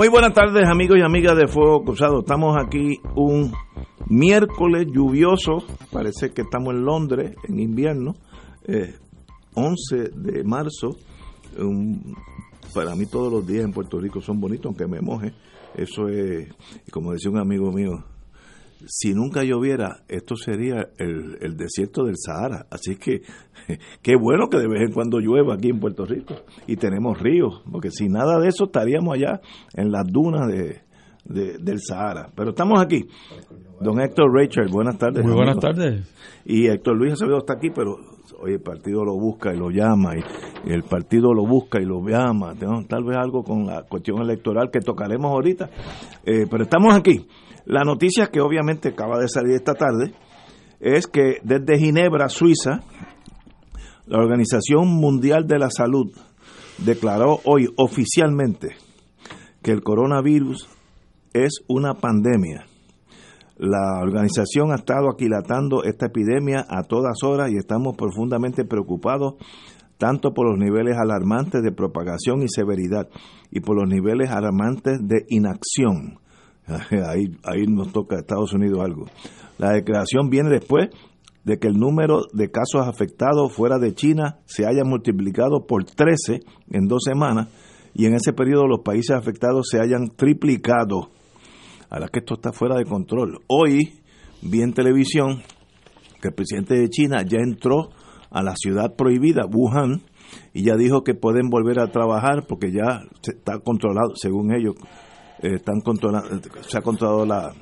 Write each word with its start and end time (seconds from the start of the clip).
Muy 0.00 0.08
buenas 0.08 0.32
tardes 0.32 0.66
amigos 0.66 0.96
y 0.96 1.02
amigas 1.02 1.36
de 1.36 1.46
Fuego 1.46 1.84
Cruzado. 1.84 2.20
Estamos 2.20 2.56
aquí 2.56 2.98
un 3.16 3.52
miércoles 4.06 4.86
lluvioso, 4.90 5.62
parece 5.92 6.30
que 6.30 6.40
estamos 6.40 6.72
en 6.72 6.86
Londres 6.86 7.36
en 7.46 7.60
invierno, 7.60 8.14
11 9.52 9.96
eh, 9.96 10.10
de 10.14 10.42
marzo. 10.42 10.96
para 12.72 12.94
mí 12.94 13.04
todos 13.04 13.30
los 13.30 13.46
días 13.46 13.62
en 13.62 13.72
Puerto 13.72 14.00
Rico 14.00 14.22
son 14.22 14.40
bonitos, 14.40 14.64
aunque 14.68 14.86
me 14.86 15.02
moje. 15.02 15.34
Eso 15.74 16.08
es, 16.08 16.48
como 16.90 17.12
decía 17.12 17.30
un 17.30 17.38
amigo 17.38 17.70
mío, 17.70 18.02
si 18.86 19.12
nunca 19.14 19.42
lloviera, 19.44 20.02
esto 20.08 20.36
sería 20.36 20.88
el, 20.98 21.56
desierto 21.56 22.04
del 22.04 22.16
Sahara. 22.16 22.66
Así 22.70 22.96
que 22.96 23.22
qué 24.02 24.16
bueno 24.16 24.48
que 24.48 24.58
de 24.58 24.68
vez 24.68 24.82
en 24.82 24.92
cuando 24.92 25.18
llueva 25.18 25.54
aquí 25.54 25.68
en 25.68 25.80
Puerto 25.80 26.04
Rico 26.04 26.34
y 26.66 26.76
tenemos 26.76 27.18
ríos, 27.20 27.62
porque 27.70 27.90
si 27.90 28.08
nada 28.08 28.38
de 28.38 28.48
eso 28.48 28.64
estaríamos 28.64 29.14
allá 29.14 29.40
en 29.74 29.90
las 29.90 30.06
dunas 30.06 30.48
de, 30.48 30.82
del 31.24 31.80
Sahara. 31.80 32.30
Pero 32.34 32.50
estamos 32.50 32.80
aquí. 32.80 33.06
Don 33.80 34.00
Héctor 34.00 34.32
Rachel, 34.32 34.68
buenas 34.68 34.98
tardes. 34.98 35.24
Muy 35.24 35.34
buenas 35.34 35.58
tardes. 35.58 36.06
Y 36.44 36.66
Héctor 36.66 36.96
Luis 36.96 37.12
Acevedo 37.14 37.38
está 37.38 37.54
aquí, 37.54 37.70
pero 37.70 37.96
hoy 38.40 38.52
el 38.52 38.60
partido 38.60 39.04
lo 39.04 39.14
busca 39.14 39.52
y 39.52 39.56
lo 39.56 39.70
llama, 39.70 40.16
y, 40.16 40.70
el 40.70 40.82
partido 40.82 41.32
lo 41.32 41.46
busca 41.46 41.80
y 41.80 41.84
lo 41.84 42.02
llama. 42.06 42.54
tal 42.88 43.04
vez 43.04 43.16
algo 43.16 43.42
con 43.42 43.66
la 43.66 43.82
cuestión 43.84 44.20
electoral 44.20 44.70
que 44.70 44.80
tocaremos 44.80 45.30
ahorita. 45.30 45.70
Eh, 46.24 46.46
pero 46.50 46.64
estamos 46.64 46.94
aquí. 46.94 47.26
La 47.70 47.84
noticia 47.84 48.26
que 48.32 48.40
obviamente 48.40 48.88
acaba 48.88 49.20
de 49.20 49.28
salir 49.28 49.54
esta 49.54 49.74
tarde 49.74 50.12
es 50.80 51.06
que 51.06 51.36
desde 51.44 51.78
Ginebra, 51.78 52.28
Suiza, 52.28 52.80
la 54.06 54.18
Organización 54.18 54.88
Mundial 54.88 55.46
de 55.46 55.60
la 55.60 55.70
Salud 55.70 56.10
declaró 56.78 57.38
hoy 57.44 57.68
oficialmente 57.76 58.74
que 59.62 59.70
el 59.70 59.84
coronavirus 59.84 60.68
es 61.32 61.60
una 61.68 61.94
pandemia. 61.94 62.66
La 63.56 64.00
organización 64.02 64.72
ha 64.72 64.80
estado 64.80 65.08
aquilatando 65.08 65.84
esta 65.84 66.06
epidemia 66.06 66.66
a 66.68 66.82
todas 66.82 67.22
horas 67.22 67.52
y 67.52 67.56
estamos 67.56 67.94
profundamente 67.96 68.64
preocupados 68.64 69.34
tanto 69.96 70.34
por 70.34 70.50
los 70.50 70.58
niveles 70.58 70.96
alarmantes 70.96 71.62
de 71.62 71.70
propagación 71.70 72.42
y 72.42 72.48
severidad 72.48 73.08
y 73.52 73.60
por 73.60 73.76
los 73.76 73.88
niveles 73.88 74.28
alarmantes 74.28 74.98
de 75.06 75.24
inacción 75.28 76.18
Ahí, 77.06 77.36
ahí 77.44 77.66
nos 77.66 77.92
toca 77.92 78.16
a 78.16 78.20
Estados 78.20 78.52
Unidos 78.52 78.80
algo. 78.80 79.06
La 79.58 79.72
declaración 79.72 80.30
viene 80.30 80.50
después 80.50 80.88
de 81.44 81.58
que 81.58 81.68
el 81.68 81.74
número 81.74 82.22
de 82.32 82.50
casos 82.50 82.86
afectados 82.86 83.52
fuera 83.52 83.78
de 83.78 83.94
China 83.94 84.38
se 84.44 84.66
haya 84.66 84.84
multiplicado 84.84 85.66
por 85.66 85.84
13 85.84 86.40
en 86.70 86.86
dos 86.86 87.02
semanas 87.04 87.48
y 87.94 88.06
en 88.06 88.14
ese 88.14 88.32
periodo 88.32 88.66
los 88.66 88.80
países 88.80 89.16
afectados 89.16 89.68
se 89.70 89.80
hayan 89.80 90.08
triplicado. 90.16 91.10
A 91.88 91.98
la 91.98 92.08
que 92.08 92.20
esto 92.20 92.34
está 92.34 92.52
fuera 92.52 92.76
de 92.76 92.84
control. 92.84 93.40
Hoy 93.48 94.00
vi 94.42 94.62
en 94.62 94.72
televisión 94.72 95.42
que 96.20 96.28
el 96.28 96.34
presidente 96.34 96.74
de 96.74 96.88
China 96.88 97.24
ya 97.26 97.38
entró 97.38 97.90
a 98.30 98.42
la 98.42 98.54
ciudad 98.54 98.94
prohibida, 98.94 99.42
Wuhan, 99.46 100.02
y 100.54 100.62
ya 100.62 100.76
dijo 100.76 101.02
que 101.02 101.14
pueden 101.14 101.48
volver 101.48 101.80
a 101.80 101.90
trabajar 101.90 102.46
porque 102.46 102.70
ya 102.70 103.02
está 103.22 103.58
controlado, 103.58 104.14
según 104.14 104.54
ellos, 104.54 104.74
están 105.42 105.80
controlando, 105.80 106.28
se 106.60 106.78
ha 106.78 106.82
controlado 106.82 107.26
la, 107.26 107.52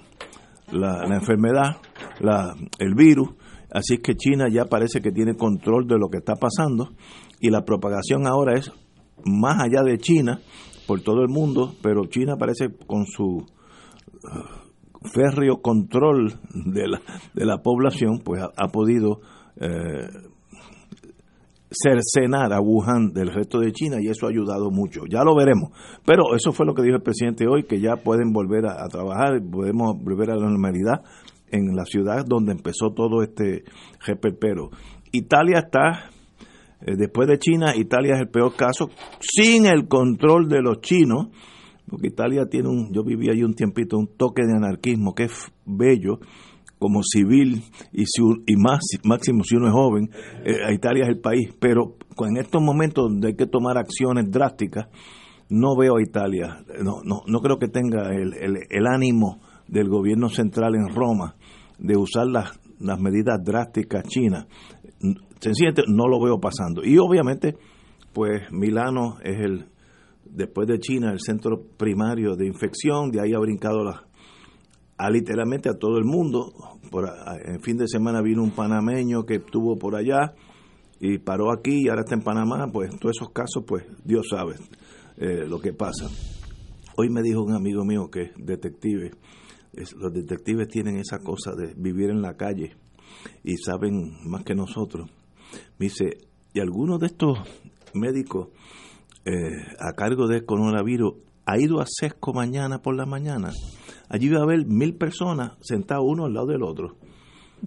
la, 0.73 1.15
enfermedad, 1.15 1.77
la, 2.21 2.55
el 2.79 2.95
virus, 2.95 3.31
así 3.71 3.99
que 3.99 4.15
China 4.15 4.49
ya 4.51 4.65
parece 4.65 5.01
que 5.01 5.13
tiene 5.13 5.35
control 5.35 5.87
de 5.87 5.99
lo 5.99 6.09
que 6.09 6.19
está 6.19 6.35
pasando 6.35 6.91
y 7.41 7.51
la 7.51 7.65
propagación 7.65 8.27
ahora 8.27 8.59
es 8.59 8.73
más 9.25 9.61
allá 9.63 9.83
de 9.83 9.99
China, 9.99 10.41
por 10.87 11.03
todo 11.03 11.23
el 11.23 11.29
mundo, 11.29 11.75
pero 11.83 12.07
China 12.07 12.37
parece 12.39 12.71
con 12.87 13.05
su 13.07 13.25
uh, 13.25 13.47
férreo 15.13 15.61
control 15.61 16.41
de 16.55 16.89
la, 16.89 17.03
de 17.35 17.45
la 17.45 17.59
población, 17.59 18.21
pues 18.25 18.43
ha, 18.43 18.69
podido 18.69 19.21
eh, 19.61 20.09
cercenar 21.71 22.53
a 22.53 22.61
Wuhan 22.61 23.13
del 23.13 23.33
resto 23.33 23.61
de 23.61 23.73
China 23.73 23.97
y 24.01 24.09
eso 24.09 24.27
ha 24.27 24.31
ayudado 24.31 24.71
mucho. 24.71 25.03
Ya 25.09 25.23
lo 25.23 25.35
veremos. 25.35 25.71
Pero 26.05 26.35
eso 26.35 26.53
fue 26.53 26.67
lo 26.67 26.75
que 26.75 26.83
dijo 26.83 26.97
el 26.97 27.03
presidente 27.03 27.47
hoy, 27.47 27.65
que 27.65 27.81
ya 27.81 27.97
pueden 27.97 28.33
volver 28.33 28.67
a, 28.67 28.87
trabajar, 28.89 29.41
podemos 29.51 29.97
volver 30.03 30.31
a 30.31 30.37
la 30.37 30.49
normalidad 30.49 31.03
en 31.51 31.75
la 31.77 31.85
ciudad 31.85 32.25
donde 32.27 32.53
empezó 32.53 32.91
todo 32.95 33.23
este 33.23 33.65
reperpero. 34.07 34.71
Italia 35.13 35.59
está, 35.59 36.11
eh, 36.81 36.95
después 36.97 37.29
de 37.29 37.39
China, 37.39 37.75
Italia 37.75 38.15
es 38.15 38.21
el 38.21 38.29
peor 38.29 38.55
caso, 38.55 38.91
sin 39.21 39.67
el 39.67 39.89
control 39.89 40.49
de 40.49 40.61
los 40.61 40.81
chinos, 40.81 41.29
porque 41.89 42.09
Italia 42.09 42.45
tiene 42.51 42.69
un, 42.69 42.93
yo 42.93 43.03
viví 43.03 43.31
allí 43.31 43.43
un 43.43 43.55
tiempito, 43.55 43.97
un 43.97 44.09
toque 44.17 44.43
de 44.45 44.55
anarquismo 44.55 45.15
que 45.15 45.25
es 45.25 45.51
bello, 45.65 46.19
como 46.79 47.03
civil 47.03 47.63
y, 47.93 48.05
y 48.47 48.57
más, 48.57 48.81
máximo 49.05 49.43
si 49.45 49.57
uno 49.57 49.67
es 49.67 49.73
joven, 49.73 50.11
eh, 50.45 50.73
Italia 50.73 51.05
es 51.05 51.11
el 51.11 51.21
país, 51.21 51.51
pero 51.59 51.97
en 52.27 52.37
estos 52.37 52.63
momentos 52.63 53.11
donde 53.11 53.29
hay 53.29 53.35
que 53.35 53.47
tomar 53.47 53.79
acciones 53.79 54.31
drásticas, 54.31 54.89
no 55.51 55.77
veo 55.77 55.97
a 55.97 56.03
Italia, 56.03 56.63
no, 56.83 57.03
no, 57.03 57.23
no 57.27 57.41
creo 57.41 57.59
que 57.59 57.69
tenga 57.69 58.11
el, 58.15 58.35
el, 58.69 58.87
ánimo 58.87 59.41
del 59.67 59.89
gobierno 59.89 60.29
central 60.29 60.75
en 60.75 60.95
Roma 60.95 61.37
de 61.79 61.97
usar 61.97 62.27
las, 62.27 62.59
las 62.81 63.01
medidas 63.01 63.43
drásticas 63.43 64.05
chinas. 64.05 64.47
Sencillamente 65.41 65.85
no 65.89 66.07
lo 66.07 66.21
veo 66.23 66.39
pasando. 66.39 66.85
Y 66.85 66.99
obviamente, 66.99 67.57
pues 68.13 68.43
Milano 68.51 69.17
es 69.23 69.41
el, 69.41 69.67
después 70.25 70.69
de 70.69 70.79
China, 70.81 71.13
el 71.13 71.21
centro 71.21 71.63
primario 71.79 72.37
de 72.37 72.47
infección, 72.47 73.11
de 73.11 73.23
ahí 73.23 73.33
ha 73.33 73.39
brincado 73.39 73.83
la, 73.85 74.08
a 74.99 75.11
literalmente 75.11 75.69
a 75.69 75.79
todo 75.79 75.97
el 75.97 76.05
mundo. 76.05 76.53
Por, 76.91 77.09
en 77.45 77.61
fin 77.61 77.77
de 77.77 77.87
semana 77.87 78.21
vino 78.21 78.43
un 78.43 78.51
panameño 78.51 79.25
que 79.25 79.37
estuvo 79.37 79.79
por 79.79 79.97
allá 79.97 80.35
y 81.01 81.19
paró 81.19 81.53
aquí 81.53 81.85
y 81.85 81.89
ahora 81.89 82.03
está 82.03 82.17
en 82.17 82.23
Panamá, 82.23 82.67
pues 82.73 82.91
todos 82.99 83.17
esos 83.17 83.31
casos, 83.31 83.65
pues 83.67 83.85
Dios 84.05 84.27
sabe 84.29 84.57
eh, 85.17 85.47
lo 85.47 85.61
que 85.61 85.73
pasa. 85.73 86.09
Hoy 86.97 87.09
me 87.11 87.23
dijo 87.23 87.43
un 87.43 87.55
amigo 87.55 87.85
mío 87.85 88.11
que 88.11 88.23
es 88.23 88.31
detective, 88.37 89.13
los 89.73 90.13
detectives 90.13 90.67
tienen 90.67 90.99
esa 90.99 91.19
cosa 91.19 91.53
de 91.55 91.73
vivir 91.77 92.11
en 92.11 92.21
la 92.21 92.37
calle 92.37 92.75
y 93.45 93.57
saben 93.59 94.17
más 94.25 94.43
que 94.43 94.57
nosotros. 94.57 95.09
Me 95.79 95.87
dice, 95.87 96.19
y 96.53 96.59
algunos 96.59 96.99
de 96.99 97.07
estos 97.07 97.39
médicos 97.95 98.49
eh, 99.25 99.33
a 99.79 99.93
cargo 99.93 100.27
del 100.27 100.45
coronavirus 100.45 101.15
ha 101.47 101.61
ido 101.61 101.81
a 101.81 101.87
Sesco 101.87 102.33
mañana 102.33 102.83
por 102.83 102.97
la 102.97 103.07
mañana 103.07 103.53
allí 104.09 104.27
iba 104.27 104.41
a 104.41 104.43
haber 104.43 104.67
mil 104.67 104.97
personas 104.97 105.53
sentados 105.61 106.05
uno 106.07 106.27
al 106.27 106.35
lado 106.35 106.47
del 106.47 106.63
otro. 106.63 106.97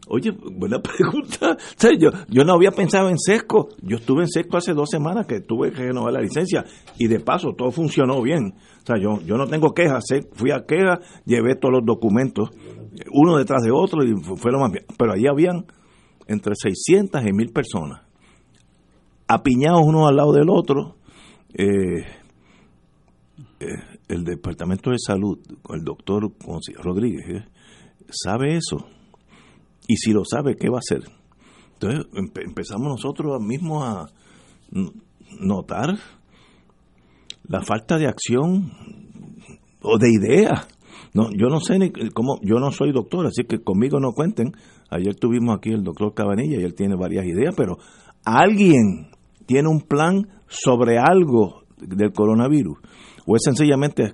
Oye, 0.08 0.32
buena 0.32 0.80
pregunta. 0.82 1.58
yo, 2.00 2.12
yo 2.30 2.44
no 2.44 2.54
había 2.54 2.72
pensado 2.72 3.10
en 3.10 3.18
Sesco. 3.18 3.70
Yo 3.82 3.98
estuve 3.98 4.22
en 4.22 4.30
Sesco 4.30 4.58
hace 4.58 4.74
dos 4.74 4.90
semanas 4.90 5.26
que 5.28 5.42
tuve 5.42 5.72
que 5.72 5.84
renovar 5.88 6.14
la 6.14 6.22
licencia 6.22 6.66
y 6.98 7.08
de 7.08 7.20
paso 7.20 7.54
todo 7.58 7.72
funcionó 7.72 8.22
bien. 8.22 8.54
O 8.82 8.86
sea, 8.86 8.96
yo, 8.98 9.22
yo 9.26 9.38
no 9.38 9.48
tengo 9.48 9.74
quejas. 9.74 10.06
Fui 10.34 10.52
a 10.52 10.66
quejas, 10.66 11.00
llevé 11.26 11.56
todos 11.56 11.74
los 11.74 11.86
documentos, 11.86 12.50
uno 13.12 13.38
detrás 13.38 13.62
de 13.64 13.72
otro 13.72 14.04
y 14.04 14.14
fue 14.38 14.52
lo 14.52 14.60
más 14.60 14.72
bien. 14.72 14.86
Pero 14.98 15.14
allí 15.14 15.28
habían 15.28 15.66
entre 16.28 16.56
600 16.56 17.22
y 17.26 17.34
mil 17.34 17.52
personas, 17.52 18.02
apiñados 19.28 19.82
uno 19.84 20.08
al 20.08 20.16
lado 20.16 20.34
del 20.34 20.50
otro. 20.50 20.96
Eh, 21.54 22.06
eh, 23.60 23.66
el 24.12 24.24
Departamento 24.24 24.92
de 24.92 24.98
Salud, 25.00 25.40
el 25.74 25.84
doctor 25.84 26.32
Rodríguez, 26.84 27.26
¿eh? 27.30 27.46
sabe 28.10 28.58
eso. 28.58 28.86
Y 29.88 29.96
si 29.96 30.12
lo 30.12 30.24
sabe, 30.26 30.56
¿qué 30.56 30.70
va 30.70 30.78
a 30.78 30.80
hacer? 30.80 31.04
Entonces 31.74 32.06
empezamos 32.14 32.88
nosotros 32.88 33.42
mismos 33.42 33.84
a 33.84 34.06
notar 35.40 35.98
la 37.48 37.62
falta 37.62 37.98
de 37.98 38.08
acción 38.08 38.72
o 39.82 39.98
de 39.98 40.12
idea. 40.12 40.68
No, 41.14 41.30
yo 41.32 41.48
no 41.48 41.60
sé 41.60 41.80
ni 41.80 41.92
cómo, 42.14 42.40
yo 42.42 42.60
no 42.60 42.72
soy 42.72 42.92
doctor, 42.92 43.26
así 43.26 43.44
que 43.46 43.64
conmigo 43.64 44.00
no 44.00 44.14
cuenten. 44.14 44.52
Ayer 44.90 45.16
tuvimos 45.16 45.58
aquí 45.58 45.70
el 45.70 45.84
doctor 45.84 46.14
Cabanilla 46.14 46.60
y 46.60 46.64
él 46.64 46.76
tiene 46.76 46.96
varias 46.96 47.26
ideas, 47.26 47.54
pero 47.56 47.78
alguien 48.24 49.10
tiene 49.46 49.70
un 49.70 49.82
plan 49.82 50.28
sobre 50.48 51.00
algo 51.00 51.64
del 51.78 52.14
coronavirus 52.14 52.78
o 53.26 53.36
es 53.36 53.44
sencillamente 53.44 54.14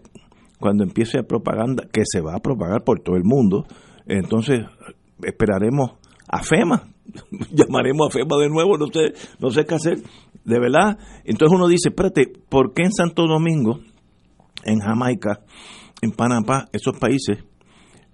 cuando 0.60 0.84
empiece 0.84 1.24
propaganda, 1.24 1.88
que 1.92 2.02
se 2.06 2.22
va 2.22 2.36
a 2.36 2.40
propagar 2.40 2.84
por 2.84 3.00
todo 3.00 3.16
el 3.16 3.24
mundo, 3.24 3.66
entonces 4.08 4.66
esperaremos 5.24 5.92
a 6.28 6.42
FEMA, 6.42 6.90
llamaremos 7.52 8.08
a 8.08 8.12
FEMA 8.12 8.38
de 8.38 8.50
nuevo, 8.50 8.78
no 8.78 8.88
sé, 8.88 9.14
no 9.40 9.50
sé 9.50 9.66
qué 9.66 9.76
hacer, 9.76 10.00
de 10.44 10.60
verdad. 10.60 10.98
Entonces 11.26 11.56
uno 11.56 11.68
dice, 11.68 11.90
espérate, 11.90 12.32
¿por 12.50 12.74
qué 12.74 12.84
en 12.84 12.92
Santo 12.92 13.28
Domingo, 13.28 13.80
en 14.64 14.80
Jamaica, 14.80 15.42
en 16.02 16.12
Panamá, 16.12 16.68
esos 16.74 16.98
países 16.98 17.44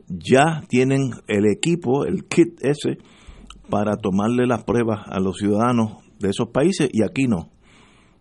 ya 0.08 0.64
tienen 0.68 1.12
el 1.28 1.46
equipo, 1.46 2.06
el 2.06 2.26
kit 2.26 2.60
ese, 2.62 2.98
para 3.70 3.96
tomarle 3.96 4.46
las 4.46 4.64
pruebas 4.64 5.08
a 5.08 5.20
los 5.20 5.38
ciudadanos 5.38 6.04
de 6.20 6.30
esos 6.30 6.50
países 6.50 6.90
y 6.92 7.04
aquí 7.04 7.28
no? 7.28 7.50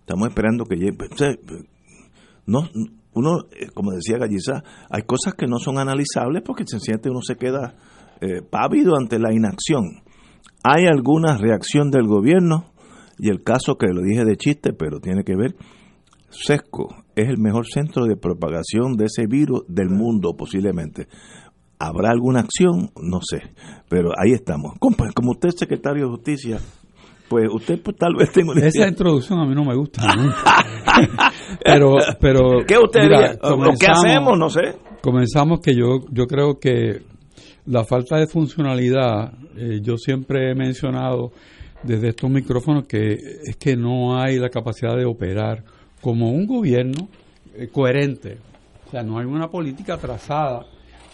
Estamos 0.01 0.29
esperando 0.29 0.65
que. 0.65 0.77
No, 2.47 2.69
uno, 3.15 3.47
eh, 3.53 3.69
como 3.75 3.93
decía 3.93 4.19
Gallizá, 4.19 4.63
hay 4.91 5.03
cosas 5.03 5.35
que 5.35 5.47
no 5.47 5.59
son 5.59 5.79
analizables 5.79 6.43
porque 6.45 6.65
sencillamente 6.67 7.11
uno 7.11 7.21
se 7.23 7.37
queda 7.37 7.75
eh, 8.21 8.43
pávido 8.43 8.97
ante 8.97 9.19
la 9.19 9.33
inacción. 9.33 10.03
Hay 10.65 10.87
alguna 10.87 11.37
reacción 11.37 11.91
del 11.91 12.07
gobierno 12.07 12.73
y 13.19 13.31
el 13.31 13.43
caso 13.43 13.77
que 13.77 13.89
lo 13.93 14.03
dije 14.03 14.25
de 14.25 14.37
chiste, 14.37 14.73
pero 14.73 15.01
tiene 15.01 15.25
que 15.25 15.37
ver, 15.37 15.55
Sesco 16.31 16.89
es 17.15 17.29
el 17.29 17.39
mejor 17.39 17.67
centro 17.67 18.07
de 18.07 18.17
propagación 18.17 18.97
de 18.97 19.05
ese 19.05 19.27
virus 19.27 19.65
del 19.69 19.91
mundo 19.91 20.35
posiblemente. 20.37 21.09
¿Habrá 21.79 22.11
alguna 22.11 22.41
acción? 22.41 22.91
No 23.03 23.21
sé, 23.21 23.43
pero 23.89 24.11
ahí 24.17 24.33
estamos. 24.33 24.75
Como 24.79 25.33
usted 25.33 25.49
es 25.49 25.59
secretario 25.59 26.05
de 26.05 26.11
Justicia, 26.11 26.59
pues 27.33 27.49
usted 27.51 27.81
pues, 27.83 27.97
tal 27.97 28.15
vez 28.15 28.31
tenga 28.31 28.53
una 28.53 28.67
Esa 28.67 28.87
introducción 28.87 29.39
a 29.39 29.47
mí 29.47 29.55
no 29.55 29.65
me 29.65 29.75
gusta. 29.75 30.03
pero, 31.65 31.97
pero... 32.21 32.59
¿Qué 32.67 32.77
usted 32.77 33.01
diría? 33.01 33.39
¿Qué 33.81 33.87
hacemos? 33.87 34.39
No 34.39 34.51
sé. 34.51 34.77
Comenzamos 35.01 35.61
que 35.61 35.75
yo, 35.75 36.01
yo 36.11 36.27
creo 36.27 36.59
que 36.61 37.01
la 37.65 37.85
falta 37.85 38.19
de 38.19 38.27
funcionalidad, 38.27 39.33
eh, 39.57 39.81
yo 39.81 39.97
siempre 39.97 40.51
he 40.51 40.55
mencionado 40.55 41.33
desde 41.83 42.11
estos 42.11 42.29
micrófonos 42.29 42.87
que 42.87 43.15
es 43.15 43.57
que 43.57 43.77
no 43.77 44.21
hay 44.21 44.39
la 44.39 44.51
capacidad 44.51 44.95
de 44.95 45.07
operar 45.07 45.65
como 46.03 46.33
un 46.33 46.47
gobierno 46.47 47.09
eh, 47.55 47.69
coherente. 47.73 48.37
O 48.89 48.91
sea, 48.91 49.03
no 49.03 49.19
hay 49.19 49.25
una 49.25 49.49
política 49.49 49.97
trazada 49.97 50.67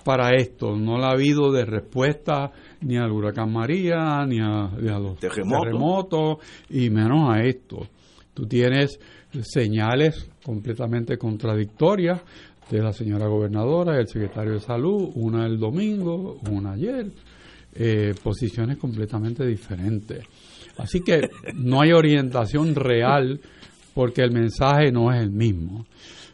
para 0.02 0.34
esto. 0.34 0.74
No 0.74 0.98
la 0.98 1.10
ha 1.10 1.12
habido 1.12 1.52
de 1.52 1.64
respuesta 1.64 2.50
ni 2.80 2.96
al 2.96 3.10
huracán 3.10 3.52
María, 3.52 4.24
ni 4.26 4.40
a, 4.40 4.70
los 4.98 5.18
terremotos, 5.18 6.38
y 6.70 6.90
menos 6.90 7.30
a 7.30 7.42
esto. 7.42 7.86
Tú 8.34 8.46
tienes 8.46 8.98
señales 9.42 10.30
completamente 10.44 11.18
contradictorias 11.18 12.22
de 12.70 12.82
la 12.82 12.92
señora 12.92 13.26
gobernadora 13.26 13.96
y 13.96 14.00
el 14.00 14.08
secretario 14.08 14.54
de 14.54 14.60
salud, 14.60 15.10
una 15.14 15.46
el 15.46 15.58
domingo, 15.58 16.38
una 16.50 16.72
ayer, 16.72 17.10
eh, 17.74 18.14
posiciones 18.22 18.76
completamente 18.78 19.46
diferentes. 19.46 20.24
Así 20.76 21.00
que 21.00 21.28
no 21.54 21.80
hay 21.80 21.92
orientación 21.92 22.74
real 22.74 23.40
porque 23.94 24.22
el 24.22 24.30
mensaje 24.30 24.92
no 24.92 25.12
es 25.12 25.20
el 25.20 25.30
mismo. 25.30 25.86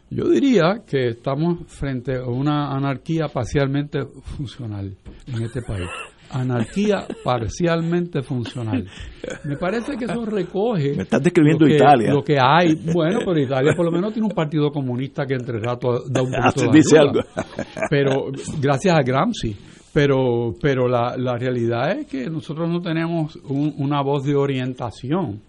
Yo 0.09 0.29
diría 0.29 0.83
que 0.85 1.09
estamos 1.09 1.67
frente 1.67 2.15
a 2.15 2.25
una 2.25 2.75
anarquía 2.75 3.27
parcialmente 3.27 4.05
funcional 4.37 4.95
en 5.27 5.41
este 5.41 5.61
país. 5.61 5.89
Anarquía 6.35 7.07
parcialmente 7.23 8.21
funcional. 8.21 8.85
Me 9.45 9.57
parece 9.57 9.95
que 9.97 10.05
eso 10.05 10.25
recoge. 10.25 10.95
Me 10.95 11.03
estás 11.03 11.23
describiendo 11.23 11.67
Italia. 11.67 12.13
Lo 12.13 12.23
que 12.23 12.37
hay. 12.39 12.75
Bueno, 12.93 13.19
pero 13.25 13.39
Italia 13.39 13.73
por 13.75 13.85
lo 13.85 13.91
menos 13.91 14.13
tiene 14.13 14.27
un 14.27 14.33
partido 14.33 14.69
comunista 14.71 15.25
que 15.25 15.35
entre 15.35 15.59
rato 15.59 16.03
da 16.09 16.21
un 16.21 16.31
poquito 16.31 16.71
de 16.71 16.99
algo. 16.99 17.21
Pero 17.89 18.31
gracias 18.59 18.95
a 18.95 19.01
Gramsci. 19.01 19.55
Pero, 19.93 20.53
pero 20.61 20.89
la, 20.89 21.15
la 21.17 21.37
realidad 21.37 21.97
es 21.97 22.07
que 22.07 22.29
nosotros 22.29 22.69
no 22.69 22.81
tenemos 22.81 23.37
una 23.45 24.01
voz 24.01 24.25
de 24.25 24.35
orientación. 24.35 25.39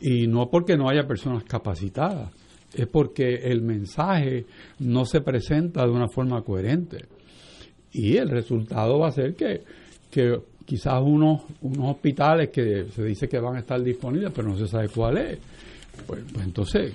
Y 0.00 0.26
no 0.26 0.48
porque 0.50 0.76
no 0.76 0.88
haya 0.88 1.06
personas 1.06 1.44
capacitadas 1.44 2.30
es 2.74 2.86
porque 2.88 3.34
el 3.34 3.62
mensaje 3.62 4.46
no 4.80 5.04
se 5.04 5.20
presenta 5.20 5.84
de 5.84 5.92
una 5.92 6.08
forma 6.08 6.42
coherente. 6.42 7.06
Y 7.92 8.16
el 8.16 8.28
resultado 8.28 8.98
va 8.98 9.08
a 9.08 9.12
ser 9.12 9.34
que, 9.34 9.62
que 10.14 10.40
quizás 10.64 11.02
unos, 11.02 11.42
unos 11.62 11.90
hospitales 11.90 12.50
que 12.50 12.86
se 12.94 13.02
dice 13.02 13.28
que 13.28 13.40
van 13.40 13.56
a 13.56 13.58
estar 13.58 13.82
disponibles, 13.82 14.32
pero 14.32 14.48
no 14.48 14.56
se 14.56 14.68
sabe 14.68 14.88
cuál 14.88 15.18
es. 15.18 15.38
Pues, 16.06 16.22
pues 16.32 16.44
entonces, 16.46 16.94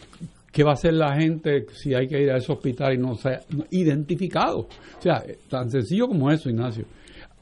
¿qué 0.51 0.63
va 0.63 0.71
a 0.71 0.73
hacer 0.75 0.93
la 0.93 1.13
gente 1.15 1.65
si 1.73 1.93
hay 1.93 2.07
que 2.07 2.21
ir 2.21 2.31
a 2.31 2.37
ese 2.37 2.49
hospital 2.51 2.93
y 2.93 2.97
no 2.97 3.15
se 3.15 3.29
ha 3.29 3.41
identificado? 3.71 4.59
O 4.59 5.01
sea, 5.01 5.21
tan 5.49 5.69
sencillo 5.69 6.07
como 6.07 6.31
eso, 6.31 6.49
Ignacio. 6.49 6.85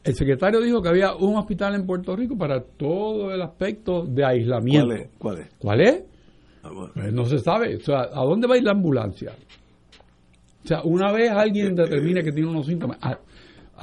El 0.04 0.16
secretario 0.16 0.62
dijo 0.62 0.82
que 0.82 0.90
había 0.90 1.16
un 1.16 1.36
hospital 1.36 1.76
en 1.76 1.86
Puerto 1.86 2.16
Rico 2.16 2.36
para 2.36 2.62
todo 2.62 3.32
el 3.32 3.42
aspecto 3.42 4.04
de 4.04 4.26
aislamiento. 4.26 4.88
¿Cuál 4.88 5.00
es? 5.00 5.10
¿Cuál 5.20 5.40
es? 5.40 5.48
¿Cuál 5.60 5.82
es? 5.82 6.04
Pues 6.94 7.14
no 7.14 7.26
se 7.26 7.40
sabe. 7.40 7.76
O 7.76 7.82
sea, 7.82 8.08
¿a 8.12 8.24
dónde 8.24 8.48
va 8.48 8.56
a 8.56 8.58
ir 8.58 8.64
la 8.64 8.72
ambulancia? 8.72 9.34
O 10.64 10.68
sea, 10.68 10.82
una 10.84 11.12
vez 11.12 11.32
alguien 11.32 11.76
determine 11.76 12.24
que 12.24 12.32
tiene 12.32 12.50
unos 12.50 12.66
síntomas, 12.66 12.98
¿a, 13.02 13.18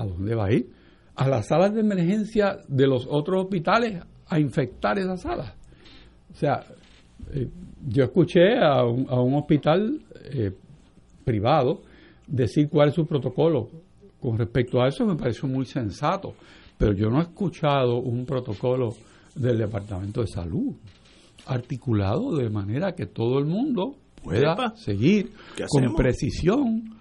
dónde 0.05 0.35
va 0.35 0.47
a 0.47 0.53
ir? 0.53 0.69
A 1.17 1.29
las 1.29 1.49
salas 1.49 1.75
de 1.75 1.81
emergencia 1.81 2.59
de 2.69 2.87
los 2.87 3.07
otros 3.09 3.45
hospitales 3.45 4.03
a 4.27 4.41
infectar 4.41 4.99
esas 4.99 5.23
salas. 5.23 5.55
O 6.33 6.37
sea, 6.37 6.65
eh, 7.33 7.49
yo 7.87 8.05
escuché 8.05 8.59
a 8.59 8.85
un, 8.85 9.07
a 9.09 9.21
un 9.21 9.35
hospital 9.35 10.01
eh, 10.33 10.53
privado 11.25 11.83
decir 12.27 12.69
cuál 12.69 12.89
es 12.89 12.95
su 12.95 13.07
protocolo. 13.07 13.69
Con 14.21 14.39
respecto 14.39 14.81
a 14.81 14.89
eso 14.89 15.05
me 15.05 15.17
pareció 15.17 15.49
muy 15.49 15.67
sensato, 15.67 16.35
pero 16.79 16.93
yo 16.93 17.11
no 17.11 17.21
he 17.21 17.23
escuchado 17.25 17.99
un 17.99 18.25
protocolo 18.25 18.95
del 19.35 19.59
Departamento 19.59 20.23
de 20.23 20.29
Salud 20.29 20.75
articulado 21.47 22.37
de 22.37 22.49
manera 22.49 22.95
que 22.95 23.07
todo 23.07 23.39
el 23.39 23.45
mundo 23.45 23.97
pueda 24.23 24.75
seguir 24.77 25.33
con 25.69 25.95
precisión 25.95 26.94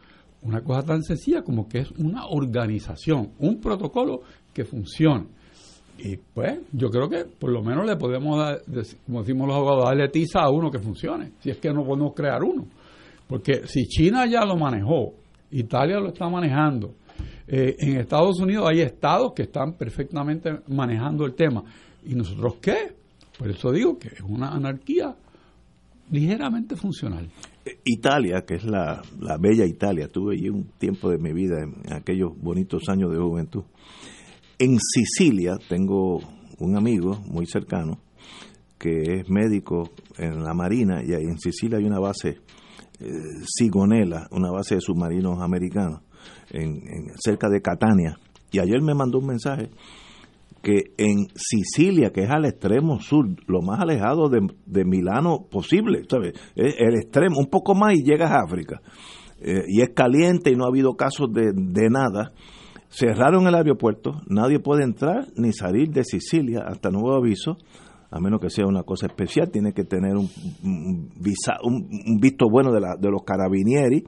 una 0.44 0.62
cosa 0.62 0.84
tan 0.84 1.04
sencilla 1.04 1.42
como 1.42 1.68
que 1.68 1.80
es 1.80 1.92
una 1.92 2.28
organización, 2.28 3.32
un 3.40 3.60
protocolo 3.60 4.22
que 4.54 4.66
funcione. 4.66 5.26
Y 5.98 6.18
pues 6.18 6.60
yo 6.72 6.90
creo 6.90 7.08
que 7.08 7.26
por 7.26 7.52
lo 7.52 7.62
menos 7.62 7.86
le 7.86 7.96
podemos 7.96 8.38
dar, 8.38 8.62
como 9.06 9.22
decimos 9.22 9.48
los 9.48 9.56
abogados, 9.56 9.86
darle 9.86 10.10
tiza 10.10 10.42
a 10.42 10.50
uno 10.50 10.72
que 10.72 10.80
funcione, 10.80 11.34
si 11.40 11.50
es 11.50 11.58
que 11.58 11.72
no 11.72 11.84
podemos 11.86 12.14
crear 12.14 12.44
uno. 12.44 12.68
Porque 13.28 13.68
si 13.68 13.86
China 13.88 14.26
ya 14.26 14.44
lo 14.46 14.58
manejó, 14.58 15.14
Italia 15.52 16.00
lo 16.00 16.10
está 16.10 16.28
manejando, 16.28 16.96
eh, 17.48 17.76
en 17.80 17.98
Estados 17.98 18.40
Unidos 18.40 18.68
hay 18.70 18.82
estados 18.82 19.34
que 19.34 19.44
están 19.44 19.74
perfectamente 19.74 20.52
manejando 20.68 21.26
el 21.26 21.36
tema. 21.36 21.64
¿Y 22.06 22.16
nosotros 22.16 22.56
qué? 22.62 22.96
Por 23.38 23.50
eso 23.50 23.72
digo 23.72 23.98
que 23.98 24.10
es 24.10 24.22
una 24.22 24.50
anarquía 24.50 25.16
ligeramente 26.12 26.76
funcional. 26.76 27.30
Italia, 27.86 28.44
que 28.46 28.56
es 28.56 28.66
la, 28.66 29.02
bella 29.40 29.66
Italia, 29.66 30.08
tuve 30.08 30.36
allí 30.36 30.50
un 30.50 30.66
tiempo 30.78 31.10
de 31.10 31.18
mi 31.18 31.32
vida 31.34 31.62
en 31.62 31.94
aquellos 31.94 32.32
bonitos 32.38 32.84
años 32.90 33.12
de 33.12 33.18
juventud. 33.18 33.64
En 34.60 34.78
Sicilia 34.80 35.58
tengo 35.68 36.20
un 36.60 36.78
amigo 36.78 37.20
muy 37.26 37.46
cercano 37.46 38.00
que 38.78 39.20
es 39.20 39.30
médico 39.30 39.92
en 40.18 40.44
la 40.44 40.54
Marina 40.54 41.02
y 41.04 41.14
en 41.14 41.40
Sicilia 41.40 41.78
hay 41.78 41.86
una 41.86 42.00
base 42.00 42.40
eh, 43.00 43.06
Sigonella, 43.46 44.28
una 44.32 44.52
base 44.52 44.76
de 44.76 44.82
submarinos 44.82 45.42
americanos 45.42 46.02
en, 46.52 46.82
cerca 47.24 47.50
de 47.50 47.62
Catania. 47.62 48.18
Y 48.52 48.60
ayer 48.60 48.82
me 48.82 48.94
mandó 48.94 49.20
un 49.20 49.28
mensaje 49.28 49.70
que 50.64 50.94
en 50.98 51.28
Sicilia, 51.36 52.12
que 52.12 52.22
es 52.22 52.30
al 52.30 52.46
extremo 52.46 53.02
sur, 53.02 53.28
lo 53.48 53.62
más 53.62 53.82
alejado 53.82 54.30
de, 54.30 54.86
Milano 54.86 55.46
posible, 55.52 56.04
¿sabes? 56.10 56.34
El 56.56 56.96
extremo, 56.96 57.36
un 57.38 57.48
poco 57.48 57.76
más 57.76 57.94
y 57.94 58.04
llegas 58.04 58.32
a 58.32 58.44
África. 58.46 58.82
Eh, 59.42 59.66
y 59.68 59.82
es 59.82 59.90
caliente 59.90 60.52
y 60.52 60.56
no 60.56 60.64
ha 60.64 60.70
habido 60.70 60.96
casos 60.96 61.28
de, 61.34 61.90
nada. 61.90 62.32
Cerraron 62.88 63.46
el 63.46 63.56
aeropuerto, 63.56 64.22
nadie 64.28 64.60
puede 64.60 64.86
entrar 64.86 65.28
ni 65.36 65.52
salir 65.52 65.90
de 65.90 66.06
Sicilia 66.06 66.62
hasta 66.66 66.90
nuevo 66.90 67.14
aviso, 67.14 67.58
a 68.10 68.22
menos 68.22 68.40
que 68.40 68.50
sea 68.50 68.66
una 68.66 68.84
cosa 68.84 69.08
especial, 69.08 69.52
tiene 69.52 69.74
que 69.74 69.84
tener 69.84 70.16
un, 70.16 70.30
visa, 71.20 71.58
un, 71.62 72.20
visto 72.22 72.46
bueno 72.50 72.72
de, 72.72 72.80
la, 72.80 72.96
de 72.98 73.10
los 73.10 73.24
carabinieri. 73.24 74.06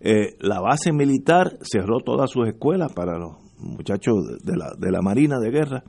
Eh, 0.00 0.36
la 0.40 0.60
base 0.60 0.92
militar 0.92 1.56
cerró 1.62 2.00
todas 2.04 2.30
sus 2.30 2.48
escuelas 2.48 2.92
para 2.92 3.18
los 3.18 3.45
muchachos 3.58 4.38
de 4.42 4.56
la, 4.56 4.72
de 4.78 4.90
la 4.90 5.02
Marina 5.02 5.38
de 5.38 5.50
Guerra, 5.50 5.84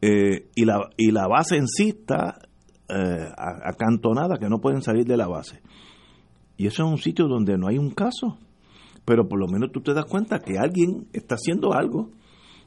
eh, 0.00 0.48
y, 0.54 0.64
la, 0.64 0.90
y 0.96 1.10
la 1.10 1.26
base 1.26 1.56
en 1.56 1.66
sí 1.68 1.88
está 1.88 2.38
eh, 2.88 3.28
acantonada, 3.36 4.38
que 4.38 4.48
no 4.48 4.60
pueden 4.60 4.82
salir 4.82 5.04
de 5.06 5.16
la 5.16 5.26
base. 5.26 5.60
Y 6.56 6.66
eso 6.66 6.84
es 6.84 6.90
un 6.90 6.98
sitio 6.98 7.26
donde 7.26 7.58
no 7.58 7.68
hay 7.68 7.78
un 7.78 7.90
caso, 7.90 8.38
pero 9.04 9.28
por 9.28 9.38
lo 9.38 9.46
menos 9.46 9.72
tú 9.72 9.80
te 9.80 9.94
das 9.94 10.04
cuenta 10.04 10.38
que 10.38 10.58
alguien 10.58 11.06
está 11.12 11.34
haciendo 11.36 11.72
algo. 11.74 12.10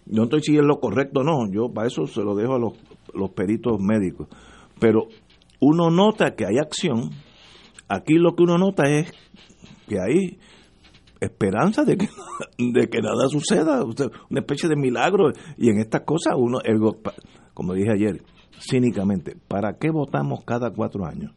No 0.06 0.24
estoy 0.24 0.42
si 0.42 0.58
es 0.58 0.64
lo 0.64 0.80
correcto 0.80 1.22
o 1.22 1.24
no, 1.24 1.52
yo 1.52 1.72
para 1.74 1.88
eso 1.88 2.06
se 2.08 2.22
lo 2.22 2.36
dejo 2.36 2.56
a 2.56 2.60
los, 2.60 2.74
los 3.14 3.32
peritos 3.32 3.80
médicos. 3.80 4.28
Pero 4.80 5.08
uno 5.60 5.90
nota 5.90 6.36
que 6.36 6.46
hay 6.46 6.58
acción. 6.58 7.12
Aquí 7.88 8.16
lo 8.16 8.36
que 8.36 8.44
uno 8.44 8.58
nota 8.58 8.90
es 8.90 9.12
que 9.88 10.00
hay 10.00 10.40
esperanza 11.20 11.84
de 11.84 11.98
que, 11.98 12.10
de 12.58 12.88
que 12.90 13.02
nada 13.02 13.28
suceda, 13.30 13.84
una 13.84 14.40
especie 14.40 14.70
de 14.70 14.76
milagro. 14.76 15.32
Y 15.58 15.70
en 15.70 15.80
estas 15.80 16.02
cosas, 16.02 16.36
uno, 16.38 16.60
como 17.54 17.74
dije 17.74 17.92
ayer, 17.92 18.24
cínicamente, 18.60 19.36
¿para 19.48 19.78
qué 19.78 19.90
votamos 19.90 20.44
cada 20.46 20.72
cuatro 20.72 21.06
años? 21.06 21.34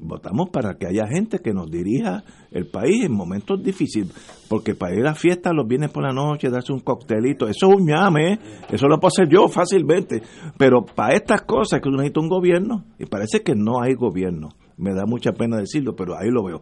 Votamos 0.00 0.50
para 0.50 0.74
que 0.74 0.86
haya 0.86 1.08
gente 1.08 1.40
que 1.40 1.52
nos 1.52 1.68
dirija 1.72 2.22
el 2.52 2.68
país 2.68 3.04
en 3.04 3.12
momentos 3.12 3.60
difíciles, 3.60 4.12
porque 4.48 4.76
para 4.76 4.94
ir 4.94 5.04
a 5.04 5.16
fiestas 5.16 5.52
los 5.52 5.66
viernes 5.66 5.90
por 5.90 6.04
la 6.04 6.12
noche, 6.12 6.50
darse 6.50 6.72
un 6.72 6.78
coctelito, 6.78 7.48
eso 7.48 7.68
es 7.68 7.76
un 7.76 7.90
¿eh? 7.90 8.38
eso 8.70 8.86
lo 8.86 9.00
puedo 9.00 9.08
hacer 9.08 9.28
yo 9.28 9.48
fácilmente, 9.48 10.22
pero 10.56 10.84
para 10.84 11.16
estas 11.16 11.42
cosas 11.42 11.80
que 11.80 11.88
uno 11.88 11.98
necesita 11.98 12.20
un 12.20 12.28
gobierno, 12.28 12.84
y 12.96 13.06
parece 13.06 13.42
que 13.42 13.56
no 13.56 13.82
hay 13.82 13.94
gobierno, 13.94 14.50
me 14.76 14.94
da 14.94 15.04
mucha 15.04 15.32
pena 15.32 15.56
decirlo, 15.56 15.96
pero 15.96 16.16
ahí 16.16 16.30
lo 16.30 16.44
veo. 16.44 16.60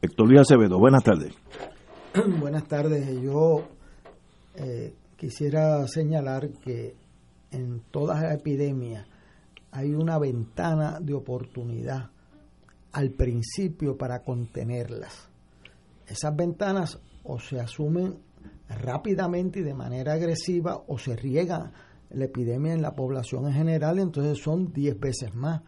Héctor 0.00 0.28
Luis 0.28 0.40
Acevedo, 0.42 0.78
buenas 0.78 1.02
tardes. 1.02 1.34
Buenas 2.40 2.68
tardes, 2.68 3.20
yo 3.20 3.68
eh, 4.54 4.94
quisiera 5.16 5.86
señalar 5.88 6.50
que 6.64 6.94
en 7.50 7.80
todas 7.90 8.22
las 8.22 8.34
epidemias 8.34 9.06
hay 9.72 9.94
una 9.94 10.18
ventana 10.18 11.00
de 11.00 11.14
oportunidad 11.14 12.10
al 12.92 13.10
principio 13.10 13.96
para 13.96 14.22
contenerlas. 14.22 15.28
Esas 16.06 16.34
ventanas 16.34 17.00
o 17.24 17.40
se 17.40 17.58
asumen 17.58 18.18
rápidamente 18.68 19.60
y 19.60 19.62
de 19.64 19.74
manera 19.74 20.12
agresiva 20.12 20.80
o 20.86 20.96
se 20.96 21.16
riega 21.16 21.72
la 22.10 22.24
epidemia 22.24 22.72
en 22.72 22.82
la 22.82 22.94
población 22.94 23.46
en 23.46 23.52
general, 23.52 23.98
entonces 23.98 24.38
son 24.38 24.72
10 24.72 24.98
veces 25.00 25.34
más. 25.34 25.62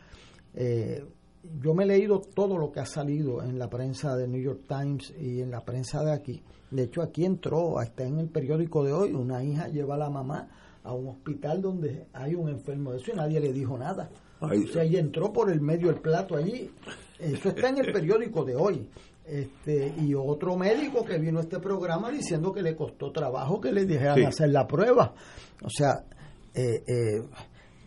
Eh, 0.55 1.05
yo 1.43 1.75
me 1.75 1.85
he 1.85 1.87
leído 1.87 2.21
todo 2.21 2.59
lo 2.59 2.71
que 2.71 2.81
ha 2.81 2.87
salido 2.87 3.43
en 3.43 3.59
la 3.59 3.69
prensa 3.69 4.17
de 4.17 4.29
New 4.29 4.43
York 4.43 4.63
Times 4.69 5.15
y 5.19 5.41
en 5.41 5.51
la 5.51 5.65
prensa 5.65 6.05
de 6.05 6.13
aquí. 6.13 6.43
De 6.71 6.85
hecho, 6.85 7.03
aquí 7.03 7.25
entró, 7.25 7.81
está 7.81 8.05
en 8.05 8.19
el 8.19 8.29
periódico 8.29 8.85
de 8.85 8.93
hoy, 8.93 9.13
una 9.13 9.43
hija 9.43 9.69
lleva 9.69 9.95
a 9.95 9.99
la 9.99 10.11
mamá 10.11 10.49
a 10.83 10.93
un 10.95 11.09
hospital 11.09 11.61
donde 11.61 12.07
hay 12.13 12.35
un 12.35 12.49
enfermo 12.49 12.93
de 12.93 12.99
eso 12.99 13.13
y 13.13 13.17
nadie 13.17 13.41
le 13.41 13.53
dijo 13.53 13.77
nada. 13.77 14.11
o 14.41 14.49
sea, 14.73 14.83
ella 14.83 15.01
entró 15.01 15.33
por 15.33 15.51
el 15.51 15.61
medio 15.61 15.89
del 15.89 16.01
plato 16.01 16.37
allí. 16.37 16.71
Eso 17.19 17.51
está 17.51 17.69
en 17.69 17.79
el 17.79 17.93
periódico 17.93 18.45
de 18.45 18.57
hoy. 18.57 18.89
Este, 19.27 19.95
y 19.99 20.15
otro 20.15 20.57
médico 20.57 21.05
que 21.05 21.19
vino 21.19 21.39
a 21.39 21.43
este 21.43 21.61
programa 21.61 22.11
diciendo 22.11 22.53
que 22.53 22.63
le 22.63 22.75
costó 22.75 23.13
trabajo 23.13 23.61
que 23.61 23.73
le 23.73 23.85
dijeran 23.85 24.25
hacer 24.25 24.51
la 24.51 24.67
prueba. 24.67 25.15
O 25.63 25.69
sea, 25.71 26.05
eh, 26.55 26.83
eh, 26.87 27.23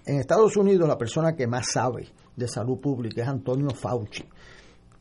en 0.05 0.19
Estados 0.19 0.55
Unidos 0.55 0.87
la 0.87 0.97
persona 0.97 1.35
que 1.35 1.47
más 1.47 1.71
sabe 1.71 2.07
de 2.35 2.47
salud 2.47 2.79
pública 2.79 3.23
es 3.23 3.27
Antonio 3.27 3.69
Fauci, 3.71 4.23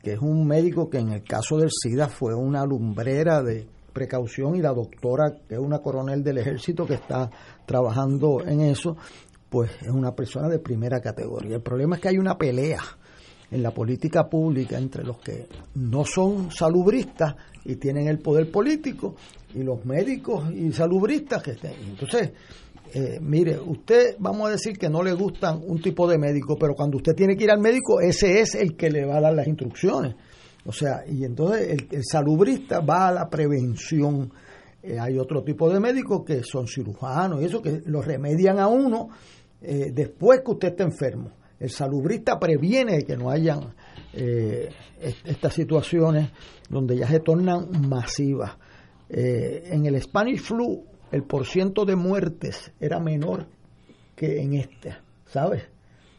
que 0.01 0.13
es 0.13 0.19
un 0.19 0.45
médico 0.45 0.89
que 0.89 0.99
en 0.99 1.09
el 1.09 1.23
caso 1.23 1.57
del 1.57 1.69
SIDA 1.71 2.07
fue 2.07 2.33
una 2.35 2.65
lumbrera 2.65 3.41
de 3.41 3.67
precaución 3.93 4.55
y 4.55 4.61
la 4.61 4.73
doctora, 4.73 5.31
que 5.47 5.55
es 5.55 5.59
una 5.61 5.79
coronel 5.79 6.23
del 6.23 6.39
ejército 6.39 6.85
que 6.85 6.95
está 6.95 7.29
trabajando 7.65 8.43
en 8.45 8.61
eso, 8.61 8.97
pues 9.49 9.71
es 9.81 9.89
una 9.89 10.15
persona 10.15 10.49
de 10.49 10.59
primera 10.59 10.99
categoría. 10.99 11.55
El 11.55 11.61
problema 11.61 11.95
es 11.95 12.01
que 12.01 12.09
hay 12.09 12.17
una 12.17 12.37
pelea 12.37 12.81
en 13.51 13.61
la 13.61 13.71
política 13.71 14.27
pública 14.27 14.79
entre 14.79 15.03
los 15.03 15.19
que 15.19 15.47
no 15.75 16.03
son 16.05 16.51
salubristas 16.51 17.35
y 17.63 17.75
tienen 17.75 18.07
el 18.07 18.17
poder 18.17 18.49
político 18.49 19.15
y 19.53 19.61
los 19.61 19.85
médicos 19.85 20.51
y 20.51 20.71
salubristas 20.71 21.43
que 21.43 21.51
estén. 21.51 21.75
Entonces, 21.87 22.31
eh, 22.95 23.17
mire, 23.19 23.59
usted 23.59 24.17
vamos 24.19 24.47
a 24.47 24.51
decir 24.51 24.77
que 24.77 24.87
no 24.87 25.01
le 25.01 25.13
gustan 25.13 25.63
un 25.65 25.81
tipo 25.81 26.07
de 26.07 26.19
médico, 26.19 26.55
pero 26.59 26.75
cuando 26.75 26.97
usted 26.97 27.15
tiene 27.15 27.35
que 27.35 27.45
ir 27.45 27.49
al 27.49 27.59
médico, 27.59 27.99
ese 27.99 28.39
es 28.39 28.53
el 28.53 28.75
que 28.75 28.91
le 28.91 29.03
va 29.03 29.17
a 29.17 29.21
dar 29.21 29.33
las 29.33 29.47
instrucciones. 29.47 30.15
O 30.65 30.71
sea, 30.71 31.03
y 31.07 31.25
entonces 31.25 31.75
el, 31.89 32.03
salubrista 32.03 32.81
va 32.81 33.07
a 33.07 33.11
la 33.11 33.29
prevención. 33.29 34.31
Eh, 34.83 34.99
hay 34.99 35.17
otro 35.17 35.43
tipo 35.43 35.71
de 35.71 35.79
médicos 35.79 36.23
que 36.23 36.43
son 36.43 36.67
cirujanos 36.67 37.41
y 37.41 37.45
eso 37.45 37.63
que 37.63 37.81
lo 37.85 38.01
remedian 38.01 38.59
a 38.59 38.67
uno 38.67 39.09
eh, 39.59 39.91
después 39.91 40.41
que 40.45 40.51
usted 40.51 40.67
está 40.69 40.83
enfermo. 40.83 41.31
El 41.59 41.71
salubrista 41.71 42.37
previene 42.37 43.03
que 43.03 43.17
no 43.17 43.29
hayan 43.29 43.73
estas 44.13 45.55
situaciones 45.55 46.29
donde 46.69 46.95
ya 46.95 47.07
se 47.07 47.19
tornan 47.21 47.67
masivas. 47.89 48.51
en 49.09 49.85
el 49.87 49.99
Spanish 49.99 50.41
flu 50.41 50.83
el 51.13 51.23
porciento 51.23 51.85
de 51.85 51.95
muertes 51.95 52.71
era 52.79 52.99
menor 52.99 53.45
que 54.15 54.41
en 54.41 54.55
este, 54.55 54.95
¿sabes? 55.27 55.63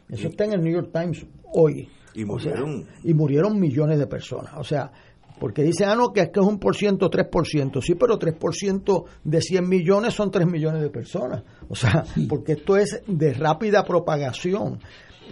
Eso 0.07 0.29
está 0.29 0.45
en 0.45 0.53
el 0.53 0.63
New 0.63 0.73
York 0.73 0.89
Times 0.93 1.25
hoy. 1.53 1.89
Y 2.13 2.23
murieron. 2.23 2.87
y 3.03 3.13
murieron 3.13 3.59
millones 3.59 3.99
de 3.99 4.07
personas. 4.07 4.53
O 4.55 4.63
sea, 4.63 4.89
porque 5.37 5.63
dicen, 5.63 5.89
ah, 5.89 5.95
no, 5.95 6.13
que 6.13 6.21
es 6.21 6.29
que 6.29 6.39
es 6.39 6.45
un 6.45 6.59
por 6.59 6.77
ciento, 6.77 7.09
3%. 7.09 7.81
Sí, 7.81 7.95
pero 7.95 8.17
3% 8.17 9.03
de 9.21 9.41
100 9.41 9.67
millones 9.67 10.13
son 10.13 10.31
3 10.31 10.47
millones 10.47 10.81
de 10.81 10.89
personas. 10.89 11.43
O 11.67 11.75
sea, 11.75 12.05
porque 12.29 12.53
esto 12.53 12.77
es 12.77 13.01
de 13.05 13.33
rápida 13.33 13.83
propagación. 13.83 14.79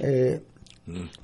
Eh. 0.02 0.42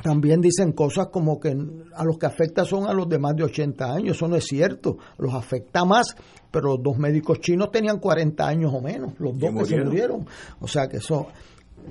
También 0.02 0.40
dicen 0.40 0.72
cosas 0.72 1.08
como 1.12 1.40
que 1.40 1.50
a 1.94 2.04
los 2.06 2.18
que 2.18 2.26
afecta 2.26 2.64
son 2.64 2.88
a 2.88 2.94
los 2.94 3.10
de 3.10 3.20
más 3.20 3.36
de 3.36 3.44
80 3.44 3.94
años. 3.94 4.16
Eso 4.16 4.28
no 4.28 4.36
es 4.36 4.46
cierto. 4.46 4.98
Los 5.18 5.34
afecta 5.34 5.84
más, 5.84 6.16
pero 6.50 6.76
los 6.76 6.84
dos 6.84 6.98
médicos 6.98 7.40
chinos 7.42 7.70
tenían 7.72 8.00
40 8.00 8.48
años 8.48 8.74
o 8.74 8.82
menos. 8.82 9.14
Los 9.20 9.38
dos 9.38 9.54
que 9.60 9.66
se 9.66 9.84
murieron. 9.84 10.26
O 10.62 10.68
sea 10.68 10.88
que 10.88 10.98
eso 10.98 11.28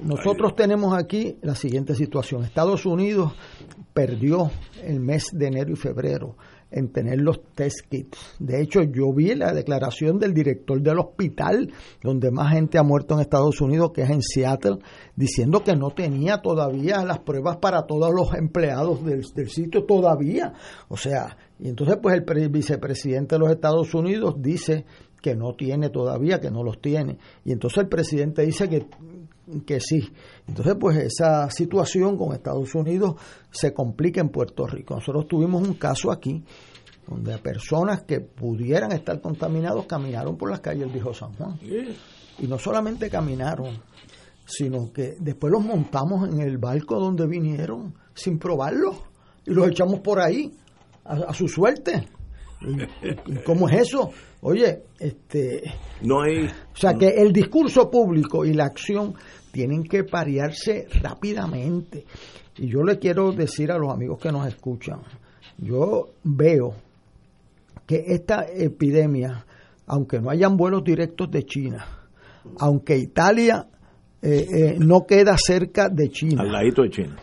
nosotros 0.03 0.55
tenemos 0.55 0.97
aquí 0.97 1.37
la 1.43 1.55
siguiente 1.55 1.95
situación. 1.95 2.45
Estados 2.45 2.87
Unidos 2.87 3.33
perdió 3.93 4.51
el 4.83 5.01
mes 5.01 5.31
de 5.33 5.47
enero 5.47 5.73
y 5.73 5.77
febrero 5.77 6.37
en 6.71 6.93
tener 6.93 7.21
los 7.21 7.41
test 7.55 7.81
kits. 7.89 8.37
De 8.39 8.61
hecho, 8.61 8.83
yo 8.83 9.13
vi 9.13 9.35
la 9.35 9.53
declaración 9.53 10.19
del 10.19 10.35
director 10.35 10.81
del 10.81 10.99
hospital 10.99 11.73
donde 12.03 12.31
más 12.31 12.53
gente 12.53 12.79
ha 12.79 12.83
muerto 12.83 13.15
en 13.15 13.21
Estados 13.21 13.61
Unidos, 13.61 13.93
que 13.95 14.03
es 14.03 14.11
en 14.11 14.23
Seattle, 14.23 14.79
diciendo 15.17 15.63
que 15.65 15.77
no 15.77 15.91
tenía 15.91 16.39
todavía 16.39 17.05
las 17.05 17.21
pruebas 17.21 17.57
para 17.57 17.87
todos 17.87 18.13
los 18.13 18.35
empleados 18.35 19.05
del, 19.05 19.25
sitio 19.49 19.85
todavía. 19.85 20.53
O 20.89 20.97
sea, 20.97 21.37
y 21.59 21.69
entonces 21.69 21.99
pues 22.03 22.21
el 22.21 22.49
vicepresidente 22.49 23.35
de 23.35 23.39
los 23.39 23.51
Estados 23.51 23.95
Unidos 23.95 24.37
dice 24.39 24.85
que 25.21 25.35
no 25.35 25.55
tiene 25.55 25.91
todavía, 25.91 26.41
que 26.41 26.51
no 26.51 26.63
los 26.63 26.81
tiene. 26.81 27.19
Y 27.45 27.53
entonces 27.53 27.79
el 27.79 27.89
presidente 27.89 28.43
dice 28.43 28.69
que 28.69 28.87
que 29.67 29.81
sí. 29.81 30.11
Entonces, 30.47 30.75
pues 30.79 30.97
esa 30.99 31.51
situación 31.51 32.17
con 32.17 32.33
Estados 32.33 32.75
Unidos 32.75 33.15
se 33.51 33.73
complica 33.73 34.21
en 34.21 34.29
Puerto 34.29 34.67
Rico. 34.67 34.95
Nosotros 34.95 35.27
tuvimos 35.27 35.67
un 35.67 35.75
caso 35.75 36.11
aquí 36.11 36.45
donde 37.09 37.39
personas 37.39 38.03
que 38.03 38.21
pudieran 38.21 38.93
estar 38.93 39.21
contaminados 39.21 39.87
caminaron 39.87 40.37
por 40.37 40.51
las 40.51 40.61
calles 40.61 40.93
dijo 40.93 41.15
San 41.15 41.33
Juan. 41.35 41.59
Y 42.39 42.47
no 42.47 42.59
solamente 42.59 43.09
caminaron, 43.09 43.83
sino 44.45 44.93
que 44.93 45.17
después 45.19 45.53
los 45.53 45.65
montamos 45.65 46.29
en 46.29 46.41
el 46.41 46.59
barco 46.59 46.99
donde 46.99 47.27
vinieron 47.27 47.95
sin 48.15 48.39
probarlo 48.39 48.93
y 49.47 49.53
los 49.53 49.69
echamos 49.69 50.01
por 50.01 50.21
ahí 50.21 50.53
a, 51.05 51.33
su 51.33 51.49
suerte. 51.49 52.09
¿Y, 53.27 53.37
cómo 53.45 53.69
es 53.69 53.89
eso? 53.89 54.11
Oye, 54.43 54.83
este... 54.99 55.63
No 56.03 56.23
hay... 56.23 56.47
O 56.47 56.77
sea, 56.77 56.95
que 56.95 57.09
el 57.09 57.33
discurso 57.33 57.91
público 57.91 58.45
y 58.45 58.53
la 58.53 58.67
acción 58.67 59.15
tienen 59.59 59.83
que 59.83 60.05
parearse 60.05 60.87
rápidamente. 61.03 62.05
Y 62.59 62.69
yo 62.69 62.85
le 62.85 62.97
quiero 63.01 63.33
decir 63.33 63.73
a 63.73 63.77
los 63.77 63.93
amigos 63.93 64.21
que 64.21 64.31
nos 64.31 64.47
escuchan, 64.47 65.01
yo 65.57 66.11
veo 66.23 66.75
que 67.85 68.05
esta 68.07 68.47
epidemia, 68.49 69.45
aunque 69.89 70.21
no 70.21 70.31
hayan 70.31 70.57
vuelos 70.57 70.85
directos 70.85 71.29
de 71.33 71.45
China, 71.45 71.85
aunque 72.61 72.99
Italia 72.99 73.67
eh, 74.23 74.47
eh, 74.49 74.77
no 74.79 75.05
queda 75.05 75.37
cerca 75.37 75.89
de 75.89 76.09
China. 76.09 76.43
Al 76.43 76.53
ladito 76.53 76.83
de 76.83 76.91
China. 76.91 77.17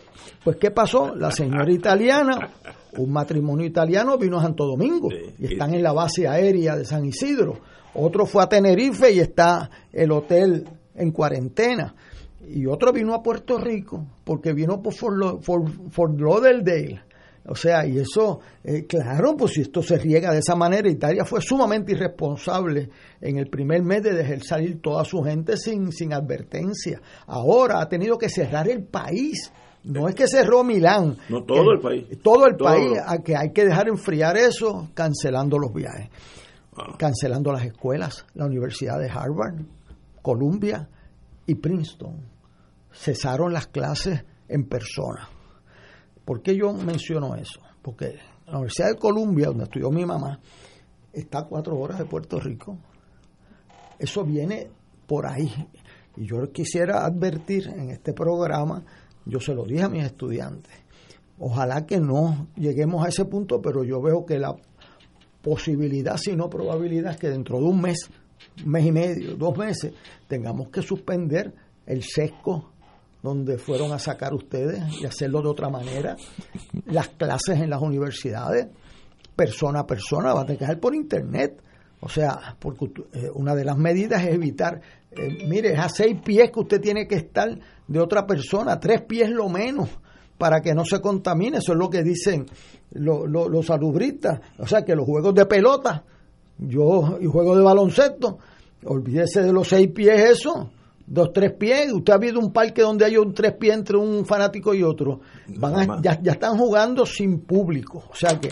Pues 0.43 0.57
¿qué 0.57 0.71
pasó? 0.71 1.15
La 1.15 1.31
señora 1.31 1.71
italiana, 1.71 2.49
un 2.97 3.13
matrimonio 3.13 3.65
italiano 3.65 4.17
vino 4.17 4.39
a 4.39 4.41
Santo 4.41 4.65
Domingo 4.65 5.07
y 5.39 5.53
están 5.53 5.73
en 5.73 5.81
la 5.81 5.93
base 5.93 6.27
aérea 6.27 6.75
de 6.75 6.83
San 6.83 7.05
Isidro. 7.05 7.59
Otro 7.93 8.25
fue 8.25 8.43
a 8.43 8.49
Tenerife 8.49 9.09
y 9.13 9.19
está 9.19 9.69
el 9.93 10.11
hotel 10.11 10.65
en 10.95 11.11
cuarentena 11.11 11.95
y 12.47 12.65
otro 12.65 12.91
vino 12.91 13.13
a 13.13 13.23
Puerto 13.23 13.57
Rico 13.57 14.05
porque 14.23 14.53
vino 14.53 14.81
por 14.81 14.93
Fort, 14.93 16.19
Lauderdale. 16.19 17.01
O 17.47 17.55
sea, 17.55 17.85
y 17.85 17.99
eso, 17.99 18.39
eh, 18.63 18.85
claro, 18.87 19.37
pues 19.37 19.53
si 19.53 19.61
esto 19.61 19.83
se 19.83 19.99
riega 19.99 20.31
de 20.31 20.39
esa 20.39 20.55
manera, 20.55 20.89
Italia 20.89 21.23
fue 21.25 21.41
sumamente 21.41 21.91
irresponsable 21.91 22.89
en 23.21 23.37
el 23.37 23.47
primer 23.49 23.83
mes 23.83 24.01
de 24.01 24.13
dejar 24.13 24.41
salir 24.41 24.81
toda 24.81 25.05
su 25.05 25.21
gente 25.21 25.55
sin, 25.55 25.91
sin 25.91 26.11
advertencia. 26.11 26.99
Ahora 27.27 27.81
ha 27.81 27.87
tenido 27.87 28.17
que 28.17 28.29
cerrar 28.29 28.67
el 28.67 28.83
país. 28.83 29.51
No 29.83 30.09
es 30.09 30.15
que 30.15 30.27
cerró 30.27 30.63
Milán. 30.63 31.17
No, 31.29 31.43
todo 31.43 31.71
el 31.73 31.79
país. 31.79 32.07
Todo 32.23 32.47
el 32.47 32.55
país, 32.55 32.97
a 33.05 33.19
que 33.19 33.35
hay 33.35 33.51
que 33.51 33.65
dejar 33.65 33.89
enfriar 33.89 34.35
eso, 34.37 34.89
cancelando 34.95 35.59
los 35.59 35.71
viajes, 35.71 36.09
ah. 36.75 36.95
cancelando 36.97 37.51
las 37.51 37.63
escuelas, 37.63 38.25
la 38.33 38.47
Universidad 38.47 38.97
de 38.97 39.07
Harvard, 39.07 39.61
Columbia 40.23 40.89
y 41.45 41.53
Princeton 41.53 42.34
cesaron 42.95 43.53
las 43.53 43.67
clases 43.67 44.23
en 44.47 44.67
persona. 44.67 45.29
¿Por 46.23 46.41
qué 46.41 46.55
yo 46.55 46.73
menciono 46.73 47.35
eso? 47.35 47.61
Porque 47.81 48.17
la 48.47 48.53
Universidad 48.53 48.89
de 48.89 48.97
Columbia, 48.97 49.47
donde 49.47 49.65
estudió 49.65 49.91
mi 49.91 50.05
mamá, 50.05 50.39
está 51.13 51.39
a 51.39 51.45
cuatro 51.45 51.77
horas 51.77 51.99
de 51.99 52.05
Puerto 52.05 52.39
Rico. 52.39 52.77
Eso 53.99 54.23
viene 54.23 54.69
por 55.07 55.27
ahí. 55.27 55.51
Y 56.17 56.25
yo 56.25 56.51
quisiera 56.51 57.05
advertir 57.05 57.67
en 57.67 57.91
este 57.91 58.13
programa, 58.13 58.83
yo 59.25 59.39
se 59.39 59.53
lo 59.53 59.65
dije 59.65 59.83
a 59.83 59.89
mis 59.89 60.03
estudiantes, 60.03 60.73
ojalá 61.37 61.85
que 61.85 61.99
no 61.99 62.47
lleguemos 62.55 63.05
a 63.05 63.09
ese 63.09 63.25
punto, 63.25 63.61
pero 63.61 63.83
yo 63.83 64.01
veo 64.01 64.25
que 64.25 64.39
la 64.39 64.55
posibilidad, 65.41 66.17
si 66.17 66.35
no 66.35 66.49
probabilidad, 66.49 67.11
es 67.11 67.17
que 67.17 67.29
dentro 67.29 67.59
de 67.59 67.65
un 67.65 67.81
mes, 67.81 68.09
un 68.63 68.71
mes 68.71 68.85
y 68.85 68.91
medio, 68.91 69.35
dos 69.35 69.57
meses, 69.57 69.93
tengamos 70.27 70.69
que 70.69 70.81
suspender 70.81 71.53
el 71.85 72.01
sesco 72.03 72.71
donde 73.25 73.57
fueron 73.57 73.91
a 73.91 73.99
sacar 73.99 74.33
ustedes 74.33 74.83
y 75.01 75.05
hacerlo 75.05 75.41
de 75.41 75.49
otra 75.49 75.67
manera, 75.67 76.15
las 76.85 77.09
clases 77.09 77.59
en 77.59 77.71
las 77.71 77.81
universidades, 77.81 78.67
persona 79.35 79.79
a 79.79 79.87
persona, 79.87 80.33
va 80.33 80.41
a 80.41 80.45
tener 80.45 80.59
que 80.59 80.65
ser 80.67 80.79
por 80.79 80.93
internet. 80.93 81.59
O 82.01 82.07
sea, 82.07 82.55
porque 82.59 82.85
eh, 83.13 83.31
una 83.33 83.55
de 83.55 83.65
las 83.65 83.77
medidas 83.77 84.21
es 84.23 84.35
evitar, 84.35 84.79
eh, 85.11 85.47
mire, 85.47 85.73
es 85.73 85.79
a 85.79 85.89
seis 85.89 86.21
pies 86.23 86.51
que 86.51 86.59
usted 86.59 86.79
tiene 86.79 87.07
que 87.07 87.15
estar 87.15 87.49
de 87.87 87.99
otra 87.99 88.27
persona, 88.27 88.79
tres 88.79 89.01
pies 89.01 89.31
lo 89.31 89.49
menos, 89.49 89.89
para 90.37 90.61
que 90.61 90.75
no 90.75 90.85
se 90.85 91.01
contamine. 91.01 91.57
Eso 91.57 91.73
es 91.73 91.79
lo 91.79 91.89
que 91.89 92.03
dicen 92.03 92.45
los 92.91 93.65
salubristas. 93.65 94.39
O 94.59 94.67
sea, 94.67 94.85
que 94.85 94.95
los 94.95 95.05
juegos 95.05 95.33
de 95.33 95.47
pelota, 95.47 96.03
yo 96.59 97.17
y 97.19 97.25
juegos 97.25 97.57
de 97.57 97.63
baloncesto, 97.63 98.37
olvídese 98.85 99.41
de 99.41 99.51
los 99.51 99.67
seis 99.67 99.89
pies 99.91 100.29
eso 100.29 100.69
dos, 101.05 101.31
tres 101.33 101.53
pies. 101.53 101.91
Usted 101.91 102.13
ha 102.13 102.15
habido 102.15 102.39
un 102.39 102.51
parque 102.51 102.81
donde 102.81 103.05
hay 103.05 103.17
un 103.17 103.33
tres 103.33 103.53
pies 103.53 103.75
entre 103.75 103.97
un 103.97 104.25
fanático 104.25 104.73
y 104.73 104.83
otro. 104.83 105.21
Van 105.57 106.01
ya, 106.01 106.19
ya 106.21 106.33
están 106.33 106.57
jugando 106.57 107.05
sin 107.05 107.39
público. 107.41 108.03
O 108.09 108.15
sea 108.15 108.39
que 108.39 108.49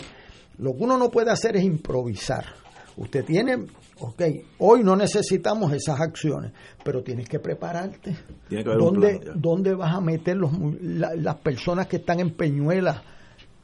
lo 0.58 0.74
que 0.74 0.84
uno 0.84 0.96
no 0.96 1.10
puede 1.10 1.30
hacer 1.30 1.56
es 1.56 1.64
improvisar. 1.64 2.44
Usted 2.96 3.24
tiene, 3.24 3.56
ok, 3.98 4.22
hoy 4.58 4.84
no 4.84 4.94
necesitamos 4.94 5.72
esas 5.72 6.00
acciones, 6.00 6.52
pero 6.84 7.02
tienes 7.02 7.28
que 7.28 7.40
prepararte. 7.40 8.16
¿Dónde, 8.78 9.20
¿Dónde 9.34 9.74
vas 9.74 9.94
a 9.94 10.00
meter 10.00 10.36
los, 10.36 10.52
las 10.80 11.36
personas 11.36 11.88
que 11.88 11.96
están 11.96 12.20
en 12.20 12.36
Peñuelas 12.36 13.02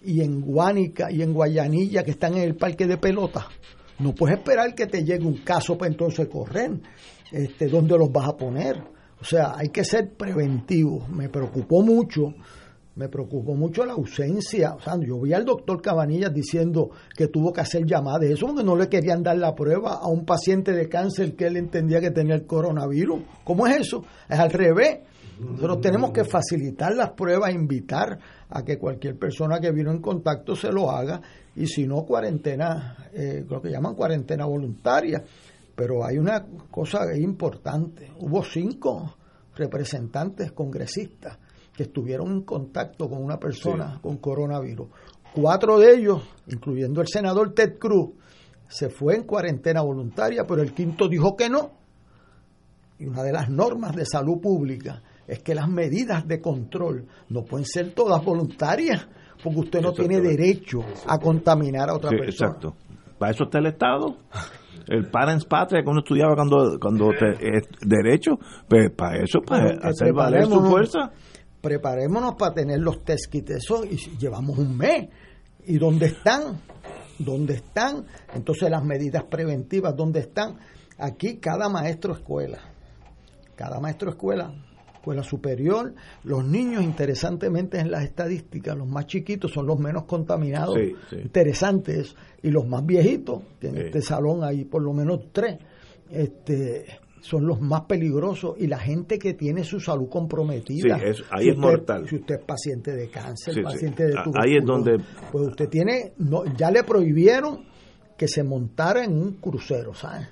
y 0.03 0.23
en 0.23 0.41
Guánica 0.41 1.13
y 1.13 1.23
en 1.23 1.33
Guayanilla 1.33 2.03
que 2.03 2.11
están 2.11 2.37
en 2.37 2.43
el 2.43 2.57
parque 2.57 2.87
de 2.87 2.97
pelota? 2.97 3.47
No 4.01 4.15
puedes 4.15 4.39
esperar 4.39 4.75
que 4.75 4.87
te 4.87 5.05
llegue 5.05 5.27
un 5.27 5.39
caso 5.45 5.79
para 5.79 5.93
entonces 5.93 6.27
correr 6.27 6.73
este, 7.33 7.69
dónde 7.69 7.97
los 7.99 8.11
vas 8.11 8.29
a 8.29 8.37
poner. 8.37 8.83
O 9.21 9.25
sea, 9.25 9.55
hay 9.57 9.69
que 9.69 9.85
ser 9.85 10.13
preventivo. 10.15 11.07
Me 11.09 11.29
preocupó 11.29 11.83
mucho, 11.83 12.35
me 12.97 13.09
preocupó 13.09 13.55
mucho 13.55 13.85
la 13.85 13.93
ausencia. 13.93 14.75
O 14.75 14.81
sea, 14.81 14.95
yo 14.99 15.21
vi 15.21 15.33
al 15.33 15.45
doctor 15.45 15.81
Cabanillas 15.83 16.33
diciendo 16.33 16.91
que 17.17 17.29
tuvo 17.29 17.53
que 17.53 17.61
hacer 17.61 17.85
llamadas 17.85 18.31
eso 18.31 18.47
porque 18.47 18.65
no 18.65 18.77
le 18.77 18.89
querían 18.89 19.23
dar 19.23 19.37
la 19.37 19.55
prueba 19.55 19.95
a 19.95 20.09
un 20.09 20.25
paciente 20.25 20.73
de 20.73 20.89
cáncer 20.89 21.35
que 21.37 21.47
él 21.47 21.57
entendía 21.57 22.01
que 22.01 22.11
tenía 22.11 22.35
el 22.35 22.47
coronavirus. 22.47 23.21
¿Cómo 23.45 23.67
es 23.67 23.81
eso? 23.81 24.05
Es 24.29 24.39
al 24.39 24.51
revés. 24.51 25.01
Nosotros 25.41 25.81
tenemos 25.81 26.11
que 26.11 26.25
facilitar 26.25 26.95
las 26.95 27.13
pruebas, 27.13 27.55
invitar 27.55 28.19
a 28.51 28.63
que 28.63 28.77
cualquier 28.77 29.17
persona 29.17 29.59
que 29.59 29.71
vino 29.73 29.91
en 29.91 30.01
contacto 30.01 30.55
se 30.55 30.71
lo 30.71 30.91
haga 30.91 31.23
y 31.57 31.67
si 31.67 31.87
no, 31.87 32.05
cuarentena, 32.05 33.09
eh, 33.15 33.45
lo 33.49 33.61
que 33.61 33.71
llaman 33.71 33.95
cuarentena 33.95 34.45
voluntaria. 34.45 35.23
Pero 35.81 36.05
hay 36.05 36.19
una 36.19 36.45
cosa 36.71 37.07
importante. 37.17 38.13
Hubo 38.19 38.45
cinco 38.45 39.17
representantes 39.57 40.53
congresistas 40.53 41.39
que 41.75 41.85
estuvieron 41.85 42.31
en 42.33 42.43
contacto 42.43 43.09
con 43.09 43.25
una 43.25 43.39
persona 43.39 43.99
con 44.03 44.19
coronavirus. 44.19 44.89
Cuatro 45.35 45.79
de 45.79 45.95
ellos, 45.95 46.23
incluyendo 46.49 47.01
el 47.01 47.09
senador 47.09 47.55
Ted 47.55 47.79
Cruz, 47.79 48.11
se 48.69 48.91
fue 48.91 49.17
en 49.17 49.23
cuarentena 49.23 49.81
voluntaria, 49.81 50.47
pero 50.47 50.61
el 50.61 50.75
quinto 50.75 51.09
dijo 51.09 51.35
que 51.35 51.49
no. 51.49 51.71
Y 52.99 53.07
una 53.07 53.23
de 53.23 53.33
las 53.33 53.49
normas 53.49 53.97
de 53.97 54.05
salud 54.05 54.39
pública 54.39 55.03
es 55.27 55.39
que 55.39 55.55
las 55.55 55.67
medidas 55.67 56.29
de 56.29 56.43
control 56.43 57.07
no 57.31 57.43
pueden 57.45 57.65
ser 57.65 57.95
todas 57.95 58.23
voluntarias, 58.23 59.09
porque 59.43 59.61
usted 59.61 59.81
no 59.81 59.95
tiene 59.95 60.21
derecho 60.21 60.81
a 61.07 61.17
contaminar 61.19 61.89
a 61.89 61.95
otra 61.95 62.11
persona. 62.11 62.51
Exacto. 62.51 62.77
Para 63.19 63.33
eso 63.33 63.45
está 63.45 63.61
el 63.61 63.67
Estado 63.69 64.19
el 64.89 65.11
parents 65.11 65.45
patria 65.45 65.83
que 65.83 65.89
uno 65.89 66.01
estudiaba 66.01 66.35
cuando 66.35 66.79
cuando 66.81 67.11
te, 67.11 67.63
derecho 67.87 68.39
pues 68.69 68.91
para 68.91 69.23
eso 69.23 69.41
para 69.41 69.79
hacer 69.89 70.13
valer 70.13 70.47
su 70.47 70.61
fuerza. 70.61 71.11
preparémonos 71.61 72.35
para 72.35 72.55
tener 72.55 72.81
los 72.81 73.05
test 73.05 73.31
kits 73.31 73.51
eso 73.51 73.85
y 73.85 73.97
llevamos 74.19 74.59
un 74.59 74.77
mes 74.77 75.09
y 75.67 75.79
dónde 75.79 76.07
están 76.07 76.61
dónde 77.19 77.55
están 77.55 78.07
entonces 78.35 78.71
las 78.71 78.85
medidas 78.85 79.25
preventivas 79.25 79.95
dónde 79.97 80.21
están 80.21 80.59
aquí 80.99 81.39
cada 81.39 81.69
maestro 81.69 82.15
escuela 82.15 82.59
cada 83.57 83.79
maestro 83.81 84.11
escuela 84.11 84.53
escuela 85.01 85.23
superior, 85.23 85.95
los 86.25 86.45
niños, 86.45 86.85
interesantemente 86.85 87.79
en 87.79 87.91
las 87.91 88.05
estadísticas, 88.05 88.77
los 88.77 88.87
más 88.87 89.07
chiquitos 89.07 89.51
son 89.51 89.67
los 89.67 89.79
menos 89.79 90.05
contaminados, 90.05 90.77
interesantes, 91.11 92.15
y 92.43 92.51
los 92.51 92.67
más 92.69 92.85
viejitos, 92.85 93.43
que 93.59 93.69
en 93.69 93.79
este 93.79 94.03
salón 94.03 94.45
hay 94.45 94.65
por 94.65 94.83
lo 94.83 94.93
menos 94.93 95.33
tres, 95.33 95.59
este, 96.11 96.87
son 97.21 97.47
los 97.47 97.61
más 97.61 97.83
peligrosos. 97.83 98.57
Y 98.59 98.67
la 98.67 98.79
gente 98.79 99.19
que 99.19 99.35
tiene 99.35 99.65
su 99.65 99.81
salud 99.81 100.09
comprometida. 100.09 100.99
ahí 101.31 101.49
es 101.49 101.57
mortal. 101.57 102.07
Si 102.09 102.17
usted 102.17 102.37
es 102.37 102.45
paciente 102.45 102.95
de 102.95 103.09
cáncer, 103.09 103.63
paciente 103.63 104.05
de 104.05 104.11
tuberculosis, 104.13 104.43
ahí 104.43 104.57
es 104.57 104.65
donde 104.65 104.99
pues 105.33 105.49
usted 105.49 105.69
tiene, 105.69 106.13
no, 106.19 106.45
ya 106.57 106.71
le 106.71 106.85
prohibieron 106.85 107.65
que 108.17 108.29
se 108.29 108.43
montara 108.43 109.05
en 109.05 109.13
un 109.13 109.33
crucero, 109.35 109.95
¿sabes? 109.95 110.29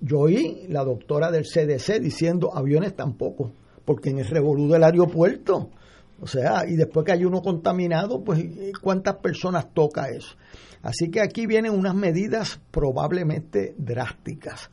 yo 0.00 0.20
oí 0.20 0.66
la 0.68 0.84
doctora 0.84 1.30
del 1.30 1.44
CDC 1.44 2.00
diciendo 2.00 2.54
aviones 2.54 2.94
tampoco, 2.94 3.52
porque 3.88 4.10
en 4.10 4.18
el 4.18 4.26
revolú 4.26 4.68
del 4.68 4.84
aeropuerto, 4.84 5.70
o 6.20 6.26
sea, 6.26 6.68
y 6.68 6.76
después 6.76 7.06
que 7.06 7.12
hay 7.12 7.24
uno 7.24 7.40
contaminado, 7.40 8.22
pues 8.22 8.44
¿cuántas 8.82 9.16
personas 9.16 9.72
toca 9.72 10.10
eso? 10.10 10.36
Así 10.82 11.10
que 11.10 11.22
aquí 11.22 11.46
vienen 11.46 11.72
unas 11.72 11.94
medidas 11.94 12.60
probablemente 12.70 13.74
drásticas, 13.78 14.70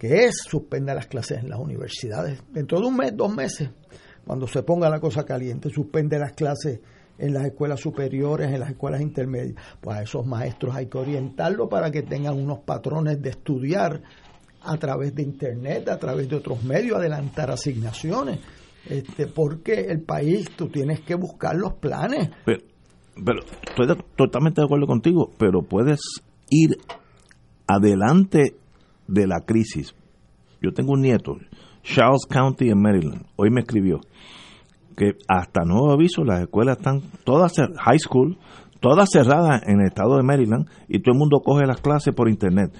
que 0.00 0.24
es 0.24 0.38
suspender 0.48 0.96
las 0.96 1.06
clases 1.06 1.44
en 1.44 1.48
las 1.48 1.60
universidades. 1.60 2.42
Dentro 2.52 2.80
de 2.80 2.86
un 2.88 2.96
mes, 2.96 3.16
dos 3.16 3.32
meses, 3.32 3.70
cuando 4.26 4.48
se 4.48 4.64
ponga 4.64 4.90
la 4.90 4.98
cosa 4.98 5.24
caliente, 5.24 5.70
suspende 5.70 6.18
las 6.18 6.32
clases 6.32 6.80
en 7.18 7.34
las 7.34 7.44
escuelas 7.44 7.78
superiores, 7.78 8.50
en 8.50 8.58
las 8.58 8.70
escuelas 8.70 9.00
intermedias. 9.00 9.54
Pues 9.80 9.96
a 9.96 10.02
esos 10.02 10.26
maestros 10.26 10.74
hay 10.74 10.86
que 10.86 10.98
orientarlos 10.98 11.68
para 11.68 11.92
que 11.92 12.02
tengan 12.02 12.34
unos 12.34 12.58
patrones 12.64 13.22
de 13.22 13.30
estudiar 13.30 14.02
a 14.66 14.76
través 14.76 15.14
de 15.14 15.22
Internet, 15.22 15.88
a 15.88 15.98
través 15.98 16.28
de 16.28 16.36
otros 16.36 16.62
medios, 16.64 16.98
adelantar 16.98 17.50
asignaciones. 17.50 18.40
Este, 18.88 19.26
porque 19.26 19.86
el 19.88 20.02
país, 20.02 20.50
tú 20.56 20.68
tienes 20.68 21.00
que 21.00 21.14
buscar 21.14 21.56
los 21.56 21.74
planes. 21.74 22.30
Pero, 22.44 22.60
pero 23.24 23.40
estoy 23.40 24.04
totalmente 24.16 24.60
de 24.60 24.66
acuerdo 24.66 24.86
contigo, 24.86 25.30
pero 25.38 25.62
puedes 25.62 26.00
ir 26.50 26.76
adelante 27.66 28.56
de 29.08 29.26
la 29.26 29.40
crisis. 29.40 29.94
Yo 30.60 30.72
tengo 30.72 30.92
un 30.92 31.02
nieto, 31.02 31.36
Charles 31.82 32.26
County 32.28 32.68
en 32.68 32.80
Maryland, 32.80 33.26
hoy 33.36 33.50
me 33.50 33.60
escribió 33.60 34.00
que 34.96 35.12
hasta 35.28 35.64
nuevo 35.64 35.92
aviso 35.92 36.24
las 36.24 36.40
escuelas 36.40 36.78
están 36.78 37.02
todas 37.24 37.52
high 37.76 37.98
school 37.98 38.38
todas 38.80 39.10
cerradas 39.10 39.62
en 39.66 39.80
el 39.80 39.86
estado 39.86 40.16
de 40.16 40.22
Maryland 40.22 40.68
y 40.88 41.00
todo 41.00 41.12
el 41.14 41.18
mundo 41.18 41.40
coge 41.44 41.66
las 41.66 41.80
clases 41.80 42.14
por 42.14 42.28
internet. 42.28 42.72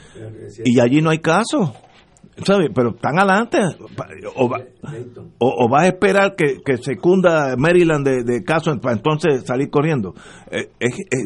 Y 0.65 0.81
allí 0.81 1.01
no 1.01 1.11
hay 1.11 1.19
caso. 1.19 1.75
¿sabes? 2.45 2.71
Pero 2.75 2.91
están 2.91 3.19
adelante. 3.19 3.59
O, 4.35 4.51
o, 5.39 5.69
vas 5.69 5.83
a 5.85 5.87
esperar 5.87 6.35
que, 6.37 6.59
que 6.65 6.77
secunda 6.77 7.57
Maryland 7.57 8.07
de, 8.07 8.25
de 8.25 8.45
casos 8.45 8.79
para 8.79 8.97
entonces 8.97 9.45
salir 9.45 9.71
corriendo. 9.71 10.15
Eh, 10.51 10.69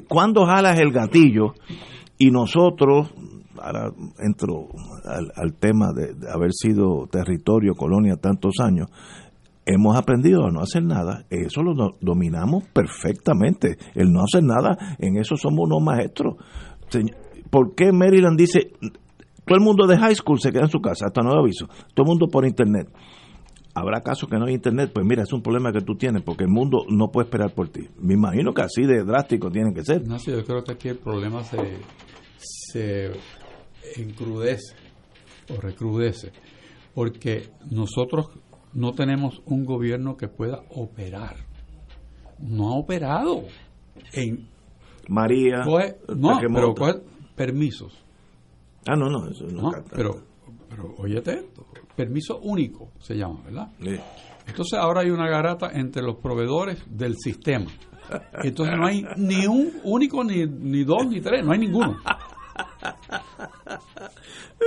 cuando 0.08 0.46
jalas 0.46 0.78
el 0.78 0.92
gatillo 0.92 1.54
y 2.18 2.30
nosotros, 2.30 3.12
ahora 3.58 3.90
entro 4.18 4.68
al, 5.34 5.54
tema 5.54 5.92
de, 5.92 6.14
haber 6.30 6.52
sido 6.52 7.06
territorio, 7.10 7.74
colonia 7.74 8.16
tantos 8.16 8.54
años, 8.60 8.88
hemos 9.66 9.96
aprendido 9.96 10.46
a 10.46 10.50
no 10.50 10.60
hacer 10.60 10.82
nada, 10.82 11.26
eso 11.30 11.62
lo 11.62 11.96
dominamos 12.00 12.64
perfectamente. 12.72 13.76
El 13.94 14.12
no 14.12 14.22
hacer 14.22 14.42
nada, 14.42 14.96
en 14.98 15.16
eso 15.16 15.36
somos 15.36 15.60
unos 15.66 15.82
maestros. 15.82 16.36
¿Por 17.50 17.74
qué 17.74 17.92
Maryland 17.92 18.38
dice, 18.38 18.72
todo 19.44 19.58
el 19.58 19.64
mundo 19.64 19.86
de 19.86 19.98
high 19.98 20.14
school 20.14 20.40
se 20.40 20.52
queda 20.52 20.62
en 20.62 20.70
su 20.70 20.80
casa, 20.80 21.06
hasta 21.06 21.22
nuevo 21.22 21.40
aviso, 21.40 21.66
todo 21.94 22.04
el 22.04 22.08
mundo 22.08 22.26
por 22.28 22.46
internet? 22.46 22.88
Habrá 23.72 24.00
casos 24.00 24.28
que 24.28 24.36
no 24.36 24.46
hay 24.46 24.54
internet, 24.54 24.90
pues 24.92 25.06
mira, 25.06 25.22
es 25.22 25.32
un 25.32 25.42
problema 25.42 25.72
que 25.72 25.80
tú 25.80 25.94
tienes, 25.94 26.22
porque 26.22 26.44
el 26.44 26.50
mundo 26.50 26.84
no 26.88 27.08
puede 27.12 27.26
esperar 27.26 27.54
por 27.54 27.68
ti. 27.68 27.86
Me 27.98 28.14
imagino 28.14 28.52
que 28.52 28.62
así 28.62 28.82
de 28.82 29.04
drástico 29.04 29.50
tiene 29.50 29.72
que 29.72 29.84
ser. 29.84 30.06
No, 30.06 30.18
sí, 30.18 30.32
yo 30.32 30.44
creo 30.44 30.64
que 30.64 30.72
aquí 30.72 30.88
el 30.88 30.98
problema 30.98 31.44
se, 31.44 31.78
se 32.36 33.12
encrudece 33.96 34.74
o 35.56 35.60
recrudece, 35.60 36.32
porque 36.94 37.50
nosotros 37.70 38.26
no 38.72 38.92
tenemos 38.92 39.42
un 39.46 39.64
gobierno 39.64 40.16
que 40.16 40.28
pueda 40.28 40.62
operar. 40.70 41.36
No 42.38 42.68
ha 42.68 42.74
operado. 42.76 43.44
En, 44.12 44.48
María. 45.08 45.64
no, 45.64 46.38
pero 46.40 46.74
permisos. 47.34 47.92
Ah, 48.86 48.96
no, 48.96 49.10
no, 49.10 49.28
eso 49.28 49.44
no, 49.46 49.72
pero, 49.94 50.22
pero 50.68 50.94
óyete 50.98 51.34
esto, 51.34 51.66
permiso 51.94 52.38
único 52.38 52.92
se 52.98 53.14
llama, 53.14 53.42
¿verdad? 53.44 53.68
Entonces 54.46 54.78
ahora 54.78 55.02
hay 55.02 55.10
una 55.10 55.28
garata 55.28 55.70
entre 55.72 56.02
los 56.02 56.16
proveedores 56.16 56.82
del 56.88 57.16
sistema. 57.16 57.66
Entonces 58.42 58.74
no 58.76 58.86
hay 58.86 59.04
ni 59.16 59.46
un 59.46 59.72
único, 59.84 60.24
ni, 60.24 60.46
ni 60.46 60.84
dos, 60.84 61.06
ni 61.06 61.20
tres, 61.20 61.44
no 61.44 61.52
hay 61.52 61.58
ninguno. 61.58 61.98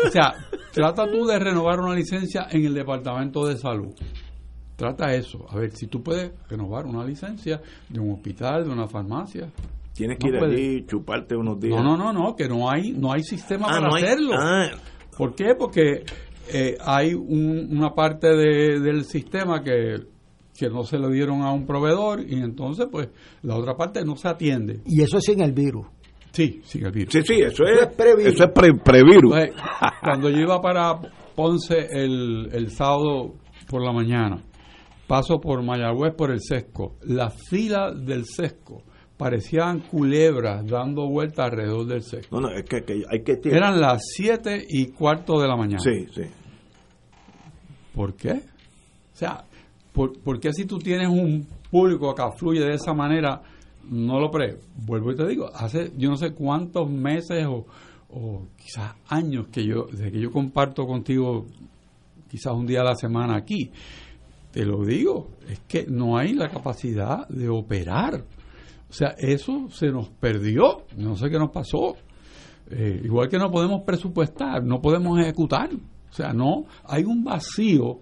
O 0.06 0.10
sea, 0.10 0.34
trata 0.72 1.10
tú 1.10 1.26
de 1.26 1.40
renovar 1.40 1.80
una 1.80 1.96
licencia 1.96 2.48
en 2.50 2.66
el 2.66 2.74
Departamento 2.74 3.46
de 3.46 3.58
Salud. 3.58 3.94
Trata 4.76 5.14
eso. 5.14 5.46
A 5.50 5.58
ver, 5.58 5.72
si 5.72 5.88
tú 5.88 6.02
puedes 6.02 6.32
renovar 6.50 6.86
una 6.86 7.06
licencia 7.06 7.62
de 7.90 8.00
un 8.00 8.12
hospital, 8.12 8.66
de 8.66 8.72
una 8.72 8.88
farmacia. 8.88 9.50
Tienes 9.94 10.18
que 10.18 10.30
ir 10.30 10.38
allí, 10.38 10.86
chuparte 10.88 11.36
unos 11.36 11.60
días. 11.60 11.76
No, 11.76 11.96
no, 11.96 12.12
no, 12.12 12.12
no, 12.12 12.36
que 12.36 12.48
no 12.48 12.70
hay, 12.70 12.92
no 12.92 13.12
hay 13.14 13.22
sistema 13.22 13.68
ah, 13.70 13.80
para 13.80 13.96
hacerlo. 13.96 14.34
Ah. 14.36 14.72
¿Por 15.16 15.36
qué? 15.36 15.54
Porque 15.58 16.04
eh, 16.52 16.78
hay 16.84 17.14
una 17.14 17.92
parte 17.94 18.28
del 18.28 19.06
sistema 19.06 19.64
que, 19.64 19.98
que 20.58 20.70
no 20.70 20.84
se 20.84 20.98
lo 20.98 21.10
dieron 21.10 21.42
a 21.44 21.54
un 21.54 21.68
proveedor 21.68 22.22
y 22.22 22.40
entonces 22.40 22.88
pues 22.92 23.10
la 23.44 23.56
otra 23.56 23.76
parte 23.76 24.04
no 24.04 24.16
se 24.16 24.28
atiende. 24.28 24.82
Y 24.86 25.04
eso 25.04 25.18
es 25.18 25.26
sin 25.26 25.42
el 25.42 25.54
virus. 25.54 25.86
Sí, 26.34 26.62
sin 26.64 26.86
el 26.86 26.92
virus. 26.92 27.14
Sí, 27.14 27.22
sí, 27.22 27.42
eso 27.42 27.64
es, 27.64 27.88
previrus. 27.96 28.34
Eso 28.34 28.46
es 28.46 28.52
previrus. 28.52 29.36
cuando 30.02 30.30
yo 30.32 30.38
iba 30.38 30.60
para 30.60 31.00
Ponce 31.36 31.88
el, 31.92 32.50
el 32.52 32.72
sábado 32.72 33.36
por 33.70 33.84
la 33.84 33.94
mañana, 33.94 34.44
paso 35.08 35.40
por 35.40 35.62
Mayagüez 35.64 36.16
por 36.16 36.32
el 36.32 36.42
sesco. 36.42 36.96
Las 37.04 37.36
filas 37.48 38.04
del 38.04 38.26
sesco 38.26 38.82
parecían 39.16 39.82
culebras 39.82 40.66
dando 40.66 41.08
vueltas 41.08 41.52
alrededor 41.52 41.86
del 41.86 42.02
sesco. 42.02 42.42
No, 42.42 42.50
no, 42.50 42.56
es 42.56 42.64
que, 42.64 42.84
hay 43.10 43.24
que... 43.24 43.40
Eran 43.50 43.80
las 43.80 44.02
siete 44.16 44.60
y 44.68 44.88
cuarto 44.88 45.40
de 45.40 45.48
la 45.48 45.56
mañana. 45.56 45.80
Sí, 45.80 46.08
sí. 46.14 46.24
¿Por 47.94 48.16
qué? 48.16 48.32
O 48.32 49.16
sea, 49.16 49.44
¿por, 49.92 50.20
¿por 50.20 50.40
qué 50.40 50.52
si 50.52 50.66
tú 50.66 50.80
tienes 50.80 51.10
un 51.10 51.48
público 51.70 52.14
que 52.16 52.24
fluye 52.38 52.62
de 52.62 52.74
esa 52.74 52.94
manera, 52.94 53.40
no 53.90 54.20
lo 54.20 54.32
pre... 54.32 54.58
Vuelvo 54.76 55.12
y 55.12 55.16
te 55.16 55.28
digo, 55.28 55.50
hace 55.54 55.92
yo 55.98 56.10
no 56.10 56.18
sé 56.18 56.34
cuántos 56.34 56.90
meses 56.90 57.46
o, 57.46 57.66
o 58.10 58.48
quizás 58.58 58.96
años 59.08 59.48
que 59.52 59.66
yo, 59.66 59.88
desde 59.92 60.12
que 60.12 60.20
yo 60.20 60.32
comparto 60.32 60.86
contigo 60.86 61.46
quizás 62.30 62.54
un 62.54 62.66
día 62.66 62.82
a 62.82 62.86
la 62.86 62.96
semana 62.96 63.36
aquí, 63.36 63.72
te 64.52 64.66
lo 64.66 64.84
digo, 64.84 65.30
es 65.48 65.60
que 65.68 65.86
no 65.88 66.18
hay 66.18 66.34
la 66.34 66.50
capacidad 66.50 67.28
de 67.28 67.50
operar. 67.50 68.24
O 68.90 68.94
sea, 68.94 69.16
eso 69.18 69.68
se 69.70 69.88
nos 69.88 70.10
perdió, 70.10 70.84
no 70.98 71.16
sé 71.16 71.30
qué 71.30 71.40
nos 71.40 71.52
pasó. 71.52 71.96
Eh, 72.70 73.02
igual 73.04 73.30
que 73.30 73.38
no 73.38 73.52
podemos 73.52 73.82
presupuestar, 73.84 74.64
no 74.64 74.82
podemos 74.82 75.20
ejecutar. 75.20 75.70
O 75.74 76.14
sea, 76.14 76.34
no, 76.34 76.66
hay 76.86 77.04
un 77.04 77.24
vacío 77.24 78.00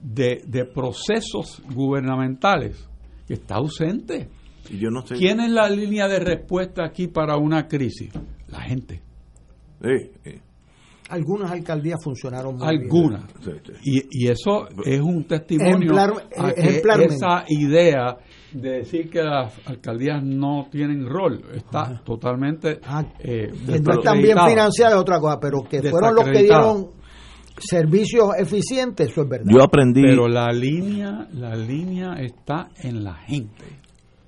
de, 0.00 0.42
de 0.46 0.64
procesos 0.64 1.62
gubernamentales 1.74 2.88
que 3.26 3.34
está 3.34 3.56
ausente. 3.56 4.28
Y 4.70 4.78
yo 4.78 4.90
no 4.90 5.06
sé. 5.06 5.16
¿Quién 5.16 5.40
es 5.40 5.50
la 5.50 5.68
línea 5.68 6.08
de 6.08 6.20
respuesta 6.20 6.84
aquí 6.84 7.08
para 7.08 7.36
una 7.36 7.66
crisis? 7.66 8.10
La 8.48 8.60
gente. 8.60 9.02
Sí, 9.82 10.10
sí. 10.22 10.40
Algunas 11.10 11.52
alcaldías 11.52 12.02
funcionaron 12.02 12.56
muy 12.56 12.66
Algunas. 12.66 13.24
Y, 13.82 14.02
y, 14.10 14.28
eso 14.28 14.66
es 14.84 15.00
un 15.00 15.24
testimonio 15.24 15.92
a 15.98 16.52
que 16.52 16.82
esa 17.04 17.44
idea 17.48 18.16
de 18.54 18.70
decir 18.78 19.10
que 19.10 19.22
las 19.22 19.52
alcaldías 19.66 20.22
no 20.24 20.68
tienen 20.70 21.06
rol 21.06 21.44
está 21.54 22.00
totalmente 22.04 22.78
ah, 22.84 23.04
eh, 23.18 23.50
no 23.66 23.92
están 23.94 24.22
bien 24.22 24.38
financiadas 24.38 24.94
otra 24.94 25.18
cosa 25.18 25.38
pero 25.40 25.62
que 25.68 25.82
fueron 25.82 26.14
los 26.14 26.24
que 26.24 26.42
dieron 26.44 26.86
servicios 27.58 28.28
eficientes 28.38 29.10
eso 29.10 29.22
es 29.22 29.28
verdad 29.28 29.50
yo 29.52 29.60
aprendí 29.60 30.02
pero 30.02 30.28
la 30.28 30.52
línea 30.52 31.26
la 31.32 31.56
línea 31.56 32.14
está 32.20 32.68
en 32.80 33.02
la 33.02 33.14
gente 33.14 33.64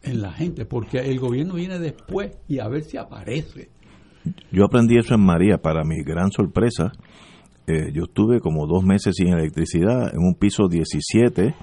en 0.06 0.22
la 0.22 0.32
gente 0.32 0.64
porque 0.64 0.98
el 0.98 1.18
gobierno 1.18 1.54
viene 1.54 1.78
después 1.78 2.36
y 2.48 2.58
a 2.60 2.68
ver 2.68 2.82
si 2.82 2.96
aparece 2.96 3.70
yo 4.50 4.64
aprendí 4.64 4.96
eso 4.96 5.14
en 5.14 5.24
María, 5.24 5.58
para 5.58 5.84
mi 5.84 6.02
gran 6.02 6.30
sorpresa. 6.30 6.92
Eh, 7.66 7.92
yo 7.92 8.04
estuve 8.04 8.40
como 8.40 8.66
dos 8.66 8.84
meses 8.84 9.14
sin 9.16 9.28
electricidad 9.28 10.12
en 10.14 10.20
un 10.20 10.34
piso 10.34 10.68
17 10.68 11.54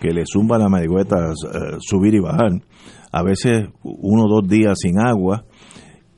que 0.00 0.08
le 0.10 0.24
zumba 0.26 0.58
la 0.58 0.68
marigüeta 0.68 1.16
eh, 1.30 1.76
subir 1.80 2.14
y 2.14 2.20
bajar. 2.20 2.50
A 3.12 3.22
veces 3.22 3.68
uno 3.82 4.24
o 4.24 4.28
dos 4.28 4.48
días 4.48 4.78
sin 4.80 4.98
agua. 4.98 5.44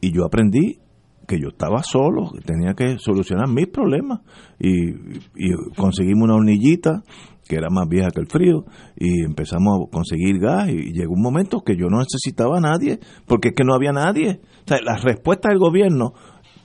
Y 0.00 0.12
yo 0.12 0.24
aprendí 0.24 0.78
que 1.26 1.40
yo 1.40 1.48
estaba 1.48 1.82
solo, 1.82 2.30
tenía 2.44 2.74
que 2.74 2.98
solucionar 2.98 3.48
mis 3.48 3.66
problemas. 3.66 4.20
Y, 4.58 4.90
y 5.34 5.52
conseguimos 5.76 6.24
una 6.24 6.36
hornillita 6.36 7.02
que 7.48 7.56
era 7.56 7.68
más 7.70 7.88
vieja 7.88 8.10
que 8.10 8.20
el 8.20 8.26
frío, 8.26 8.64
y 8.96 9.24
empezamos 9.24 9.86
a 9.86 9.90
conseguir 9.90 10.38
gas 10.40 10.68
y 10.68 10.92
llegó 10.92 11.12
un 11.12 11.22
momento 11.22 11.62
que 11.64 11.76
yo 11.76 11.86
no 11.88 11.98
necesitaba 11.98 12.58
a 12.58 12.60
nadie, 12.60 12.98
porque 13.26 13.48
es 13.48 13.54
que 13.54 13.64
no 13.64 13.74
había 13.74 13.92
nadie. 13.92 14.40
O 14.64 14.68
sea, 14.68 14.78
la 14.82 14.96
respuesta 14.96 15.48
del 15.48 15.58
gobierno 15.58 16.12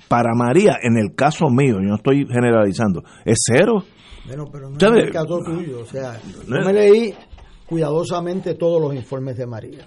para 0.07 0.33
María, 0.35 0.77
en 0.81 0.97
el 0.97 1.15
caso 1.15 1.49
mío, 1.49 1.75
yo 1.75 1.87
no 1.87 1.95
estoy 1.95 2.25
generalizando, 2.27 3.03
es 3.25 3.37
cero. 3.45 3.83
Bueno, 4.25 4.45
pero 4.51 4.69
no 4.69 4.77
es 4.77 5.05
el 5.05 5.11
caso 5.11 5.39
tuyo, 5.43 5.79
o 5.81 5.85
sea, 5.85 6.19
yo 6.47 6.65
me 6.65 6.73
leí 6.73 7.13
cuidadosamente 7.65 8.55
todos 8.55 8.81
los 8.81 8.93
informes 8.93 9.37
de 9.37 9.47
María, 9.47 9.85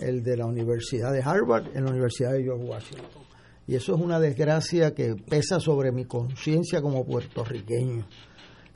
el 0.00 0.22
de 0.22 0.36
la 0.36 0.46
Universidad 0.46 1.12
de 1.12 1.22
Harvard, 1.22 1.76
en 1.76 1.84
la 1.84 1.90
Universidad 1.90 2.32
de 2.32 2.44
George 2.44 2.64
Washington. 2.64 3.22
Y 3.66 3.74
eso 3.74 3.94
es 3.94 4.00
una 4.00 4.18
desgracia 4.18 4.94
que 4.94 5.14
pesa 5.28 5.60
sobre 5.60 5.92
mi 5.92 6.06
conciencia 6.06 6.80
como 6.80 7.04
puertorriqueño 7.04 8.06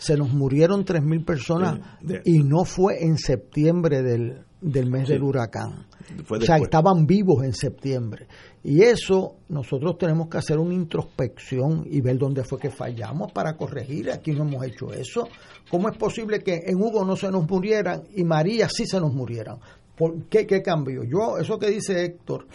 se 0.03 0.17
nos 0.17 0.33
murieron 0.33 0.85
3.000 0.85 1.25
personas 1.25 1.79
y 2.25 2.43
no 2.43 2.65
fue 2.65 3.05
en 3.05 3.17
septiembre 3.17 4.03
del, 4.03 4.41
del 4.61 4.91
mes 4.91 5.09
del 5.09 5.23
huracán. 5.23 5.87
o 6.29 6.41
sea, 6.41 6.57
estaban 6.57 7.07
vivos 7.07 7.45
en 7.45 7.53
septiembre. 7.53 8.27
Y 8.65 8.83
eso 8.83 9.37
nosotros 9.49 9.97
tenemos 9.99 10.29
que 10.29 10.39
hacer 10.39 10.59
una 10.59 10.75
introspección 10.75 11.87
y 11.89 12.01
ver 12.01 12.19
dónde 12.19 12.43
fue 12.43 12.59
que 12.59 12.71
fallamos 12.71 13.31
para 13.31 13.57
corregir. 13.57 14.11
Aquí 14.11 14.33
no 14.33 14.43
hemos 14.43 14.67
hecho 14.67 14.93
eso. 14.93 15.29
¿Cómo 15.71 15.89
es 15.89 15.97
posible 15.97 16.41
que 16.41 16.65
en 16.67 16.83
Hugo 16.83 17.05
no 17.05 17.15
se 17.15 17.31
nos 17.31 17.49
murieran 17.49 18.03
y 18.17 18.25
María 18.25 18.69
sí 18.69 18.85
se 18.87 18.99
nos 19.01 19.15
murieran? 19.15 19.59
¿Por 19.97 20.25
qué, 20.25 20.49
qué 20.49 20.63
cambió? 20.63 21.05
Yo, 21.05 21.39
eso 21.39 21.61
que 21.61 21.71
dice 21.71 22.05
Héctor, 22.05 22.49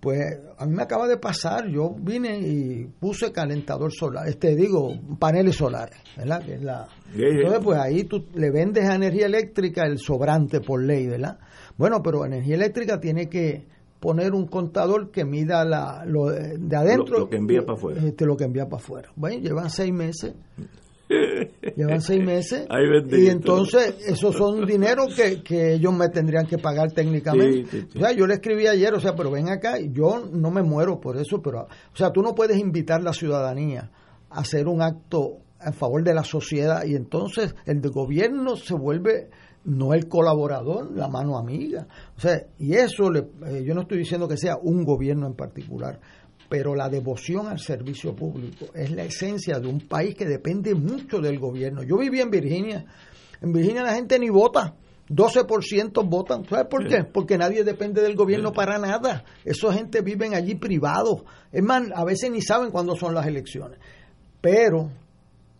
pues 0.00 0.38
a 0.56 0.66
mí 0.66 0.74
me 0.74 0.82
acaba 0.82 1.06
de 1.06 1.18
pasar, 1.18 1.68
yo 1.68 1.94
vine 1.94 2.38
y 2.38 2.86
puse 2.98 3.30
calentador 3.32 3.92
solar, 3.92 4.26
este 4.28 4.56
digo, 4.56 4.92
paneles 5.18 5.56
solares, 5.56 5.98
¿verdad? 6.16 6.42
Que 6.42 6.54
es 6.54 6.62
la... 6.62 6.88
Entonces, 7.14 7.60
pues 7.62 7.78
ahí 7.78 8.04
tú 8.04 8.26
le 8.34 8.50
vendes 8.50 8.88
a 8.88 8.94
energía 8.94 9.26
eléctrica 9.26 9.84
el 9.84 9.98
sobrante 9.98 10.60
por 10.60 10.82
ley, 10.82 11.06
¿verdad? 11.06 11.38
Bueno, 11.76 12.02
pero 12.02 12.24
energía 12.24 12.54
eléctrica 12.54 12.98
tiene 12.98 13.28
que 13.28 13.66
poner 14.00 14.32
un 14.32 14.46
contador 14.46 15.10
que 15.10 15.26
mida 15.26 15.64
la, 15.66 16.04
lo 16.06 16.30
de 16.30 16.76
adentro. 16.76 17.18
Lo, 17.18 17.28
que 17.28 17.36
envía 17.36 17.60
para 17.60 17.74
afuera. 17.74 18.02
Este, 18.02 18.24
lo 18.24 18.36
que 18.36 18.44
envía 18.44 18.64
para 18.64 18.82
afuera. 18.82 19.10
Bueno, 19.16 19.42
llevan 19.42 19.68
seis 19.68 19.92
meses 19.92 20.34
Llevan 21.76 22.00
seis 22.00 22.24
meses. 22.24 22.66
y 23.10 23.28
entonces, 23.28 23.96
esos 24.06 24.36
son 24.36 24.64
dinero 24.64 25.06
que, 25.14 25.42
que, 25.42 25.74
ellos 25.74 25.92
me 25.92 26.08
tendrían 26.08 26.46
que 26.46 26.58
pagar 26.58 26.92
técnicamente. 26.92 27.88
O 27.96 27.98
sea, 27.98 28.12
yo 28.12 28.26
le 28.26 28.34
escribí 28.34 28.66
ayer, 28.66 28.94
o 28.94 29.00
sea, 29.00 29.14
pero 29.14 29.30
ven 29.30 29.48
acá, 29.48 29.78
yo 29.80 30.28
no 30.32 30.50
me 30.50 30.62
muero 30.62 31.00
por 31.00 31.16
eso, 31.16 31.42
pero, 31.42 31.62
o 31.62 31.96
sea, 31.96 32.10
tú 32.10 32.22
no 32.22 32.34
puedes 32.34 32.58
invitar 32.58 33.00
a 33.00 33.04
la 33.04 33.12
ciudadanía 33.12 33.90
a 34.30 34.40
hacer 34.40 34.68
un 34.68 34.82
acto 34.82 35.38
a 35.58 35.72
favor 35.72 36.02
de 36.04 36.14
la 36.14 36.24
sociedad 36.24 36.84
y 36.84 36.94
entonces 36.94 37.54
el 37.66 37.80
de 37.80 37.88
gobierno 37.88 38.56
se 38.56 38.74
vuelve 38.74 39.28
no 39.64 39.92
el 39.92 40.08
colaborador, 40.08 40.90
la 40.92 41.08
mano 41.08 41.36
amiga. 41.36 41.86
O 42.16 42.20
sea, 42.20 42.46
y 42.58 42.74
eso 42.74 43.10
le, 43.10 43.20
eh, 43.46 43.62
yo 43.64 43.74
no 43.74 43.82
estoy 43.82 43.98
diciendo 43.98 44.26
que 44.26 44.36
sea 44.36 44.56
un 44.56 44.84
gobierno 44.84 45.26
en 45.26 45.34
particular, 45.34 46.00
pero 46.50 46.74
la 46.74 46.88
devoción 46.88 47.46
al 47.46 47.60
servicio 47.60 48.14
público 48.14 48.66
es 48.74 48.90
la 48.90 49.04
esencia 49.04 49.60
de 49.60 49.68
un 49.68 49.86
país 49.86 50.16
que 50.16 50.26
depende 50.26 50.74
mucho 50.74 51.20
del 51.20 51.38
gobierno. 51.38 51.84
Yo 51.84 51.96
viví 51.96 52.20
en 52.20 52.28
Virginia, 52.28 52.84
en 53.40 53.52
Virginia 53.52 53.84
la 53.84 53.94
gente 53.94 54.18
ni 54.18 54.30
vota, 54.30 54.74
12% 55.08 56.08
votan. 56.08 56.44
¿Sabes 56.48 56.66
por 56.66 56.88
qué? 56.88 57.04
Porque 57.04 57.38
nadie 57.38 57.62
depende 57.62 58.02
del 58.02 58.16
gobierno 58.16 58.52
para 58.52 58.78
nada. 58.78 59.24
Esa 59.44 59.72
gente 59.72 60.00
viven 60.00 60.34
allí 60.34 60.56
privados. 60.56 61.22
Es 61.52 61.62
más, 61.62 61.84
a 61.94 62.04
veces 62.04 62.32
ni 62.32 62.42
saben 62.42 62.72
cuándo 62.72 62.96
son 62.96 63.14
las 63.14 63.28
elecciones. 63.28 63.78
Pero 64.40 64.90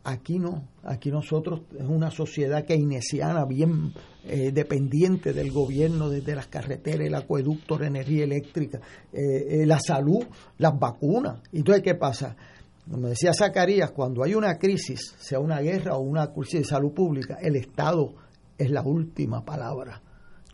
Aquí 0.03 0.39
no, 0.39 0.67
aquí 0.85 1.11
nosotros 1.11 1.63
es 1.79 1.87
una 1.87 2.11
sociedad 2.11 2.65
keynesiana 2.65 3.45
bien 3.45 3.93
eh, 4.25 4.53
dependiente 4.53 5.33
del 5.33 5.51
gobierno, 5.51 6.09
desde 6.09 6.35
las 6.35 6.47
carreteras, 6.47 7.07
el 7.07 7.15
acueducto, 7.15 7.79
la 7.79 7.87
energía 7.87 8.25
eléctrica, 8.25 8.81
eh, 9.13 9.63
eh, 9.63 9.67
la 9.67 9.81
salud, 9.81 10.25
las 10.59 10.79
vacunas. 10.79 11.41
Entonces, 11.53 11.83
¿qué 11.83 11.95
pasa? 11.95 12.37
Como 12.91 13.09
decía 13.09 13.33
Zacarías, 13.33 13.93
cuando 13.93 14.23
hay 14.23 14.35
una 14.35 14.59
crisis, 14.59 15.15
sea 15.19 15.39
una 15.39 15.61
guerra 15.61 15.97
o 15.97 16.01
una 16.01 16.33
crisis 16.33 16.61
de 16.61 16.65
salud 16.65 16.93
pública, 16.93 17.39
el 17.41 17.57
Estado 17.57 18.15
es 18.59 18.71
la 18.71 18.83
última 18.83 19.45
palabra. 19.45 20.03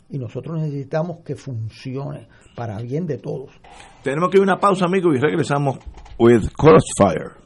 y 0.09 0.19
nosotros 0.19 0.61
necesitamos 0.61 1.25
que 1.25 1.35
funcione 1.35 2.29
para 2.55 2.79
bien 2.79 3.07
de 3.07 3.19
todos. 3.19 3.51
Tenemos 4.05 4.31
que 4.31 4.37
ir 4.37 4.43
a 4.43 4.45
una 4.45 4.61
pausa, 4.61 4.85
amigos, 4.85 5.17
y 5.17 5.19
regresamos 5.19 5.79
with 6.17 6.47
Crossfire. 6.57 7.46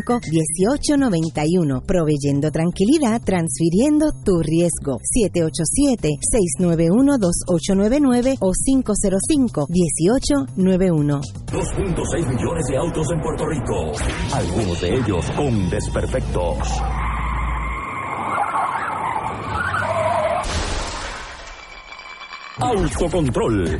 1891 0.03 1.81
proveyendo 1.85 2.49
tranquilidad, 2.51 3.21
transfiriendo 3.23 4.11
tu 4.23 4.41
riesgo. 4.41 4.97
787-691-2899 6.59 8.37
o 8.39 8.51
505-1891. 8.51 11.21
2.6 11.47 12.27
millones 12.27 12.65
de 12.69 12.77
autos 12.77 13.07
en 13.11 13.21
Puerto 13.21 13.45
Rico, 13.45 13.91
algunos 14.33 14.81
de 14.81 14.95
ellos 14.95 15.29
con 15.31 15.69
desperfectos. 15.69 16.57
Autocontrol. 22.57 23.79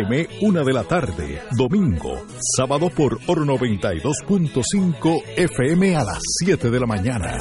una 0.41 0.63
de 0.63 0.73
la 0.73 0.83
tarde, 0.83 1.41
domingo, 1.51 2.25
sábado 2.57 2.89
por 2.89 3.19
Oro 3.27 3.45
92.5 3.45 5.23
FM 5.37 5.95
a 5.95 6.03
las 6.03 6.19
7 6.43 6.71
de 6.71 6.79
la 6.79 6.87
mañana. 6.87 7.37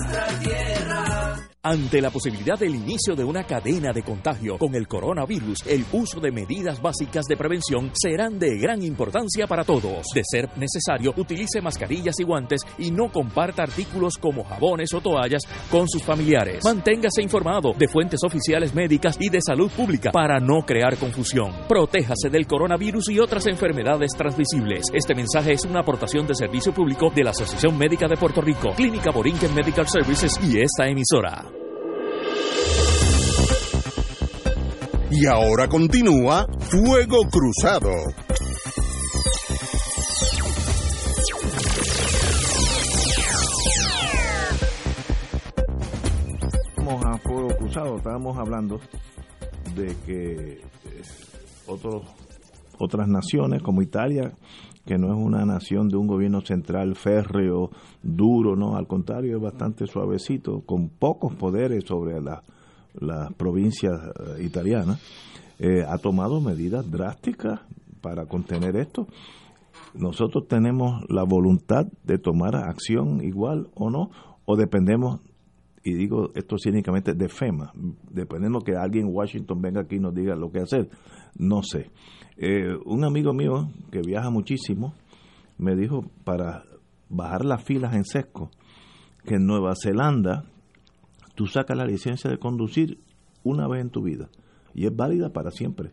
Ante 1.62 2.00
la 2.00 2.08
posibilidad 2.08 2.58
del 2.58 2.74
inicio 2.74 3.14
de 3.14 3.22
una 3.22 3.44
cadena 3.44 3.92
de 3.92 4.02
contagio 4.02 4.56
con 4.56 4.74
el 4.74 4.88
coronavirus, 4.88 5.66
el 5.66 5.84
uso 5.92 6.18
de 6.18 6.32
medidas 6.32 6.80
básicas 6.80 7.26
de 7.26 7.36
prevención 7.36 7.90
serán 7.92 8.38
de 8.38 8.56
gran 8.56 8.82
importancia 8.82 9.46
para 9.46 9.62
todos. 9.62 10.06
De 10.14 10.22
ser 10.24 10.48
necesario, 10.56 11.12
utilice 11.18 11.60
mascarillas 11.60 12.18
y 12.18 12.24
guantes 12.24 12.62
y 12.78 12.90
no 12.90 13.12
comparta 13.12 13.64
artículos 13.64 14.14
como 14.16 14.42
jabones 14.42 14.94
o 14.94 15.02
toallas 15.02 15.42
con 15.70 15.86
sus 15.86 16.02
familiares. 16.02 16.64
Manténgase 16.64 17.20
informado 17.20 17.74
de 17.76 17.88
fuentes 17.88 18.20
oficiales 18.24 18.74
médicas 18.74 19.18
y 19.20 19.28
de 19.28 19.42
salud 19.42 19.70
pública 19.70 20.12
para 20.12 20.40
no 20.40 20.62
crear 20.64 20.96
confusión. 20.96 21.52
Protéjase 21.68 22.30
del 22.30 22.46
coronavirus 22.46 23.10
y 23.10 23.18
otras 23.18 23.46
enfermedades 23.48 24.12
transmisibles. 24.16 24.86
Este 24.94 25.14
mensaje 25.14 25.52
es 25.52 25.66
una 25.66 25.80
aportación 25.80 26.26
de 26.26 26.34
servicio 26.34 26.72
público 26.72 27.12
de 27.14 27.22
la 27.22 27.32
Asociación 27.32 27.76
Médica 27.76 28.08
de 28.08 28.16
Puerto 28.16 28.40
Rico, 28.40 28.70
Clínica 28.74 29.10
Borinquen 29.10 29.54
Medical 29.54 29.86
Services 29.86 30.40
y 30.42 30.58
esta 30.58 30.88
emisora. 30.88 31.49
Y 35.12 35.26
ahora 35.26 35.68
continúa 35.68 36.46
Fuego 36.60 37.18
Cruzado. 37.28 37.90
Vamos 46.76 47.04
a 47.04 47.18
Fuego 47.18 47.48
Cruzado, 47.58 47.96
estábamos 47.96 48.38
hablando 48.38 48.80
de 49.74 49.96
que 50.06 50.60
otros 51.66 52.04
otras 52.78 53.08
naciones 53.08 53.62
como 53.62 53.82
Italia, 53.82 54.32
que 54.86 54.96
no 54.96 55.08
es 55.08 55.18
una 55.18 55.44
nación 55.44 55.88
de 55.88 55.96
un 55.96 56.06
gobierno 56.06 56.40
central 56.40 56.94
férreo, 56.94 57.70
duro, 58.02 58.54
no, 58.54 58.76
al 58.76 58.86
contrario, 58.86 59.36
es 59.36 59.42
bastante 59.42 59.86
suavecito, 59.86 60.62
con 60.64 60.88
pocos 60.88 61.34
poderes 61.34 61.84
sobre 61.84 62.20
la 62.20 62.42
las 62.94 63.32
provincias 63.34 63.92
eh, 63.98 64.42
italianas, 64.44 65.00
eh, 65.58 65.84
ha 65.86 65.98
tomado 65.98 66.40
medidas 66.40 66.90
drásticas 66.90 67.60
para 68.00 68.26
contener 68.26 68.76
esto. 68.76 69.06
Nosotros 69.94 70.46
tenemos 70.48 71.02
la 71.08 71.24
voluntad 71.24 71.86
de 72.04 72.18
tomar 72.18 72.56
acción 72.56 73.22
igual 73.22 73.68
o 73.74 73.90
no, 73.90 74.10
o 74.44 74.56
dependemos, 74.56 75.20
y 75.84 75.94
digo 75.94 76.30
esto 76.34 76.56
cínicamente, 76.62 77.14
de 77.14 77.28
FEMA. 77.28 77.72
Dependemos 78.10 78.64
que 78.64 78.76
alguien 78.76 79.08
en 79.08 79.14
Washington 79.14 79.60
venga 79.60 79.82
aquí 79.82 79.96
y 79.96 80.00
nos 80.00 80.14
diga 80.14 80.34
lo 80.34 80.50
que 80.50 80.60
hacer. 80.60 80.88
No 81.36 81.62
sé. 81.62 81.90
Eh, 82.36 82.74
un 82.86 83.04
amigo 83.04 83.34
mío 83.34 83.68
que 83.90 84.00
viaja 84.00 84.30
muchísimo 84.30 84.94
me 85.58 85.76
dijo 85.76 86.04
para 86.24 86.64
bajar 87.10 87.44
las 87.44 87.62
filas 87.62 87.94
en 87.94 88.04
sesco 88.04 88.50
que 89.24 89.34
en 89.34 89.46
Nueva 89.46 89.74
Zelanda 89.80 90.44
tú 91.40 91.46
sacas 91.46 91.74
la 91.74 91.86
licencia 91.86 92.28
de 92.28 92.36
conducir 92.36 92.98
una 93.44 93.66
vez 93.66 93.80
en 93.80 93.88
tu 93.88 94.02
vida 94.02 94.28
y 94.74 94.84
es 94.84 94.94
válida 94.94 95.32
para 95.32 95.50
siempre. 95.50 95.90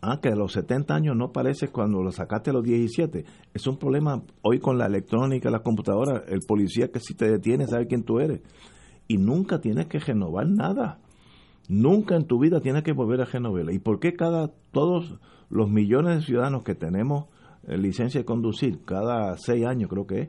Ah, 0.00 0.20
que 0.22 0.28
a 0.28 0.36
los 0.36 0.52
70 0.52 0.94
años 0.94 1.16
no 1.16 1.32
parece 1.32 1.70
cuando 1.72 2.04
lo 2.04 2.12
sacaste 2.12 2.50
a 2.50 2.52
los 2.52 2.62
17. 2.62 3.24
Es 3.52 3.66
un 3.66 3.78
problema 3.78 4.22
hoy 4.42 4.60
con 4.60 4.78
la 4.78 4.86
electrónica, 4.86 5.50
la 5.50 5.64
computadora, 5.64 6.22
el 6.28 6.42
policía 6.46 6.92
que 6.92 7.00
si 7.00 7.14
te 7.14 7.28
detiene 7.28 7.66
sabe 7.66 7.88
quién 7.88 8.04
tú 8.04 8.20
eres. 8.20 8.40
Y 9.08 9.16
nunca 9.16 9.60
tienes 9.60 9.86
que 9.86 9.98
renovar 9.98 10.46
nada. 10.46 11.00
Nunca 11.68 12.14
en 12.14 12.28
tu 12.28 12.38
vida 12.38 12.60
tienes 12.60 12.84
que 12.84 12.92
volver 12.92 13.20
a 13.22 13.24
renovarla. 13.24 13.72
¿Y 13.72 13.80
por 13.80 13.98
qué 13.98 14.14
cada, 14.14 14.52
todos 14.70 15.18
los 15.50 15.68
millones 15.68 16.18
de 16.18 16.22
ciudadanos 16.22 16.62
que 16.62 16.76
tenemos 16.76 17.24
eh, 17.66 17.76
licencia 17.76 18.20
de 18.20 18.24
conducir, 18.24 18.84
cada 18.84 19.36
seis 19.36 19.66
años 19.66 19.90
creo 19.90 20.06
que 20.06 20.20
es, 20.20 20.28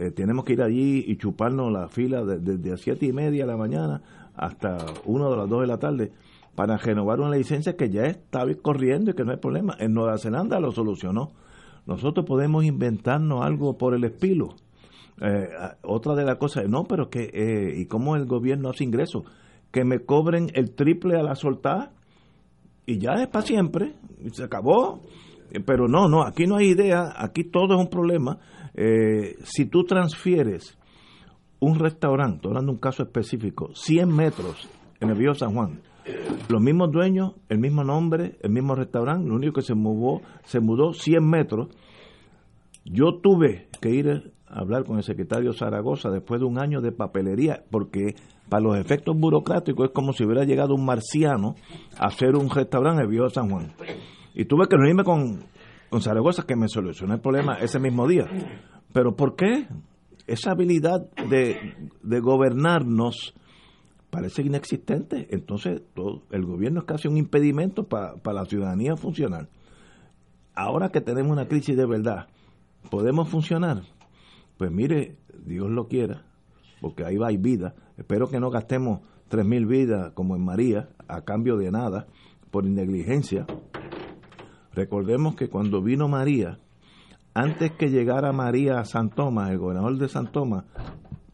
eh, 0.00 0.12
tenemos 0.12 0.46
que 0.46 0.54
ir 0.54 0.62
allí 0.62 1.04
y 1.06 1.16
chuparnos 1.18 1.70
la 1.70 1.86
fila 1.88 2.24
desde 2.24 2.56
de, 2.56 2.76
siete 2.78 3.04
y 3.04 3.12
media 3.12 3.42
de 3.42 3.46
la 3.46 3.58
mañana 3.58 4.00
hasta 4.34 4.78
una 5.04 5.28
de 5.28 5.36
las 5.36 5.46
dos 5.46 5.60
de 5.60 5.66
la 5.66 5.76
tarde 5.76 6.10
para 6.54 6.78
renovar 6.78 7.20
una 7.20 7.36
licencia 7.36 7.76
que 7.76 7.90
ya 7.90 8.06
está 8.06 8.46
corriendo 8.62 9.10
y 9.10 9.14
que 9.14 9.24
no 9.24 9.32
hay 9.32 9.36
problema. 9.36 9.76
En 9.78 9.92
Nueva 9.92 10.16
Zelanda 10.16 10.58
lo 10.58 10.72
solucionó. 10.72 11.32
Nosotros 11.84 12.24
podemos 12.24 12.64
inventarnos 12.64 13.44
algo 13.44 13.76
por 13.76 13.92
el 13.92 14.04
espilo. 14.04 14.54
Eh, 15.20 15.50
otra 15.82 16.14
de 16.14 16.24
las 16.24 16.38
cosas, 16.38 16.66
no, 16.66 16.84
pero 16.84 17.10
que, 17.10 17.30
eh, 17.34 17.74
¿y 17.76 17.84
cómo 17.84 18.16
el 18.16 18.24
gobierno 18.24 18.70
hace 18.70 18.84
ingresos? 18.84 19.24
Que 19.70 19.84
me 19.84 19.98
cobren 19.98 20.50
el 20.54 20.74
triple 20.74 21.18
a 21.18 21.22
la 21.22 21.34
soltada 21.34 21.92
y 22.86 22.96
ya 22.96 23.22
es 23.22 23.28
para 23.28 23.44
siempre, 23.44 23.96
se 24.32 24.44
acabó. 24.44 25.02
Pero 25.66 25.88
no, 25.88 26.08
no, 26.08 26.22
aquí 26.22 26.46
no 26.46 26.56
hay 26.56 26.68
idea, 26.68 27.12
aquí 27.18 27.44
todo 27.44 27.74
es 27.74 27.80
un 27.80 27.90
problema 27.90 28.38
eh, 28.74 29.36
si 29.42 29.66
tú 29.66 29.84
transfieres 29.84 30.78
un 31.60 31.78
restaurante, 31.78 32.48
hablando 32.48 32.72
de 32.72 32.76
un 32.76 32.80
caso 32.80 33.02
específico, 33.02 33.70
100 33.74 34.08
metros 34.08 34.68
en 35.00 35.10
el 35.10 35.16
viejo 35.16 35.34
San 35.34 35.54
Juan. 35.54 35.80
Los 36.48 36.62
mismos 36.62 36.90
dueños, 36.90 37.34
el 37.48 37.58
mismo 37.58 37.84
nombre, 37.84 38.36
el 38.42 38.50
mismo 38.50 38.74
restaurante, 38.74 39.28
lo 39.28 39.34
único 39.34 39.54
que 39.54 39.62
se 39.62 39.74
mudó, 39.74 40.22
se 40.44 40.60
mudó 40.60 40.92
100 40.92 41.24
metros. 41.24 41.68
Yo 42.84 43.18
tuve 43.22 43.68
que 43.80 43.90
ir 43.90 44.32
a 44.48 44.60
hablar 44.60 44.84
con 44.84 44.96
el 44.96 45.04
secretario 45.04 45.52
Zaragoza 45.52 46.10
después 46.10 46.40
de 46.40 46.46
un 46.46 46.58
año 46.58 46.80
de 46.80 46.92
papelería, 46.92 47.62
porque 47.70 48.14
para 48.48 48.62
los 48.62 48.78
efectos 48.78 49.16
burocráticos 49.16 49.88
es 49.88 49.92
como 49.92 50.12
si 50.12 50.24
hubiera 50.24 50.44
llegado 50.44 50.74
un 50.74 50.84
marciano 50.84 51.54
a 51.98 52.06
hacer 52.06 52.34
un 52.34 52.50
restaurante 52.50 53.02
en 53.02 53.04
el 53.04 53.10
viejo 53.10 53.28
San 53.28 53.50
Juan. 53.50 53.72
Y 54.34 54.46
tuve 54.46 54.66
que 54.68 54.76
reunirme 54.76 55.04
con, 55.04 55.44
con 55.90 56.00
Zaragoza 56.00 56.44
que 56.44 56.56
me 56.56 56.68
solucionó 56.68 57.14
el 57.14 57.20
problema 57.20 57.58
ese 57.58 57.78
mismo 57.78 58.06
día. 58.06 58.26
Pero 58.92 59.16
¿por 59.16 59.36
qué? 59.36 59.66
Esa 60.26 60.52
habilidad 60.52 61.10
de, 61.28 61.74
de 62.02 62.20
gobernarnos 62.20 63.34
parece 64.10 64.42
inexistente. 64.42 65.26
Entonces, 65.30 65.82
el 66.30 66.44
gobierno 66.44 66.80
es 66.80 66.86
casi 66.86 67.08
un 67.08 67.16
impedimento 67.16 67.84
para 67.84 68.32
la 68.32 68.44
ciudadanía 68.44 68.96
funcionar. 68.96 69.48
Ahora 70.54 70.90
que 70.90 71.00
tenemos 71.00 71.32
una 71.32 71.46
crisis 71.46 71.76
de 71.76 71.86
verdad, 71.86 72.28
¿podemos 72.90 73.28
funcionar? 73.28 73.82
Pues 74.58 74.70
mire, 74.70 75.16
Dios 75.44 75.70
lo 75.70 75.88
quiera, 75.88 76.24
porque 76.80 77.04
ahí 77.04 77.16
va 77.16 77.28
hay 77.28 77.36
vida. 77.36 77.74
Espero 77.96 78.28
que 78.28 78.40
no 78.40 78.50
gastemos 78.50 79.00
tres 79.28 79.46
mil 79.46 79.66
vidas 79.66 80.12
como 80.12 80.36
en 80.36 80.44
María 80.44 80.90
a 81.08 81.22
cambio 81.22 81.56
de 81.56 81.70
nada 81.70 82.06
por 82.50 82.64
negligencia. 82.64 83.46
Recordemos 84.74 85.34
que 85.34 85.48
cuando 85.48 85.82
vino 85.82 86.08
María, 86.08 86.58
antes 87.34 87.72
que 87.72 87.88
llegara 87.88 88.32
María 88.32 88.78
a 88.78 88.84
San 88.84 89.10
Tomás, 89.10 89.50
el 89.50 89.58
gobernador 89.58 89.98
de 89.98 90.08
San 90.08 90.30
Tomás, 90.30 90.64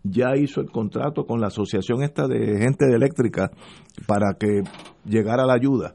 ya 0.02 0.36
hizo 0.36 0.60
el 0.60 0.70
contrato 0.70 1.26
con 1.26 1.40
la 1.40 1.48
asociación 1.48 2.02
esta 2.02 2.28
de 2.28 2.58
gente 2.58 2.86
de 2.86 2.96
eléctrica 2.96 3.50
para 4.06 4.34
que 4.38 4.62
llegara 5.04 5.46
la 5.46 5.54
ayuda. 5.54 5.94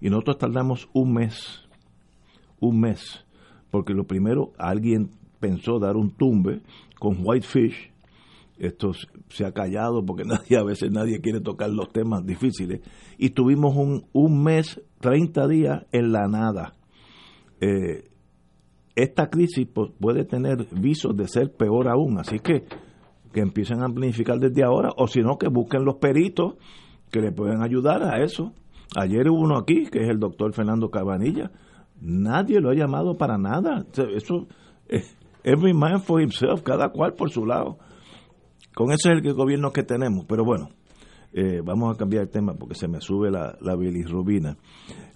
Y 0.00 0.08
nosotros 0.08 0.38
tardamos 0.38 0.88
un 0.92 1.12
mes, 1.12 1.68
un 2.60 2.80
mes, 2.80 3.24
porque 3.70 3.92
lo 3.92 4.04
primero, 4.04 4.52
alguien 4.58 5.10
pensó 5.40 5.78
dar 5.78 5.96
un 5.96 6.10
tumbe 6.10 6.62
con 6.98 7.18
Whitefish, 7.22 7.90
esto 8.58 8.92
se 9.30 9.46
ha 9.46 9.52
callado 9.52 10.04
porque 10.04 10.24
nadie, 10.26 10.58
a 10.58 10.64
veces 10.64 10.90
nadie 10.90 11.20
quiere 11.20 11.40
tocar 11.40 11.70
los 11.70 11.90
temas 11.92 12.24
difíciles, 12.24 12.80
y 13.18 13.30
tuvimos 13.30 13.74
un, 13.76 14.04
un 14.12 14.42
mes, 14.42 14.80
30 15.00 15.48
días 15.48 15.86
en 15.92 16.12
la 16.12 16.28
nada. 16.28 16.74
Eh, 17.60 18.04
esta 18.94 19.30
crisis 19.30 19.66
puede 19.66 20.24
tener 20.24 20.66
visos 20.72 21.16
de 21.16 21.28
ser 21.28 21.52
peor 21.52 21.88
aún, 21.88 22.18
así 22.18 22.38
que 22.38 22.64
que 23.32 23.40
empiecen 23.40 23.82
a 23.82 23.88
planificar 23.88 24.38
desde 24.38 24.64
ahora, 24.64 24.90
o 24.96 25.06
si 25.06 25.20
no, 25.20 25.38
que 25.38 25.48
busquen 25.48 25.84
los 25.84 25.96
peritos 25.96 26.54
que 27.10 27.20
le 27.20 27.32
pueden 27.32 27.62
ayudar 27.62 28.02
a 28.02 28.22
eso. 28.22 28.52
Ayer 28.96 29.28
hubo 29.28 29.40
uno 29.40 29.56
aquí, 29.56 29.86
que 29.86 30.00
es 30.02 30.08
el 30.08 30.18
doctor 30.18 30.52
Fernando 30.52 30.90
Cabanilla. 30.90 31.50
Nadie 32.00 32.60
lo 32.60 32.70
ha 32.70 32.74
llamado 32.74 33.16
para 33.16 33.38
nada. 33.38 33.84
Eso 33.92 34.48
es 34.88 35.16
every 35.44 35.72
man 35.72 36.00
for 36.00 36.20
himself, 36.20 36.62
cada 36.62 36.88
cual 36.88 37.14
por 37.14 37.30
su 37.30 37.46
lado. 37.46 37.78
Con 38.74 38.90
ese 38.90 39.12
es 39.12 39.24
el 39.24 39.34
gobierno 39.34 39.72
que 39.72 39.82
tenemos. 39.82 40.24
Pero 40.26 40.44
bueno, 40.44 40.70
eh, 41.32 41.60
vamos 41.64 41.94
a 41.94 41.98
cambiar 41.98 42.24
el 42.24 42.30
tema 42.30 42.54
porque 42.54 42.74
se 42.74 42.88
me 42.88 43.00
sube 43.00 43.30
la, 43.30 43.56
la 43.60 43.76
bilirrubina. 43.76 44.56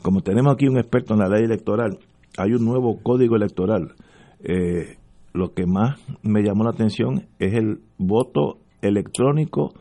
Como 0.02 0.20
tenemos 0.20 0.54
aquí 0.54 0.66
un 0.68 0.78
experto 0.78 1.14
en 1.14 1.20
la 1.20 1.28
ley 1.28 1.44
electoral, 1.44 1.98
hay 2.36 2.52
un 2.52 2.64
nuevo 2.64 3.00
código 3.02 3.36
electoral. 3.36 3.94
Eh, 4.40 4.96
lo 5.32 5.52
que 5.52 5.66
más 5.66 5.98
me 6.22 6.42
llamó 6.42 6.64
la 6.64 6.70
atención 6.70 7.26
es 7.38 7.54
el 7.54 7.80
voto 7.98 8.58
electrónico 8.82 9.72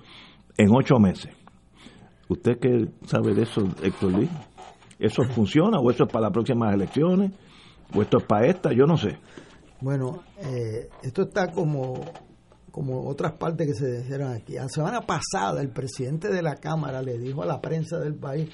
en 0.58 0.70
ocho 0.72 0.98
meses. 1.00 1.32
¿Usted 2.30 2.58
qué 2.60 2.88
sabe 3.06 3.34
de 3.36 3.44
eso, 3.44 3.62
Héctor 3.84 4.14
Luis? 4.14 4.30
¿Eso 5.00 5.24
funciona 5.24 5.80
o 5.80 5.92
eso 5.92 6.06
es 6.06 6.12
para 6.12 6.24
las 6.24 6.32
próximas 6.32 6.74
elecciones? 6.74 7.32
¿O 7.94 8.02
esto 8.02 8.18
es 8.18 8.24
para 8.24 8.48
esta? 8.48 8.72
Yo 8.72 8.86
no 8.86 8.98
sé. 8.98 9.18
Bueno, 9.82 10.24
eh, 10.38 10.88
esto 11.04 11.24
está 11.24 11.52
como, 11.52 11.96
como 12.74 13.08
otras 13.08 13.34
partes 13.34 13.68
que 13.68 13.74
se 13.76 14.02
dijeron 14.02 14.32
aquí. 14.32 14.54
La 14.54 14.68
semana 14.68 15.02
pasada 15.02 15.62
el 15.62 15.70
presidente 15.70 16.30
de 16.30 16.42
la 16.42 16.56
Cámara 16.56 17.04
le 17.04 17.20
dijo 17.20 17.44
a 17.44 17.46
la 17.46 17.62
prensa 17.62 18.00
del 18.00 18.16
país 18.16 18.50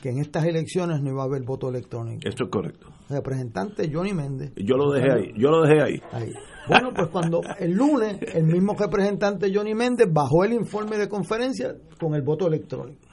que 0.00 0.08
en 0.08 0.20
estas 0.20 0.46
elecciones 0.46 1.02
no 1.02 1.10
iba 1.10 1.20
a 1.20 1.26
haber 1.26 1.42
voto 1.42 1.68
electrónico. 1.68 2.26
Esto 2.26 2.44
es 2.44 2.50
correcto. 2.50 2.88
representante 3.10 3.90
Johnny 3.92 4.14
Méndez. 4.14 4.52
Yo 4.56 4.78
lo 4.78 4.90
dejé 4.90 5.12
ahí, 5.12 5.32
yo 5.36 5.50
lo 5.50 5.62
dejé 5.64 5.82
ahí. 5.82 6.02
ahí. 6.12 6.32
Bueno, 6.66 6.92
pues 6.94 7.08
cuando 7.08 7.42
el 7.58 7.72
lunes 7.72 8.18
el 8.32 8.44
mismo 8.44 8.74
representante 8.74 9.54
Johnny 9.54 9.74
Méndez 9.74 10.08
bajó 10.10 10.44
el 10.44 10.54
informe 10.54 10.96
de 10.96 11.06
conferencia 11.06 11.74
con 12.00 12.14
el 12.14 12.22
voto 12.22 12.46
electrónico. 12.46 13.06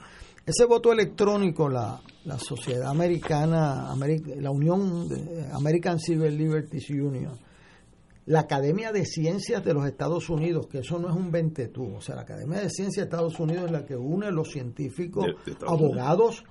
Ese 0.46 0.64
voto 0.64 0.90
electrónico, 0.90 1.68
la, 1.68 2.00
la 2.24 2.38
sociedad 2.38 2.88
americana, 2.88 3.94
la 4.38 4.50
Unión 4.50 5.06
American 5.52 5.98
Civil 5.98 6.34
Liberties 6.34 6.88
Union, 6.88 7.38
la 8.26 8.40
Academia 8.40 8.92
de 8.92 9.04
Ciencias 9.04 9.64
de 9.64 9.72
los 9.72 9.86
Estados 9.86 10.28
Unidos, 10.28 10.66
que 10.66 10.78
eso 10.78 10.98
no 10.98 11.08
es 11.08 11.14
un 11.14 11.30
ventetú, 11.30 11.94
o 11.96 12.00
sea, 12.00 12.16
la 12.16 12.22
Academia 12.22 12.60
de 12.60 12.70
Ciencias 12.70 12.96
de 12.96 13.16
Estados 13.16 13.38
Unidos 13.38 13.66
es 13.66 13.70
la 13.70 13.84
que 13.86 13.96
une 13.96 14.30
los 14.32 14.50
científicos, 14.50 15.26
abogados, 15.66 16.44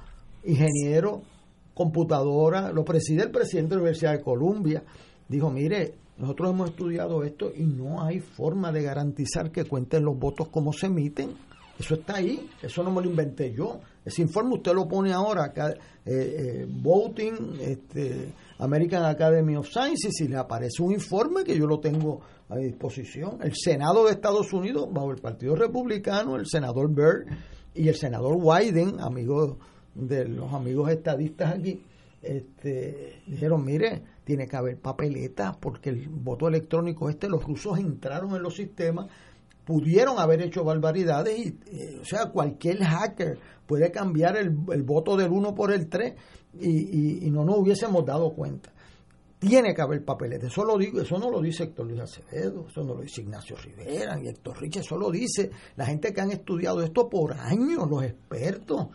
ingeniero, 0.46 1.22
computadora, 1.74 2.72
lo 2.72 2.86
preside 2.86 3.24
el 3.24 3.32
presidente 3.32 3.72
de 3.72 3.76
la 3.76 3.82
Universidad 3.82 4.14
de 4.14 4.22
Columbia, 4.22 4.84
dijo, 5.28 5.52
mire, 5.52 5.96
nosotros 6.18 6.52
hemos 6.52 6.70
estudiado 6.70 7.24
esto 7.24 7.52
y 7.54 7.66
no 7.66 8.02
hay 8.02 8.22
forma 8.22 8.72
de 8.72 8.82
garantizar 8.82 9.52
que 9.52 9.66
cuenten 9.66 10.06
los 10.06 10.18
votos 10.18 10.48
como 10.48 10.72
se 10.72 10.86
emiten. 10.86 11.34
Eso 11.78 11.96
está 11.96 12.16
ahí, 12.16 12.50
eso 12.62 12.84
no 12.84 12.92
me 12.92 13.02
lo 13.02 13.10
inventé 13.10 13.54
yo. 13.54 13.82
Ese 14.06 14.22
informe 14.22 14.56
usted 14.56 14.74
lo 14.74 14.88
pone 14.88 15.12
ahora, 15.12 15.44
acá, 15.44 15.72
eh, 15.72 15.76
eh, 16.06 16.68
Voting, 16.70 17.58
este, 17.60 18.32
American 18.60 19.04
Academy 19.04 19.56
of 19.56 19.68
Sciences, 19.68 20.20
y 20.22 20.28
le 20.28 20.38
aparece 20.38 20.82
un 20.82 20.94
informe 20.94 21.44
que 21.44 21.58
yo 21.58 21.68
lo 21.68 21.80
tengo 21.80 22.22
a 22.50 22.58
disposición. 22.58 23.40
El 23.42 23.54
Senado 23.56 24.06
de 24.06 24.12
Estados 24.12 24.54
Unidos, 24.54 24.88
bajo 24.92 25.12
el 25.12 25.18
Partido 25.18 25.56
Republicano, 25.56 26.36
el 26.36 26.46
senador 26.46 26.90
Byrd 26.90 27.28
y 27.74 27.88
el 27.88 27.96
senador 27.96 28.38
Wyden, 28.38 29.00
amigo 29.00 29.58
de 29.94 30.28
los 30.28 30.54
amigos 30.54 30.90
estadistas 30.92 31.54
aquí, 31.54 31.82
este, 32.22 33.22
dijeron, 33.28 33.64
mire, 33.64 34.02
tiene 34.24 34.48
que 34.48 34.56
haber 34.58 34.80
papeletas 34.80 35.56
porque 35.58 35.92
el 35.92 36.10
voto 36.10 36.48
electrónico 36.48 37.10
este, 37.10 37.30
los 37.30 37.44
rusos 37.44 37.78
entraron 37.80 38.36
en 38.36 38.42
los 38.42 38.56
sistemas, 38.56 39.08
pudieron 39.64 40.20
haber 40.20 40.42
hecho 40.42 40.64
barbaridades 40.64 41.38
y, 41.38 41.60
eh, 41.68 42.00
o 42.02 42.06
sea, 42.06 42.28
cualquier 42.32 42.84
hacker 42.84 43.40
puede 43.66 43.92
cambiar 43.92 44.38
el, 44.38 44.50
voto 44.50 45.16
del 45.18 45.32
1 45.32 45.56
por 45.56 45.72
el 45.72 45.88
3 45.88 46.14
y, 46.60 47.28
y, 47.28 47.32
no 47.32 47.44
nos 47.44 47.58
hubiésemos 47.60 48.06
dado 48.06 48.34
cuenta. 48.34 48.72
Tiene 49.40 49.74
que 49.76 49.82
haber 49.82 50.04
papeletas, 50.04 50.52
eso, 50.52 50.64
lo 50.64 50.78
digo, 50.78 51.02
eso 51.02 51.18
no 51.18 51.30
lo 51.30 51.42
dice 51.42 51.66
Héctor 51.66 51.88
Luis 51.88 52.00
Acevedo, 52.00 52.66
eso 52.68 52.84
no 52.84 52.96
lo 52.96 53.02
dice 53.02 53.22
Ignacio 53.22 53.56
Rivera 53.58 54.16
ni 54.16 54.30
Héctor 54.30 54.60
Rich, 54.62 54.78
eso 54.78 54.98
lo 54.98 55.12
dice 55.12 55.52
la 55.76 55.86
gente 55.86 56.14
que 56.14 56.22
han 56.22 56.32
estudiado 56.32 56.82
esto 56.82 57.10
por 57.10 57.34
años, 57.34 57.90
los 57.90 58.04
expertos. 58.04 58.88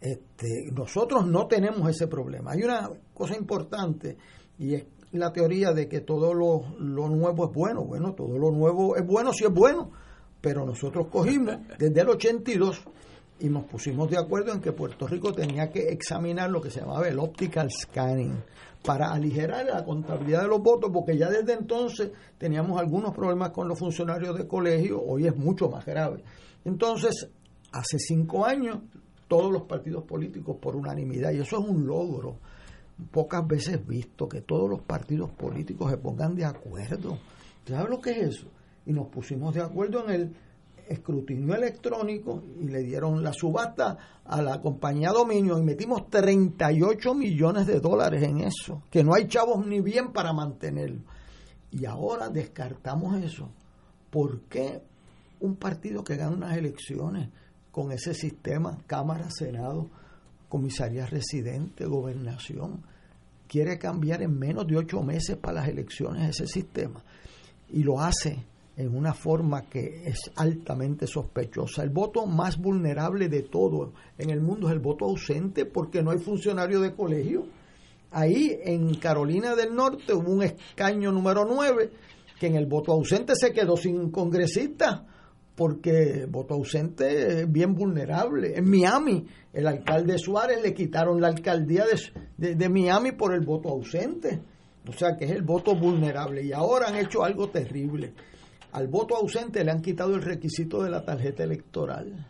Este, 0.00 0.70
nosotros 0.72 1.26
no 1.26 1.46
tenemos 1.46 1.88
ese 1.88 2.06
problema. 2.06 2.52
Hay 2.52 2.62
una 2.62 2.90
cosa 3.14 3.36
importante 3.36 4.16
y 4.58 4.74
es 4.74 4.84
la 5.12 5.32
teoría 5.32 5.72
de 5.72 5.88
que 5.88 6.00
todo 6.00 6.34
lo, 6.34 6.76
nuevo 6.78 7.46
es 7.46 7.52
bueno. 7.52 7.84
Bueno, 7.84 8.14
todo 8.14 8.38
lo 8.38 8.50
nuevo 8.50 8.96
es 8.96 9.06
bueno 9.06 9.32
si 9.32 9.44
es 9.44 9.52
bueno, 9.52 9.90
pero 10.40 10.64
nosotros 10.64 11.08
cogimos 11.08 11.56
desde 11.78 12.00
el 12.00 12.08
82 12.08 12.82
y 13.38 13.48
nos 13.48 13.64
pusimos 13.64 14.10
de 14.10 14.18
acuerdo 14.18 14.52
en 14.52 14.60
que 14.60 14.72
Puerto 14.72 15.06
Rico 15.06 15.32
tenía 15.32 15.70
que 15.70 15.88
examinar 15.88 16.50
lo 16.50 16.60
que 16.60 16.70
se 16.70 16.80
llamaba 16.80 17.06
el 17.08 17.18
optical 17.18 17.70
scanning 17.70 18.34
para 18.84 19.12
aligerar 19.12 19.66
la 19.66 19.84
contabilidad 19.84 20.42
de 20.42 20.48
los 20.48 20.62
votos, 20.62 20.90
porque 20.92 21.18
ya 21.18 21.28
desde 21.28 21.52
entonces 21.54 22.12
teníamos 22.38 22.80
algunos 22.80 23.14
problemas 23.14 23.50
con 23.50 23.68
los 23.68 23.78
funcionarios 23.78 24.38
de 24.38 24.46
colegio, 24.46 25.02
hoy 25.02 25.26
es 25.26 25.36
mucho 25.36 25.68
más 25.68 25.84
grave. 25.84 26.22
Entonces, 26.64 27.28
hace 27.72 27.98
cinco 27.98 28.46
años 28.46 28.78
todos 29.28 29.52
los 29.52 29.62
partidos 29.62 30.04
políticos 30.04 30.56
por 30.60 30.76
unanimidad, 30.76 31.32
y 31.32 31.40
eso 31.40 31.58
es 31.58 31.68
un 31.68 31.86
logro 31.86 32.38
pocas 33.10 33.46
veces 33.46 33.86
visto, 33.86 34.28
que 34.28 34.40
todos 34.40 34.70
los 34.70 34.80
partidos 34.80 35.30
políticos 35.30 35.90
se 35.90 35.98
pongan 35.98 36.34
de 36.34 36.44
acuerdo. 36.44 37.18
¿Sabes 37.66 37.90
lo 37.90 38.00
que 38.00 38.10
es 38.12 38.28
eso? 38.28 38.46
Y 38.86 38.92
nos 38.92 39.08
pusimos 39.08 39.54
de 39.54 39.62
acuerdo 39.62 40.04
en 40.04 40.10
el 40.10 40.36
escrutinio 40.88 41.54
electrónico 41.54 42.42
y 42.60 42.68
le 42.68 42.82
dieron 42.82 43.22
la 43.22 43.32
subasta 43.32 43.96
a 44.24 44.42
la 44.42 44.60
compañía 44.60 45.10
Dominio 45.10 45.58
y 45.58 45.62
metimos 45.62 46.08
38 46.08 47.14
millones 47.14 47.66
de 47.66 47.80
dólares 47.80 48.22
en 48.22 48.40
eso, 48.40 48.82
que 48.90 49.04
no 49.04 49.14
hay 49.14 49.26
chavos 49.26 49.66
ni 49.66 49.80
bien 49.80 50.12
para 50.12 50.32
mantenerlo. 50.32 51.00
Y 51.70 51.84
ahora 51.84 52.28
descartamos 52.28 53.22
eso. 53.22 53.50
¿Por 54.10 54.42
qué 54.42 54.82
un 55.40 55.56
partido 55.56 56.02
que 56.02 56.16
gana 56.16 56.36
unas 56.36 56.56
elecciones 56.56 57.28
con 57.70 57.92
ese 57.92 58.14
sistema, 58.14 58.78
Cámara, 58.86 59.28
Senado, 59.30 59.90
Comisaría 60.48 61.06
Residente, 61.06 61.84
Gobernación, 61.84 62.82
quiere 63.46 63.78
cambiar 63.78 64.22
en 64.22 64.38
menos 64.38 64.66
de 64.66 64.76
ocho 64.76 65.02
meses 65.02 65.36
para 65.36 65.60
las 65.60 65.68
elecciones 65.68 66.30
ese 66.30 66.46
sistema. 66.46 67.02
Y 67.68 67.82
lo 67.82 68.00
hace 68.00 68.44
en 68.76 68.94
una 68.94 69.14
forma 69.14 69.62
que 69.62 70.02
es 70.04 70.30
altamente 70.36 71.06
sospechosa. 71.06 71.82
El 71.82 71.90
voto 71.90 72.26
más 72.26 72.58
vulnerable 72.58 73.28
de 73.28 73.42
todo 73.42 73.92
en 74.18 74.30
el 74.30 74.40
mundo 74.40 74.68
es 74.68 74.74
el 74.74 74.80
voto 74.80 75.06
ausente 75.06 75.64
porque 75.64 76.02
no 76.02 76.10
hay 76.10 76.18
funcionario 76.18 76.80
de 76.80 76.94
colegio. 76.94 77.46
Ahí 78.10 78.58
en 78.62 78.94
Carolina 78.96 79.54
del 79.54 79.74
Norte 79.74 80.12
hubo 80.12 80.30
un 80.30 80.42
escaño 80.42 81.10
número 81.10 81.46
9 81.46 81.90
que 82.38 82.46
en 82.48 82.56
el 82.56 82.66
voto 82.66 82.92
ausente 82.92 83.34
se 83.34 83.52
quedó 83.52 83.78
sin 83.78 84.10
congresista 84.10 85.06
porque 85.54 86.26
voto 86.28 86.52
ausente 86.52 87.40
es 87.40 87.50
bien 87.50 87.74
vulnerable. 87.74 88.58
En 88.58 88.68
Miami, 88.68 89.26
el 89.54 89.66
alcalde 89.66 90.18
Suárez 90.18 90.62
le 90.62 90.74
quitaron 90.74 91.18
la 91.18 91.28
alcaldía 91.28 91.84
de, 92.36 92.54
de 92.54 92.68
Miami 92.68 93.12
por 93.12 93.32
el 93.32 93.40
voto 93.40 93.70
ausente. 93.70 94.38
O 94.86 94.92
sea 94.92 95.16
que 95.16 95.24
es 95.24 95.30
el 95.30 95.42
voto 95.42 95.74
vulnerable. 95.74 96.44
Y 96.44 96.52
ahora 96.52 96.88
han 96.88 96.96
hecho 96.96 97.24
algo 97.24 97.48
terrible 97.48 98.12
al 98.76 98.88
voto 98.88 99.16
ausente 99.16 99.64
le 99.64 99.70
han 99.70 99.80
quitado 99.80 100.14
el 100.14 100.20
requisito 100.20 100.82
de 100.82 100.90
la 100.90 101.02
tarjeta 101.02 101.42
electoral. 101.42 102.26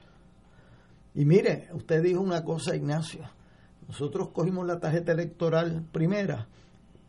Y 1.13 1.25
mire, 1.25 1.67
usted 1.73 2.01
dijo 2.01 2.21
una 2.21 2.45
cosa, 2.45 2.77
Ignacio. 2.77 3.29
Nosotros 3.89 4.31
cogimos 4.31 4.65
la 4.65 4.79
tarjeta 4.79 5.11
electoral 5.11 5.85
primera 5.91 6.47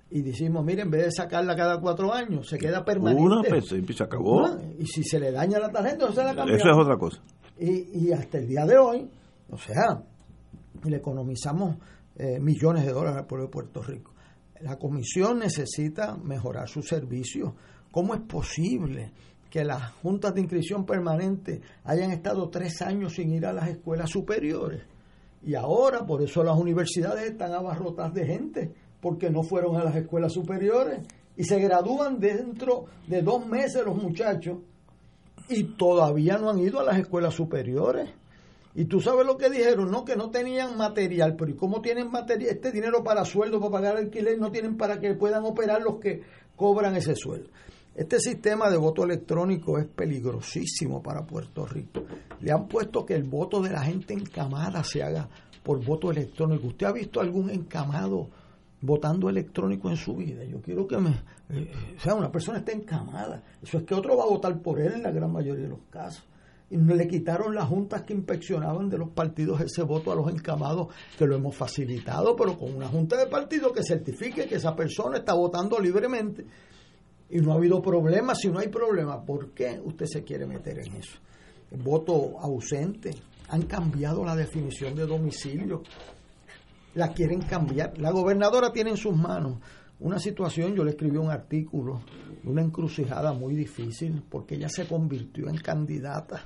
y 0.09 0.23
decimos, 0.23 0.65
mire, 0.65 0.81
en 0.81 0.89
vez 0.89 1.05
de 1.05 1.11
sacarla 1.11 1.55
cada 1.55 1.79
cuatro 1.79 2.11
años, 2.11 2.47
se 2.47 2.57
queda 2.57 2.83
permanente. 2.83 3.21
Una, 3.21 3.41
pues, 3.47 3.67
se 3.67 4.03
acabó. 4.03 4.43
y 4.79 4.87
si 4.87 5.03
se 5.03 5.19
le 5.19 5.31
daña 5.31 5.59
la 5.59 5.69
tarjeta, 5.69 6.11
se 6.11 6.23
la 6.23 6.33
cambia. 6.33 6.55
Eso 6.55 6.71
es 6.71 6.75
otra 6.75 6.97
cosa. 6.97 7.21
Y, 7.59 8.07
y 8.07 8.11
hasta 8.11 8.39
el 8.39 8.47
día 8.47 8.65
de 8.65 8.75
hoy, 8.79 9.07
o 9.51 9.57
sea, 9.59 10.01
le 10.83 10.97
economizamos 10.97 11.77
eh, 12.15 12.39
millones 12.39 12.87
de 12.87 12.91
dólares 12.91 13.19
al 13.19 13.27
pueblo 13.27 13.45
de 13.45 13.51
Puerto 13.51 13.83
Rico. 13.83 14.13
La 14.61 14.77
comisión 14.79 15.37
necesita 15.37 16.17
mejorar 16.17 16.67
su 16.67 16.81
servicio 16.81 17.53
¿Cómo 17.91 18.13
es 18.13 18.21
posible 18.21 19.11
que 19.49 19.63
las 19.63 19.91
juntas 19.93 20.33
de 20.33 20.41
inscripción 20.41 20.85
permanente 20.85 21.61
hayan 21.83 22.11
estado 22.11 22.49
tres 22.49 22.81
años 22.81 23.13
sin 23.13 23.33
ir 23.33 23.45
a 23.45 23.53
las 23.53 23.69
escuelas 23.69 24.09
superiores? 24.09 24.83
Y 25.43 25.55
ahora, 25.55 26.05
por 26.05 26.21
eso 26.21 26.43
las 26.43 26.57
universidades 26.57 27.29
están 27.29 27.53
abarrotadas 27.53 28.13
de 28.13 28.25
gente, 28.25 28.73
porque 28.99 29.29
no 29.29 29.43
fueron 29.43 29.77
a 29.77 29.83
las 29.83 29.95
escuelas 29.95 30.33
superiores 30.33 30.99
y 31.35 31.43
se 31.43 31.59
gradúan 31.59 32.19
dentro 32.19 32.85
de 33.07 33.21
dos 33.21 33.45
meses 33.45 33.85
los 33.85 33.95
muchachos 33.95 34.57
y 35.47 35.63
todavía 35.75 36.37
no 36.37 36.49
han 36.49 36.59
ido 36.59 36.79
a 36.79 36.83
las 36.83 36.97
escuelas 36.97 37.33
superiores. 37.33 38.09
Y 38.73 38.85
tú 38.85 38.99
sabes 38.99 39.25
lo 39.25 39.37
que 39.37 39.49
dijeron, 39.49 39.89
no, 39.89 40.05
que 40.05 40.15
no 40.15 40.29
tenían 40.29 40.77
material, 40.77 41.35
pero 41.35 41.51
¿y 41.51 41.55
cómo 41.55 41.81
tienen 41.81 42.11
material? 42.11 42.51
Este 42.51 42.71
dinero 42.71 43.03
para 43.03 43.25
sueldo, 43.25 43.59
para 43.59 43.71
pagar 43.71 43.97
alquiler, 43.97 44.37
no 44.37 44.51
tienen 44.51 44.77
para 44.77 44.99
que 44.99 45.15
puedan 45.15 45.45
operar 45.45 45.81
los 45.81 45.99
que 45.99 46.21
cobran 46.55 46.95
ese 46.95 47.15
sueldo. 47.15 47.49
Este 47.97 48.19
sistema 48.19 48.69
de 48.69 48.77
voto 48.77 49.03
electrónico 49.03 49.79
es 49.79 49.87
peligrosísimo 49.87 51.01
para 51.01 51.25
Puerto 51.25 51.65
Rico. 51.65 52.03
Le 52.41 52.51
han 52.51 52.67
puesto 52.67 53.03
que 53.03 53.15
el 53.15 53.23
voto 53.23 53.59
de 53.59 53.71
la 53.71 53.81
gente 53.81 54.13
encamada 54.13 54.83
se 54.83 55.01
haga 55.01 55.27
por 55.63 55.83
voto 55.83 56.11
electrónico. 56.11 56.67
¿Usted 56.67 56.85
ha 56.85 56.91
visto 56.91 57.19
algún 57.19 57.49
encamado 57.49 58.29
votando 58.81 59.31
electrónico 59.31 59.89
en 59.89 59.97
su 59.97 60.15
vida? 60.15 60.43
Yo 60.43 60.61
quiero 60.61 60.85
que 60.85 60.99
me... 60.99 61.09
Eh, 61.49 61.71
o 61.97 61.99
sea, 61.99 62.13
una 62.13 62.31
persona 62.31 62.59
está 62.59 62.71
encamada. 62.71 63.41
Eso 63.63 63.79
es 63.79 63.83
que 63.83 63.95
otro 63.95 64.15
va 64.15 64.25
a 64.25 64.29
votar 64.29 64.61
por 64.61 64.79
él 64.79 64.93
en 64.93 65.01
la 65.01 65.09
gran 65.09 65.33
mayoría 65.33 65.63
de 65.63 65.69
los 65.69 65.81
casos. 65.89 66.23
Y 66.69 66.77
le 66.77 67.07
quitaron 67.07 67.55
las 67.55 67.67
juntas 67.67 68.03
que 68.03 68.13
inspeccionaban 68.13 68.89
de 68.89 68.99
los 68.99 69.09
partidos 69.09 69.59
ese 69.61 69.81
voto 69.81 70.11
a 70.11 70.15
los 70.15 70.29
encamados, 70.29 70.89
que 71.17 71.25
lo 71.25 71.35
hemos 71.35 71.55
facilitado, 71.55 72.35
pero 72.35 72.59
con 72.59 72.75
una 72.75 72.89
junta 72.89 73.17
de 73.17 73.25
partidos 73.25 73.71
que 73.71 73.81
certifique 73.81 74.45
que 74.45 74.55
esa 74.55 74.75
persona 74.75 75.17
está 75.17 75.33
votando 75.33 75.79
libremente 75.79 76.45
y 77.29 77.39
no 77.39 77.51
ha 77.51 77.55
habido 77.55 77.81
problema. 77.81 78.35
Si 78.35 78.49
no 78.49 78.59
hay 78.59 78.67
problema, 78.69 79.23
¿por 79.23 79.51
qué 79.51 79.79
usted 79.83 80.05
se 80.05 80.23
quiere 80.23 80.45
meter 80.45 80.79
en 80.79 80.95
eso? 80.95 81.17
Voto 81.71 82.39
ausente. 82.39 83.11
Han 83.49 83.63
cambiado 83.63 84.23
la 84.25 84.35
definición 84.35 84.95
de 84.95 85.05
domicilio. 85.05 85.83
La 86.95 87.13
quieren 87.13 87.41
cambiar. 87.41 87.97
La 87.97 88.11
gobernadora 88.11 88.71
tiene 88.71 88.91
en 88.91 88.97
sus 88.97 89.15
manos 89.15 89.57
una 89.99 90.19
situación, 90.19 90.75
yo 90.75 90.83
le 90.83 90.91
escribí 90.91 91.17
un 91.17 91.31
artículo, 91.31 92.01
una 92.43 92.61
encrucijada 92.61 93.33
muy 93.33 93.55
difícil, 93.55 94.23
porque 94.29 94.55
ella 94.55 94.69
se 94.69 94.87
convirtió 94.87 95.49
en 95.49 95.57
candidata 95.57 96.43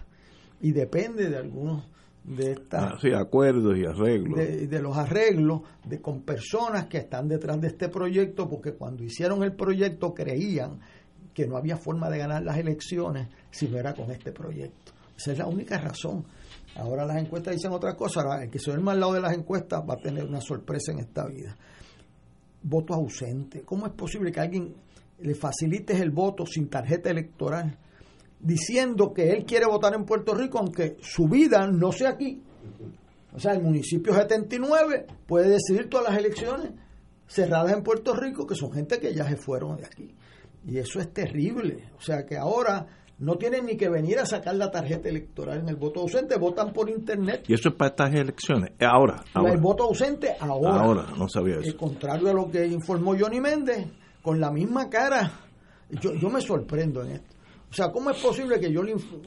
y 0.61 0.71
depende 0.71 1.29
de 1.29 1.37
algunos 1.37 1.83
de 2.23 2.51
esta, 2.51 2.93
ah, 2.93 3.19
acuerdos 3.19 3.77
y 3.77 3.85
arreglos. 3.85 4.37
de, 4.37 4.81
los 4.81 4.95
arreglos 4.95 5.61
de 5.83 5.99
con 5.99 6.21
personas 6.21 6.85
que 6.85 6.99
están 6.99 7.27
detrás 7.27 7.59
de 7.59 7.67
este 7.67 7.89
proyecto 7.89 8.47
porque 8.47 8.73
cuando 8.73 9.03
hicieron 9.03 9.43
el 9.43 9.53
proyecto 9.53 10.13
creían 10.13 10.79
que 11.33 11.47
no 11.47 11.57
había 11.57 11.77
forma 11.77 12.09
de 12.09 12.19
ganar 12.19 12.43
las 12.43 12.57
elecciones 12.57 13.27
si 13.49 13.67
no 13.67 13.77
era 13.77 13.93
con 13.93 14.11
este 14.11 14.31
proyecto. 14.31 14.91
Esa 15.17 15.31
es 15.31 15.37
la 15.37 15.47
única 15.47 15.77
razón. 15.77 16.25
Ahora 16.75 17.05
las 17.05 17.17
encuestas 17.17 17.55
dicen 17.55 17.71
otra 17.71 17.95
cosa 17.95 18.21
el 18.41 18.49
que 18.49 18.59
se 18.59 18.71
ve 18.71 18.91
al 18.91 18.99
lado 18.99 19.13
de 19.13 19.21
las 19.21 19.33
encuestas 19.33 19.81
va 19.81 19.95
a 19.95 19.97
tener 19.97 20.25
una 20.25 20.41
sorpresa 20.41 20.91
en 20.91 20.99
esta 20.99 21.25
vida. 21.25 21.55
Voto 22.63 22.93
ausente. 22.93 23.63
Cómo 23.63 23.87
es 23.87 23.93
posible 23.93 24.31
que 24.31 24.39
alguien 24.39 24.75
le 25.19 25.35
facilites 25.35 25.99
el 25.99 26.11
voto 26.11 26.45
sin 26.45 26.69
tarjeta 26.69 27.09
electoral 27.09 27.77
diciendo 28.41 29.13
que 29.13 29.31
él 29.31 29.45
quiere 29.45 29.65
votar 29.65 29.93
en 29.93 30.05
Puerto 30.05 30.33
Rico, 30.33 30.59
aunque 30.59 30.97
su 31.01 31.27
vida 31.27 31.67
no 31.67 31.91
sea 31.91 32.09
aquí. 32.09 32.41
O 33.33 33.39
sea, 33.39 33.53
el 33.53 33.61
municipio 33.61 34.13
79 34.13 35.05
puede 35.25 35.49
decidir 35.49 35.89
todas 35.89 36.09
las 36.09 36.17
elecciones 36.17 36.71
cerradas 37.27 37.73
en 37.73 37.83
Puerto 37.83 38.13
Rico, 38.13 38.45
que 38.45 38.55
son 38.55 38.71
gente 38.71 38.99
que 38.99 39.13
ya 39.13 39.25
se 39.27 39.37
fueron 39.37 39.77
de 39.77 39.85
aquí. 39.85 40.13
Y 40.65 40.77
eso 40.77 40.99
es 40.99 41.13
terrible. 41.13 41.89
O 41.97 42.01
sea, 42.01 42.25
que 42.25 42.37
ahora 42.37 42.85
no 43.19 43.35
tienen 43.37 43.67
ni 43.67 43.77
que 43.77 43.87
venir 43.87 44.19
a 44.19 44.25
sacar 44.25 44.55
la 44.55 44.69
tarjeta 44.69 45.07
electoral 45.07 45.59
en 45.59 45.69
el 45.69 45.75
voto 45.75 46.01
ausente, 46.01 46.37
votan 46.37 46.73
por 46.73 46.89
internet. 46.89 47.45
¿Y 47.47 47.53
eso 47.53 47.69
es 47.69 47.75
para 47.75 47.91
estas 47.91 48.13
elecciones? 48.15 48.71
Ahora. 48.79 49.23
ahora. 49.33 49.53
El 49.53 49.61
voto 49.61 49.83
ausente 49.83 50.35
ahora. 50.39 50.81
Ahora, 50.81 51.07
no 51.17 51.29
sabía 51.29 51.55
eso. 51.55 51.69
El 51.69 51.77
contrario 51.77 52.29
a 52.29 52.33
lo 52.33 52.49
que 52.49 52.65
informó 52.65 53.15
Johnny 53.17 53.39
Méndez, 53.39 53.87
con 54.21 54.39
la 54.39 54.51
misma 54.51 54.89
cara. 54.89 55.31
Yo, 55.89 56.13
yo 56.15 56.29
me 56.29 56.41
sorprendo 56.41 57.03
en 57.03 57.11
esto. 57.11 57.30
O 57.71 57.73
sea, 57.73 57.89
¿cómo 57.89 58.09
es 58.09 58.21
posible 58.21 58.59
que 58.59 58.71
yo 58.71 58.81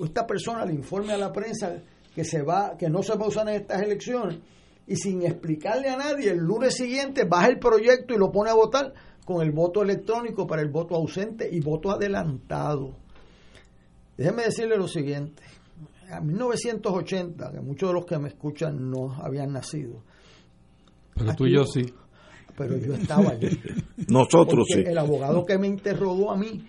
esta 0.05 0.27
persona 0.27 0.67
le 0.67 0.75
informe 0.75 1.15
a 1.15 1.19
la 1.19 1.33
prensa 1.33 1.79
que 2.15 2.25
se 2.25 2.43
va, 2.43 2.77
que 2.77 2.91
no 2.91 3.03
se 3.03 3.17
va 3.17 3.25
a 3.25 3.29
usar 3.29 3.49
en 3.49 3.55
estas 3.55 3.83
elecciones 3.83 4.39
y 4.87 4.97
sin 4.97 5.23
explicarle 5.23 5.89
a 5.89 5.97
nadie 5.97 6.31
el 6.31 6.39
lunes 6.39 6.75
siguiente 6.75 7.25
baja 7.25 7.49
el 7.49 7.59
proyecto 7.59 8.15
y 8.15 8.19
lo 8.19 8.31
pone 8.31 8.51
a 8.51 8.55
votar 8.55 8.93
con 9.25 9.43
el 9.43 9.51
voto 9.51 9.83
electrónico 9.83 10.47
para 10.47 10.61
el 10.61 10.69
voto 10.69 10.95
ausente 10.95 11.49
y 11.51 11.61
voto 11.61 11.91
adelantado? 11.91 12.95
Déjeme 14.17 14.45
decirle 14.45 14.77
lo 14.77 14.89
siguiente. 14.89 15.43
En 16.11 16.27
1980, 16.27 17.51
que 17.51 17.61
muchos 17.61 17.89
de 17.89 17.95
los 17.95 18.05
que 18.05 18.19
me 18.19 18.29
escuchan 18.29 18.91
no 18.91 19.15
habían 19.23 19.53
nacido. 19.53 20.03
Pero 21.15 21.35
tú 21.35 21.47
y 21.47 21.55
yo 21.55 21.65
sí. 21.65 21.83
Pero 22.57 22.77
yo 22.77 22.95
estaba 22.95 23.31
allí. 23.31 23.59
Nosotros 24.09 24.67
sí. 24.69 24.83
El 24.87 24.99
abogado 24.99 25.45
que 25.45 25.59
me 25.59 25.67
interrogó 25.67 26.31
a 26.31 26.37
mí 26.37 26.65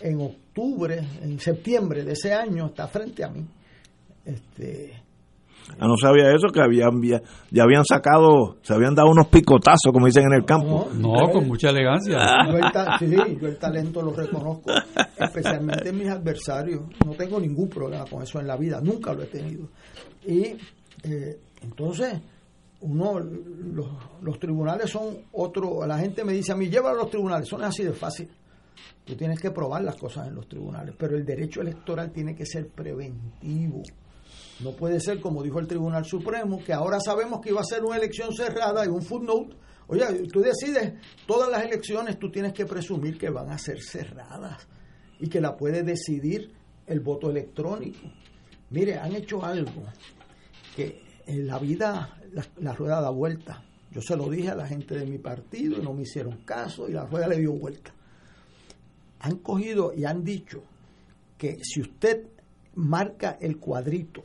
en 0.00 0.20
octubre, 0.20 0.41
en 0.54 1.40
septiembre 1.40 2.04
de 2.04 2.12
ese 2.12 2.32
año, 2.32 2.66
está 2.66 2.88
frente 2.88 3.24
a 3.24 3.28
mí. 3.28 3.46
Este, 4.24 5.02
Ah, 5.78 5.86
no 5.86 5.96
sabía 5.96 6.32
eso, 6.32 6.48
que 6.52 6.60
habían 6.60 7.00
ya 7.50 7.62
habían 7.62 7.84
sacado, 7.84 8.56
se 8.62 8.74
habían 8.74 8.94
dado 8.94 9.10
unos 9.10 9.28
picotazos, 9.28 9.92
como 9.92 10.06
dicen 10.06 10.24
en 10.24 10.34
el 10.34 10.44
campo. 10.44 10.88
No, 10.94 11.30
con 11.32 11.46
mucha 11.46 11.70
elegancia. 11.70 12.18
Yo 12.46 12.56
el, 12.56 12.98
sí, 12.98 13.38
yo 13.40 13.48
el 13.48 13.58
talento 13.58 14.02
lo 14.02 14.12
reconozco, 14.12 14.70
especialmente 15.18 15.88
en 15.88 15.98
mis 15.98 16.08
adversarios. 16.08 16.82
No 17.04 17.12
tengo 17.12 17.40
ningún 17.40 17.68
problema 17.68 18.04
con 18.06 18.22
eso 18.22 18.40
en 18.40 18.46
la 18.46 18.56
vida, 18.56 18.80
nunca 18.82 19.12
lo 19.12 19.22
he 19.22 19.26
tenido. 19.26 19.68
Y 20.26 20.56
eh, 21.04 21.38
entonces, 21.62 22.20
uno, 22.80 23.20
los, 23.20 23.88
los, 24.20 24.38
tribunales 24.38 24.90
son 24.90 25.16
otro, 25.32 25.86
la 25.86 25.98
gente 25.98 26.24
me 26.24 26.32
dice 26.32 26.52
a 26.52 26.56
mí, 26.56 26.68
llévalo 26.68 27.00
a 27.00 27.02
los 27.02 27.10
tribunales, 27.10 27.48
son 27.48 27.62
así 27.62 27.84
de 27.84 27.92
fácil. 27.92 28.28
Tú 29.04 29.16
tienes 29.16 29.40
que 29.40 29.50
probar 29.50 29.82
las 29.82 29.96
cosas 29.96 30.28
en 30.28 30.34
los 30.36 30.48
tribunales, 30.48 30.94
pero 30.96 31.16
el 31.16 31.24
derecho 31.24 31.60
electoral 31.60 32.12
tiene 32.12 32.34
que 32.34 32.46
ser 32.46 32.68
preventivo. 32.68 33.82
No 34.60 34.72
puede 34.72 35.00
ser, 35.00 35.20
como 35.20 35.42
dijo 35.42 35.58
el 35.58 35.66
Tribunal 35.66 36.04
Supremo, 36.04 36.62
que 36.64 36.72
ahora 36.72 36.98
sabemos 37.00 37.40
que 37.40 37.50
iba 37.50 37.60
a 37.60 37.64
ser 37.64 37.82
una 37.82 37.96
elección 37.96 38.32
cerrada 38.32 38.84
y 38.84 38.88
un 38.88 39.02
footnote. 39.02 39.56
Oye, 39.88 40.04
tú 40.32 40.40
decides, 40.40 40.94
todas 41.26 41.50
las 41.50 41.64
elecciones 41.64 42.18
tú 42.18 42.30
tienes 42.30 42.52
que 42.52 42.64
presumir 42.64 43.18
que 43.18 43.28
van 43.28 43.50
a 43.50 43.58
ser 43.58 43.82
cerradas 43.82 44.68
y 45.18 45.28
que 45.28 45.40
la 45.40 45.56
puede 45.56 45.82
decidir 45.82 46.52
el 46.86 47.00
voto 47.00 47.28
electrónico. 47.28 48.08
Mire, 48.70 48.98
han 48.98 49.14
hecho 49.16 49.44
algo 49.44 49.82
que 50.76 51.02
en 51.26 51.46
la 51.46 51.58
vida 51.58 52.16
la, 52.32 52.46
la, 52.58 52.72
rueda 52.72 53.00
da 53.00 53.10
vuelta. 53.10 53.64
Yo 53.90 54.00
se 54.00 54.16
lo 54.16 54.30
dije 54.30 54.50
a 54.50 54.54
la 54.54 54.66
gente 54.66 54.94
de 54.94 55.06
mi 55.06 55.18
partido 55.18 55.78
y 55.78 55.82
no 55.82 55.92
me 55.92 56.02
hicieron 56.02 56.44
caso 56.44 56.88
y 56.88 56.92
la 56.92 57.04
rueda 57.04 57.26
le 57.28 57.38
dio 57.38 57.52
vuelta 57.52 57.92
han 59.22 59.36
cogido 59.38 59.92
y 59.94 60.04
han 60.04 60.24
dicho 60.24 60.62
que 61.38 61.58
si 61.62 61.80
usted 61.80 62.26
marca 62.74 63.38
el 63.40 63.58
cuadrito, 63.58 64.22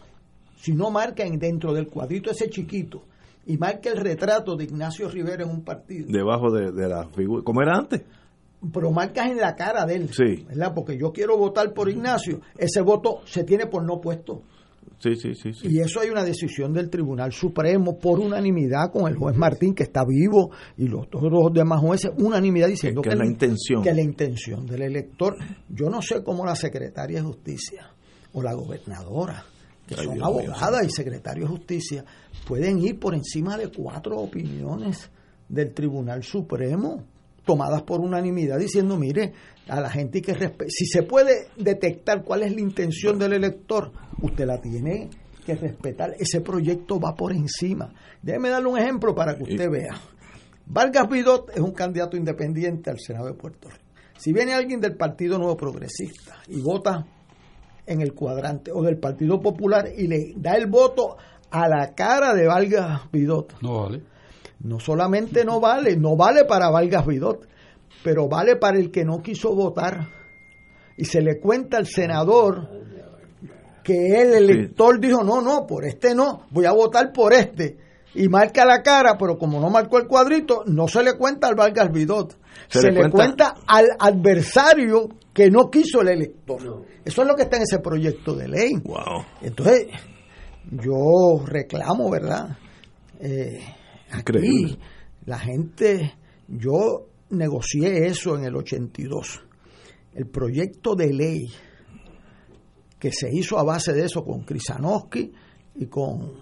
si 0.59 0.73
no 0.73 0.89
marca 0.91 1.23
dentro 1.29 1.73
del 1.73 1.87
cuadrito 1.87 2.31
ese 2.31 2.49
chiquito 2.49 3.03
y 3.45 3.57
marca 3.57 3.89
el 3.89 3.97
retrato 3.97 4.55
de 4.55 4.65
Ignacio 4.65 5.07
Rivera 5.07 5.43
en 5.43 5.49
un 5.51 5.63
partido. 5.63 6.07
Debajo 6.09 6.51
de, 6.51 6.71
la 6.87 7.07
figura, 7.09 7.43
como 7.43 7.61
era 7.61 7.77
antes. 7.77 8.01
pero 8.73 8.91
marcas 8.91 9.27
en 9.29 9.37
la 9.37 9.55
cara 9.55 9.85
de 9.85 9.95
él, 9.95 10.09
Sí. 10.11 10.45
¿verdad? 10.49 10.73
Porque 10.73 10.97
yo 10.97 11.13
quiero 11.13 11.37
votar 11.37 11.73
por 11.73 11.89
Ignacio, 11.89 12.41
ese 12.57 12.81
voto 12.81 13.21
se 13.25 13.43
tiene 13.43 13.67
por 13.67 13.83
no 13.83 14.01
puesto. 14.01 14.41
Sí, 14.99 15.15
sí, 15.15 15.35
sí. 15.35 15.53
sí. 15.53 15.67
Y 15.69 15.79
eso 15.79 15.99
hay 15.99 16.09
una 16.09 16.23
decisión 16.23 16.73
del 16.73 16.89
Tribunal 16.89 17.31
Supremo 17.31 17.99
por 17.99 18.19
unanimidad 18.19 18.91
con 18.91 19.07
el 19.07 19.15
juez 19.15 19.35
Martín, 19.37 19.75
que 19.75 19.83
está 19.83 20.03
vivo, 20.03 20.49
y 20.75 20.87
los 20.87 21.07
todos 21.09 21.31
los 21.31 21.53
demás 21.53 21.81
jueces, 21.81 22.11
unanimidad 22.17 22.67
diciendo 22.67 23.01
Que 23.01 23.15
la 23.15 23.25
intención. 23.25 23.83
que 23.83 23.93
la 23.93 24.01
intención 24.01 24.65
del 24.65 24.81
elector. 24.81 25.35
Yo 25.69 25.89
no 25.89 26.01
sé 26.01 26.23
cómo 26.23 26.45
la 26.45 26.55
secretaria 26.55 27.17
de 27.19 27.23
Justicia 27.25 27.91
o 28.33 28.41
la 28.41 28.53
gobernadora, 28.53 29.43
que 29.85 29.95
Ay, 29.97 30.05
son 30.05 30.15
Dios 30.15 30.25
abogadas 30.25 30.85
y 30.85 30.89
secretarios 30.89 31.49
de 31.49 31.55
Justicia, 31.57 32.05
pueden 32.47 32.79
ir 32.79 32.99
por 32.99 33.13
encima 33.13 33.55
de 33.57 33.69
cuatro 33.69 34.17
opiniones 34.17 35.11
del 35.47 35.73
Tribunal 35.73 36.23
Supremo 36.23 37.03
tomadas 37.47 37.81
por 37.81 38.01
unanimidad 38.01 38.59
diciendo, 38.59 38.97
mire, 38.97 39.33
a 39.67 39.81
la 39.81 39.89
gente 39.89 40.21
que 40.21 40.35
si 40.67 40.85
se 40.85 41.01
puede 41.01 41.47
detectar 41.55 42.23
cuál 42.23 42.43
es 42.43 42.53
la 42.53 42.61
intención 42.61 43.17
del 43.17 43.33
elector, 43.33 43.91
usted 44.21 44.45
la 44.45 44.61
tiene 44.61 45.09
que 45.45 45.55
respetar, 45.55 46.13
ese 46.19 46.41
proyecto 46.41 46.99
va 46.99 47.15
por 47.15 47.31
encima. 47.31 47.91
Déjeme 48.21 48.49
darle 48.49 48.67
un 48.67 48.77
ejemplo 48.77 49.15
para 49.15 49.35
que 49.35 49.43
usted 49.43 49.69
vea. 49.71 49.95
Vargas 50.65 51.09
Vidot 51.09 51.49
es 51.51 51.61
un 51.61 51.71
candidato 51.71 52.17
independiente 52.17 52.89
al 52.89 52.99
Senado 52.99 53.27
de 53.27 53.33
Puerto 53.33 53.69
Rico. 53.69 53.81
Si 54.17 54.33
viene 54.33 54.53
alguien 54.53 54.81
del 54.81 54.97
Partido 54.97 55.37
Nuevo 55.37 55.55
Progresista 55.55 56.41
y 56.49 56.59
vota 56.59 57.05
en 57.85 58.01
el 58.01 58.13
cuadrante 58.13 58.71
o 58.73 58.83
del 58.83 58.97
Partido 58.97 59.39
Popular 59.39 59.87
y 59.95 60.07
le 60.07 60.33
da 60.35 60.55
el 60.55 60.67
voto 60.67 61.15
a 61.49 61.69
la 61.69 61.93
cara 61.95 62.33
de 62.33 62.45
Vargas 62.45 63.09
Vidot, 63.11 63.61
No 63.61 63.83
vale. 63.83 64.01
No 64.61 64.79
solamente 64.79 65.45
no 65.45 65.59
vale, 65.59 65.95
no 65.97 66.15
vale 66.15 66.45
para 66.45 66.69
Vargas 66.69 67.05
Vidot, 67.05 67.47
pero 68.03 68.27
vale 68.27 68.55
para 68.55 68.77
el 68.77 68.91
que 68.91 69.05
no 69.05 69.21
quiso 69.21 69.53
votar. 69.55 70.07
Y 70.97 71.05
se 71.05 71.21
le 71.21 71.39
cuenta 71.39 71.77
al 71.77 71.85
senador 71.85 72.67
que 73.83 74.21
el 74.21 74.33
elector 74.33 74.99
dijo, 74.99 75.23
no, 75.23 75.41
no, 75.41 75.65
por 75.65 75.85
este 75.85 76.13
no, 76.15 76.45
voy 76.49 76.65
a 76.65 76.71
votar 76.71 77.11
por 77.13 77.33
este. 77.33 77.77
Y 78.15 78.29
marca 78.29 78.65
la 78.65 78.81
cara, 78.81 79.15
pero 79.17 79.37
como 79.37 79.59
no 79.59 79.69
marcó 79.69 79.99
el 79.99 80.07
cuadrito, 80.07 80.63
no 80.65 80.87
se 80.87 81.03
le 81.03 81.13
cuenta 81.17 81.47
al 81.47 81.55
Vargas 81.55 81.91
Vidot. 81.91 82.35
Se 82.67 82.81
Se, 82.81 82.87
le 82.87 82.93
le, 82.93 82.99
cuenta- 83.11 83.53
cuenta... 83.53 83.55
al 83.67 83.85
adversario 83.99 85.07
que 85.31 85.51
no 85.51 85.69
quiso 85.69 86.01
el 86.01 86.07
elector. 86.09 86.83
Eso 87.05 87.21
es 87.21 87.27
lo 87.27 87.35
que 87.35 87.43
está 87.43 87.57
en 87.57 87.63
ese 87.63 87.77
proyecto 87.79 88.33
de 88.33 88.47
ley. 88.47 88.71
Wow. 88.83 89.23
Entonces, 89.41 89.85
yo 90.71 91.45
reclamo, 91.45 92.09
¿verdad? 92.09 92.57
Eh, 93.19 93.59
aquí, 94.11 94.77
la 95.25 95.39
gente, 95.39 96.13
yo 96.47 97.07
negocié 97.29 98.07
eso 98.07 98.37
en 98.37 98.45
el 98.45 98.55
82. 98.55 99.41
El 100.13 100.27
proyecto 100.27 100.95
de 100.95 101.13
ley 101.13 101.47
que 102.99 103.11
se 103.11 103.29
hizo 103.31 103.59
a 103.59 103.63
base 103.63 103.93
de 103.93 104.05
eso 104.05 104.23
con 104.23 104.43
Krisanowski 104.43 105.31
y 105.75 105.85
con 105.85 106.33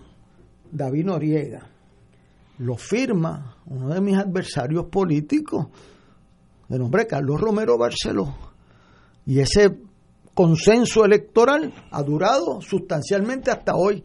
David 0.71 1.05
Noriega, 1.05 1.69
lo 2.59 2.77
firma 2.77 3.57
uno 3.65 3.93
de 3.93 4.01
mis 4.01 4.17
adversarios 4.17 4.85
políticos, 4.85 5.67
de 6.69 6.79
nombre 6.79 7.05
Carlos 7.05 7.41
Romero 7.41 7.77
Barceló. 7.77 8.33
Y 9.25 9.39
ese 9.39 9.77
consenso 10.33 11.03
electoral 11.03 11.73
ha 11.91 12.03
durado 12.03 12.61
sustancialmente 12.61 13.51
hasta 13.51 13.75
hoy. 13.75 14.03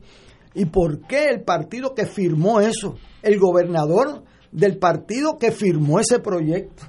¿Y 0.54 0.64
por 0.64 1.06
qué 1.06 1.28
el 1.28 1.42
partido 1.42 1.94
que 1.94 2.06
firmó 2.06 2.60
eso? 2.60 2.96
El 3.22 3.38
gobernador 3.38 4.24
del 4.52 4.78
partido 4.78 5.38
que 5.38 5.52
firmó 5.52 6.00
ese 6.00 6.18
proyecto. 6.18 6.84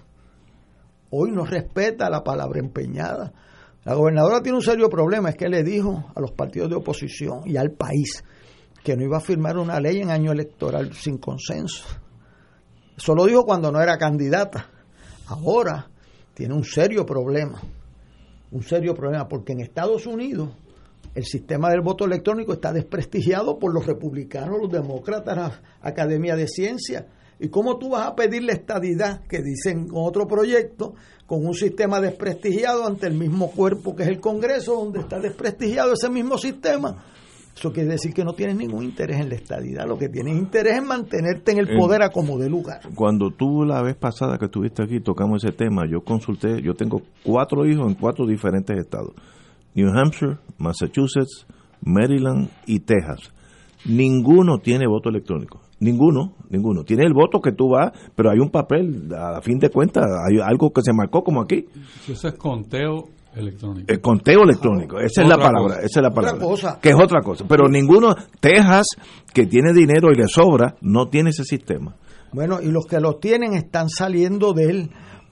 Hoy 1.10 1.32
no 1.32 1.46
respeta 1.46 2.10
la 2.10 2.24
palabra 2.24 2.60
empeñada. 2.60 3.34
La 3.84 3.96
gobernadora 3.96 4.42
tiene 4.42 4.58
un 4.58 4.64
serio 4.64 4.90
problema, 4.90 5.30
es 5.30 5.36
que 5.36 5.50
le 5.50 5.64
dijo 5.64 6.12
a 6.16 6.22
los 6.22 6.32
partidos 6.32 6.70
de 6.70 6.76
oposición 6.76 7.42
y 7.46 7.58
al 7.58 7.72
país 7.72 8.24
que 8.84 8.96
no 8.96 9.04
iba 9.04 9.18
a 9.18 9.22
firmar 9.22 9.58
una 9.58 9.80
ley 9.80 10.00
en 10.02 10.10
año 10.10 10.32
electoral 10.32 10.94
sin 10.94 11.18
consenso. 11.18 11.86
Eso 12.98 13.16
lo 13.16 13.26
dijo 13.26 13.44
cuando 13.44 13.72
no 13.72 13.82
era 13.82 13.98
candidata. 13.98 14.70
Ahora 15.28 15.90
tiene 16.34 16.54
un 16.54 16.64
serio 16.64 17.06
problema 17.06 17.62
un 18.52 18.64
serio 18.64 18.94
problema, 18.94 19.28
porque 19.28 19.54
en 19.54 19.62
Estados 19.62 20.06
Unidos 20.06 20.50
el 21.14 21.26
sistema 21.26 21.70
del 21.70 21.82
voto 21.82 22.06
electrónico 22.06 22.54
está 22.54 22.72
desprestigiado 22.72 23.60
por 23.60 23.74
los 23.74 23.86
republicanos, 23.86 24.60
los 24.62 24.72
demócratas, 24.72 25.36
la 25.36 25.62
Academia 25.82 26.36
de 26.36 26.48
Ciencias. 26.48 27.06
¿Y 27.40 27.50
cómo 27.50 27.78
tú 27.78 27.90
vas 27.90 28.08
a 28.08 28.16
pedir 28.16 28.44
la 28.44 28.54
estadidad 28.54 29.22
que 29.28 29.42
dicen 29.42 29.88
con 29.88 30.04
otro 30.06 30.28
proyecto, 30.28 30.94
con 31.26 31.46
un 31.46 31.56
sistema 31.56 32.00
desprestigiado 32.00 32.86
ante 32.86 33.08
el 33.08 33.16
mismo 33.16 33.50
cuerpo 33.50 33.96
que 33.96 34.04
es 34.04 34.10
el 34.10 34.20
Congreso, 34.20 34.76
donde 34.76 35.00
está 35.00 35.20
desprestigiado 35.20 35.94
ese 35.94 36.10
mismo 36.10 36.38
sistema? 36.38 37.04
Eso 37.56 37.74
quiere 37.74 37.90
decir 37.90 38.14
que 38.14 38.24
no 38.24 38.34
tienes 38.34 38.56
ningún 38.56 38.84
interés 38.84 39.20
en 39.20 39.30
la 39.30 39.36
estadidad, 39.36 39.86
lo 39.86 39.98
que 39.98 40.08
tienes 40.08 40.38
interés 40.38 40.78
es 40.78 40.84
mantenerte 40.84 41.52
en 41.52 41.58
el 41.58 41.70
Eh, 41.72 41.78
poder 41.78 42.04
a 42.04 42.10
como 42.10 42.38
de 42.38 42.50
lugar. 42.50 42.82
Cuando 42.96 43.32
tú 43.32 43.66
la 43.66 43.82
vez 43.82 43.96
pasada 43.96 44.38
que 44.38 44.46
estuviste 44.46 44.84
aquí 44.84 45.00
tocamos 45.02 45.44
ese 45.44 45.54
tema, 45.54 45.84
yo 45.90 46.02
consulté, 46.02 46.62
yo 46.62 46.76
tengo 46.76 47.02
cuatro 47.24 47.66
hijos 47.66 47.88
en 47.88 47.96
cuatro 47.96 48.26
diferentes 48.26 48.78
estados. 48.78 49.14
New 49.76 49.90
Hampshire, 49.90 50.38
Massachusetts, 50.58 51.46
Maryland 51.82 52.50
y 52.66 52.80
Texas. 52.80 53.32
Ninguno 53.86 54.60
tiene 54.60 54.88
voto 54.88 55.10
electrónico. 55.10 55.62
Ninguno, 55.80 56.36
ninguno. 56.50 56.84
Tiene 56.84 57.06
el 57.06 57.14
voto 57.14 57.40
que 57.42 57.54
tú 57.54 57.70
vas, 57.70 57.92
pero 58.16 58.30
hay 58.30 58.38
un 58.40 58.52
papel, 58.52 59.10
a 59.18 59.42
fin 59.42 59.58
de 59.58 59.70
cuentas, 59.70 60.06
hay 60.06 60.40
algo 60.40 60.72
que 60.72 60.82
se 60.82 60.94
marcó 60.94 61.24
como 61.24 61.42
aquí. 61.42 61.66
Eso 62.08 62.28
es 62.28 62.36
conteo 62.36 63.06
electrónico. 63.36 63.92
El 63.92 64.00
conteo 64.00 64.44
electrónico, 64.44 65.00
esa 65.00 65.24
es 65.24 65.28
la 65.28 65.38
palabra, 65.38 65.76
cosa. 65.76 65.80
esa 65.80 66.00
es 66.00 66.04
la 66.04 66.12
palabra. 66.12 66.40
cosa. 66.40 66.80
Que 66.80 66.90
es 66.90 66.96
otra 66.96 67.22
cosa. 67.22 67.46
Pero 67.48 67.68
ninguno, 67.68 68.14
Texas, 68.40 68.86
que 69.34 69.48
tiene 69.48 69.74
dinero 69.74 70.12
y 70.12 70.16
le 70.16 70.28
sobra, 70.28 70.76
no 70.82 71.08
tiene 71.08 71.32
ese 71.32 71.44
sistema. 71.44 71.96
Bueno, 72.34 72.62
y 72.62 72.70
los 72.72 72.86
que 72.86 73.00
lo 73.00 73.16
tienen 73.16 73.54
están 73.54 73.90
saliendo 73.90 74.54
de 74.54 74.70
él 74.70 74.90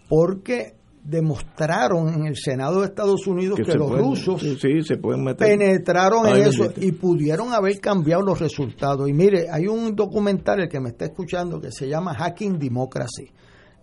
porque 0.10 0.79
demostraron 1.04 2.14
en 2.14 2.26
el 2.26 2.36
Senado 2.36 2.82
de 2.82 2.88
Estados 2.88 3.26
Unidos 3.28 3.60
que, 3.66 3.74
los 3.76 3.88
pueden- 3.90 4.06
rusos 4.06 4.42
sí, 4.42 4.58
sí, 4.62 4.82
se 4.84 4.98
pueden 4.98 5.24
meter. 5.24 5.48
penetraron 5.48 6.28
en 6.28 6.38
eso 6.44 6.72
y 6.78 6.92
pudieron 6.92 7.54
haber 7.54 7.80
cambiado 7.80 8.22
los 8.22 8.40
resultados. 8.40 9.08
Y 9.10 9.14
mire, 9.14 9.46
hay 9.52 9.68
un 9.68 9.96
documental, 9.96 10.60
el 10.62 10.70
que 10.70 10.80
me 10.80 10.90
está 10.90 11.06
escuchando, 11.06 11.60
que 11.60 11.72
se 11.72 11.88
llama 11.88 12.14
Hacking 12.16 12.60
Democracy. 12.60 13.32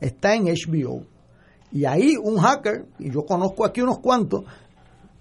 Está 0.01 0.35
en 0.35 0.45
HBO. 0.47 1.03
Y 1.73 1.85
ahí 1.85 2.15
un 2.23 2.37
hacker, 2.39 2.87
y 2.99 3.11
yo 3.11 3.23
conozco 3.25 3.65
aquí 3.65 3.81
unos 3.81 3.99
cuantos, 3.99 4.45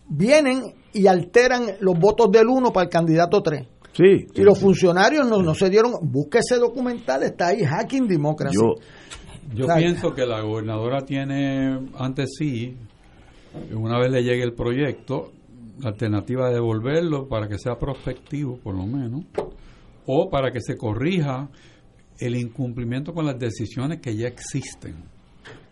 vienen 0.07 0.61
y 0.93 1.07
alteran 1.07 1.63
los 1.79 1.97
votos 1.97 2.29
del 2.31 2.47
uno 2.47 2.71
para 2.71 2.85
el 2.85 2.89
candidato 2.89 3.41
3. 3.41 3.67
Sí, 3.93 4.27
Y 4.35 4.41
los 4.41 4.59
funcionarios 4.59 5.25
no, 5.27 5.41
no 5.41 5.55
se 5.55 5.69
dieron. 5.69 5.93
Busque 6.01 6.39
ese 6.39 6.59
documental, 6.59 7.23
está 7.23 7.47
ahí, 7.47 7.63
Hacking 7.63 8.07
Democracy. 8.07 8.53
yo, 8.55 8.73
Yo 9.55 9.67
pienso 9.75 10.13
que 10.13 10.25
la 10.25 10.41
gobernadora 10.41 11.01
tiene 11.01 11.89
ante 11.97 12.27
sí, 12.27 12.75
una 13.73 13.99
vez 13.99 14.11
le 14.11 14.23
llegue 14.23 14.43
el 14.43 14.53
proyecto, 14.53 15.31
la 15.79 15.89
alternativa 15.89 16.47
de 16.47 16.55
devolverlo 16.55 17.27
para 17.27 17.47
que 17.47 17.57
sea 17.57 17.77
prospectivo, 17.77 18.57
por 18.57 18.75
lo 18.75 18.85
menos, 18.85 19.23
o 20.05 20.29
para 20.29 20.51
que 20.51 20.61
se 20.61 20.77
corrija 20.77 21.49
el 22.19 22.35
incumplimiento 22.35 23.13
con 23.13 23.25
las 23.25 23.37
decisiones 23.37 23.99
que 23.99 24.15
ya 24.15 24.27
existen. 24.27 24.95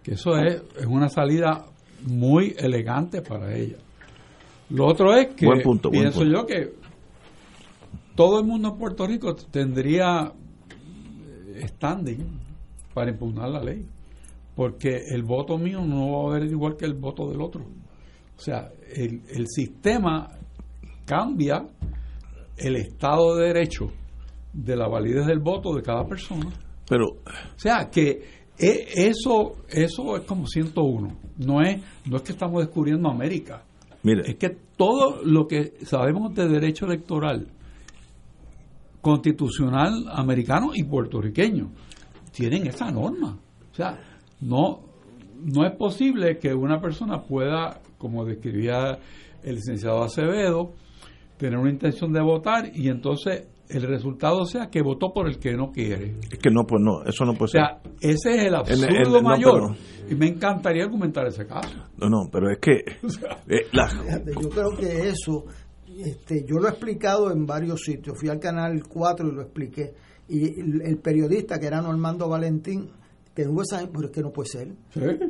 Que 0.01 0.13
eso 0.13 0.37
es, 0.37 0.61
es 0.77 0.85
una 0.85 1.09
salida 1.09 1.65
muy 2.05 2.53
elegante 2.57 3.21
para 3.21 3.55
ella. 3.55 3.77
Lo 4.69 4.87
otro 4.87 5.15
es 5.15 5.27
que 5.35 5.45
Buen 5.45 5.61
punto, 5.61 5.89
buen 5.89 6.01
pienso 6.01 6.19
punto. 6.19 6.39
yo 6.39 6.45
que 6.45 6.73
todo 8.15 8.39
el 8.39 8.45
mundo 8.45 8.69
en 8.69 8.77
Puerto 8.77 9.07
Rico 9.07 9.35
tendría 9.35 10.31
standing 11.67 12.42
para 12.93 13.11
impugnar 13.11 13.49
la 13.49 13.63
ley. 13.63 13.85
Porque 14.55 14.97
el 15.09 15.23
voto 15.23 15.57
mío 15.57 15.81
no 15.81 16.11
va 16.11 16.29
a 16.35 16.39
ver 16.39 16.47
igual 16.49 16.75
que 16.77 16.85
el 16.85 16.93
voto 16.93 17.29
del 17.29 17.41
otro. 17.41 17.61
O 17.63 18.39
sea, 18.39 18.69
el, 18.95 19.21
el 19.29 19.47
sistema 19.47 20.27
cambia 21.05 21.65
el 22.57 22.75
estado 22.75 23.35
de 23.37 23.47
derecho 23.47 23.91
de 24.53 24.75
la 24.75 24.87
validez 24.87 25.25
del 25.25 25.39
voto 25.39 25.73
de 25.75 25.81
cada 25.81 26.05
persona. 26.05 26.51
pero 26.87 27.05
O 27.07 27.57
sea, 27.57 27.89
que 27.89 28.43
e- 28.59 28.85
eso 28.95 29.55
eso 29.69 30.15
es 30.17 30.23
como 30.25 30.45
101. 30.45 31.17
No 31.39 31.61
es, 31.61 31.81
no 32.05 32.17
es 32.17 32.21
que 32.23 32.31
estamos 32.33 32.61
descubriendo 32.63 33.09
América. 33.09 33.63
mire, 34.03 34.21
Es 34.29 34.35
que 34.35 34.55
todo 34.77 35.23
lo 35.23 35.47
que 35.47 35.73
sabemos 35.85 36.35
de 36.35 36.47
derecho 36.47 36.85
electoral 36.85 37.47
constitucional 39.01 40.05
americano 40.11 40.71
y 40.73 40.83
puertorriqueño 40.83 41.71
tienen 42.33 42.67
esa 42.67 42.91
norma. 42.91 43.37
O 43.71 43.75
sea, 43.75 43.99
no, 44.41 44.81
no 45.43 45.65
es 45.65 45.75
posible 45.77 46.37
que 46.37 46.53
una 46.53 46.81
persona 46.81 47.21
pueda, 47.21 47.81
como 47.97 48.25
describía 48.25 48.99
el 49.43 49.55
licenciado 49.55 50.03
Acevedo, 50.03 50.73
tener 51.37 51.57
una 51.57 51.71
intención 51.71 52.11
de 52.11 52.21
votar 52.21 52.71
y 52.73 52.89
entonces 52.89 53.47
el 53.69 53.83
resultado 53.83 54.45
sea 54.45 54.69
que 54.69 54.81
votó 54.81 55.13
por 55.13 55.27
el 55.27 55.39
que 55.39 55.53
no 55.53 55.71
quiere. 55.71 56.15
Es 56.31 56.39
que 56.39 56.49
no, 56.51 56.63
pues 56.65 56.81
no, 56.83 57.03
eso 57.05 57.25
no 57.25 57.33
puede 57.33 57.51
ser. 57.51 57.61
O 57.61 57.65
sea, 57.65 57.81
ese 58.01 58.35
es 58.35 58.45
el 58.45 58.55
absurdo 58.55 59.21
mayor. 59.21 59.75
y 60.09 60.15
me 60.15 60.27
encantaría 60.27 60.83
argumentar 60.83 61.25
ese 61.27 61.45
caso. 61.45 61.77
No, 61.97 62.09
no, 62.09 62.29
pero 62.31 62.51
es 62.51 62.59
que... 62.59 62.83
Eh, 63.45 63.67
yo 64.41 64.49
creo 64.49 64.69
que 64.77 65.09
eso, 65.09 65.45
este, 65.99 66.45
yo 66.47 66.59
lo 66.59 66.67
he 66.67 66.71
explicado 66.71 67.31
en 67.31 67.45
varios 67.45 67.81
sitios. 67.81 68.17
Fui 68.17 68.29
al 68.29 68.39
canal 68.39 68.81
4 68.87 69.27
y 69.27 69.35
lo 69.35 69.41
expliqué. 69.41 69.93
Y 70.27 70.59
el 70.59 70.97
periodista, 70.97 71.59
que 71.59 71.67
era 71.67 71.81
Normando 71.81 72.29
Valentín, 72.29 72.89
tengo 73.33 73.63
esa 73.63 73.87
pero 73.91 74.07
es 74.07 74.11
que 74.11 74.21
no 74.21 74.31
puede 74.31 74.49
ser. 74.49 74.67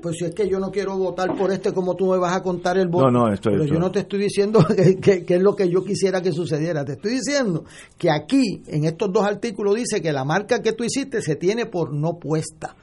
Pues 0.02 0.18
si 0.18 0.26
es 0.26 0.36
que 0.36 0.48
yo 0.50 0.60
no 0.60 0.72
quiero 0.72 0.98
votar 0.98 1.36
por 1.38 1.52
este 1.52 1.72
como 1.72 1.96
tú 1.96 2.12
me 2.12 2.18
vas 2.18 2.36
a 2.36 2.44
contar 2.44 2.78
el 2.78 2.90
voto 2.90 3.10
no, 3.10 3.28
no, 3.28 3.34
esto, 3.34 3.50
pero 3.50 3.66
yo 3.66 3.80
no 3.80 3.92
te 3.92 4.00
estoy 4.00 4.20
diciendo 4.20 4.60
que, 5.02 5.24
es 5.28 5.42
lo 5.42 5.56
que 5.56 5.70
yo 5.70 5.84
quisiera 5.84 6.22
que 6.22 6.32
sucediera. 6.32 6.84
Te 6.84 6.94
estoy 6.94 7.14
diciendo 7.14 7.64
que 7.98 8.12
aquí 8.12 8.62
en 8.68 8.84
estos 8.86 9.12
dos 9.12 9.24
artículos 9.24 9.76
dice 9.76 10.02
que 10.02 10.12
la 10.12 10.26
marca 10.26 10.62
que 10.62 10.74
tú 10.74 10.84
hiciste 10.84 11.22
se 11.22 11.38
tiene 11.38 11.66
por 11.66 11.94
no 11.94 12.20
puesta. 12.20 12.76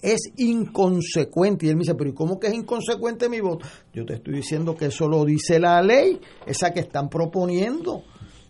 Es 0.00 0.20
inconsecuente. 0.36 1.66
Y 1.66 1.70
él 1.70 1.76
me 1.76 1.80
dice 1.80 1.96
pero 1.96 2.10
¿y 2.10 2.14
cómo 2.14 2.38
que 2.38 2.46
es 2.46 2.54
inconsecuente 2.54 3.28
mi 3.28 3.40
voto? 3.40 3.66
yo 3.92 4.06
te 4.06 4.14
estoy 4.14 4.34
diciendo 4.34 4.76
que 4.76 4.86
eso 4.86 5.08
lo 5.08 5.24
dice 5.24 5.58
la 5.58 5.82
ley 5.82 6.20
esa 6.46 6.72
que 6.72 6.80
están 6.80 7.08
proponiendo. 7.08 8.04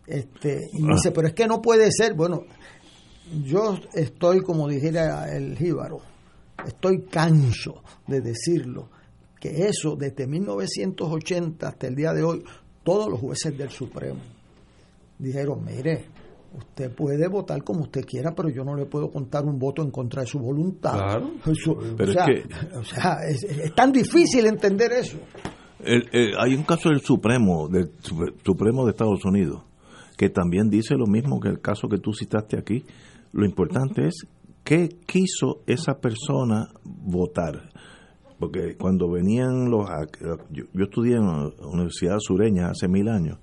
Este 0.06 0.68
y 0.74 0.82
me 0.82 0.94
dice 0.94 1.08
ah. 1.08 1.12
pero 1.14 1.28
es 1.28 1.34
que 1.34 1.46
no 1.46 1.62
puede 1.62 1.90
ser 1.90 2.12
bueno 2.14 2.44
yo 3.44 3.78
estoy 3.94 4.42
como 4.42 4.68
dijera 4.68 5.34
el 5.34 5.56
jíbaro 5.56 6.00
estoy 6.66 7.02
canso 7.02 7.82
de 8.06 8.20
decirlo, 8.20 8.88
que 9.40 9.66
eso 9.66 9.96
desde 9.96 10.26
1980 10.26 11.68
hasta 11.68 11.86
el 11.86 11.94
día 11.94 12.12
de 12.12 12.22
hoy, 12.22 12.42
todos 12.82 13.08
los 13.08 13.20
jueces 13.20 13.56
del 13.56 13.70
Supremo 13.70 14.20
dijeron, 15.18 15.64
mire, 15.64 16.06
usted 16.56 16.92
puede 16.94 17.28
votar 17.28 17.62
como 17.62 17.82
usted 17.82 18.04
quiera, 18.04 18.32
pero 18.34 18.48
yo 18.48 18.64
no 18.64 18.74
le 18.74 18.86
puedo 18.86 19.10
contar 19.10 19.44
un 19.44 19.58
voto 19.58 19.82
en 19.82 19.90
contra 19.90 20.22
de 20.22 20.28
su 20.28 20.38
voluntad. 20.38 20.92
Claro. 20.92 21.32
pero 21.96 22.12
o 22.80 22.84
sea, 22.84 23.18
es, 23.28 23.74
tan 23.74 23.92
difícil 23.92 24.46
entender 24.46 24.92
eso. 24.92 25.18
hay 25.84 26.54
un 26.54 26.64
caso 26.64 26.88
del 26.88 27.00
Supremo, 27.00 27.68
del 27.68 27.90
Supremo 28.44 28.84
de 28.84 28.90
Estados 28.90 29.24
Unidos, 29.24 29.62
que 30.16 30.30
también 30.30 30.68
dice 30.68 30.94
lo 30.96 31.06
mismo 31.06 31.38
que 31.38 31.48
el 31.48 31.60
caso 31.60 31.88
que 31.88 31.98
tú 31.98 32.12
citaste 32.12 32.58
aquí. 32.58 32.84
Lo 33.32 33.44
importante 33.44 34.06
es 34.06 34.26
¿Qué 34.68 34.90
quiso 35.06 35.62
esa 35.66 35.98
persona 35.98 36.68
votar? 36.84 37.70
Porque 38.38 38.76
cuando 38.76 39.10
venían 39.10 39.70
los... 39.70 39.88
Yo, 40.50 40.64
estudié 40.84 41.16
en 41.16 41.26
la 41.26 41.50
Universidad 41.72 42.18
Sureña 42.18 42.68
hace 42.68 42.86
mil 42.86 43.08
años 43.08 43.38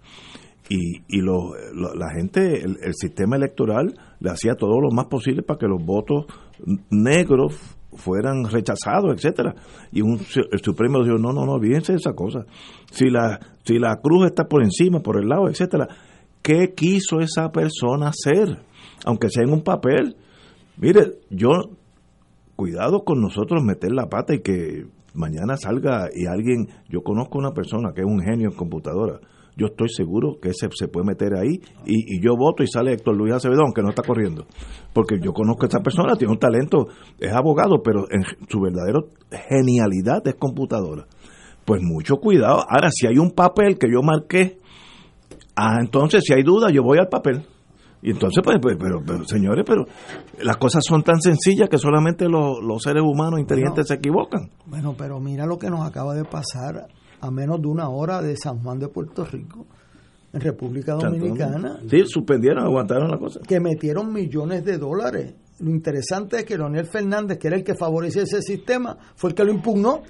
y, 0.70 0.98
y 1.08 1.22
la 1.24 2.12
gente, 2.16 2.64
el, 2.64 2.94
sistema 2.94 3.38
electoral 3.38 3.96
le 4.20 4.30
hacía 4.30 4.54
todo 4.54 4.80
lo 4.80 4.92
más 4.92 5.08
posible 5.08 5.42
para 5.42 5.58
que 5.58 5.66
los 5.66 5.84
votos 5.84 6.26
negros 6.92 7.56
fueran 7.94 8.46
rechazados, 8.46 9.16
etcétera. 9.16 9.56
Y 9.92 10.02
un, 10.02 10.20
el 10.20 10.62
Supremo 10.64 11.04
dijo, 11.04 11.18
no, 11.18 11.34
no, 11.34 11.44
no, 11.44 11.54
olvídense 11.54 11.94
de 11.94 11.98
esa 11.98 12.14
cosa. 12.14 12.46
Si 12.92 13.10
la, 13.10 13.40
si 13.64 13.80
la 13.80 13.96
cruz 13.96 14.28
está 14.28 14.44
por 14.44 14.64
encima, 14.64 15.00
por 15.00 15.20
el 15.20 15.28
lado, 15.28 15.50
etcétera, 15.50 15.88
¿qué 16.44 16.76
quiso 16.76 17.20
esa 17.20 17.52
persona 17.52 18.10
hacer? 18.10 18.60
Aunque 19.06 19.30
sea 19.30 19.44
en 19.44 19.54
un 19.54 19.62
papel, 19.62 20.18
Mire, 20.78 21.20
yo, 21.30 21.52
cuidado 22.56 23.04
con 23.06 23.22
nosotros 23.22 23.64
meter 23.64 23.92
la 23.94 24.08
pata 24.08 24.36
y 24.36 24.42
que 24.42 24.86
mañana 25.14 25.56
salga 25.56 26.10
y 26.14 26.26
alguien, 26.26 26.68
yo 26.90 27.02
conozco 27.02 27.38
una 27.38 27.52
persona 27.52 27.94
que 27.94 28.02
es 28.02 28.08
un 28.08 28.20
genio 28.20 28.50
en 28.50 28.56
computadora, 28.56 29.22
yo 29.56 29.68
estoy 29.68 29.88
seguro 29.88 30.38
que 30.42 30.50
ese 30.50 30.68
se 30.74 30.90
puede 30.90 31.08
meter 31.08 31.34
ahí 31.34 31.62
y, 31.86 32.22
yo 32.22 32.36
voto 32.38 32.62
y 32.62 32.68
sale 32.68 32.92
Héctor 32.92 33.16
Luis 33.16 33.34
Acevedo, 33.34 33.62
aunque 33.62 33.82
no 33.82 33.90
está 33.90 34.04
corriendo. 34.04 34.46
Porque 34.92 35.16
yo 35.22 35.32
conozco 35.32 35.64
a 35.66 35.70
esa 35.70 35.80
persona, 35.80 36.18
tiene 36.18 36.34
un 36.34 36.40
talento, 36.40 36.88
es 37.18 37.32
abogado, 37.32 37.82
pero 37.82 38.06
en 38.12 38.24
su 38.50 38.60
verdadera 38.60 39.00
genialidad 39.48 40.28
es 40.28 40.36
computadora. 40.36 41.06
Pues 41.64 41.82
mucho 41.82 42.18
cuidado. 42.18 42.66
Ahora, 42.68 42.90
si 42.92 43.08
hay 43.08 43.18
un 43.18 43.32
papel 43.32 43.78
que 43.80 43.88
yo 43.90 44.02
marqué, 44.04 44.58
ah, 45.56 45.78
entonces 45.80 46.26
si 46.26 46.34
hay 46.34 46.44
duda, 46.44 46.70
yo 46.70 46.84
voy 46.84 46.98
al 46.98 47.08
papel. 47.08 47.46
Y 48.06 48.12
entonces, 48.12 48.44
pues, 48.44 48.60
pues, 48.62 48.78
pero, 48.80 49.02
pero, 49.04 49.26
señores, 49.26 49.66
pero 49.68 49.86
las 50.44 50.58
cosas 50.58 50.84
son 50.88 51.02
tan 51.02 51.20
sencillas 51.20 51.68
que 51.68 51.80
solamente 51.80 52.30
los, 52.30 52.60
seres 52.84 53.02
humanos 53.02 53.40
inteligentes 53.40 53.88
se 53.88 53.96
equivocan. 53.96 54.52
Bueno, 54.68 54.94
pero 54.96 55.20
mira 55.20 55.48
lo 55.48 55.58
que 55.58 55.72
nos 55.72 55.84
acaba 55.88 56.14
de 56.14 56.24
pasar 56.24 56.86
a 57.20 57.32
menos 57.32 57.60
de 57.64 57.68
una 57.68 57.90
hora 57.90 58.22
de 58.22 58.38
San 58.38 58.62
Juan 58.62 58.78
de 58.78 58.90
Puerto 58.90 59.26
Rico, 59.26 59.66
en 60.32 60.40
República 60.40 60.94
Dominicana. 60.94 61.80
Sí, 61.90 62.04
suspendieron, 62.06 62.64
aguantaron 62.64 63.10
la 63.10 63.18
cosa. 63.18 63.40
Que 63.40 63.60
metieron 63.60 64.14
millones 64.14 64.64
de 64.64 64.78
dólares. 64.78 65.34
Lo 65.58 65.72
interesante 65.72 66.38
es 66.38 66.46
que 66.46 66.58
Leonel 66.58 66.86
Fernández, 66.86 67.40
que 67.40 67.48
era 67.48 67.58
el 67.58 67.64
que 67.64 67.74
favorecía 67.74 68.22
ese 68.22 68.44
sistema, 68.44 68.98
fue 69.16 69.32
el 69.32 69.36
que 69.36 69.46
lo 69.46 69.52
impugnó. 69.52 70.04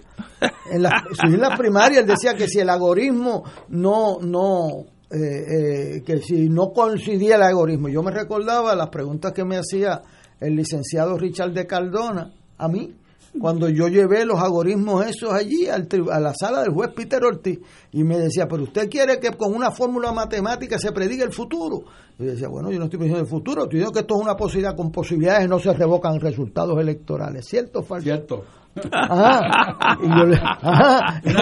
En 0.70 0.84
la, 0.84 0.92
en 1.24 1.40
la 1.40 1.56
primaria 1.56 2.02
él 2.02 2.08
decía 2.08 2.34
que 2.34 2.50
si 2.50 2.60
el 2.60 2.68
algoritmo 2.70 3.44
no, 3.70 4.20
no 4.20 4.95
eh, 5.12 5.18
eh, 5.18 6.04
que 6.06 6.18
si 6.20 6.50
no 6.50 6.72
coincidía 6.74 7.36
el 7.36 7.44
algoritmo, 7.44 7.90
yo 7.90 8.02
me 8.02 8.12
recordaba 8.12 8.76
las 8.76 8.90
preguntas 8.90 9.34
que 9.34 9.46
me 9.46 9.58
hacía 9.58 10.02
el 10.40 10.56
licenciado 10.56 11.18
Richard 11.18 11.54
de 11.54 11.68
Cardona 11.68 12.34
a 12.58 12.68
mí, 12.68 12.94
cuando 13.40 13.70
yo 13.70 13.88
llevé 13.88 14.26
los 14.26 14.40
algoritmos 14.40 15.06
esos 15.06 15.32
allí 15.34 15.68
al, 15.68 15.88
a 16.12 16.20
la 16.20 16.34
sala 16.34 16.62
del 16.62 16.74
juez 16.74 16.90
Peter 16.96 17.24
Ortiz 17.24 17.60
y 17.92 18.04
me 18.04 18.18
decía, 18.18 18.48
pero 18.48 18.64
usted 18.64 18.90
quiere 18.90 19.20
que 19.20 19.32
con 19.32 19.54
una 19.54 19.72
fórmula 19.72 20.12
matemática 20.12 20.80
se 20.80 20.92
prediga 20.92 21.24
el 21.24 21.32
futuro. 21.32 21.84
Y 22.18 22.26
yo 22.26 22.32
decía, 22.32 22.48
bueno, 22.48 22.72
yo 22.72 22.80
no 22.80 22.86
estoy 22.86 23.00
diciendo 23.00 23.22
el 23.22 23.28
futuro, 23.28 23.64
estoy 23.64 23.80
diciendo 23.80 23.94
que 23.94 24.00
esto 24.02 24.16
es 24.16 24.22
una 24.22 24.36
posibilidad 24.36 24.76
con 24.76 24.92
posibilidades 24.92 25.50
no 25.50 25.60
se 25.60 25.74
revocan 25.74 26.20
resultados 26.20 26.80
electorales. 26.80 27.46
¿Cierto 27.46 27.80
o 27.80 27.84
falso? 27.84 28.04
Cierto. 28.04 28.44
una 28.76 28.82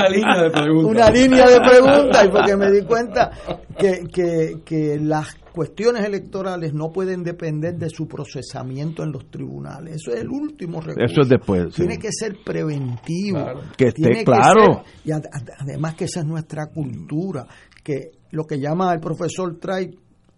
línea 0.10 0.44
de 0.44 0.52
preguntas. 0.52 0.91
Una 0.91 1.10
línea 1.10 1.48
de 1.48 1.60
preguntas, 1.62 2.26
y 2.26 2.30
porque 2.30 2.56
me 2.56 2.70
di 2.72 2.84
cuenta 2.84 3.32
que, 3.78 4.04
que, 4.12 4.62
que 4.64 5.00
las 5.00 5.36
cuestiones 5.54 6.04
electorales 6.04 6.74
no 6.74 6.91
pueden 6.91 7.24
depender 7.24 7.78
de 7.78 7.89
su 7.89 8.08
procesamiento 8.08 9.04
en 9.04 9.12
los 9.12 9.30
tribunales. 9.30 9.95
Eso 9.95 10.12
es 10.12 10.22
el 10.22 10.30
último 10.30 10.82
recurso. 10.82 11.06
Eso 11.06 11.22
es 11.22 11.30
después. 11.30 11.74
Tiene 11.76 11.97
que 11.97 12.10
ser 12.12 12.38
preventivo. 12.43 13.39
Que 13.78 13.89
esté 13.89 14.24
claro. 14.26 14.84
y 15.06 15.12
además 15.12 15.95
que 15.95 16.06
esa 16.06 16.22
es 16.22 16.26
nuestra 16.26 16.68
cultura, 16.68 17.47
que 17.84 18.12
lo 18.32 18.45
que 18.45 18.60
llama 18.60 18.91
el 18.93 18.99
profesor 18.99 19.60
trae 19.60 19.91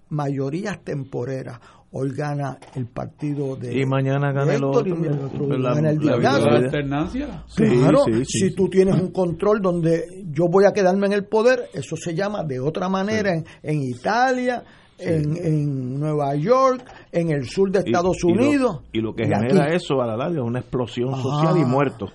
mayorías 0.09 0.84
temporeras 0.84 1.59
hoy 1.97 2.11
gana 2.11 2.57
el 2.76 2.88
partido 2.88 3.55
de 3.55 3.80
y 3.80 3.86
mañana 3.86 4.34
gana 4.34 4.53
el 4.53 4.63
otro, 4.66 4.86
y 4.86 4.91
el 4.91 5.63
la, 5.63 5.74
gana 5.74 5.91
el 5.91 6.05
la, 6.05 6.57
alternancia 6.57 7.45
claro 7.55 8.03
si 8.26 8.53
tú 8.53 8.68
tienes 8.68 8.99
un 8.99 9.11
control 9.11 9.61
donde 9.61 10.26
yo 10.30 10.47
voy 10.51 10.66
a 10.66 10.74
quedarme 10.74 11.07
en 11.07 11.13
el 11.13 11.26
poder 11.26 11.70
eso 11.74 11.95
se 11.95 12.13
llama 12.13 12.43
de 12.43 12.59
otra 12.59 12.89
manera 12.89 13.32
en, 13.34 13.82
Italia 13.82 14.61
en, 14.98 15.38
en, 15.38 16.00
Nueva 16.00 16.36
York, 16.36 16.86
en 17.12 17.32
el 17.32 17.48
sur 17.48 17.72
de 17.72 17.80
Estados 17.80 18.24
Unidos. 18.24 18.82
Y 18.91 19.02
lo, 19.02 19.14
que 19.14 19.24
genera 19.24 19.68
eso 19.74 20.02
a 20.02 20.08
la 20.08 20.16
larga 20.16 20.39
es 20.39 20.46
una 20.46 20.60
explosión 20.60 21.14
social 21.22 21.58
y 21.58 21.66
muertos. 21.66 22.14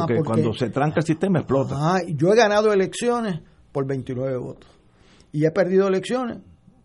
porque, 0.00 0.22
cuando 0.24 0.52
se 0.54 0.70
tranca 0.70 1.00
el 1.00 1.06
sistema 1.06 1.40
explota. 1.40 2.00
yo 2.08 2.32
he 2.32 2.36
ganado 2.36 2.72
elecciones 2.72 3.40
por 3.72 3.86
29 3.86 4.36
votos. 4.38 4.70
Y 5.32 5.44
he 5.44 5.50
perdido 5.50 5.88
elecciones 5.88 6.38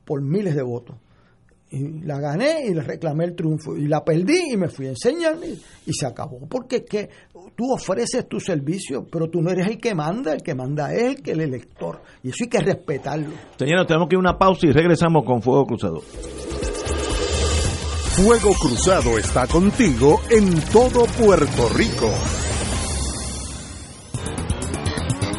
por 0.06 0.22
miles 0.22 0.56
de 0.56 0.64
votos 0.64 0.98
y 1.72 2.02
la 2.02 2.20
gané 2.20 2.66
y 2.68 2.74
le 2.74 2.82
reclamé 2.82 3.26
el 3.26 3.36
triunfo. 3.36 3.76
Y 3.78 3.88
la 3.88 4.04
perdí 4.04 4.54
y 4.54 4.58
me 4.58 4.68
fui 4.68 4.88
a 4.88 4.90
enseñar 4.90 5.38
y, 5.44 5.94
se 5.94 6.06
acabó. 6.06 6.40
Porque 6.48 6.78
es 6.78 6.84
que 6.84 7.10
tú 7.56 7.72
ofreces 7.74 8.28
tu 8.28 8.40
servicio 8.40 9.06
pero 9.12 9.30
tú 9.30 9.42
no 9.42 9.52
eres 9.52 9.68
el 9.68 9.78
que 9.78 9.96
manda. 9.96 10.34
El 10.34 10.42
que 10.42 10.54
manda 10.54 10.94
es 10.94 11.04
el 11.04 11.22
que 11.22 11.32
el 11.32 11.42
elector. 11.42 12.02
Y 12.24 12.30
eso 12.30 12.44
hay 12.44 12.50
que 12.50 12.60
respetarlo. 12.60 13.32
Señores 13.58 13.88
tenemos 13.88 14.10
que 14.10 14.16
ir 14.16 14.18
a 14.18 14.20
una 14.20 14.38
pausa 14.38 14.68
y 14.68 14.72
regresamos 14.72 15.24
con 15.26 15.42
Fuego 15.42 15.66
Cruzado. 15.66 16.02
Fuego 18.12 18.52
Cruzado 18.60 19.18
está 19.18 19.48
contigo 19.48 20.20
en 20.30 20.60
todo 20.72 21.06
Puerto 21.06 21.70
Rico 21.70 22.10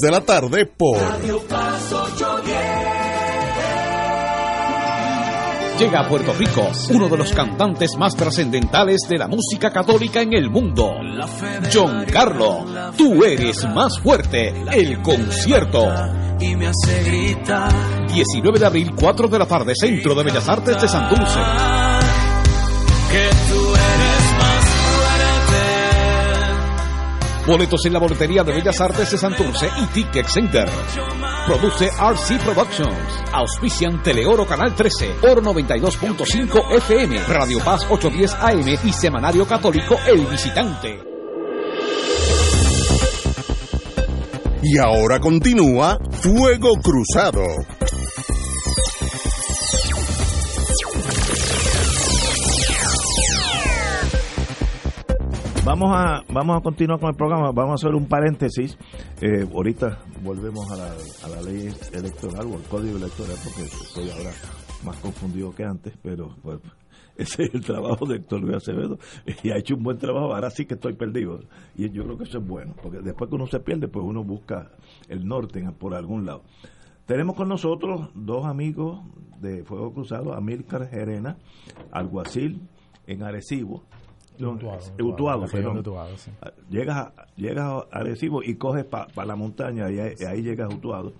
de 0.00 0.10
la 0.10 0.20
tarde 0.20 0.66
por 0.66 0.98
Llega 5.78 6.00
a 6.00 6.08
Puerto 6.08 6.32
Rico 6.34 6.70
uno 6.90 7.08
de 7.08 7.16
los 7.16 7.32
cantantes 7.32 7.96
más 7.98 8.14
trascendentales 8.14 9.00
de 9.08 9.18
la 9.18 9.26
música 9.26 9.72
católica 9.72 10.20
en 10.20 10.32
el 10.34 10.48
mundo, 10.48 10.92
John 11.72 12.04
Carlo. 12.04 12.64
Tú 12.96 13.24
eres 13.24 13.64
más 13.74 13.98
fuerte, 13.98 14.54
el 14.70 15.02
concierto. 15.02 15.92
Y 16.38 16.54
me 16.54 16.68
hace 16.68 17.02
gritar. 17.02 17.72
19 18.06 18.58
de 18.60 18.66
abril, 18.66 18.92
4 18.94 19.28
de 19.28 19.38
la 19.38 19.46
tarde, 19.46 19.74
Centro 19.74 20.14
de 20.14 20.22
Bellas 20.22 20.48
Artes 20.48 20.80
de 20.80 20.88
Santurce. 20.88 21.40
Que 21.40 21.81
Boletos 27.46 27.84
en 27.86 27.92
la 27.92 27.98
boletería 27.98 28.44
de 28.44 28.52
Bellas 28.52 28.80
Artes 28.80 29.10
de 29.10 29.18
Santurce 29.18 29.68
y 29.80 29.86
Ticket 29.86 30.26
Center. 30.26 30.68
Produce 31.46 31.86
RC 31.88 32.38
Productions. 32.44 33.22
Auspician 33.32 34.00
Teleoro 34.02 34.46
Canal 34.46 34.74
13, 34.74 35.16
Oro 35.22 35.42
92.5 35.42 36.76
FM, 36.76 37.18
Radio 37.24 37.58
Paz 37.58 37.84
810 37.90 38.34
AM 38.34 38.88
y 38.88 38.92
Semanario 38.92 39.44
Católico 39.46 39.96
El 40.06 40.24
Visitante. 40.26 41.00
Y 44.62 44.78
ahora 44.78 45.18
continúa 45.18 45.98
Fuego 46.12 46.70
Cruzado. 46.80 47.42
Vamos 55.64 55.92
a, 55.94 56.24
vamos 56.32 56.56
a 56.56 56.60
continuar 56.60 56.98
con 56.98 57.10
el 57.10 57.14
programa, 57.14 57.52
vamos 57.52 57.70
a 57.70 57.86
hacer 57.86 57.94
un 57.94 58.06
paréntesis. 58.06 58.76
Eh, 59.20 59.46
ahorita 59.54 59.96
volvemos 60.24 60.68
a 60.72 60.76
la, 60.76 60.92
a 61.24 61.28
la 61.28 61.40
ley 61.40 61.72
electoral 61.92 62.46
o 62.48 62.56
al 62.56 62.62
código 62.64 62.96
electoral, 62.96 63.36
porque 63.44 63.62
estoy 63.62 64.10
ahora 64.10 64.32
más 64.84 64.96
confundido 64.96 65.54
que 65.54 65.62
antes, 65.62 65.96
pero 66.02 66.34
pues, 66.42 66.58
ese 67.16 67.44
es 67.44 67.54
el 67.54 67.60
trabajo 67.60 68.04
de 68.06 68.16
Héctor 68.16 68.40
Luis 68.40 68.56
Acevedo 68.56 68.98
y 69.44 69.50
ha 69.50 69.56
hecho 69.56 69.76
un 69.76 69.84
buen 69.84 69.98
trabajo, 69.98 70.34
ahora 70.34 70.50
sí 70.50 70.66
que 70.66 70.74
estoy 70.74 70.94
perdido. 70.94 71.38
Y 71.76 71.88
yo 71.90 72.02
creo 72.02 72.18
que 72.18 72.24
eso 72.24 72.38
es 72.38 72.46
bueno, 72.46 72.74
porque 72.82 72.98
después 72.98 73.30
que 73.30 73.36
uno 73.36 73.46
se 73.46 73.60
pierde, 73.60 73.86
pues 73.86 74.04
uno 74.04 74.24
busca 74.24 74.72
el 75.08 75.24
norte 75.24 75.64
por 75.78 75.94
algún 75.94 76.26
lado. 76.26 76.42
Tenemos 77.06 77.36
con 77.36 77.48
nosotros 77.48 78.10
dos 78.16 78.46
amigos 78.46 79.00
de 79.40 79.62
Fuego 79.62 79.92
Cruzado, 79.92 80.34
Amílcar 80.34 80.88
Gerena, 80.88 81.36
alguacil 81.92 82.68
en 83.06 83.22
Arecibo, 83.22 83.84
Utuado, 85.00 85.46
Llegas, 86.70 86.96
a, 86.96 87.26
llegas 87.36 87.66
a 87.66 87.98
Arecibo 87.98 88.42
y 88.42 88.56
coges 88.56 88.84
para 88.84 89.26
la 89.26 89.36
montaña 89.36 89.90
y 89.90 89.98
ahí, 89.98 90.42
llegas 90.42 90.72
a 90.72 90.74
Utuado. 90.74 91.12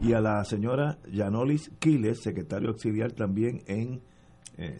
Y 0.00 0.14
a 0.14 0.20
la 0.20 0.44
señora 0.44 0.98
Yanolis 1.10 1.70
Quiles, 1.78 2.20
secretario 2.22 2.70
auxiliar 2.70 3.12
también 3.12 3.62
en 3.66 4.00
eh, 4.58 4.78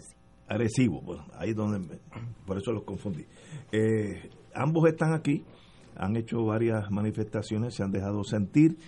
Arecibo. 0.48 1.00
Bueno, 1.00 1.24
ahí 1.38 1.52
donde, 1.52 2.00
por 2.44 2.58
eso 2.58 2.72
los 2.72 2.82
confundí. 2.82 3.24
Eh, 3.70 4.30
ambos 4.54 4.88
están 4.88 5.12
aquí, 5.12 5.44
han 5.96 6.16
hecho 6.16 6.44
varias 6.44 6.90
manifestaciones, 6.90 7.74
se 7.74 7.84
han 7.84 7.92
dejado 7.92 8.24
sentir 8.24 8.78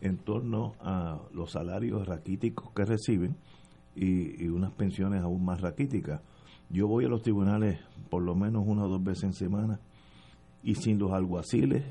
en 0.00 0.18
torno 0.18 0.74
a 0.80 1.20
los 1.32 1.52
salarios 1.52 2.06
raquíticos 2.06 2.72
que 2.72 2.84
reciben 2.84 3.36
y, 3.94 4.44
y 4.44 4.48
unas 4.48 4.72
pensiones 4.72 5.22
aún 5.22 5.44
más 5.44 5.60
raquíticas 5.60 6.20
yo 6.70 6.86
voy 6.86 7.04
a 7.04 7.08
los 7.08 7.22
tribunales 7.22 7.80
por 8.10 8.22
lo 8.22 8.34
menos 8.34 8.64
una 8.66 8.84
o 8.84 8.88
dos 8.88 9.02
veces 9.02 9.24
en 9.24 9.32
semana 9.32 9.80
y 10.62 10.74
sin 10.74 10.98
los 10.98 11.12
alguaciles 11.12 11.84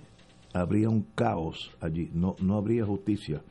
habría 0.54 0.90
un 0.90 1.04
caos 1.16 1.72
allí, 1.80 2.10
no, 2.14 2.36
no 2.40 2.58
habría 2.58 2.86
justicia, 2.86 3.42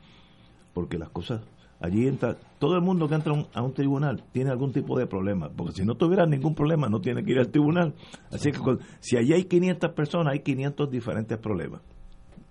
porque 0.73 0.97
las 0.97 1.09
cosas, 1.09 1.41
allí 1.79 2.07
entra, 2.07 2.37
todo 2.59 2.75
el 2.75 2.81
mundo 2.81 3.07
que 3.07 3.15
entra 3.15 3.33
a 3.53 3.61
un 3.61 3.73
tribunal 3.73 4.23
tiene 4.31 4.51
algún 4.51 4.71
tipo 4.71 4.97
de 4.97 5.07
problema, 5.07 5.49
porque 5.49 5.73
si 5.73 5.85
no 5.85 5.95
tuviera 5.95 6.25
ningún 6.25 6.55
problema 6.55 6.89
no 6.89 6.99
tiene 6.99 7.23
que 7.23 7.31
ir 7.31 7.39
al 7.39 7.49
tribunal. 7.49 7.93
Así 8.31 8.51
que 8.51 8.59
si 8.99 9.17
allí 9.17 9.33
hay 9.33 9.45
500 9.45 9.91
personas, 9.91 10.33
hay 10.33 10.39
500 10.39 10.89
diferentes 10.89 11.37
problemas. 11.37 11.81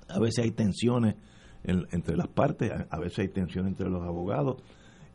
A 0.08 0.18
veces 0.18 0.44
hay 0.44 0.52
tensiones 0.52 1.16
entre 1.64 2.16
las 2.16 2.28
partes, 2.28 2.70
a 2.88 2.98
veces 2.98 3.18
hay 3.20 3.28
tensiones 3.28 3.72
entre 3.72 3.90
los 3.90 4.02
abogados, 4.02 4.62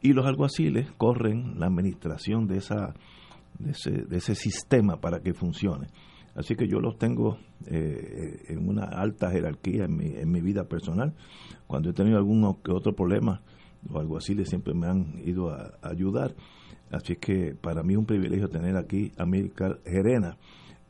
y 0.02 0.14
los 0.14 0.26
alguaciles 0.26 0.92
corren 0.98 1.60
la 1.60 1.68
administración 1.68 2.48
de 2.48 2.58
esa 2.58 2.94
de 3.60 3.72
ese, 3.72 3.92
de 3.92 4.18
ese 4.18 4.36
sistema 4.36 5.00
para 5.00 5.22
que 5.22 5.34
funcione. 5.34 5.88
Así 6.36 6.56
que 6.56 6.68
yo 6.68 6.80
los 6.80 6.98
tengo 6.98 7.38
eh, 7.68 8.46
en 8.48 8.68
una 8.68 8.86
alta 8.86 9.30
jerarquía 9.32 9.86
en 9.86 9.98
mi, 9.98 10.08
en 10.16 10.32
mi 10.32 10.42
vida 10.42 10.66
personal. 10.66 11.14
Cuando 11.68 11.90
he 11.90 11.94
tenido 11.94 12.18
algún 12.18 12.44
otro 12.44 12.96
problema 12.96 13.42
o 13.90 14.00
algo 14.00 14.18
así, 14.18 14.36
siempre 14.46 14.74
me 14.74 14.88
han 14.88 15.22
ido 15.26 15.50
a, 15.50 15.74
ayudar. 15.82 16.36
Así 16.90 17.16
que 17.16 17.56
para 17.56 17.84
mí 17.84 17.94
es 17.94 18.00
un 18.00 18.06
privilegio 18.06 18.50
tener 18.50 18.78
aquí 18.78 19.12
a 19.18 19.26
Milcar 19.26 19.80
Gerena. 19.86 20.38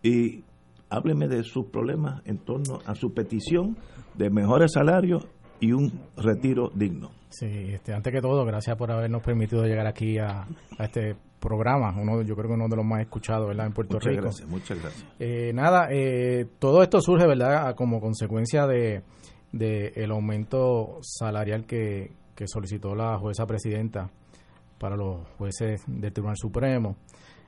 Y 0.03 0.43
hábleme 0.89 1.28
de 1.28 1.43
sus 1.43 1.68
problemas 1.68 2.22
en 2.26 2.38
torno 2.38 2.80
a 2.86 2.95
su 2.95 3.14
petición 3.14 3.78
de 4.16 4.30
mejores 4.30 4.74
salarios 4.74 5.28
y 5.62 5.72
un 5.72 5.91
retiro 6.18 6.70
digno. 6.76 7.12
Sí, 7.30 7.45
este, 7.45 7.93
antes 7.93 8.12
que 8.12 8.20
todo, 8.20 8.43
gracias 8.43 8.76
por 8.76 8.91
habernos 8.91 9.24
permitido 9.24 9.64
llegar 9.64 9.88
aquí 9.88 10.18
a, 10.18 10.45
este 10.80 11.16
programa, 11.39 11.95
uno 11.97 12.22
yo 12.22 12.36
creo 12.36 12.49
que 12.49 12.53
uno 12.53 12.68
de 12.68 12.76
los 12.76 12.86
más 12.86 13.01
escuchados 13.01 13.47
¿verdad? 13.47 13.68
en 13.68 13.74
Puerto 13.74 13.93
muchas 13.95 14.12
Rico. 14.12 14.22
Gracias, 14.24 14.49
muchas 14.49 14.80
gracias. 14.80 15.05
Eh, 15.18 15.51
nada, 15.53 15.88
eh, 15.89 16.45
todo 16.59 16.84
esto 16.84 16.99
surge 17.01 17.26
verdad 17.26 17.74
como 17.76 18.01
consecuencia 18.01 18.68
de, 18.68 19.01
de 19.51 19.93
el 19.95 20.12
aumento 20.12 20.99
salarial 21.01 21.66
que, 21.66 22.12
que 22.36 22.47
solicitó 22.47 22.93
la 22.95 23.18
jueza 23.18 23.45
presidenta 23.45 24.09
para 24.78 24.95
los 24.95 25.28
jueces 25.38 25.84
del 25.88 26.12
Tribunal 26.12 26.38
Supremo, 26.38 26.97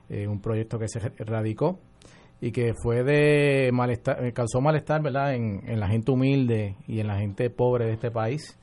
eh, 0.08 0.26
un 0.26 0.40
proyecto 0.40 0.78
que 0.78 0.88
se 0.88 1.00
radicó 1.18 1.78
y 2.40 2.52
que 2.52 2.74
fue 2.74 3.02
de 3.02 3.70
malestar, 3.72 4.32
causó 4.32 4.60
malestar, 4.60 5.02
¿verdad?, 5.02 5.34
en, 5.34 5.62
en, 5.66 5.80
la 5.80 5.88
gente 5.88 6.12
humilde 6.12 6.76
y 6.86 7.00
en 7.00 7.06
la 7.06 7.18
gente 7.18 7.48
pobre 7.50 7.86
de 7.86 7.92
este 7.92 8.10
país 8.10 8.58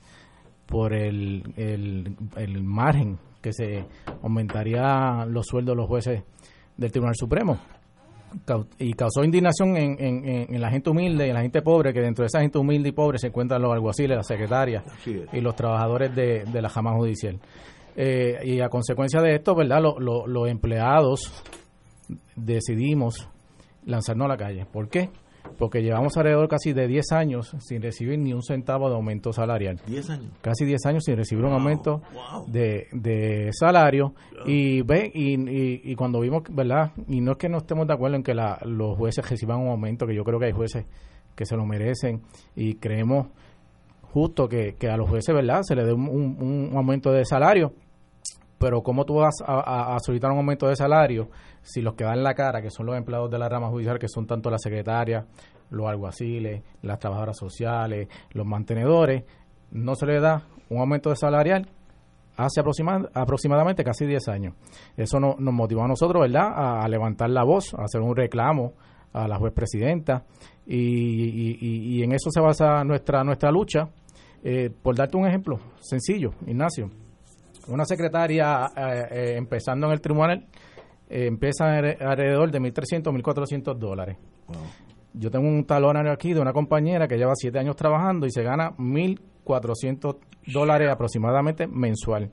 por 0.67 0.93
el, 0.93 1.43
el, 1.57 2.63
margen 2.63 3.17
que 3.41 3.51
se 3.53 3.86
aumentaría 4.22 5.26
los 5.26 5.47
sueldos 5.47 5.76
de 5.76 5.82
los 5.82 5.88
jueces 5.88 6.24
del 6.78 6.91
Tribunal 6.91 7.15
Supremo. 7.15 7.57
Y 8.80 8.93
causó 8.93 9.26
indignación 9.26 9.76
en, 9.76 9.97
en, 9.99 10.53
en, 10.53 10.61
la 10.61 10.69
gente 10.69 10.89
humilde 10.89 11.26
y 11.26 11.30
en 11.30 11.36
la 11.36 11.41
gente 11.41 11.61
pobre, 11.61 11.91
que 11.91 11.99
dentro 11.99 12.24
de 12.24 12.28
esa 12.28 12.39
gente 12.39 12.57
humilde 12.57 12.89
y 12.89 12.91
pobre 12.93 13.17
se 13.17 13.28
encuentran 13.28 13.61
los 13.61 13.74
alguaciles, 13.74 14.15
las 14.15 14.28
secretarias 14.28 14.86
y 15.05 15.41
los 15.41 15.53
trabajadores 15.55 16.15
de, 16.15 16.45
de 16.45 16.61
la 16.61 16.69
jama 16.69 16.93
judicial. 16.93 17.39
Eh, 17.95 18.39
y 18.45 18.61
a 18.61 18.69
consecuencia 18.69 19.22
de 19.22 19.36
esto, 19.36 19.53
¿verdad? 19.53 19.82
los 19.82 20.49
empleados 20.49 21.43
decidimos 22.36 23.28
lanzarnos 23.86 24.25
a 24.25 24.29
la 24.29 24.38
calle. 24.38 24.65
¿Por 24.65 24.89
qué? 24.89 25.09
Porque 25.57 25.82
llevamos 25.82 26.15
alrededor 26.17 26.47
casi 26.47 26.73
de 26.73 26.88
10 26.88 27.11
años 27.11 27.55
sin 27.59 27.82
recibir 27.82 28.17
ni 28.19 28.34
un 28.34 28.41
centavo 28.41 28.89
de 28.89 28.95
aumento 28.95 29.34
salarial. 29.34 29.79
10 29.86 30.09
años. 30.09 30.32
Casi 30.41 30.65
10 30.65 30.86
años 30.86 31.03
sin 31.03 31.17
recibir 31.17 31.43
un 31.43 31.53
aumento 31.53 32.01
De, 32.47 32.88
de, 32.91 33.49
salario. 33.51 34.13
Y 34.45 34.82
ve 34.82 35.11
y, 35.13 35.91
y, 35.91 35.95
cuando 35.95 36.19
vimos, 36.19 36.43
¿verdad? 36.49 36.91
Y 37.07 37.21
no 37.21 37.34
es 37.34 37.38
que 37.38 37.49
no 37.49 37.57
estemos 37.57 37.88
de 37.88 37.93
acuerdo 37.93 38.15
en 38.15 38.23
que 38.23 38.34
la, 38.34 38.59
los 38.65 38.97
jueces 38.97 39.29
reciban 39.29 39.59
un 39.59 39.69
aumento, 39.69 40.07
que 40.07 40.15
yo 40.15 40.23
creo 40.23 40.39
que 40.39 40.45
hay 40.45 40.53
jueces 40.53 40.86
que 41.36 41.45
se 41.45 41.55
lo 41.55 41.65
merecen 41.65 42.21
y 42.55 42.75
creemos 42.75 43.27
justo 44.01 44.47
que, 44.49 44.75
que 44.77 44.89
a 44.89 44.97
los 44.97 45.09
jueces, 45.09 45.34
¿verdad? 45.34 45.61
Se 45.63 45.75
le 45.75 45.86
dé 45.86 45.93
un, 45.93 46.07
un, 46.07 46.69
un 46.71 46.77
aumento 46.77 47.11
de 47.11 47.23
salario 47.25 47.73
pero 48.61 48.84
¿cómo 48.84 49.05
tú 49.05 49.15
vas 49.15 49.34
a, 49.43 49.97
solicitar 50.01 50.32
un 50.32 50.38
aumento 50.38 50.67
de 50.67 50.75
salario 50.75 51.29
si 51.62 51.82
los 51.82 51.95
que 51.95 52.03
dan 52.03 52.24
la 52.24 52.34
cara, 52.34 52.62
que 52.62 52.70
son 52.70 52.86
los 52.86 52.97
empleados 52.97 53.30
de 53.30 53.39
la 53.39 53.49
rama 53.49 53.70
judicial, 53.70 53.99
que 53.99 54.07
son 54.07 54.26
tanto 54.28 54.49
las 54.49 54.62
secretarias, 54.62 55.26
los 55.70 55.88
alguaciles, 55.88 56.64
las 56.82 56.99
trabajadoras 56.99 57.38
sociales, 57.38 58.07
los 58.32 58.45
mantenedores, 58.45 59.24
no 59.72 59.95
se 59.95 60.05
les 60.05 60.22
da 60.22 60.43
un 60.70 60.80
aumento 60.80 61.09
de 61.09 61.16
salarial 61.16 61.68
hace 62.38 62.62
aproximadamente 62.62 63.84
casi 63.84 64.05
10 64.05 64.28
años. 64.30 64.55
Eso 64.97 65.20
nos 65.20 65.53
motivó 65.53 65.84
a 65.84 65.88
nosotros, 65.88 66.22
¿verdad?, 66.22 66.82
a, 66.84 66.88
levantar 66.88 67.30
la 67.30 67.43
voz, 67.43 67.74
a 67.74 67.84
hacer 67.84 68.01
un 68.01 68.16
reclamo 68.16 68.74
a 69.14 69.28
la 69.28 69.38
juez 69.38 69.53
presidenta 69.53 70.24
y, 70.66 71.97
y, 71.97 72.01
en 72.01 72.14
eso 72.14 72.32
se 72.32 72.39
basa 72.39 72.84
nuestra 72.84 73.24
nuestra 73.24 73.51
lucha. 73.51 73.89
Eh, 74.43 74.72
por 74.82 74.95
darte 74.95 75.18
un 75.18 75.28
ejemplo 75.28 75.59
sencillo, 75.80 76.32
Ignacio, 76.47 76.89
una 77.68 77.86
secretaria 77.86 78.72
eh, 78.76 79.07
eh, 79.12 79.34
empezando 79.38 79.86
en 79.88 79.93
el 79.93 80.01
tribunal 80.01 80.47
empieza 81.12 81.66
alrededor 81.66 82.51
de 82.51 82.59
1.300, 82.59 83.03
1.400 83.03 83.78
dólares. 83.78 84.18
Yo 85.14 85.30
tengo 85.30 85.47
un 85.47 85.66
talón 85.66 86.07
aquí 86.07 86.34
de 86.34 86.39
una 86.39 86.53
compañera 86.53 87.07
que 87.07 87.18
lleva 87.18 87.34
7 87.36 87.59
años 87.59 87.76
trabajando 87.76 88.26
y 88.26 88.32
se 88.32 88.43
gana 88.43 88.72
1.400 88.78 90.18
dólares 90.53 90.89
aproximadamente 90.89 91.68
mensual. 91.68 92.32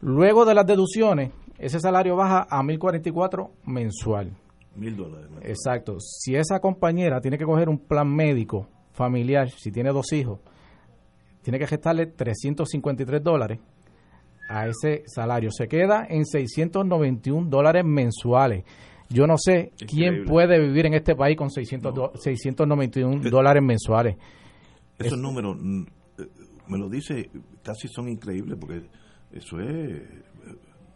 Luego 0.00 0.44
de 0.44 0.54
las 0.54 0.66
deducciones, 0.66 1.32
ese 1.58 1.80
salario 1.80 2.14
baja 2.14 2.46
a 2.48 2.62
1.044 2.62 3.50
mensual. 3.64 4.36
Mil 4.76 4.96
dólares. 4.96 5.28
Exacto. 5.42 5.98
Si 5.98 6.36
esa 6.36 6.60
compañera 6.60 7.20
tiene 7.20 7.38
que 7.38 7.44
coger 7.44 7.68
un 7.68 7.78
plan 7.78 8.14
médico 8.14 8.68
familiar, 8.92 9.48
si 9.48 9.72
tiene 9.72 9.90
dos 9.90 10.12
hijos, 10.12 10.40
tiene 11.42 11.58
que 11.58 11.66
gestarle 11.66 12.06
353 12.06 13.22
dólares 13.22 13.58
a 14.48 14.66
ese 14.66 15.02
salario. 15.06 15.50
Se 15.50 15.68
queda 15.68 16.06
en 16.08 16.24
691 16.24 17.48
dólares 17.48 17.84
mensuales. 17.84 18.64
Yo 19.10 19.26
no 19.26 19.36
sé 19.38 19.72
quién 19.86 20.24
puede 20.24 20.58
vivir 20.58 20.86
en 20.86 20.94
este 20.94 21.14
país 21.14 21.36
con 21.36 21.50
600 21.50 22.20
691 22.20 23.30
dólares 23.30 23.62
mensuales. 23.62 24.16
Esos 24.98 25.18
números, 25.18 25.56
mm, 25.58 25.82
eh, 26.18 26.28
me 26.66 26.78
lo 26.78 26.88
dice, 26.88 27.30
casi 27.62 27.88
son 27.88 28.08
increíbles 28.08 28.58
porque 28.60 28.82
eso 29.32 29.60
es 29.60 29.68
eh, 29.70 30.06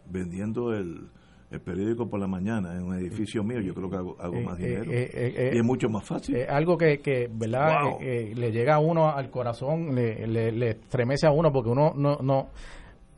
vendiendo 0.07 0.74
el, 0.74 1.09
el 1.50 1.61
periódico 1.61 2.11
por 2.11 2.20
la 2.20 2.26
mañana 2.26 2.74
en 2.74 2.82
un 2.82 2.98
edificio 2.98 3.42
mío, 3.44 3.61
yo 3.61 3.72
creo 3.72 3.88
que 3.88 3.96
hago, 3.96 4.16
eh, 4.34 4.44
más 4.44 4.59
dinero. 4.59 4.92
y 4.92 5.59
es 5.59 5.64
mucho 5.64 5.88
más 5.88 6.05
fácil. 6.05 6.36
algo 6.48 6.76
que, 6.76 6.98
que 6.98 7.30
¿verdad? 7.32 7.98
le 8.00 8.53
llega 8.53 8.74
a 8.74 8.78
uno 8.78 9.09
al 9.09 9.30
corazón, 9.30 9.94
le, 9.94 10.26
le, 10.26 10.70
estremece 10.70 11.26
a 11.26 11.30
uno 11.30 11.50
porque 11.50 11.70
uno 11.70 11.94
no, 11.96 12.18
no, 12.20 12.50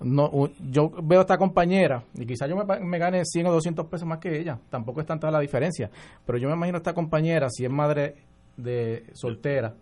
no, 0.05 0.31
yo 0.71 0.91
veo 1.03 1.21
a 1.21 1.23
esta 1.23 1.39
compañera 1.39 2.05
y 2.15 2.27
quizás 2.27 2.49
yo 2.49 2.57
me, 2.57 2.99
gane 2.99 3.25
100 3.25 3.47
o 3.47 3.53
200 3.53 3.87
pesos 3.87 4.07
más 4.07 4.19
que 4.19 4.39
ella, 4.39 4.59
tampoco 4.71 5.01
es 5.01 5.07
tanta 5.07 5.31
la 5.31 5.41
diferencia, 5.41 5.91
pero 6.27 6.39
yo 6.39 6.49
me 6.49 6.55
imagino 6.55 6.77
a 6.77 6.79
esta 6.79 6.95
compañera, 6.95 7.49
si 7.51 7.65
es 7.65 7.71
madre 7.71 8.17
de 8.57 9.05
soltera, 9.13 9.75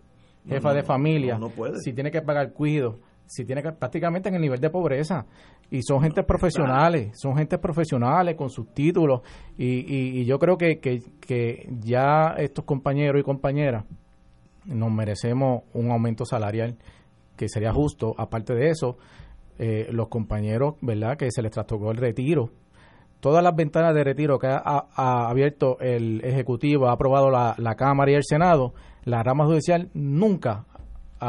jefa 0.49 0.73
de 0.73 0.83
familia, 0.83 1.39
si 1.83 1.93
tiene 1.93 2.11
que 2.11 2.23
pagar 2.23 2.53
cuido, 2.53 2.99
si 3.27 3.45
tiene 3.45 3.63
que 3.63 3.73
prácticamente 3.73 4.29
en 4.29 4.37
el 4.37 4.41
nivel 4.41 4.61
de 4.61 4.71
pobreza 4.71 5.27
y 5.71 5.83
son 5.83 6.03
gente 6.03 6.23
profesionales, 6.23 7.19
son 7.19 7.37
gente 7.37 7.59
profesionales 7.59 8.37
con 8.37 8.51
sus 8.51 8.73
títulos 8.75 9.23
y, 9.57 10.21
y, 10.21 10.25
yo 10.25 10.39
creo 10.39 10.59
que, 10.59 10.79
que, 10.81 11.03
que 11.21 11.69
ya 11.81 12.35
estos 12.37 12.65
compañeros 12.65 13.21
y 13.21 13.25
compañeras 13.25 13.85
nos 14.67 14.93
merecemos 14.93 15.63
un 15.73 15.91
aumento 15.91 16.25
salarial 16.25 16.77
que 17.37 17.49
sería 17.49 17.73
justo, 17.73 18.15
aparte 18.19 18.55
de 18.55 18.69
eso, 18.69 18.99
eh, 19.59 19.89
los 19.91 20.09
compañeros, 20.09 20.75
¿verdad?, 20.81 21.17
que 21.17 21.31
se 21.31 21.43
les 21.43 21.51
trastocó 21.51 21.91
el 21.91 21.97
retiro. 21.97 22.51
Todas 23.21 23.45
las 23.45 23.55
ventanas 23.55 23.95
de 23.95 24.03
retiro 24.03 24.39
que 24.39 24.49
ha, 24.49 24.87
abierto 24.97 25.79
el 25.81 26.25
Ejecutivo, 26.25 26.89
ha 26.89 26.93
aprobado 26.93 27.31
la, 27.31 27.55
la 27.59 27.77
Cámara 27.77 28.11
y 28.11 28.15
el 28.15 28.25
Senado, 28.25 28.75
la 29.05 29.23
rama 29.23 29.45
judicial 29.47 29.91
nunca 29.95 30.65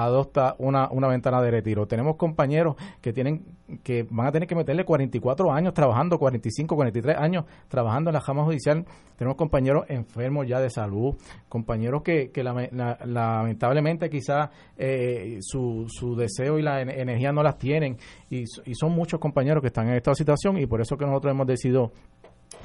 adopta 0.02 0.56
una, 0.58 0.90
una 0.90 1.08
ventana 1.08 1.42
de 1.42 1.52
retiro. 1.52 1.86
Tenemos 1.86 2.16
compañeros 2.16 2.76
que 3.02 3.14
tienen 3.14 3.46
que 3.84 4.06
van 4.10 4.28
a 4.28 4.32
tener 4.32 4.48
que 4.48 4.56
meterle 4.56 4.86
44 4.86 5.52
años 5.52 5.74
trabajando, 5.74 6.20
45, 6.20 6.76
43 6.76 7.18
años 7.18 7.46
trabajando 7.68 8.10
en 8.10 8.16
la 8.16 8.22
Jama 8.22 8.44
Judicial. 8.44 8.86
Tenemos 9.16 9.38
compañeros 9.38 9.86
enfermos 9.90 10.48
ya 10.48 10.60
de 10.60 10.70
salud, 10.70 11.16
compañeros 11.50 12.04
que, 12.04 12.32
que 12.32 12.44
lamentablemente 12.44 14.10
quizás 14.10 14.50
eh, 14.78 15.38
su, 15.42 15.86
su 15.88 16.16
deseo 16.16 16.60
y 16.60 16.62
la 16.62 16.82
energía 16.82 17.32
no 17.32 17.44
las 17.44 17.58
tienen 17.58 17.98
y, 18.30 18.42
y 18.42 18.76
son 18.76 18.92
muchos 18.92 19.20
compañeros 19.20 19.62
que 19.62 19.68
están 19.68 19.88
en 19.88 19.96
esta 19.96 20.14
situación 20.16 20.58
y 20.58 20.66
por 20.66 20.82
eso 20.82 20.98
que 20.98 21.06
nosotros 21.06 21.32
hemos 21.32 21.48
decidido 21.48 21.92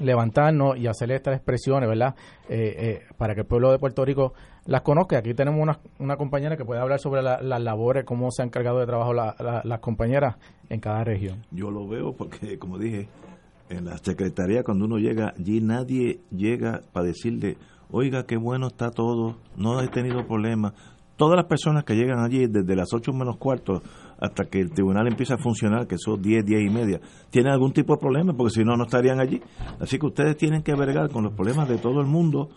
levantarnos 0.01 0.77
y 0.79 0.87
hacer 0.87 1.11
estas 1.11 1.35
expresiones, 1.35 1.89
¿verdad? 1.89 2.15
Eh, 2.49 2.75
eh, 2.79 3.03
para 3.17 3.35
que 3.35 3.41
el 3.41 3.47
pueblo 3.47 3.71
de 3.71 3.79
Puerto 3.79 4.05
Rico 4.05 4.35
las 4.67 4.83
conozca. 4.83 5.19
Aquí 5.19 5.35
tenemos 5.35 5.61
una, 5.61 5.79
una 5.99 6.17
compañera 6.17 6.57
que 6.57 6.65
puede 6.65 6.81
hablar 6.81 7.01
sobre 7.01 7.23
las 7.23 7.63
labores, 7.63 8.05
cómo 8.05 8.31
se 8.31 8.43
han 8.43 8.49
encargado 8.49 8.81
de 8.81 8.87
trabajo 8.87 9.13
las 9.15 9.81
compañeras 9.81 10.37
en 10.69 10.81
cada 10.81 11.05
región. 11.05 11.45
Yo 11.51 11.71
lo 11.71 11.87
veo 11.89 12.13
porque, 12.13 12.59
como 12.59 12.79
dije, 12.79 13.09
en 13.71 13.85
la 13.85 13.99
Secretaría 13.99 14.63
cuando 14.63 14.87
uno 14.87 14.99
llega 14.99 15.35
allí 15.39 15.61
nadie 15.61 16.21
llega 16.31 16.83
para 16.93 17.07
decirle, 17.07 17.57
oiga, 17.91 18.25
qué 18.25 18.37
bueno 18.37 18.69
está 18.69 18.91
todo, 18.91 19.37
no 19.57 19.81
he 19.81 19.89
tenido 19.89 20.27
problemas. 20.27 20.75
Todas 21.17 21.37
las 21.37 21.47
personas 21.47 21.85
que 21.85 21.95
llegan 21.95 22.21
allí 22.21 22.47
desde 22.47 22.77
las 22.77 22.93
8 22.93 23.13
menos 23.13 23.39
cuarto 23.39 23.83
hasta 24.19 24.45
que 24.45 24.61
el 24.61 24.71
tribunal 24.71 25.07
empieza 25.07 25.35
a 25.35 25.39
funcionar, 25.39 25.87
que 25.87 25.97
son 25.99 26.21
10, 26.21 26.45
10 26.45 26.63
y 26.63 26.71
media, 26.71 27.01
tienen 27.31 27.53
algún 27.53 27.73
tipo 27.73 27.95
de 27.95 28.01
problema, 28.01 28.35
porque 28.35 28.55
si 28.55 28.65
no, 28.65 28.77
no 28.77 28.85
estarían 28.85 29.21
allí. 29.21 29.41
Así 29.81 29.99
que 29.99 30.07
ustedes 30.07 30.37
tienen 30.37 30.63
que 30.63 30.75
vergar 30.75 31.11
con 31.11 31.25
los 31.25 31.35
problemas 31.35 31.69
de 31.69 31.79
todo 31.79 32.01
el 32.01 32.07
mundo 32.07 32.49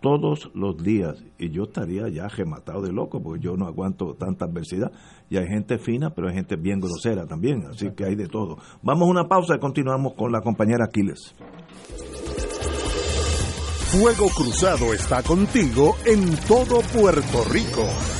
todos 0.00 0.50
los 0.54 0.82
días. 0.82 1.22
Y 1.38 1.50
yo 1.50 1.64
estaría 1.64 2.08
ya 2.08 2.26
rematado 2.28 2.82
de 2.82 2.92
loco, 2.92 3.22
porque 3.22 3.44
yo 3.44 3.56
no 3.56 3.66
aguanto 3.66 4.14
tanta 4.14 4.46
adversidad. 4.46 4.90
Y 5.28 5.36
hay 5.36 5.46
gente 5.46 5.78
fina, 5.78 6.10
pero 6.10 6.28
hay 6.28 6.34
gente 6.34 6.56
bien 6.56 6.80
grosera 6.80 7.26
también, 7.26 7.66
así 7.66 7.90
que 7.94 8.04
hay 8.04 8.14
de 8.16 8.26
todo. 8.26 8.56
Vamos 8.82 9.08
a 9.08 9.10
una 9.10 9.28
pausa 9.28 9.56
y 9.56 9.58
continuamos 9.58 10.14
con 10.14 10.32
la 10.32 10.40
compañera 10.40 10.86
Aquiles. 10.86 11.34
Fuego 13.90 14.28
Cruzado 14.28 14.94
está 14.94 15.22
contigo 15.22 15.96
en 16.06 16.36
todo 16.46 16.80
Puerto 16.94 17.44
Rico. 17.50 18.19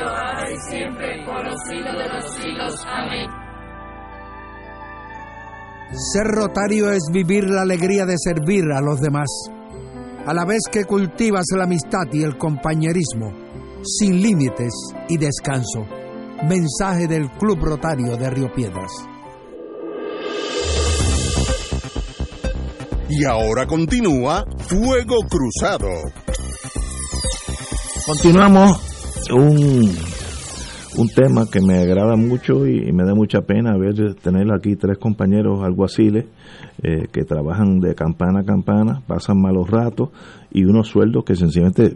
los 1.61 1.67
siglos 1.67 1.97
de 1.97 2.09
los 2.09 2.35
siglos. 2.35 2.85
Amén. 2.87 3.29
Ser 6.13 6.25
rotario 6.25 6.91
es 6.91 7.03
vivir 7.11 7.49
la 7.49 7.61
alegría 7.61 8.05
de 8.05 8.15
servir 8.17 8.63
a 8.73 8.81
los 8.81 9.01
demás, 9.01 9.27
a 10.25 10.33
la 10.33 10.45
vez 10.45 10.61
que 10.71 10.85
cultivas 10.85 11.45
la 11.55 11.65
amistad 11.65 12.05
y 12.13 12.23
el 12.23 12.37
compañerismo, 12.37 13.33
sin 13.83 14.21
límites 14.21 14.73
y 15.09 15.17
descanso. 15.17 15.85
Mensaje 16.47 17.07
del 17.07 17.29
Club 17.31 17.59
Rotario 17.61 18.15
de 18.17 18.29
Río 18.29 18.51
Piedras. 18.53 18.91
Y 23.09 23.25
ahora 23.25 23.67
continúa 23.67 24.45
Fuego 24.57 25.17
Cruzado. 25.29 25.89
Continuamos 28.07 28.79
un, 29.29 30.10
un 30.97 31.07
tema 31.07 31.45
que 31.51 31.61
me 31.61 31.79
agrada 31.79 32.15
mucho 32.15 32.67
y, 32.67 32.91
me 32.91 33.03
da 33.03 33.15
mucha 33.15 33.41
pena 33.41 33.77
ver 33.77 34.15
tener 34.15 34.51
aquí 34.53 34.75
tres 34.75 34.97
compañeros 34.97 35.63
alguaciles 35.63 36.25
eh, 36.83 37.07
que 37.11 37.23
trabajan 37.23 37.79
de 37.79 37.95
campana 37.95 38.41
a 38.41 38.43
campana, 38.43 39.01
pasan 39.07 39.41
malos 39.41 39.69
ratos 39.69 40.09
y 40.51 40.65
unos 40.65 40.89
sueldos 40.89 41.23
que 41.23 41.35
sencillamente 41.35 41.95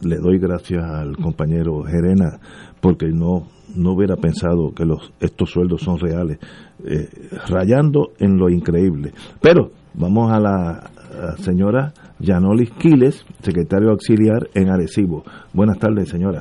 le 0.00 0.16
doy 0.16 0.38
gracias 0.38 0.84
al 0.84 1.16
compañero 1.16 1.82
Gerena 1.82 2.38
porque 2.80 3.06
no 3.08 3.48
no 3.74 3.92
hubiera 3.92 4.16
pensado 4.16 4.72
que 4.74 4.84
los 4.84 5.12
estos 5.20 5.50
sueldos 5.50 5.82
son 5.82 5.98
reales, 5.98 6.38
eh, 6.84 7.08
rayando 7.48 8.12
en 8.18 8.38
lo 8.38 8.48
increíble. 8.48 9.12
Pero 9.40 9.72
vamos 9.94 10.32
a 10.32 10.40
la, 10.40 10.90
señora 11.38 11.92
Yanolis 12.18 12.70
Quiles, 12.72 13.24
secretario 13.42 13.90
auxiliar 13.90 14.48
en 14.54 14.70
Arecibo. 14.70 15.24
Buenas 15.52 15.78
tardes, 15.78 16.08
señora. 16.08 16.40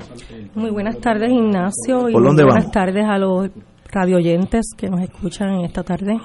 Muy 0.57 0.71
buenas 0.71 0.97
tardes, 0.97 1.31
Ignacio, 1.31 2.09
y 2.09 2.13
¿Por 2.13 2.23
muy 2.23 2.29
dónde 2.29 2.43
buenas 2.43 2.63
vamos? 2.63 2.71
tardes 2.71 3.05
a 3.05 3.19
los 3.19 3.51
radioyentes 3.91 4.71
que 4.75 4.89
nos 4.89 5.01
escuchan 5.01 5.59
esta 5.59 5.83
tarde. 5.83 6.19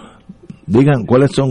Digan 0.66 1.04
cuáles 1.04 1.32
son, 1.32 1.50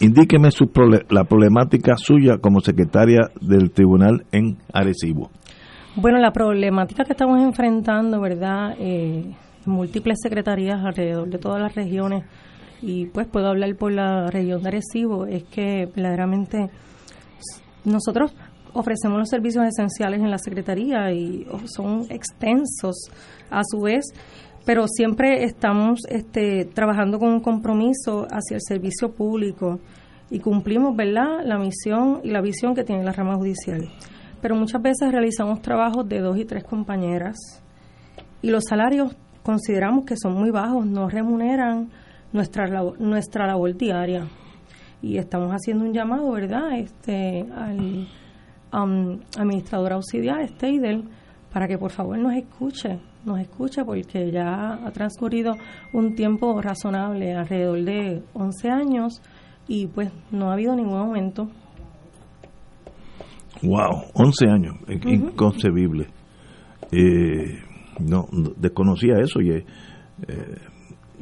indíqueme 0.00 0.50
su 0.50 0.68
la 1.08 1.22
problemática 1.22 1.94
suya 1.96 2.38
como 2.38 2.58
secretaria 2.58 3.30
del 3.40 3.70
tribunal 3.70 4.24
en 4.32 4.56
Arecibo. 4.72 5.30
Bueno, 5.94 6.18
la 6.18 6.32
problemática 6.32 7.04
que 7.04 7.12
estamos 7.12 7.40
enfrentando, 7.40 8.20
¿verdad? 8.20 8.74
Eh, 8.80 9.32
múltiples 9.64 10.18
secretarías 10.20 10.84
alrededor 10.84 11.28
de 11.28 11.38
todas 11.38 11.62
las 11.62 11.76
regiones, 11.76 12.24
y 12.82 13.06
pues 13.06 13.28
puedo 13.28 13.46
hablar 13.46 13.76
por 13.76 13.92
la 13.92 14.26
región 14.32 14.64
de 14.64 14.68
Arecibo, 14.68 15.26
es 15.26 15.44
que 15.44 15.86
verdaderamente 15.94 16.70
nosotros 17.84 18.34
ofrecemos 18.74 19.18
los 19.18 19.28
servicios 19.28 19.64
esenciales 19.64 20.20
en 20.20 20.30
la 20.30 20.38
secretaría 20.38 21.12
y 21.12 21.46
son 21.66 22.06
extensos 22.08 23.10
a 23.50 23.62
su 23.64 23.80
vez, 23.80 24.04
pero 24.64 24.86
siempre 24.86 25.44
estamos 25.44 26.00
este, 26.08 26.64
trabajando 26.66 27.18
con 27.18 27.30
un 27.30 27.40
compromiso 27.40 28.26
hacia 28.30 28.56
el 28.56 28.62
servicio 28.62 29.12
público 29.12 29.80
y 30.30 30.38
cumplimos, 30.38 30.96
¿verdad?, 30.96 31.44
la 31.44 31.58
misión 31.58 32.20
y 32.22 32.30
la 32.30 32.40
visión 32.40 32.74
que 32.74 32.84
tiene 32.84 33.04
la 33.04 33.12
rama 33.12 33.36
judicial. 33.36 33.88
Pero 34.40 34.56
muchas 34.56 34.80
veces 34.80 35.12
realizamos 35.12 35.60
trabajos 35.62 36.08
de 36.08 36.20
dos 36.20 36.38
y 36.38 36.44
tres 36.44 36.64
compañeras 36.64 37.36
y 38.40 38.50
los 38.50 38.64
salarios 38.64 39.14
consideramos 39.42 40.04
que 40.04 40.16
son 40.16 40.34
muy 40.34 40.50
bajos, 40.50 40.86
no 40.86 41.08
remuneran 41.08 41.90
nuestra 42.32 42.66
nuestra 42.98 43.46
labor 43.46 43.76
diaria. 43.76 44.26
Y 45.02 45.18
estamos 45.18 45.50
haciendo 45.50 45.84
un 45.84 45.92
llamado, 45.92 46.30
¿verdad?, 46.30 46.78
este, 46.78 47.44
al 47.56 48.06
um, 48.72 49.18
administrador 49.38 49.92
auxiliar, 49.92 50.46
Steidel, 50.48 51.04
para 51.52 51.66
que 51.68 51.76
por 51.78 51.90
favor 51.90 52.18
nos 52.18 52.32
escuche, 52.34 52.98
nos 53.24 53.38
escuche 53.40 53.84
porque 53.84 54.30
ya 54.30 54.74
ha 54.86 54.90
transcurrido 54.92 55.52
un 55.92 56.14
tiempo 56.14 56.60
razonable, 56.60 57.34
alrededor 57.34 57.82
de 57.84 58.22
11 58.34 58.70
años, 58.70 59.22
y 59.68 59.86
pues 59.86 60.10
no 60.30 60.50
ha 60.50 60.54
habido 60.54 60.74
ningún 60.74 60.98
aumento. 60.98 61.48
Wow, 63.62 64.10
11 64.14 64.48
años, 64.48 64.74
in- 64.88 65.08
inconcebible. 65.08 66.06
Eh, 66.90 67.60
no, 68.00 68.26
no, 68.32 68.50
desconocía 68.56 69.14
eso 69.20 69.40
y 69.40 69.50
eh, 69.50 69.64
eh, 70.26 70.56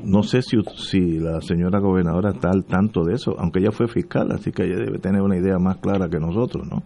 no 0.02 0.22
sé 0.22 0.40
si, 0.40 0.56
si 0.76 1.18
la 1.18 1.40
señora 1.42 1.80
gobernadora 1.80 2.30
está 2.30 2.48
al 2.50 2.64
tanto 2.64 3.04
de 3.04 3.14
eso, 3.14 3.34
aunque 3.38 3.58
ella 3.60 3.72
fue 3.72 3.88
fiscal, 3.88 4.30
así 4.32 4.52
que 4.52 4.62
ella 4.64 4.76
debe 4.78 4.98
tener 4.98 5.20
una 5.20 5.36
idea 5.36 5.58
más 5.58 5.76
clara 5.78 6.08
que 6.08 6.18
nosotros, 6.18 6.66
¿no? 6.66 6.82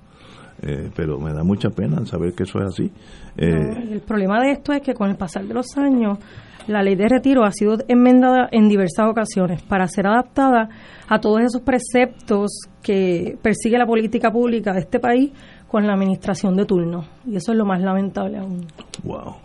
Eh, 0.67 0.91
pero 0.97 1.19
me 1.19 1.33
da 1.35 1.45
mucha 1.45 1.69
pena 1.69 2.07
saber 2.07 2.33
que 2.33 2.45
eso 2.45 2.59
es 2.61 2.67
así. 2.67 2.91
Eh, 3.37 3.51
No, 3.53 3.93
el 3.93 4.01
problema 4.01 4.41
de 4.41 4.53
esto 4.53 4.73
es 4.73 4.81
que 4.81 4.95
con 4.95 5.11
el 5.11 5.17
pasar 5.17 5.45
de 5.45 5.53
los 5.53 5.77
años, 5.77 6.19
la 6.69 6.83
ley 6.83 6.95
de 6.95 7.07
retiro 7.07 7.45
ha 7.45 7.53
sido 7.53 7.77
enmendada 7.87 8.49
en 8.51 8.69
diversas 8.69 9.07
ocasiones 9.11 9.62
para 9.62 9.87
ser 9.89 10.07
adaptada 10.07 10.71
a 11.07 11.21
todos 11.21 11.43
esos 11.43 11.61
preceptos 11.61 12.51
que 12.83 13.37
persigue 13.43 13.77
la 13.77 13.87
política 13.87 14.31
pública 14.31 14.73
de 14.73 14.81
este 14.81 14.99
país 15.01 15.33
con 15.69 15.87
la 15.87 15.93
administración 15.93 16.57
de 16.57 16.65
turno. 16.65 17.05
Y 17.27 17.37
eso 17.37 17.53
es 17.53 17.59
lo 17.59 17.67
más 17.67 17.83
lamentable 17.83 18.39
aún. 18.39 18.67
Wow. 19.03 19.43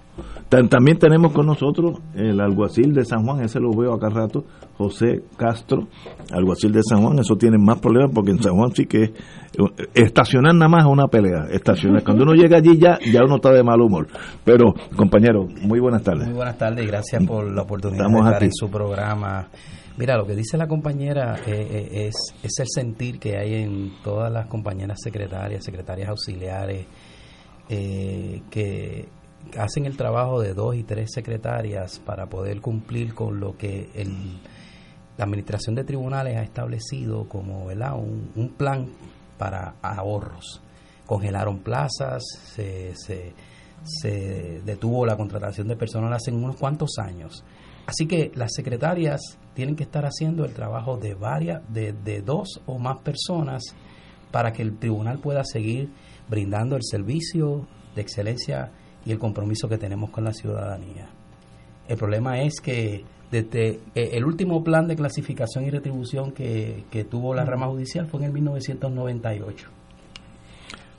Ta- 0.49 0.63
También 0.67 0.97
tenemos 0.97 1.31
con 1.33 1.45
nosotros 1.45 1.99
el 2.15 2.39
alguacil 2.39 2.93
de 2.93 3.05
San 3.05 3.23
Juan, 3.25 3.41
ese 3.43 3.59
lo 3.59 3.71
veo 3.71 3.93
acá 3.93 4.09
rato, 4.09 4.43
José 4.77 5.23
Castro, 5.37 5.87
alguacil 6.31 6.71
de 6.71 6.81
San 6.83 7.01
Juan, 7.03 7.19
eso 7.19 7.35
tiene 7.35 7.57
más 7.57 7.79
problemas 7.79 8.11
porque 8.13 8.31
en 8.31 8.41
San 8.41 8.55
Juan 8.55 8.71
sí 8.73 8.85
que 8.85 9.03
eh, 9.03 9.13
estacionar 9.93 10.53
nada 10.55 10.69
más 10.69 10.85
es 10.85 10.91
una 10.91 11.07
pelea, 11.07 11.45
estacionar. 11.51 12.03
Cuando 12.03 12.23
uno 12.23 12.33
llega 12.33 12.57
allí 12.57 12.77
ya, 12.77 12.97
ya 13.11 13.21
uno 13.25 13.35
está 13.35 13.51
de 13.51 13.63
mal 13.63 13.79
humor. 13.81 14.07
Pero, 14.43 14.73
compañero, 14.95 15.45
muy 15.61 15.79
buenas 15.79 16.03
tardes. 16.03 16.25
Muy 16.27 16.35
buenas 16.35 16.57
tardes 16.57 16.83
y 16.83 16.87
gracias 16.87 17.23
por 17.25 17.51
la 17.51 17.61
oportunidad 17.63 18.05
Estamos 18.05 18.25
de 18.25 18.31
estar 18.31 18.43
en 18.43 18.53
su 18.53 18.69
programa. 18.69 19.47
Mira, 19.97 20.15
lo 20.15 20.25
que 20.25 20.33
dice 20.33 20.57
la 20.57 20.67
compañera 20.67 21.35
eh, 21.45 21.67
eh, 21.69 22.07
es, 22.07 22.15
es 22.41 22.59
el 22.59 22.67
sentir 22.69 23.19
que 23.19 23.37
hay 23.37 23.55
en 23.55 23.91
todas 24.01 24.31
las 24.31 24.47
compañeras 24.47 24.97
secretarias, 25.03 25.63
secretarias 25.65 26.07
auxiliares, 26.09 26.85
eh, 27.67 28.41
que 28.49 29.07
hacen 29.57 29.85
el 29.85 29.97
trabajo 29.97 30.41
de 30.41 30.53
dos 30.53 30.75
y 30.75 30.83
tres 30.83 31.11
secretarias 31.13 31.99
para 31.99 32.27
poder 32.27 32.61
cumplir 32.61 33.13
con 33.13 33.39
lo 33.39 33.57
que 33.57 33.89
el, 33.93 34.39
la 35.17 35.25
administración 35.25 35.75
de 35.75 35.83
tribunales 35.83 36.37
ha 36.37 36.43
establecido 36.43 37.27
como. 37.27 37.65
Un, 37.65 38.53
plan 38.57 38.87
para 39.37 39.75
ahorros. 39.81 40.61
Congelaron 41.05 41.59
plazas, 41.59 42.23
se, 42.53 42.93
se, 42.95 44.61
detuvo 44.63 45.05
la 45.05 45.17
contratación 45.17 45.67
de 45.67 45.75
personal 45.75 46.13
hace 46.13 46.31
unos 46.31 46.55
cuantos 46.55 46.97
años. 46.99 47.43
Así 47.85 48.05
que 48.05 48.31
las 48.35 48.51
secretarias 48.53 49.19
tienen 49.55 49.75
que 49.75 49.83
estar 49.83 50.05
haciendo 50.05 50.45
el 50.45 50.53
trabajo 50.53 50.97
de 50.97 51.15
varias, 51.15 51.61
de 51.73 52.21
dos 52.21 52.61
o 52.65 52.77
más 52.77 52.99
personas 52.99 53.63
para 54.31 54.53
que 54.53 54.61
el 54.61 54.77
tribunal 54.77 55.19
pueda 55.19 55.43
seguir 55.43 55.89
brindando 56.29 56.75
el 56.75 56.83
servicio 56.83 57.67
de 57.95 58.01
excelencia 58.01 58.71
y 59.09 59.11
el 59.11 59.17
compromiso 59.17 59.67
que 59.67 59.79
tenemos 59.79 60.11
con 60.11 60.23
la 60.23 60.31
ciudadanía. 60.33 61.09
El 61.87 61.97
problema 61.97 62.39
es 62.43 62.61
que 62.61 63.03
desde 63.31 63.79
eh, 63.95 64.11
el 64.13 64.23
último 64.23 64.63
plan 64.63 64.87
de 64.87 64.95
clasificación 64.95 65.65
y 65.65 65.71
retribución 65.71 66.31
que, 66.31 66.83
que 66.91 67.05
tuvo 67.05 67.33
la 67.33 67.43
rama 67.43 67.65
judicial 67.67 68.05
fue 68.07 68.19
en 68.19 68.27
el 68.27 68.33
1998. 68.33 69.67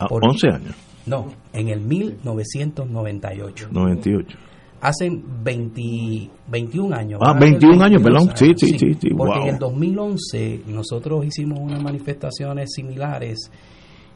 Ah, 0.01 0.07
Por- 0.09 0.25
11 0.25 0.49
años, 0.49 0.75
No, 1.07 1.27
en 1.53 1.69
el 1.69 1.81
1998. 1.81 3.69
98. 3.71 4.39
Hacen 4.81 5.23
20, 5.45 6.31
21 6.49 6.97
años. 6.97 7.21
Ah, 7.23 7.33
van 7.35 7.37
a 7.37 7.41
ser 7.41 7.51
21 7.61 7.85
años, 7.85 8.03
perdón. 8.03 8.31
Sí, 8.35 8.53
sí, 8.57 8.79
sí, 8.79 8.95
sí, 8.95 9.09
Porque 9.17 9.35
wow. 9.39 9.43
en 9.43 9.49
el 9.55 9.59
2011 9.59 10.63
nosotros 10.69 11.27
hicimos 11.27 11.61
unas 11.61 11.81
manifestaciones 11.83 12.71
similares 12.75 13.51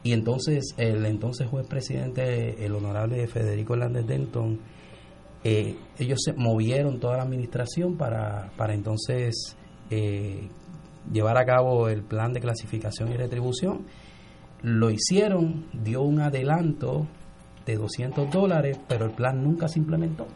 y 0.04 0.12
entonces 0.12 0.74
el 0.76 1.06
entonces 1.06 1.48
juez 1.48 1.66
presidente, 1.66 2.62
el 2.64 2.74
honorable 2.74 3.26
Federico 3.26 3.72
Hernández 3.72 4.06
Denton, 4.06 4.60
eh, 5.42 5.76
ellos 5.98 6.20
se 6.22 6.34
movieron 6.34 7.00
toda 7.00 7.16
la 7.16 7.22
administración 7.22 7.96
para, 7.96 8.52
para 8.56 8.74
entonces 8.74 9.56
eh, 9.88 10.48
llevar 11.10 11.38
a 11.38 11.46
cabo 11.46 11.88
el 11.88 12.02
plan 12.02 12.34
de 12.34 12.40
clasificación 12.40 13.12
y 13.12 13.16
retribución. 13.16 13.86
Lo 14.62 14.90
hicieron, 14.90 15.66
dio 15.72 16.02
un 16.02 16.20
adelanto 16.20 17.06
de 17.64 17.76
200 17.76 18.30
dólares, 18.30 18.78
pero 18.86 19.06
el 19.06 19.12
plan 19.12 19.42
nunca 19.42 19.68
se 19.68 19.78
implementó. 19.78 20.26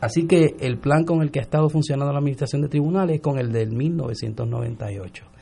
Así 0.00 0.26
que 0.26 0.56
el 0.58 0.78
plan 0.78 1.04
con 1.04 1.20
el 1.20 1.30
que 1.30 1.40
ha 1.40 1.42
estado 1.42 1.68
funcionando 1.68 2.12
la 2.14 2.18
Administración 2.18 2.62
de 2.62 2.68
Tribunales 2.68 3.16
es 3.16 3.22
con 3.22 3.38
el 3.38 3.52
del 3.52 3.72
1998. 3.72 5.33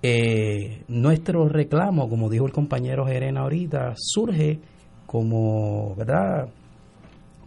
Eh, 0.00 0.84
nuestro 0.88 1.48
reclamo, 1.48 2.08
como 2.08 2.30
dijo 2.30 2.46
el 2.46 2.52
compañero 2.52 3.06
Gerena 3.06 3.40
ahorita, 3.40 3.94
surge 3.96 4.60
como, 5.06 5.94
¿verdad? 5.96 6.48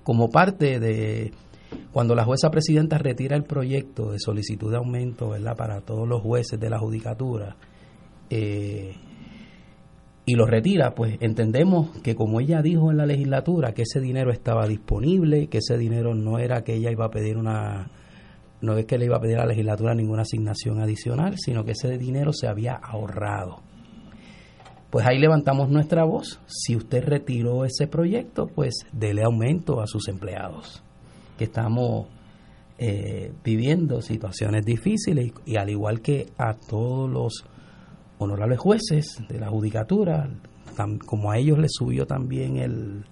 Como 0.03 0.29
parte 0.29 0.79
de 0.79 1.31
cuando 1.93 2.15
la 2.15 2.25
jueza 2.25 2.49
presidenta 2.49 2.97
retira 2.97 3.37
el 3.37 3.43
proyecto 3.43 4.11
de 4.11 4.19
solicitud 4.19 4.71
de 4.71 4.77
aumento, 4.77 5.29
¿verdad? 5.29 5.55
Para 5.55 5.81
todos 5.81 6.07
los 6.07 6.21
jueces 6.21 6.59
de 6.59 6.69
la 6.69 6.79
judicatura. 6.79 7.55
Eh, 8.29 8.95
y 10.25 10.35
lo 10.35 10.45
retira, 10.45 10.93
pues 10.93 11.17
entendemos 11.19 11.89
que 12.01 12.15
como 12.15 12.39
ella 12.39 12.61
dijo 12.61 12.91
en 12.91 12.97
la 12.97 13.05
legislatura 13.05 13.73
que 13.73 13.83
ese 13.83 13.99
dinero 13.99 14.31
estaba 14.31 14.67
disponible, 14.67 15.47
que 15.47 15.59
ese 15.59 15.77
dinero 15.77 16.13
no 16.15 16.37
era 16.39 16.63
que 16.63 16.75
ella 16.75 16.91
iba 16.91 17.05
a 17.05 17.11
pedir 17.11 17.37
una, 17.37 17.89
no 18.61 18.77
es 18.77 18.85
que 18.85 18.97
le 18.97 19.05
iba 19.05 19.17
a 19.17 19.21
pedir 19.21 19.37
a 19.37 19.41
la 19.41 19.47
legislatura 19.47 19.95
ninguna 19.95 20.21
asignación 20.21 20.79
adicional, 20.79 21.35
sino 21.37 21.65
que 21.65 21.71
ese 21.71 21.97
dinero 21.97 22.31
se 22.33 22.47
había 22.47 22.75
ahorrado. 22.75 23.61
Pues 24.89 25.05
ahí 25.07 25.19
levantamos 25.19 25.69
nuestra 25.69 26.03
voz. 26.03 26.39
Si 26.47 26.75
usted 26.75 27.03
retiró 27.03 27.65
ese 27.65 27.87
proyecto, 27.87 28.47
pues 28.47 28.85
dele 28.91 29.23
aumento 29.23 29.81
a 29.81 29.87
sus 29.87 30.07
empleados, 30.09 30.83
que 31.37 31.45
estamos 31.45 32.07
eh, 32.77 33.31
viviendo 33.43 34.01
situaciones 34.01 34.65
difíciles 34.65 35.31
y 35.45 35.55
al 35.55 35.69
igual 35.69 36.01
que 36.01 36.27
a 36.37 36.53
todos 36.53 37.09
los 37.09 37.45
honorables 38.17 38.59
jueces 38.59 39.23
de 39.29 39.39
la 39.39 39.49
judicatura, 39.49 40.29
como 41.05 41.31
a 41.31 41.37
ellos 41.37 41.57
les 41.57 41.71
subió 41.73 42.05
también 42.05 42.57
el, 42.57 43.05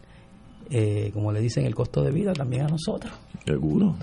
eh, 0.69 1.11
como 1.13 1.31
le 1.31 1.39
dicen, 1.39 1.65
el 1.65 1.75
costo 1.75 2.03
de 2.03 2.11
vida, 2.11 2.33
también 2.33 2.63
a 2.63 2.67
nosotros. 2.67 3.13
Seguro. 3.45 3.95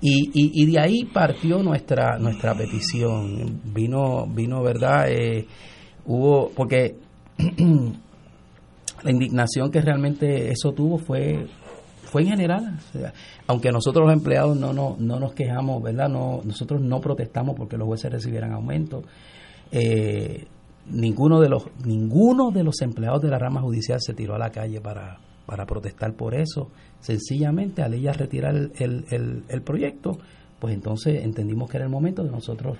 Y, 0.00 0.30
y, 0.32 0.66
de 0.66 0.80
ahí 0.80 1.04
partió 1.04 1.60
nuestra 1.60 2.18
nuestra 2.18 2.54
petición. 2.54 3.60
Vino, 3.74 4.26
vino 4.26 4.62
verdad, 4.62 5.10
eh, 5.10 5.44
hubo, 6.06 6.50
porque 6.50 6.94
la 9.02 9.10
indignación 9.10 9.72
que 9.72 9.80
realmente 9.80 10.52
eso 10.52 10.72
tuvo 10.72 10.98
fue 10.98 11.48
fue 12.08 12.22
en 12.22 12.28
general. 12.28 12.78
aunque 13.46 13.70
nosotros 13.70 14.06
los 14.06 14.14
empleados 14.14 14.56
no, 14.56 14.72
no, 14.72 14.96
no 14.98 15.20
nos 15.20 15.32
quejamos, 15.34 15.82
¿verdad? 15.82 16.08
No, 16.08 16.40
nosotros 16.44 16.80
no 16.80 17.00
protestamos 17.00 17.54
porque 17.56 17.76
los 17.76 17.86
jueces 17.86 18.10
recibieran 18.10 18.52
aumento. 18.52 19.02
Eh, 19.70 20.46
ninguno 20.90 21.40
de 21.40 21.48
los 21.48 21.64
ninguno 21.84 22.50
de 22.50 22.64
los 22.64 22.80
empleados 22.80 23.20
de 23.20 23.28
la 23.28 23.38
rama 23.38 23.60
judicial 23.60 23.98
se 24.00 24.14
tiró 24.14 24.36
a 24.36 24.38
la 24.38 24.50
calle 24.50 24.80
para, 24.80 25.18
para 25.48 25.64
protestar 25.64 26.14
por 26.14 26.34
eso. 26.34 26.70
Sencillamente, 27.00 27.82
al 27.82 27.94
ella 27.94 28.12
retirar 28.12 28.54
el, 28.54 28.70
el, 28.78 29.44
el, 29.48 29.62
proyecto, 29.62 30.18
pues 30.60 30.74
entonces 30.74 31.24
entendimos 31.24 31.70
que 31.70 31.78
era 31.78 31.86
el 31.86 31.90
momento 31.90 32.22
de 32.22 32.30
nosotros 32.30 32.76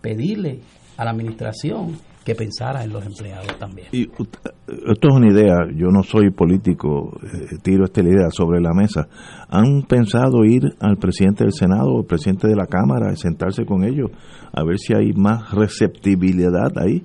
pedirle 0.00 0.60
a 0.96 1.04
la 1.04 1.10
administración 1.10 1.98
que 2.24 2.36
pensara 2.36 2.84
en 2.84 2.92
los 2.92 3.04
empleados 3.04 3.58
también. 3.58 3.88
Y 3.90 4.02
esto 4.02 5.08
es 5.08 5.14
una 5.14 5.32
idea, 5.32 5.56
yo 5.74 5.88
no 5.88 6.04
soy 6.04 6.30
político, 6.30 7.18
eh, 7.24 7.56
tiro 7.60 7.86
esta 7.86 8.02
idea 8.02 8.28
sobre 8.30 8.60
la 8.60 8.72
mesa. 8.72 9.08
¿Han 9.48 9.82
pensado 9.82 10.44
ir 10.44 10.62
al 10.78 10.96
presidente 10.96 11.42
del 11.42 11.52
Senado 11.52 11.88
o 11.92 11.98
al 12.00 12.06
presidente 12.06 12.46
de 12.46 12.54
la 12.54 12.66
Cámara, 12.66 13.16
sentarse 13.16 13.64
con 13.64 13.82
ellos, 13.82 14.12
a 14.52 14.62
ver 14.62 14.78
si 14.78 14.94
hay 14.94 15.12
más 15.12 15.52
receptibilidad 15.52 16.70
ahí? 16.76 17.02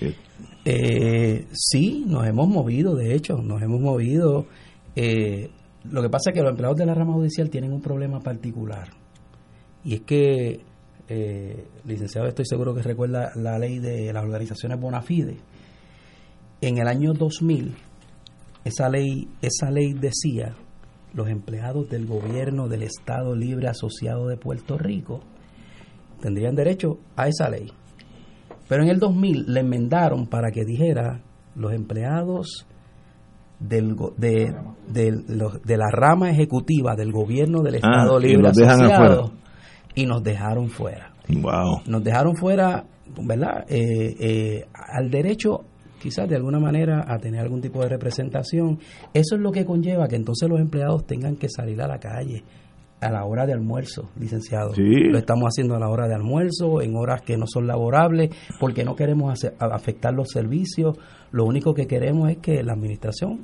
Eh, 0.00 0.14
eh, 0.64 1.46
sí, 1.52 2.04
nos 2.06 2.26
hemos 2.26 2.48
movido, 2.48 2.94
de 2.94 3.14
hecho, 3.14 3.36
nos 3.38 3.60
hemos 3.62 3.80
movido. 3.80 4.46
Eh, 4.94 5.50
lo 5.90 6.02
que 6.02 6.08
pasa 6.08 6.30
es 6.30 6.34
que 6.34 6.42
los 6.42 6.50
empleados 6.50 6.76
de 6.76 6.86
la 6.86 6.94
rama 6.94 7.14
judicial 7.14 7.50
tienen 7.50 7.72
un 7.72 7.80
problema 7.80 8.20
particular. 8.20 8.88
Y 9.84 9.94
es 9.94 10.00
que 10.02 10.60
eh, 11.08 11.66
licenciado, 11.84 12.28
estoy 12.28 12.46
seguro 12.46 12.74
que 12.74 12.82
recuerda 12.82 13.32
la 13.34 13.58
ley 13.58 13.78
de 13.78 14.12
las 14.12 14.22
organizaciones 14.22 14.80
bona 14.80 15.02
fide. 15.02 15.36
En 16.60 16.78
el 16.78 16.86
año 16.86 17.12
2000, 17.12 17.74
esa 18.64 18.88
ley, 18.88 19.28
esa 19.40 19.70
ley 19.70 19.94
decía 19.94 20.54
los 21.12 21.28
empleados 21.28 21.90
del 21.90 22.06
gobierno 22.06 22.68
del 22.68 22.84
Estado 22.84 23.34
Libre 23.34 23.68
Asociado 23.68 24.28
de 24.28 24.36
Puerto 24.36 24.78
Rico 24.78 25.20
tendrían 26.20 26.54
derecho 26.54 26.98
a 27.16 27.28
esa 27.28 27.50
ley. 27.50 27.70
Pero 28.72 28.84
en 28.84 28.88
el 28.88 28.98
2000 28.98 29.52
le 29.52 29.60
enmendaron 29.60 30.26
para 30.28 30.50
que 30.50 30.64
dijera 30.64 31.20
los 31.56 31.74
empleados 31.74 32.66
del, 33.60 33.94
de, 34.16 34.50
de, 34.88 35.76
la 35.76 35.90
rama 35.92 36.30
ejecutiva 36.30 36.96
del 36.96 37.12
gobierno 37.12 37.60
del 37.60 37.74
ah, 37.74 37.76
Estado 37.76 38.18
Libre 38.18 38.48
Asociado 38.48 39.32
y 39.94 40.06
nos 40.06 40.22
dejaron 40.22 40.70
fuera. 40.70 41.12
Wow. 41.28 41.82
Nos 41.86 42.02
dejaron 42.02 42.34
fuera, 42.34 42.86
¿verdad? 43.22 43.66
Eh, 43.68 44.16
eh, 44.18 44.64
al 44.72 45.10
derecho 45.10 45.66
quizás 46.00 46.26
de 46.26 46.36
alguna 46.36 46.58
manera 46.58 47.04
a 47.06 47.18
tener 47.18 47.42
algún 47.42 47.60
tipo 47.60 47.82
de 47.82 47.90
representación. 47.90 48.78
Eso 49.12 49.34
es 49.34 49.40
lo 49.42 49.52
que 49.52 49.66
conlleva 49.66 50.08
que 50.08 50.16
entonces 50.16 50.48
los 50.48 50.58
empleados 50.58 51.04
tengan 51.06 51.36
que 51.36 51.50
salir 51.50 51.82
a 51.82 51.88
la 51.88 51.98
calle 51.98 52.42
a 53.02 53.10
la 53.10 53.24
hora 53.24 53.46
de 53.46 53.52
almuerzo, 53.52 54.08
licenciado. 54.18 54.72
Lo 54.76 55.18
estamos 55.18 55.44
haciendo 55.48 55.74
a 55.74 55.78
la 55.78 55.88
hora 55.88 56.08
de 56.08 56.14
almuerzo, 56.14 56.80
en 56.80 56.96
horas 56.96 57.22
que 57.22 57.36
no 57.36 57.46
son 57.46 57.66
laborables, 57.66 58.30
porque 58.60 58.84
no 58.84 58.96
queremos 58.96 59.44
afectar 59.58 60.14
los 60.14 60.30
servicios. 60.30 60.96
Lo 61.30 61.44
único 61.44 61.74
que 61.74 61.86
queremos 61.86 62.30
es 62.30 62.38
que 62.38 62.62
la 62.62 62.72
administración 62.72 63.40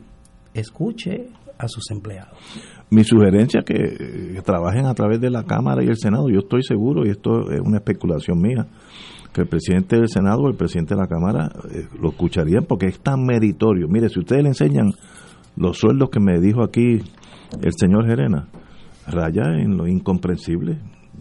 escuche 0.54 1.28
a 1.58 1.68
sus 1.68 1.90
empleados 1.90 2.38
mi 2.90 3.04
sugerencia 3.04 3.60
es 3.60 3.66
que, 3.66 4.42
trabajen 4.42 4.86
a 4.86 4.94
través 4.94 5.20
de 5.20 5.30
la 5.30 5.44
Cámara 5.44 5.82
y 5.82 5.88
el 5.88 5.96
Senado. 5.96 6.28
Yo 6.30 6.40
estoy 6.40 6.62
seguro, 6.62 7.06
y 7.06 7.10
esto 7.10 7.50
es 7.50 7.60
una 7.60 7.78
especulación 7.78 8.40
mía, 8.40 8.66
que 9.32 9.42
el 9.42 9.48
presidente 9.48 9.96
del 9.96 10.08
Senado 10.08 10.42
o 10.42 10.48
el 10.48 10.56
presidente 10.56 10.94
de 10.94 11.00
la 11.00 11.06
Cámara 11.06 11.50
eh, 11.70 11.86
lo 12.00 12.10
escucharían 12.10 12.64
porque 12.64 12.86
es 12.86 13.00
tan 13.00 13.24
meritorio. 13.24 13.88
Mire, 13.88 14.08
si 14.08 14.20
ustedes 14.20 14.42
le 14.42 14.48
enseñan 14.48 14.92
los 15.56 15.76
sueldos 15.76 16.08
que 16.10 16.20
me 16.20 16.40
dijo 16.40 16.62
aquí 16.62 17.02
el 17.60 17.72
señor 17.76 18.06
Gerena, 18.06 18.48
raya 19.10 19.42
en 19.58 19.76
lo 19.76 19.86
incomprensible. 19.86 20.78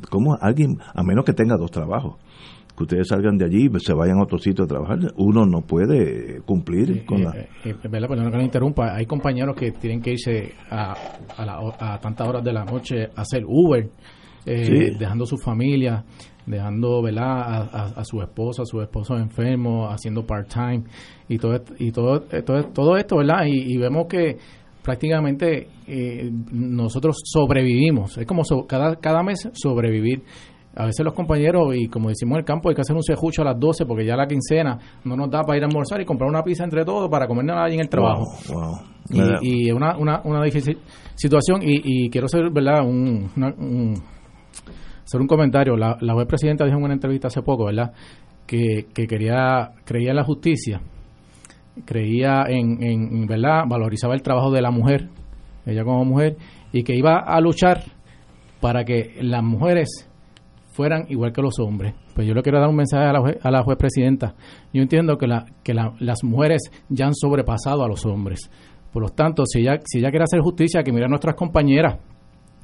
¿Cómo 0.09 0.37
alguien, 0.39 0.77
a 0.93 1.03
menos 1.03 1.25
que 1.25 1.33
tenga 1.33 1.57
dos 1.57 1.71
trabajos, 1.71 2.17
que 2.77 2.83
ustedes 2.83 3.07
salgan 3.07 3.37
de 3.37 3.45
allí 3.45 3.69
y 3.73 3.79
se 3.79 3.93
vayan 3.93 4.19
a 4.19 4.23
otro 4.23 4.37
sitio 4.37 4.65
a 4.65 4.67
trabajar. 4.67 4.99
Uno 5.17 5.45
no 5.47 5.61
puede 5.61 6.41
cumplir 6.41 7.05
con 7.05 7.23
la... 7.23 7.31
Eh, 7.31 7.49
eh, 7.65 7.75
¿verdad? 7.89 8.07
Perdón 8.07 8.31
que 8.31 8.43
interrumpa. 8.43 8.95
Hay 8.95 9.07
compañeros 9.07 9.55
que 9.55 9.71
tienen 9.71 9.99
que 9.99 10.11
irse 10.11 10.53
a, 10.69 10.93
a, 11.37 11.99
tantas 11.99 12.27
horas 12.27 12.43
de 12.43 12.53
la 12.53 12.63
noche 12.63 13.07
a 13.15 13.21
hacer 13.21 13.43
Uber, 13.47 13.89
eh, 14.45 14.95
dejando 14.97 15.25
su 15.25 15.37
familia, 15.37 16.05
dejando 16.45 17.01
¿verdad? 17.01 17.95
A, 17.97 18.03
su 18.05 18.21
esposa, 18.21 18.61
a 18.61 18.65
su 18.65 18.79
esposo 18.79 19.17
enfermo, 19.17 19.89
haciendo 19.89 20.23
part-time 20.23 20.83
y 21.27 21.39
todo, 21.39 21.59
y 21.79 21.91
todo, 21.91 22.21
todo, 22.21 22.63
todo 22.65 22.95
esto, 22.95 23.17
¿verdad? 23.17 23.45
Y, 23.47 23.75
vemos 23.77 24.05
que 24.07 24.37
prácticamente 24.83 25.67
nosotros 26.51 27.17
sobrevivimos. 27.23 28.17
Es 28.17 28.25
como 28.25 28.43
cada, 28.67 28.95
cada 28.97 29.23
mes 29.23 29.49
sobrevivir 29.53 30.23
a 30.77 30.85
veces 30.85 31.03
los 31.03 31.15
compañeros, 31.15 31.75
y 31.75 31.87
como 31.87 32.09
decimos 32.09 32.35
en 32.35 32.39
el 32.41 32.45
campo, 32.45 32.69
hay 32.69 32.75
que 32.75 32.81
hacer 32.81 32.95
un 32.95 33.01
sejucho 33.01 33.41
a 33.41 33.45
las 33.45 33.59
12 33.59 33.87
porque 33.87 34.05
ya 34.05 34.15
la 34.15 34.27
quincena 34.27 34.77
no 35.05 35.15
nos 35.15 35.27
da 35.31 35.41
para 35.41 35.57
ir 35.57 35.63
a 35.63 35.65
almorzar 35.65 35.99
y 36.01 36.05
comprar 36.05 36.29
una 36.29 36.43
pizza 36.43 36.63
entre 36.63 36.85
todos 36.85 37.09
para 37.09 37.27
comer 37.27 37.45
nada 37.45 37.67
en 37.67 37.79
el 37.79 37.89
trabajo. 37.89 38.25
Y, 39.41 39.69
es 39.69 39.73
una, 39.73 39.97
una, 39.97 40.21
una 40.23 40.43
difícil 40.43 40.77
situación 41.15 41.61
y, 41.63 42.11
quiero 42.11 42.25
hacer, 42.25 42.51
¿verdad? 42.51 42.85
Un, 42.85 43.31
hacer 45.03 45.19
un 45.19 45.27
comentario. 45.27 45.75
La, 45.75 45.97
la 45.99 46.13
juez 46.13 46.27
presidenta 46.27 46.63
dijo 46.63 46.77
en 46.77 46.83
una 46.83 46.93
entrevista 46.93 47.27
hace 47.27 47.41
poco, 47.41 47.65
¿verdad? 47.65 47.91
Que, 48.45 48.85
que 48.93 49.07
quería, 49.07 49.71
creía 49.83 50.11
en 50.11 50.15
la 50.15 50.23
justicia, 50.23 50.79
creía 51.85 52.43
en, 52.49 52.83
en, 52.83 53.25
¿verdad? 53.25 53.63
Valorizaba 53.67 54.13
el 54.13 54.21
trabajo 54.21 54.51
de 54.51 54.61
la 54.61 54.69
mujer, 54.69 55.09
ella 55.67 55.83
como 55.83 56.05
mujer, 56.05 56.37
y 56.71 56.83
que 56.83 56.95
iba 56.95 57.19
a 57.19 57.39
luchar 57.41 57.83
para 58.59 58.83
que 58.83 59.15
las 59.21 59.43
mujeres 59.43 60.09
fueran 60.71 61.05
igual 61.09 61.33
que 61.33 61.41
los 61.41 61.59
hombres. 61.59 61.95
Pues 62.13 62.27
yo 62.27 62.33
le 62.33 62.41
quiero 62.43 62.59
dar 62.59 62.69
un 62.69 62.75
mensaje 62.75 63.05
a 63.05 63.11
la, 63.11 63.19
juez, 63.19 63.37
a 63.43 63.51
la 63.51 63.63
juez 63.63 63.77
presidenta. 63.77 64.35
Yo 64.71 64.81
entiendo 64.81 65.17
que, 65.17 65.27
la, 65.27 65.45
que 65.63 65.73
las 65.73 66.23
mujeres 66.23 66.61
ya 66.87 67.07
han 67.07 67.15
sobrepasado 67.15 67.83
a 67.83 67.87
los 67.87 68.05
hombres. 68.05 68.49
Por 68.93 69.01
lo 69.01 69.09
tanto, 69.09 69.43
si 69.45 69.61
ella, 69.61 69.79
si 69.83 69.99
ella 69.99 70.09
quiere 70.09 70.23
hacer 70.23 70.39
justicia, 70.39 70.83
que 70.83 70.91
mire 70.91 71.05
a 71.05 71.09
nuestras 71.09 71.35
compañeras 71.35 71.97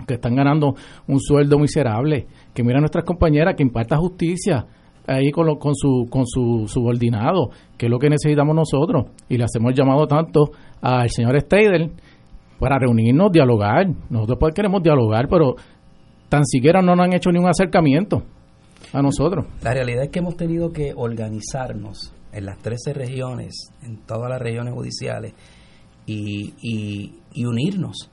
que 0.07 0.15
están 0.15 0.35
ganando 0.35 0.75
un 1.07 1.19
sueldo 1.19 1.57
miserable, 1.57 2.27
que 2.53 2.63
mire 2.63 2.77
a 2.77 2.81
nuestras 2.81 3.03
compañeras 3.03 3.55
que 3.55 3.63
imparta 3.63 3.97
justicia 3.97 4.65
ahí 5.07 5.31
con, 5.31 5.55
con, 5.57 5.75
su, 5.75 6.07
con 6.09 6.25
su 6.25 6.67
subordinado, 6.67 7.49
que 7.77 7.87
es 7.87 7.91
lo 7.91 7.99
que 7.99 8.09
necesitamos 8.09 8.55
nosotros. 8.55 9.05
Y 9.27 9.37
le 9.37 9.43
hacemos 9.43 9.73
llamado 9.73 10.07
tanto 10.07 10.51
al 10.81 11.09
señor 11.09 11.39
Steidel 11.41 11.91
para 12.63 12.79
reunirnos, 12.79 13.29
dialogar. 13.29 13.89
Nosotros 14.09 14.37
pues 14.39 14.53
queremos 14.55 14.81
dialogar, 14.81 15.27
pero 15.27 15.55
tan 16.29 16.45
siquiera 16.45 16.81
no 16.81 16.95
nos 16.95 17.05
han 17.05 17.13
hecho 17.13 17.29
ni 17.29 17.37
un 17.37 17.49
acercamiento 17.49 18.23
a 18.93 19.01
nosotros. 19.01 19.47
La 19.61 19.73
realidad 19.73 20.03
es 20.03 20.09
que 20.11 20.19
hemos 20.19 20.37
tenido 20.37 20.71
que 20.71 20.93
organizarnos 20.95 22.13
en 22.31 22.45
las 22.45 22.59
13 22.59 22.93
regiones, 22.93 23.69
en 23.83 23.97
todas 24.05 24.29
las 24.29 24.41
regiones 24.41 24.73
judiciales, 24.73 25.33
y, 26.05 26.53
y, 26.61 27.45
unirnos, 27.45 28.09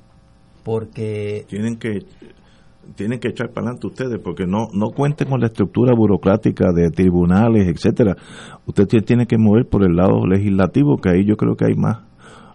porque... 0.64 1.44
Tienen 1.48 1.76
que 1.76 2.00
tienen 2.96 3.20
que 3.20 3.28
echar 3.28 3.50
para 3.50 3.66
adelante 3.66 3.86
ustedes 3.86 4.18
porque 4.18 4.46
no 4.46 4.66
no 4.72 4.88
cuenten 4.88 5.28
con 5.28 5.38
la 5.38 5.46
estructura 5.46 5.94
burocrática 5.94 6.72
de 6.74 6.90
tribunales 6.90 7.68
etcétera 7.68 8.16
usted 8.66 8.86
tiene 9.04 9.26
que 9.26 9.38
mover 9.38 9.68
por 9.68 9.84
el 9.84 9.94
lado 9.94 10.26
legislativo 10.26 10.96
que 10.96 11.10
ahí 11.10 11.24
yo 11.24 11.36
creo 11.36 11.54
que 11.54 11.66
hay 11.66 11.74
más 11.74 12.09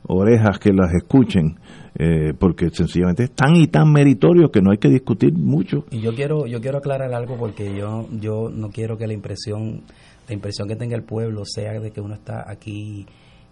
orejas 0.08 0.60
que 0.60 0.72
las 0.72 0.94
escuchen 0.94 1.60
eh, 1.98 2.34
porque 2.38 2.70
sencillamente 2.70 3.24
es 3.24 3.32
tan 3.32 3.56
y 3.56 3.68
tan 3.68 3.92
meritorio 3.92 4.52
que 4.52 4.62
no 4.62 4.72
hay 4.72 4.78
que 4.78 4.90
discutir 4.90 5.34
mucho 5.34 5.86
y 5.92 6.02
yo 6.02 6.14
quiero 6.14 6.46
yo 6.46 6.60
quiero 6.62 6.80
aclarar 6.80 7.14
algo 7.14 7.38
porque 7.38 7.76
yo 7.76 8.08
yo 8.20 8.50
no 8.50 8.70
quiero 8.70 8.98
que 8.98 9.08
la 9.08 9.14
impresión 9.14 9.84
la 10.28 10.34
impresión 10.34 10.68
que 10.68 10.76
tenga 10.76 10.96
el 10.96 11.04
pueblo 11.04 11.44
sea 11.46 11.80
de 11.80 11.92
que 11.92 12.02
uno 12.02 12.16
está 12.16 12.50
aquí 12.50 13.06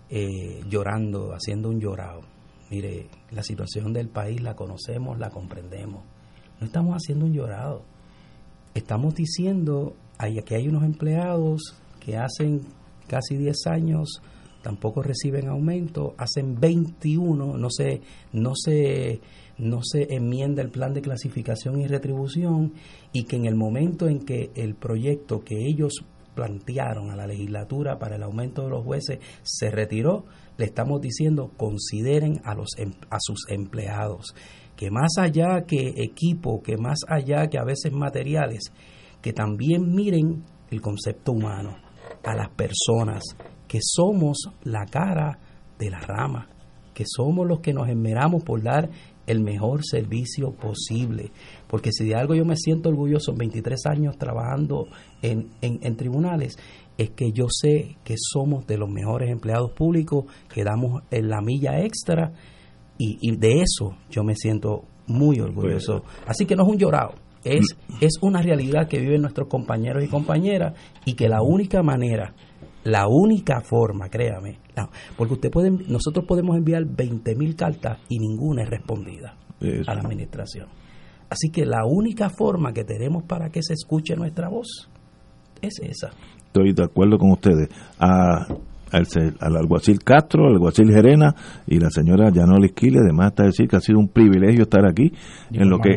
eh, 0.10 0.64
llorando, 0.70 1.34
haciendo 1.34 1.70
un 1.70 1.80
llorado. 1.80 2.22
Mire, 2.70 3.08
la 3.32 3.44
situación 3.44 3.94
del 3.94 4.10
país 4.10 4.42
la 4.42 4.56
conocemos, 4.56 5.20
la 5.20 5.30
comprendemos. 5.30 6.04
No 6.60 6.66
estamos 6.66 6.96
haciendo 6.96 7.26
un 7.26 7.34
llorado. 7.34 7.84
Estamos 8.74 9.16
diciendo 9.16 9.96
que 10.46 10.56
hay 10.56 10.68
unos 10.68 10.84
empleados 10.84 11.76
que 12.00 12.18
hacen 12.18 12.62
casi 13.08 13.38
10 13.38 13.68
años 13.68 14.22
tampoco 14.64 15.04
reciben 15.04 15.50
aumento, 15.50 16.16
hacen 16.18 16.60
21, 16.60 17.58
no 17.58 17.70
se, 17.70 18.02
no 18.32 18.54
se, 18.56 19.20
no 19.58 19.82
se 19.84 20.08
enmienda 20.16 20.64
el 20.64 20.72
plan 20.72 20.94
de 20.94 21.02
clasificación 21.02 21.80
y 21.80 21.86
retribución 21.86 22.74
y 23.12 23.26
que 23.26 23.36
en 23.36 23.46
el 23.46 23.56
momento 23.56 24.08
en 24.08 24.20
que 24.20 24.50
el 24.56 24.74
proyecto 24.74 25.42
que 25.42 25.58
ellos 25.68 26.06
plantearon 26.34 27.12
a 27.12 27.16
la 27.16 27.28
legislatura 27.28 28.00
para 28.00 28.16
el 28.16 28.24
aumento 28.24 28.64
de 28.64 28.70
los 28.70 28.84
jueces 28.84 29.20
se 29.44 29.70
retiró, 29.70 30.26
le 30.58 30.66
estamos 30.66 31.02
diciendo 31.02 31.52
consideren 31.58 32.42
a, 32.44 32.56
los, 32.56 32.70
em, 32.78 32.94
a 33.12 33.18
sus 33.20 33.46
empleados, 33.50 34.34
que 34.76 34.90
más 34.90 35.18
allá 35.20 35.66
que 35.68 35.94
equipo, 35.98 36.64
que 36.64 36.78
más 36.78 37.00
allá 37.08 37.48
que 37.48 37.60
a 37.60 37.64
veces 37.64 37.92
materiales, 37.92 38.72
que 39.22 39.34
también 39.34 39.94
miren 39.94 40.44
el 40.72 40.82
concepto 40.82 41.34
humano, 41.34 41.76
a 42.24 42.36
las 42.36 42.50
personas, 42.50 43.24
que 43.74 43.80
somos 43.82 44.52
la 44.66 44.86
cara 44.86 45.40
de 45.80 45.90
la 45.90 46.00
rama, 46.00 46.48
que 46.94 47.06
somos 47.08 47.48
los 47.48 47.60
que 47.60 47.74
nos 47.74 47.90
esmeramos 47.90 48.44
por 48.44 48.62
dar 48.62 48.88
el 49.26 49.40
mejor 49.40 49.84
servicio 49.84 50.52
posible. 50.52 51.32
Porque 51.66 51.92
si 51.92 52.06
de 52.06 52.14
algo 52.14 52.36
yo 52.36 52.46
me 52.46 52.56
siento 52.56 52.90
orgulloso, 52.90 53.34
23 53.34 53.88
años 53.88 54.20
trabajando 54.20 54.90
en, 55.24 55.50
en, 55.62 55.96
tribunales, 55.96 56.56
es 57.00 57.10
que 57.16 57.32
yo 57.32 57.48
sé 57.50 57.98
que 58.04 58.14
somos 58.16 58.68
de 58.68 58.78
los 58.78 58.92
mejores 58.92 59.32
empleados 59.32 59.72
públicos, 59.72 60.26
que 60.54 60.64
damos 60.64 61.02
en 61.10 61.30
la 61.30 61.42
milla 61.42 61.80
extra 61.80 62.32
y, 63.00 63.18
y 63.22 63.36
de 63.38 63.64
eso 63.64 63.98
yo 64.12 64.24
me 64.24 64.36
siento 64.36 64.84
muy 65.08 65.40
orgulloso. 65.40 66.04
Así 66.28 66.46
que 66.46 66.56
no 66.56 66.62
es 66.62 66.70
un 66.70 66.78
llorado, 66.78 67.16
es, 67.44 67.76
es 68.02 68.20
una 68.22 68.44
realidad 68.44 68.88
que 68.88 69.00
viven 69.00 69.22
nuestros 69.22 69.48
compañeros 69.48 70.04
y 70.04 70.08
compañeras 70.10 70.76
y 71.06 71.14
que 71.14 71.28
la 71.28 71.42
única 71.42 71.82
manera 71.82 72.36
la 72.84 73.08
única 73.08 73.62
forma, 73.62 74.10
créame, 74.10 74.58
porque 75.18 75.34
usted 75.34 75.52
puede, 75.52 75.72
nosotros 75.72 76.26
podemos 76.26 76.58
enviar 76.58 76.84
20.000 76.84 77.56
cartas 77.56 78.00
y 78.10 78.20
ninguna 78.20 78.64
es 78.64 78.70
respondida 78.70 79.36
a 79.88 79.94
la 79.94 80.02
administración. 80.02 80.68
Así 81.30 81.50
que 81.50 81.66
la 81.66 81.86
única 81.86 82.30
forma 82.30 82.74
que 82.74 82.84
tenemos 82.84 83.24
para 83.24 83.50
que 83.50 83.62
se 83.64 83.74
escuche 83.74 84.16
nuestra 84.16 84.50
voz 84.50 84.90
es 85.62 85.80
esa. 85.82 86.12
Estoy 86.38 86.74
de 86.74 86.84
acuerdo 86.84 87.18
con 87.18 87.32
ustedes. 87.32 87.70
A, 87.98 88.46
al, 88.92 89.58
alguacil 89.58 90.04
Castro, 90.04 90.46
al 90.46 90.54
alguacil 90.54 90.92
Gerena 90.92 91.34
y 91.66 91.80
la 91.80 91.90
señora 91.90 92.30
Yanoli 92.32 92.68
Esquile, 92.68 93.00
además 93.00 93.32
está 93.32 93.44
decir 93.46 93.68
que 93.68 93.78
ha 93.78 93.80
sido 93.80 94.00
un 94.00 94.10
privilegio 94.10 94.64
estar 94.64 94.86
aquí 94.86 95.12
en 95.52 95.70
lo 95.70 95.80
que 95.80 95.94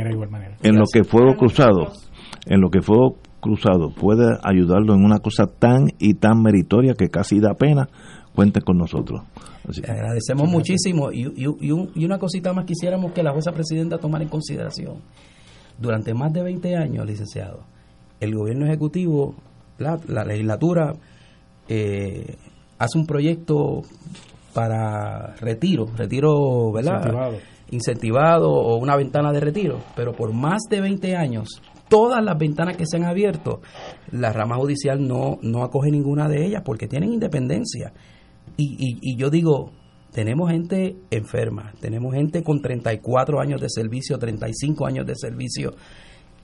en 0.62 0.76
lo 0.76 0.86
que 0.90 1.04
Fuego 1.04 1.36
Cruzado, 1.36 1.92
en 2.46 2.60
lo 2.60 2.70
que 2.70 2.80
Fuego 2.80 3.18
Cruzado 3.46 3.90
puede 3.90 4.36
ayudarlo 4.42 4.94
en 4.94 5.04
una 5.04 5.20
cosa 5.20 5.46
tan 5.46 5.86
y 6.00 6.14
tan 6.14 6.42
meritoria 6.42 6.94
que 6.94 7.10
casi 7.10 7.38
da 7.38 7.54
pena, 7.54 7.88
cuente 8.34 8.60
con 8.60 8.76
nosotros. 8.76 9.22
agradecemos 9.86 10.50
muchísimo 10.50 11.12
y, 11.12 11.32
y, 11.36 12.04
una 12.04 12.18
cosita 12.18 12.52
más 12.52 12.64
quisiéramos 12.64 13.12
que 13.12 13.22
la 13.22 13.30
jueza 13.30 13.52
presidenta 13.52 13.98
tomara 13.98 14.24
en 14.24 14.30
consideración. 14.30 14.96
Durante 15.78 16.12
más 16.12 16.32
de 16.32 16.42
20 16.42 16.74
años, 16.74 17.06
licenciado, 17.06 17.60
el 18.18 18.34
gobierno 18.34 18.66
ejecutivo, 18.66 19.36
la, 19.78 20.24
legislatura, 20.24 20.94
eh, 21.68 22.34
hace 22.78 22.98
un 22.98 23.06
proyecto 23.06 23.82
para 24.54 25.36
retiro, 25.36 25.86
retiro, 25.96 26.72
¿verdad? 26.72 26.96
Incentivado. 26.96 27.36
Incentivado 27.70 28.50
o 28.50 28.76
una 28.78 28.96
ventana 28.96 29.30
de 29.30 29.38
retiro, 29.38 29.78
pero 29.94 30.12
por 30.12 30.32
más 30.32 30.62
de 30.68 30.80
20 30.80 31.14
años 31.14 31.60
todas 31.88 32.22
las 32.22 32.38
ventanas 32.38 32.76
que 32.76 32.86
se 32.86 32.96
han 32.96 33.04
abierto, 33.04 33.60
la 34.10 34.32
rama 34.32 34.56
judicial 34.56 35.06
no, 35.06 35.38
no 35.42 35.62
acoge 35.62 35.90
ninguna 35.90 36.28
de 36.28 36.44
ellas 36.44 36.62
porque 36.64 36.88
tienen 36.88 37.12
independencia. 37.12 37.92
Y, 38.56 38.98
y, 39.02 39.16
yo 39.16 39.28
digo, 39.28 39.72
tenemos 40.12 40.50
gente 40.50 40.96
enferma, 41.10 41.72
tenemos 41.80 42.14
gente 42.14 42.42
con 42.42 42.62
34 42.62 43.40
años 43.40 43.60
de 43.60 43.68
servicio, 43.68 44.18
35 44.18 44.86
años 44.86 45.06
de 45.06 45.14
servicio, 45.14 45.74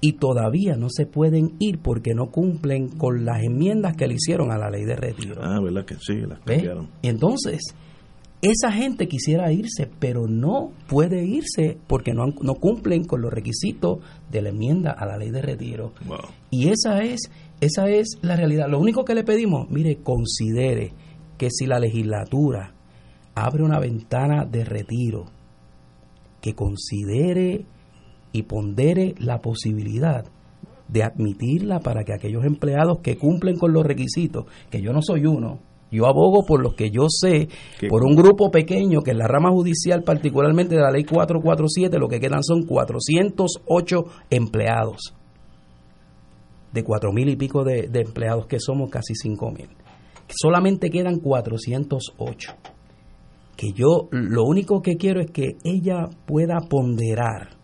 y 0.01 0.15
todavía 0.15 0.77
no 0.77 0.89
se 0.91 1.07
pueden 1.07 1.55
ir 1.59 1.79
porque 1.79 2.13
no 2.15 2.31
cumplen 2.31 2.89
con 2.89 3.25
las 3.25 3.43
enmiendas 3.43 3.97
que 3.97 4.09
le 4.09 4.15
hicieron 4.15 4.51
a 4.51 4.59
la 4.59 4.69
ley 4.69 4.85
de 4.85 4.97
retiro. 4.97 5.41
Ah, 5.41 5.61
¿verdad 5.63 5.85
que 5.85 5.95
sí? 5.95 6.17
Las 6.17 6.41
cambiaron. 6.41 6.89
Y 7.03 7.09
entonces, 7.09 7.75
esa 8.43 8.73
gente 8.73 9.07
quisiera 9.07 9.53
irse, 9.53 9.89
pero 10.01 10.27
no 10.27 10.73
puede 10.89 11.25
irse 11.25 11.79
porque 11.87 12.13
no, 12.13 12.27
no 12.43 12.55
cumplen 12.57 13.05
con 13.05 13.23
los 13.23 13.33
requisitos 13.33 14.01
de 14.33 14.43
la 14.43 14.49
enmienda 14.49 14.91
a 14.91 15.07
la 15.07 15.17
ley 15.17 15.31
de 15.31 15.43
retiro. 15.43 15.93
Y 16.51 16.69
esa 16.69 17.03
es, 17.05 17.31
esa 17.61 17.89
es 17.89 18.19
la 18.21 18.35
realidad. 18.35 18.69
Lo 18.69 18.81
único 18.81 19.05
que 19.05 19.15
le 19.15 19.23
pedimos, 19.23 19.71
mire, 19.71 19.99
considere 20.03 20.93
que 21.39 21.51
si 21.51 21.67
la 21.67 21.79
legislatura 21.79 22.75
abre 23.37 23.63
una 23.63 23.79
ventana 23.79 24.45
de 24.45 24.65
retiro, 24.65 25.27
que 26.41 26.55
considere 26.55 27.65
y 28.33 28.43
pondere 28.43 29.15
la 29.19 29.41
posibilidad 29.41 30.25
de 30.89 31.05
admitirla 31.05 31.79
para 31.79 32.03
que 32.03 32.13
aquellos 32.13 32.45
empleados 32.45 32.99
que 32.99 33.17
cumplen 33.17 33.57
con 33.57 33.73
los 33.73 33.87
requisitos, 33.87 34.47
que 34.69 34.83
yo 34.83 34.93
no 34.93 35.01
soy 35.01 35.27
uno, 35.27 35.61
yo 35.93 36.07
abogo 36.07 36.45
por 36.47 36.63
los 36.63 36.75
que 36.75 36.91
yo 36.91 37.07
sé, 37.09 37.49
por 37.89 38.03
un 38.03 38.17
grupo 38.17 38.51
pequeño 38.51 39.03
que 39.03 39.11
en 39.11 39.19
la 39.19 39.29
rama 39.29 39.51
judicial, 39.51 40.03
particularmente 40.03 40.75
de 40.75 40.81
la 40.81 40.91
ley 40.91 41.05
447, 41.05 41.99
lo 41.99 42.09
que 42.09 42.19
quedan 42.19 42.43
son 42.43 42.63
408 42.63 44.05
empleados. 44.31 45.15
De 46.73 46.83
cuatro 46.83 47.13
mil 47.13 47.29
y 47.29 47.37
pico 47.37 47.63
de, 47.63 47.91
empleados 47.93 48.47
que 48.47 48.59
somos, 48.59 48.91
casi 48.91 49.15
cinco 49.15 49.51
mil. 49.51 49.69
Solamente 50.29 50.89
quedan 50.89 51.19
408. 51.19 52.53
Que 53.55 53.73
yo 53.73 54.09
lo 54.11 54.45
único 54.45 54.81
que 54.81 54.97
quiero 54.97 55.21
es 55.21 55.31
que 55.31 55.57
ella 55.63 56.09
pueda 56.27 56.59
ponderar 56.71 57.63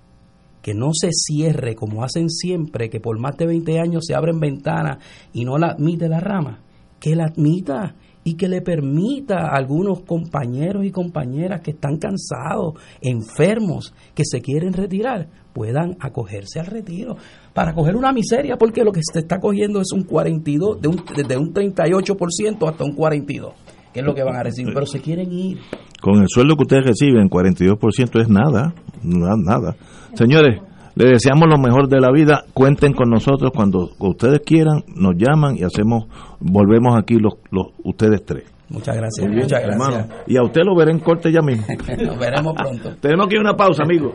que 0.61 0.75
no 0.75 0.91
se 0.93 1.09
cierre 1.13 1.75
como 1.75 2.05
hacen 2.05 2.29
siempre, 2.29 2.91
que 2.91 3.01
por 3.01 3.19
más 3.19 3.39
de 3.39 3.47
20 3.47 3.81
años 3.81 4.05
se 4.07 4.15
abren 4.15 4.39
ventanas 4.39 5.03
y 5.33 5.47
no 5.47 5.57
la 5.57 5.69
admite 5.69 6.11
la 6.11 6.21
rama, 6.21 6.61
que 7.01 7.17
la 7.17 7.25
admita 7.25 7.95
y 8.29 8.35
que 8.35 8.47
le 8.47 8.61
permita 8.61 9.47
a 9.47 9.57
algunos 9.57 10.01
compañeros 10.01 10.85
y 10.85 10.91
compañeras 10.91 11.63
que 11.63 11.71
están 11.71 11.97
cansados, 11.97 12.75
enfermos, 13.01 13.95
que 14.15 14.23
se 14.27 14.43
quieren 14.43 14.75
retirar, 14.75 15.29
puedan 15.55 15.97
acogerse 15.99 16.61
al 16.61 16.67
retiro 16.67 17.17
para 17.55 17.73
coger 17.73 17.97
una 17.97 18.13
miseria 18.13 18.59
porque 18.59 18.85
lo 18.85 18.93
que 18.93 19.01
se 19.03 19.21
está 19.21 19.39
cogiendo 19.39 19.81
es 19.81 19.93
un 19.93 20.03
42, 20.03 20.83
de 20.83 20.89
un, 20.89 21.03
desde 21.17 21.39
un 21.39 21.55
38% 21.55 22.69
hasta 22.69 22.85
un 22.85 22.95
42, 22.95 23.55
que 23.95 24.01
es 24.01 24.05
lo 24.05 24.15
que 24.15 24.23
van 24.23 24.37
a 24.37 24.43
recibir, 24.43 24.75
pero 24.75 24.85
se 24.85 25.01
quieren 25.01 25.33
ir. 25.33 25.61
Con 26.03 26.21
el 26.21 26.29
sueldo 26.29 26.55
que 26.57 26.65
ustedes 26.65 26.85
reciben, 26.85 27.31
42% 27.31 28.21
es 28.21 28.29
nada, 28.29 28.75
nada. 29.03 29.75
Señores, 30.13 30.61
le 30.99 31.11
deseamos 31.11 31.49
lo 31.49 31.59
mejor 31.59 31.89
de 31.89 32.01
la 32.01 32.11
vida. 32.11 32.45
Cuenten 32.53 32.93
con 32.93 33.09
nosotros 33.09 33.53
cuando 33.55 33.91
ustedes 34.01 34.41
quieran, 34.45 34.83
nos 34.97 35.15
llaman 35.17 35.57
y 35.57 35.63
hacemos, 35.63 36.07
volvemos 36.41 36.97
aquí 36.99 37.15
los, 37.21 37.35
los 37.53 37.69
ustedes 37.85 38.25
tres. 38.25 38.45
Muchas 38.69 38.97
gracias, 38.97 39.31
muchas 39.31 39.63
gracias. 39.63 40.09
Y 40.27 40.37
a 40.37 40.43
usted 40.43 40.63
lo 40.65 40.75
veré 40.77 40.91
en 40.91 40.99
corte 40.99 41.31
ya 41.33 41.41
mismo. 41.41 41.65
Nos 42.05 42.19
veremos 42.19 42.55
pronto. 42.55 42.97
Tenemos 43.01 43.29
que 43.29 43.37
ir 43.37 43.39
a 43.39 43.43
una 43.43 43.57
pausa, 43.57 43.85
amigo. 43.85 44.13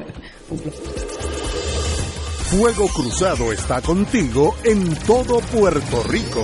Fuego 2.52 2.86
Cruzado 2.94 3.52
está 3.52 3.82
contigo 3.82 4.54
en 4.64 4.94
todo 5.08 5.40
Puerto 5.40 6.04
Rico. 6.08 6.44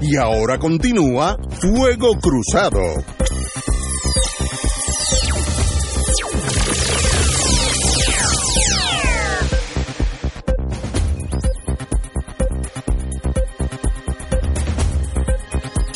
Y 0.00 0.16
ahora 0.16 0.58
continúa 0.58 1.38
Fuego 1.60 2.18
Cruzado. 2.20 2.80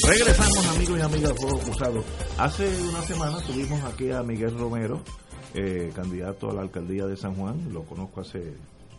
Regresamos 0.08 0.66
amigos 0.74 0.98
y 0.98 1.02
amigas 1.02 1.32
Fuego 1.36 1.58
Cruzado. 1.58 2.04
Hace 2.38 2.82
una 2.82 3.02
semana 3.02 3.38
tuvimos 3.46 3.84
aquí 3.84 4.10
a 4.10 4.22
Miguel 4.22 4.58
Romero, 4.58 5.02
eh, 5.54 5.92
candidato 5.94 6.50
a 6.50 6.54
la 6.54 6.62
alcaldía 6.62 7.06
de 7.06 7.16
San 7.16 7.34
Juan. 7.34 7.72
Lo 7.72 7.82
conozco 7.82 8.22
hace 8.22 8.54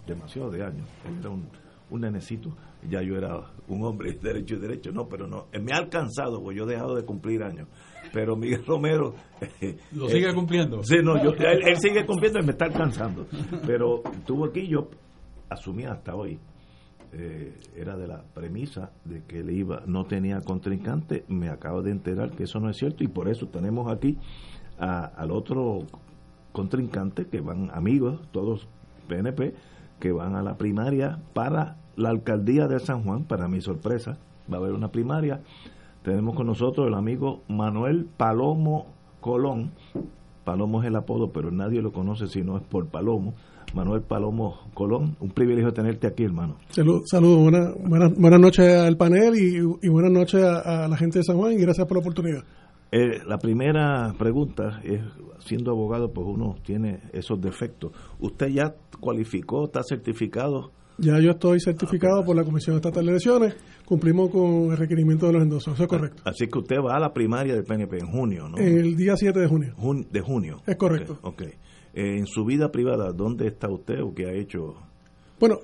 demasiado 0.05 0.51
de 0.51 0.63
años. 0.63 0.87
era 1.19 1.29
un, 1.29 1.49
un 1.91 2.01
nenecito 2.01 2.55
ya 2.89 3.01
yo 3.01 3.15
era 3.15 3.39
un 3.67 3.83
hombre 3.83 4.17
derecho 4.21 4.55
y 4.55 4.59
derecho, 4.59 4.91
no, 4.91 5.07
pero 5.07 5.27
no, 5.27 5.47
me 5.61 5.73
ha 5.73 5.77
alcanzado, 5.77 6.41
pues 6.41 6.57
yo 6.57 6.63
he 6.63 6.73
dejado 6.73 6.95
de 6.95 7.05
cumplir 7.05 7.43
años. 7.43 7.67
Pero 8.11 8.35
Miguel 8.35 8.65
Romero... 8.65 9.13
¿Lo 9.93 10.09
sigue 10.09 10.29
eh, 10.29 10.33
cumpliendo? 10.33 10.83
Sí, 10.83 10.97
no, 11.03 11.21
yo, 11.23 11.31
él, 11.31 11.77
sigue 11.77 12.05
cumpliendo 12.05 12.39
y 12.39 12.45
me 12.45 12.51
está 12.51 12.65
alcanzando. 12.65 13.27
Pero 13.65 14.03
estuvo 14.11 14.45
aquí, 14.45 14.67
yo 14.67 14.89
asumí 15.49 15.85
hasta 15.85 16.15
hoy, 16.15 16.39
eh, 17.13 17.59
era 17.75 17.95
de 17.95 18.07
la 18.07 18.23
premisa 18.33 18.91
de 19.05 19.23
que 19.25 19.39
él 19.39 19.51
iba, 19.51 19.83
no 19.85 20.05
tenía 20.05 20.41
contrincante, 20.41 21.25
me 21.27 21.49
acabo 21.49 21.81
de 21.81 21.91
enterar 21.91 22.31
que 22.31 22.43
eso 22.43 22.59
no 22.59 22.69
es 22.69 22.77
cierto 22.77 23.03
y 23.03 23.07
por 23.07 23.29
eso 23.29 23.47
tenemos 23.47 23.91
aquí 23.91 24.17
al 24.79 25.29
otro 25.29 25.85
contrincante 26.53 27.25
que 27.25 27.39
van 27.39 27.69
amigos, 27.71 28.19
todos 28.31 28.67
PNP, 29.07 29.53
que 29.99 30.11
van 30.11 30.35
a 30.35 30.41
la 30.41 30.57
primaria 30.57 31.19
para 31.33 31.77
la 31.95 32.09
alcaldía 32.09 32.67
de 32.67 32.79
San 32.79 33.03
Juan, 33.03 33.23
para 33.25 33.47
mi 33.47 33.61
sorpresa, 33.61 34.17
va 34.51 34.57
a 34.57 34.59
haber 34.59 34.73
una 34.73 34.89
primaria. 34.89 35.41
Tenemos 36.03 36.35
con 36.35 36.47
nosotros 36.47 36.87
el 36.87 36.95
amigo 36.95 37.41
Manuel 37.47 38.07
Palomo 38.17 38.87
Colón. 39.19 39.71
Palomo 40.43 40.81
es 40.81 40.87
el 40.87 40.95
apodo, 40.95 41.31
pero 41.31 41.51
nadie 41.51 41.81
lo 41.81 41.91
conoce 41.91 42.27
si 42.27 42.41
no 42.41 42.57
es 42.57 42.63
por 42.63 42.87
Palomo. 42.87 43.33
Manuel 43.73 44.01
Palomo 44.01 44.59
Colón, 44.73 45.15
un 45.19 45.29
privilegio 45.29 45.71
tenerte 45.71 46.07
aquí, 46.07 46.23
hermano. 46.23 46.57
Saludos, 46.69 47.05
buenas, 47.13 47.73
buenas, 48.17 48.39
noches 48.39 48.65
al 48.75 48.97
panel 48.97 49.33
y, 49.35 49.87
buenas 49.87 50.11
noches 50.11 50.43
a, 50.43 50.87
la 50.87 50.97
gente 50.97 51.19
de 51.19 51.23
San 51.23 51.37
Juan 51.37 51.53
y 51.53 51.57
gracias 51.57 51.87
por 51.87 51.97
la 51.97 52.01
oportunidad. 52.01 52.43
Eh, 52.91 53.21
la 53.25 53.37
primera 53.37 54.13
pregunta 54.17 54.81
es, 54.83 54.99
siendo 55.39 55.71
abogado, 55.71 56.11
pues 56.11 56.27
uno 56.27 56.55
tiene 56.63 56.99
esos 57.13 57.39
defectos. 57.39 57.93
¿Usted 58.19 58.47
ya 58.47 58.75
cualificó, 58.99 59.65
está 59.65 59.83
certificado 59.83 60.71
ya 61.01 61.19
yo 61.19 61.31
estoy 61.31 61.59
certificado 61.59 62.23
por 62.23 62.35
la 62.35 62.43
Comisión 62.43 62.75
Estatal 62.75 63.03
de 63.05 63.11
Elecciones, 63.11 63.55
cumplimos 63.85 64.29
con 64.29 64.71
el 64.71 64.77
requerimiento 64.77 65.27
de 65.27 65.33
los 65.33 65.41
endosos, 65.41 65.73
eso 65.73 65.83
es 65.83 65.89
correcto. 65.89 66.21
Así 66.25 66.47
que 66.47 66.59
usted 66.59 66.77
va 66.77 66.95
a 66.95 66.99
la 66.99 67.11
primaria 67.11 67.55
del 67.55 67.63
PNP 67.63 67.97
en 67.99 68.07
junio, 68.07 68.47
¿no? 68.47 68.57
El 68.57 68.95
día 68.95 69.15
7 69.17 69.39
de 69.39 69.47
junio. 69.47 69.75
de 70.09 70.21
junio. 70.21 70.61
Es 70.65 70.75
correcto. 70.75 71.19
Ok. 71.23 71.41
Eh, 71.41 71.55
en 71.93 72.27
su 72.27 72.45
vida 72.45 72.71
privada, 72.71 73.11
¿dónde 73.11 73.47
está 73.47 73.67
usted 73.69 74.01
o 74.01 74.13
qué 74.13 74.27
ha 74.27 74.33
hecho? 74.33 74.75
Bueno, 75.39 75.59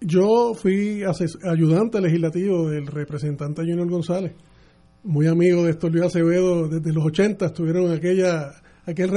yo 0.00 0.52
fui 0.54 1.02
ayudante 1.44 2.00
legislativo 2.00 2.68
del 2.68 2.86
representante 2.86 3.62
Junior 3.62 3.88
González, 3.88 4.32
muy 5.02 5.26
amigo 5.26 5.64
de 5.64 5.70
Estorlio 5.70 6.06
Acevedo 6.06 6.68
desde 6.68 6.92
los 6.92 7.04
80, 7.04 7.46
estuvieron 7.46 7.84
en 7.84 7.92
aquella 7.92 8.52
aquel 8.86 9.10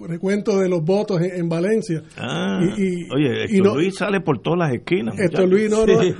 recuento 0.00 0.58
de 0.58 0.68
los 0.68 0.82
votos 0.82 1.20
en, 1.20 1.48
Valencia. 1.48 2.02
Ah, 2.16 2.60
y, 2.76 3.10
oye, 3.12 3.44
esto 3.44 3.74
Luis 3.74 3.96
sale 3.96 4.20
por 4.20 4.40
todas 4.40 4.58
las 4.60 4.72
esquinas. 4.72 5.18
Esto 5.18 5.46
Luis, 5.46 5.70
no, 5.70 5.84
no. 5.84 6.02
Y, 6.02 6.14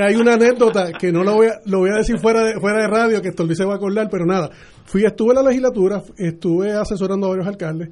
hay 0.00 0.16
una 0.16 0.34
anécdota 0.34 0.92
que 0.92 1.10
no 1.10 1.24
lo 1.24 1.34
voy 1.34 1.46
a, 1.46 1.60
lo 1.64 1.78
voy 1.78 1.90
a 1.90 1.96
decir 1.96 2.18
fuera 2.18 2.44
de, 2.44 2.60
fuera 2.60 2.82
de 2.82 2.88
radio, 2.88 3.22
que 3.22 3.28
esto 3.28 3.44
Luis 3.44 3.56
se 3.56 3.64
va 3.64 3.74
a 3.74 3.76
acordar, 3.76 4.08
pero 4.10 4.26
nada. 4.26 4.50
Fui, 4.84 5.04
estuve 5.04 5.30
en 5.30 5.36
la 5.36 5.42
legislatura, 5.48 6.02
estuve 6.16 6.72
asesorando 6.72 7.26
a 7.26 7.30
varios 7.30 7.46
alcaldes. 7.46 7.90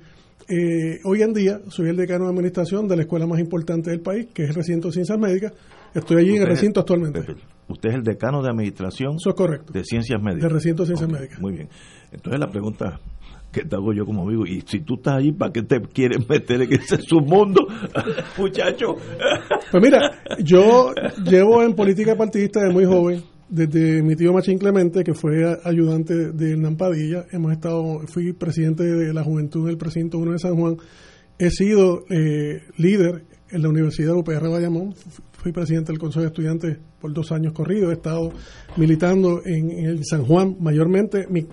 Eh, 0.48 1.00
hoy 1.04 1.22
en 1.22 1.32
día 1.32 1.60
soy 1.68 1.88
el 1.88 1.96
decano 1.96 2.24
de 2.24 2.30
administración 2.30 2.86
de 2.86 2.94
la 2.94 3.02
escuela 3.02 3.26
más 3.26 3.40
importante 3.40 3.90
del 3.90 4.00
país, 4.00 4.28
que 4.32 4.44
es 4.44 4.50
el 4.50 4.54
recinto 4.54 4.88
de 4.88 4.92
ciencias 4.92 5.18
médicas. 5.18 5.52
Estoy 5.92 6.18
allí 6.18 6.36
en 6.36 6.42
el 6.42 6.48
recinto 6.48 6.80
actualmente. 6.80 7.20
Usted 7.68 7.88
es 7.88 7.94
el 7.96 8.02
decano 8.04 8.42
de 8.42 8.50
administración 8.50 9.16
Eso 9.16 9.30
es 9.30 9.34
correcto. 9.34 9.72
de 9.72 9.82
ciencias 9.82 10.22
médicas. 10.22 10.48
De 10.48 10.54
recinto 10.54 10.82
de 10.82 10.86
ciencias 10.86 11.10
médicas. 11.10 11.40
Muy 11.40 11.54
bien. 11.54 11.68
Entonces 12.12 12.38
la 12.38 12.48
pregunta 12.48 13.00
que 13.56 13.64
te 13.64 13.74
hago 13.74 13.92
yo 13.94 14.04
como 14.04 14.22
amigo. 14.22 14.46
Y 14.46 14.62
si 14.66 14.80
tú 14.80 14.96
estás 14.96 15.14
ahí, 15.16 15.32
¿para 15.32 15.50
qué 15.50 15.62
te 15.62 15.80
quieres 15.80 16.28
meter 16.28 16.62
en 16.62 16.72
ese 16.74 16.98
submundo, 17.00 17.66
muchacho? 18.38 18.96
Pues 19.70 19.82
mira, 19.82 19.98
yo 20.40 20.92
llevo 21.24 21.62
en 21.62 21.74
política 21.74 22.14
partidista 22.16 22.60
de 22.60 22.72
muy 22.72 22.84
joven, 22.84 23.22
desde 23.48 24.02
mi 24.02 24.14
tío 24.14 24.32
Machín 24.34 24.58
Clemente, 24.58 25.02
que 25.02 25.14
fue 25.14 25.58
ayudante 25.64 26.32
de 26.32 26.52
Hernán 26.52 26.76
Padilla. 26.76 27.24
Hemos 27.32 27.52
estado, 27.52 28.00
fui 28.06 28.34
presidente 28.34 28.84
de 28.84 29.14
la 29.14 29.24
Juventud 29.24 29.66
del 29.66 29.78
Precinto 29.78 30.18
1 30.18 30.32
de 30.32 30.38
San 30.38 30.56
Juan. 30.56 30.76
He 31.38 31.50
sido 31.50 32.04
eh, 32.10 32.62
líder 32.76 33.24
en 33.50 33.62
la 33.62 33.68
Universidad 33.70 34.14
UPR 34.14 34.50
Bayamón. 34.50 34.94
Fui 35.32 35.52
presidente 35.52 35.92
del 35.92 35.98
Consejo 35.98 36.22
de 36.22 36.28
Estudiantes 36.28 36.78
por 37.00 37.12
dos 37.14 37.32
años 37.32 37.54
corridos. 37.54 37.90
He 37.90 37.94
estado 37.94 38.32
militando 38.76 39.40
en, 39.46 39.70
en 39.70 39.86
el 39.86 40.04
San 40.04 40.24
Juan 40.24 40.56
mayormente. 40.60 41.26
Mi, 41.30 41.46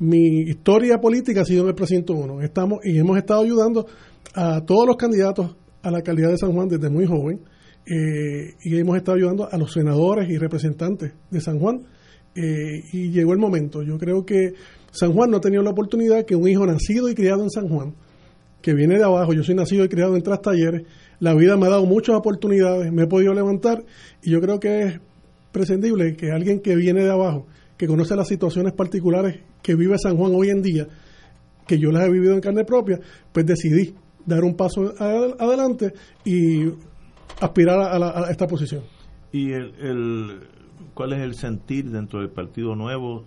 mi 0.00 0.42
historia 0.42 1.00
política 1.00 1.40
ha 1.42 1.44
sido 1.44 1.62
en 1.62 1.68
el 1.68 1.74
precinto 1.74 2.14
1. 2.14 2.42
Estamos 2.42 2.84
y 2.84 2.98
hemos 2.98 3.18
estado 3.18 3.42
ayudando 3.42 3.86
a 4.34 4.64
todos 4.64 4.86
los 4.86 4.96
candidatos 4.96 5.56
a 5.82 5.90
la 5.90 5.98
alcaldía 5.98 6.28
de 6.28 6.38
San 6.38 6.52
Juan 6.52 6.68
desde 6.68 6.88
muy 6.88 7.06
joven. 7.06 7.40
eh, 7.90 8.54
y 8.62 8.76
hemos 8.78 8.98
estado 8.98 9.16
ayudando 9.16 9.48
a 9.50 9.56
los 9.56 9.72
senadores 9.72 10.28
y 10.28 10.36
representantes 10.36 11.12
de 11.30 11.40
San 11.40 11.58
Juan. 11.58 11.80
eh, 12.34 12.84
y 12.92 13.10
llegó 13.10 13.32
el 13.32 13.38
momento. 13.38 13.82
Yo 13.82 13.98
creo 13.98 14.24
que 14.24 14.52
San 14.92 15.12
Juan 15.12 15.30
no 15.30 15.38
ha 15.38 15.40
tenido 15.40 15.62
la 15.62 15.70
oportunidad 15.70 16.24
que 16.24 16.36
un 16.36 16.48
hijo 16.48 16.66
nacido 16.66 17.08
y 17.08 17.14
criado 17.14 17.42
en 17.42 17.50
San 17.50 17.68
Juan, 17.68 17.94
que 18.62 18.74
viene 18.74 18.98
de 18.98 19.04
abajo, 19.04 19.32
yo 19.32 19.42
soy 19.42 19.54
nacido 19.54 19.84
y 19.84 19.88
criado 19.88 20.14
en 20.14 20.22
Tras 20.22 20.42
Talleres, 20.42 20.82
la 21.18 21.34
vida 21.34 21.56
me 21.56 21.66
ha 21.66 21.70
dado 21.70 21.86
muchas 21.86 22.14
oportunidades, 22.14 22.92
me 22.92 23.04
he 23.04 23.06
podido 23.06 23.34
levantar 23.34 23.84
y 24.22 24.30
yo 24.30 24.40
creo 24.40 24.60
que 24.60 24.82
es 24.82 25.00
prescindible 25.50 26.14
que 26.16 26.30
alguien 26.30 26.60
que 26.60 26.76
viene 26.76 27.02
de 27.02 27.10
abajo, 27.10 27.46
que 27.76 27.86
conoce 27.86 28.14
las 28.14 28.28
situaciones 28.28 28.72
particulares 28.72 29.40
que 29.62 29.74
vive 29.74 29.96
San 29.98 30.16
Juan 30.16 30.32
hoy 30.34 30.50
en 30.50 30.62
día, 30.62 30.86
que 31.66 31.78
yo 31.78 31.90
las 31.90 32.06
he 32.06 32.10
vivido 32.10 32.34
en 32.34 32.40
carne 32.40 32.64
propia, 32.64 32.98
pues 33.32 33.44
decidí 33.46 33.94
dar 34.24 34.44
un 34.44 34.54
paso 34.56 34.92
ad- 34.98 35.36
adelante 35.38 35.92
y 36.24 36.66
aspirar 37.40 37.78
a, 37.80 37.98
la- 37.98 38.10
a 38.26 38.30
esta 38.30 38.46
posición. 38.46 38.82
¿Y 39.32 39.52
el, 39.52 39.74
el, 39.80 40.40
cuál 40.94 41.12
es 41.12 41.20
el 41.20 41.34
sentir 41.34 41.90
dentro 41.90 42.20
del 42.20 42.30
Partido 42.30 42.74
Nuevo? 42.74 43.24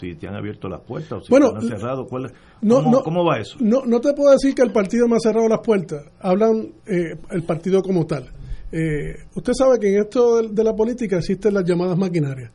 Si 0.00 0.14
te 0.14 0.28
han 0.28 0.36
abierto 0.36 0.68
las 0.68 0.80
puertas 0.82 1.12
o 1.12 1.20
si 1.22 1.30
Bueno, 1.30 1.50
te 1.52 1.56
han 1.58 1.68
cerrado. 1.68 2.06
¿cuál 2.06 2.26
es- 2.26 2.32
No, 2.60 2.76
¿Cómo, 2.76 2.90
no, 2.92 3.02
cómo 3.02 3.24
va 3.24 3.38
eso? 3.40 3.56
No, 3.60 3.84
no 3.84 4.00
te 4.00 4.12
puedo 4.12 4.30
decir 4.30 4.54
que 4.54 4.62
el 4.62 4.70
partido 4.70 5.08
me 5.08 5.16
ha 5.16 5.20
cerrado 5.20 5.48
las 5.48 5.58
puertas. 5.60 6.04
Hablan 6.20 6.72
eh, 6.86 7.16
el 7.30 7.42
partido 7.42 7.82
como 7.82 8.06
tal. 8.06 8.28
Eh, 8.70 9.16
usted 9.34 9.52
sabe 9.58 9.80
que 9.80 9.92
en 9.92 10.02
esto 10.02 10.36
de, 10.40 10.48
de 10.50 10.64
la 10.64 10.72
política 10.74 11.18
existen 11.18 11.54
las 11.54 11.64
llamadas 11.64 11.98
maquinarias. 11.98 12.52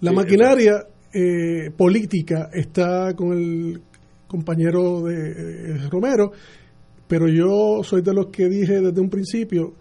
La 0.00 0.10
Sí, 0.10 0.16
maquinaria 0.16 0.84
eh, 1.12 1.70
política 1.76 2.50
está 2.52 3.14
con 3.14 3.32
el 3.32 3.82
compañero 4.26 5.02
de 5.02 5.30
eh, 5.30 5.88
Romero, 5.90 6.32
pero 7.06 7.28
yo 7.28 7.82
soy 7.82 8.02
de 8.02 8.12
los 8.12 8.26
que 8.26 8.48
dije 8.48 8.80
desde 8.80 9.00
un 9.00 9.08
principio 9.08 9.74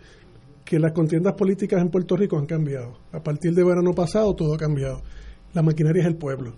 que 0.63 0.79
las 0.79 0.91
contiendas 0.93 1.33
políticas 1.33 1.81
en 1.81 1.89
Puerto 1.89 2.15
Rico 2.15 2.37
han 2.37 2.45
cambiado. 2.45 2.97
A 3.11 3.21
partir 3.21 3.53
de 3.53 3.63
verano 3.63 3.93
pasado 3.93 4.35
todo 4.35 4.55
ha 4.55 4.57
cambiado. 4.57 5.01
La 5.53 5.61
maquinaria 5.61 6.01
es 6.01 6.07
el 6.07 6.15
pueblo. 6.15 6.55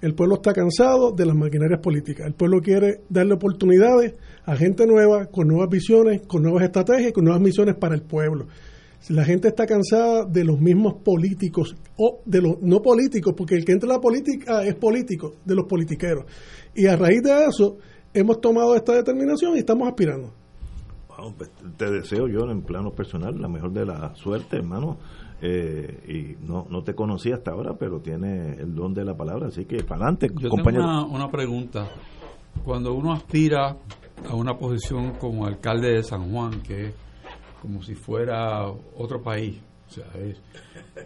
El 0.00 0.14
pueblo 0.14 0.36
está 0.36 0.54
cansado 0.54 1.12
de 1.12 1.26
las 1.26 1.36
maquinarias 1.36 1.80
políticas. 1.80 2.26
El 2.26 2.32
pueblo 2.32 2.60
quiere 2.62 3.02
darle 3.10 3.34
oportunidades 3.34 4.14
a 4.44 4.56
gente 4.56 4.86
nueva, 4.86 5.26
con 5.26 5.46
nuevas 5.46 5.68
visiones, 5.68 6.22
con 6.26 6.42
nuevas 6.42 6.64
estrategias, 6.64 7.12
con 7.12 7.24
nuevas 7.24 7.42
misiones 7.42 7.76
para 7.76 7.94
el 7.94 8.02
pueblo. 8.02 8.46
La 9.08 9.24
gente 9.24 9.48
está 9.48 9.66
cansada 9.66 10.24
de 10.24 10.44
los 10.44 10.60
mismos 10.60 10.94
políticos, 11.02 11.74
o 11.96 12.20
de 12.26 12.42
los 12.42 12.60
no 12.60 12.80
políticos, 12.80 13.34
porque 13.36 13.54
el 13.54 13.64
que 13.64 13.72
entra 13.72 13.90
a 13.90 13.94
la 13.94 14.00
política 14.00 14.62
es 14.62 14.74
político, 14.74 15.34
de 15.44 15.54
los 15.54 15.66
politiqueros. 15.66 16.26
Y 16.74 16.86
a 16.86 16.96
raíz 16.96 17.22
de 17.22 17.46
eso, 17.46 17.78
hemos 18.12 18.40
tomado 18.40 18.74
esta 18.76 18.94
determinación 18.94 19.56
y 19.56 19.60
estamos 19.60 19.88
aspirando. 19.88 20.32
Wow, 21.08 21.34
pues, 21.36 21.50
te 21.76 21.90
deseo 21.90 22.28
yo 22.28 22.50
en 22.50 22.62
plano 22.62 22.92
personal 22.92 23.40
la 23.40 23.48
mejor 23.48 23.72
de 23.72 23.86
la 23.86 24.14
suerte, 24.14 24.58
hermano. 24.58 24.98
Eh, 25.42 26.36
y 26.38 26.44
no, 26.46 26.66
no 26.68 26.82
te 26.82 26.94
conocí 26.94 27.32
hasta 27.32 27.52
ahora, 27.52 27.74
pero 27.78 28.00
tiene 28.00 28.52
el 28.54 28.74
don 28.74 28.92
de 28.92 29.04
la 29.04 29.16
palabra, 29.16 29.48
así 29.48 29.64
que 29.64 29.82
para 29.82 30.02
adelante, 30.02 30.28
Yo 30.38 30.50
compañero. 30.50 30.84
tengo 30.84 31.06
una, 31.06 31.24
una 31.24 31.30
pregunta. 31.30 31.88
Cuando 32.62 32.92
uno 32.92 33.12
aspira 33.12 33.78
a 34.28 34.34
una 34.34 34.58
posición 34.58 35.12
como 35.18 35.46
alcalde 35.46 35.94
de 35.94 36.02
San 36.02 36.30
Juan, 36.30 36.60
que 36.62 36.88
es 36.88 36.94
como 37.60 37.82
si 37.82 37.94
fuera 37.94 38.66
otro 38.96 39.22
país, 39.22 39.60
o 39.88 39.92
sea, 39.92 40.04
es- 40.20 40.40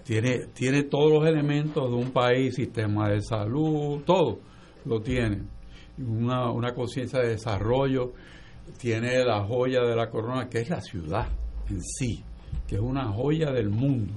tiene, 0.05 0.47
tiene 0.55 0.85
todos 0.85 1.13
los 1.13 1.27
elementos 1.27 1.89
de 1.91 1.97
un 1.97 2.11
país, 2.11 2.55
sistema 2.55 3.09
de 3.09 3.21
salud, 3.23 4.03
todo 4.05 4.39
lo 4.85 5.01
tiene. 5.01 5.43
Una, 5.99 6.51
una 6.51 6.75
conciencia 6.75 7.21
de 7.21 7.31
desarrollo, 7.31 8.13
tiene 8.79 9.25
la 9.25 9.45
joya 9.45 9.83
de 9.83 9.95
la 9.95 10.09
corona, 10.11 10.49
que 10.49 10.59
es 10.61 10.69
la 10.71 10.81
ciudad 10.81 11.29
en 11.71 11.81
sí, 11.83 12.23
que 12.67 12.77
es 12.77 12.81
una 12.81 13.05
joya 13.13 13.51
del 13.53 13.69
mundo. 13.71 14.15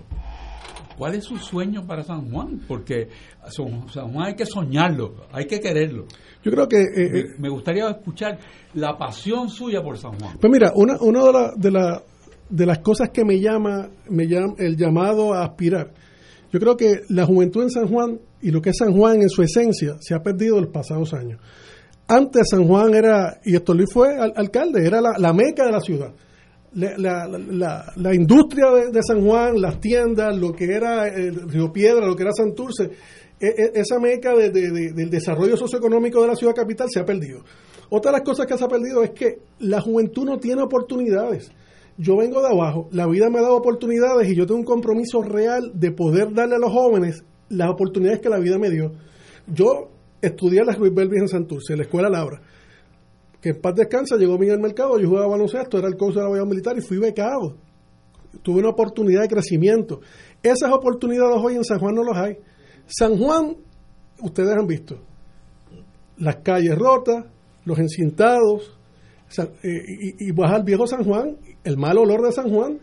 ¿Cuál 0.97 1.13
es 1.13 1.25
su 1.25 1.37
sueño 1.37 1.85
para 1.85 2.03
San 2.03 2.31
Juan? 2.31 2.59
Porque 2.67 3.07
San 3.49 3.87
San 3.89 4.11
Juan 4.11 4.27
hay 4.29 4.35
que 4.35 4.47
soñarlo, 4.47 5.27
hay 5.31 5.45
que 5.45 5.59
quererlo. 5.59 6.05
Yo 6.43 6.51
creo 6.51 6.67
que... 6.67 6.77
eh, 6.81 7.09
me, 7.11 7.19
eh, 7.19 7.25
me 7.37 7.49
gustaría 7.49 7.87
escuchar 7.89 8.39
la 8.73 8.97
pasión 8.97 9.47
suya 9.49 9.83
por 9.83 9.97
San 9.97 10.17
Juan. 10.19 10.37
Pues 10.41 10.51
mira, 10.51 10.71
una, 10.75 10.97
una 10.99 11.23
de, 11.25 11.31
la- 11.33 11.53
de, 11.55 11.71
la- 11.71 12.03
de 12.49 12.65
las 12.65 12.79
cosas 12.79 13.09
que 13.09 13.25
me 13.25 13.39
llama, 13.39 13.89
me 14.09 14.27
llama 14.27 14.53
el 14.57 14.77
llamado 14.77 15.33
a 15.33 15.43
aspirar, 15.43 15.91
yo 16.51 16.59
creo 16.59 16.77
que 16.77 17.01
la 17.09 17.25
juventud 17.25 17.63
en 17.63 17.69
San 17.69 17.87
Juan 17.87 18.19
y 18.41 18.51
lo 18.51 18.61
que 18.61 18.69
es 18.69 18.77
San 18.77 18.93
Juan 18.93 19.21
en 19.21 19.29
su 19.29 19.41
esencia 19.43 19.97
se 19.99 20.13
ha 20.15 20.21
perdido 20.23 20.55
en 20.57 20.63
los 20.65 20.71
pasados 20.71 21.13
años. 21.13 21.41
Antes 22.07 22.43
San 22.49 22.65
Juan 22.65 22.93
era, 22.93 23.39
y 23.43 23.55
esto 23.55 23.73
Luis 23.73 23.89
fue 23.91 24.15
al- 24.15 24.31
alcalde, 24.35 24.85
era 24.85 25.01
la, 25.01 25.17
la 25.17 25.33
meca 25.33 25.65
de 25.65 25.71
la 25.71 25.81
ciudad. 25.81 26.13
La, 26.73 26.95
la- 27.27 27.27
la- 27.95 28.13
industria 28.13 28.67
de, 28.91 29.01
San 29.01 29.25
Juan, 29.25 29.59
las 29.59 29.79
tiendas, 29.81 30.37
lo 30.37 30.53
que 30.53 30.65
era 30.65 31.07
el 31.07 31.49
Río 31.49 31.71
Piedra, 31.73 32.05
lo 32.05 32.15
que 32.15 32.23
era 32.23 32.31
Santurce, 32.33 32.83
e- 33.39 33.47
e- 33.47 33.71
esa 33.75 33.99
meca 33.99 34.33
de- 34.35 34.51
de- 34.51 34.91
del 34.93 35.09
desarrollo 35.09 35.57
socioeconómico 35.57 36.21
de 36.21 36.27
la 36.27 36.35
ciudad 36.35 36.53
capital 36.53 36.87
se 36.89 36.99
ha 36.99 37.05
perdido. 37.05 37.41
Otra 37.89 38.11
de 38.11 38.17
las 38.19 38.25
cosas 38.25 38.45
que 38.45 38.57
se 38.57 38.63
ha 38.63 38.67
perdido 38.67 39.03
es 39.03 39.09
que 39.11 39.39
la 39.59 39.81
juventud 39.81 40.25
no 40.25 40.37
tiene 40.37 40.61
oportunidades. 40.61 41.51
Yo 41.97 42.15
vengo 42.15 42.41
de 42.41 42.49
abajo, 42.49 42.89
la 42.91 43.07
vida 43.07 43.29
me 43.29 43.39
ha 43.39 43.41
dado 43.41 43.57
oportunidades 43.57 44.29
y 44.29 44.35
yo 44.35 44.45
tengo 44.45 44.59
un 44.59 44.65
compromiso 44.65 45.23
real 45.23 45.71
de 45.73 45.91
poder 45.91 46.31
darle 46.31 46.55
a 46.55 46.59
los 46.59 46.71
jóvenes 46.71 47.23
las 47.49 47.69
oportunidades 47.69 48.19
que 48.19 48.29
la 48.29 48.37
vida 48.37 48.59
me 48.59 48.69
dio. 48.69 48.91
Yo 49.47 49.89
estudié 50.21 50.59
en 50.59 50.67
la 50.67 50.73
Ruiz 50.73 50.93
Belvis 50.93 51.21
en 51.21 51.27
Santurce, 51.27 51.73
en 51.73 51.79
la 51.79 51.85
Escuela 51.85 52.09
Laura, 52.09 52.39
que 53.41 53.49
en 53.49 53.61
paz 53.61 53.73
descansa, 53.75 54.15
llegó 54.15 54.37
Miguel 54.37 54.59
Mercado, 54.59 54.99
yo 54.99 55.07
jugaba 55.07 55.27
baloncesto, 55.27 55.79
era 55.79 55.87
el 55.87 55.97
coach 55.97 56.15
de 56.15 56.21
la 56.21 56.29
Bahía 56.29 56.45
Militar 56.45 56.77
y 56.77 56.81
fui 56.81 56.97
becado. 56.97 57.55
Tuve 58.43 58.59
una 58.59 58.69
oportunidad 58.69 59.21
de 59.21 59.27
crecimiento. 59.29 60.01
Esas 60.43 60.71
oportunidades 60.71 61.37
hoy 61.43 61.55
en 61.55 61.63
San 61.63 61.79
Juan 61.79 61.95
no 61.95 62.03
las 62.03 62.17
hay. 62.17 62.37
San 62.85 63.17
Juan, 63.17 63.57
ustedes 64.21 64.55
han 64.55 64.67
visto, 64.67 64.99
las 66.17 66.37
calles 66.37 66.77
rotas, 66.77 67.25
los 67.65 67.79
encintados, 67.79 68.77
eh, 69.37 69.81
y, 69.87 70.27
y 70.27 70.31
vas 70.31 70.51
al 70.53 70.63
viejo 70.63 70.85
San 70.87 71.03
Juan, 71.03 71.37
el 71.63 71.77
mal 71.77 71.97
olor 71.97 72.23
de 72.23 72.31
San 72.31 72.49
Juan, 72.49 72.79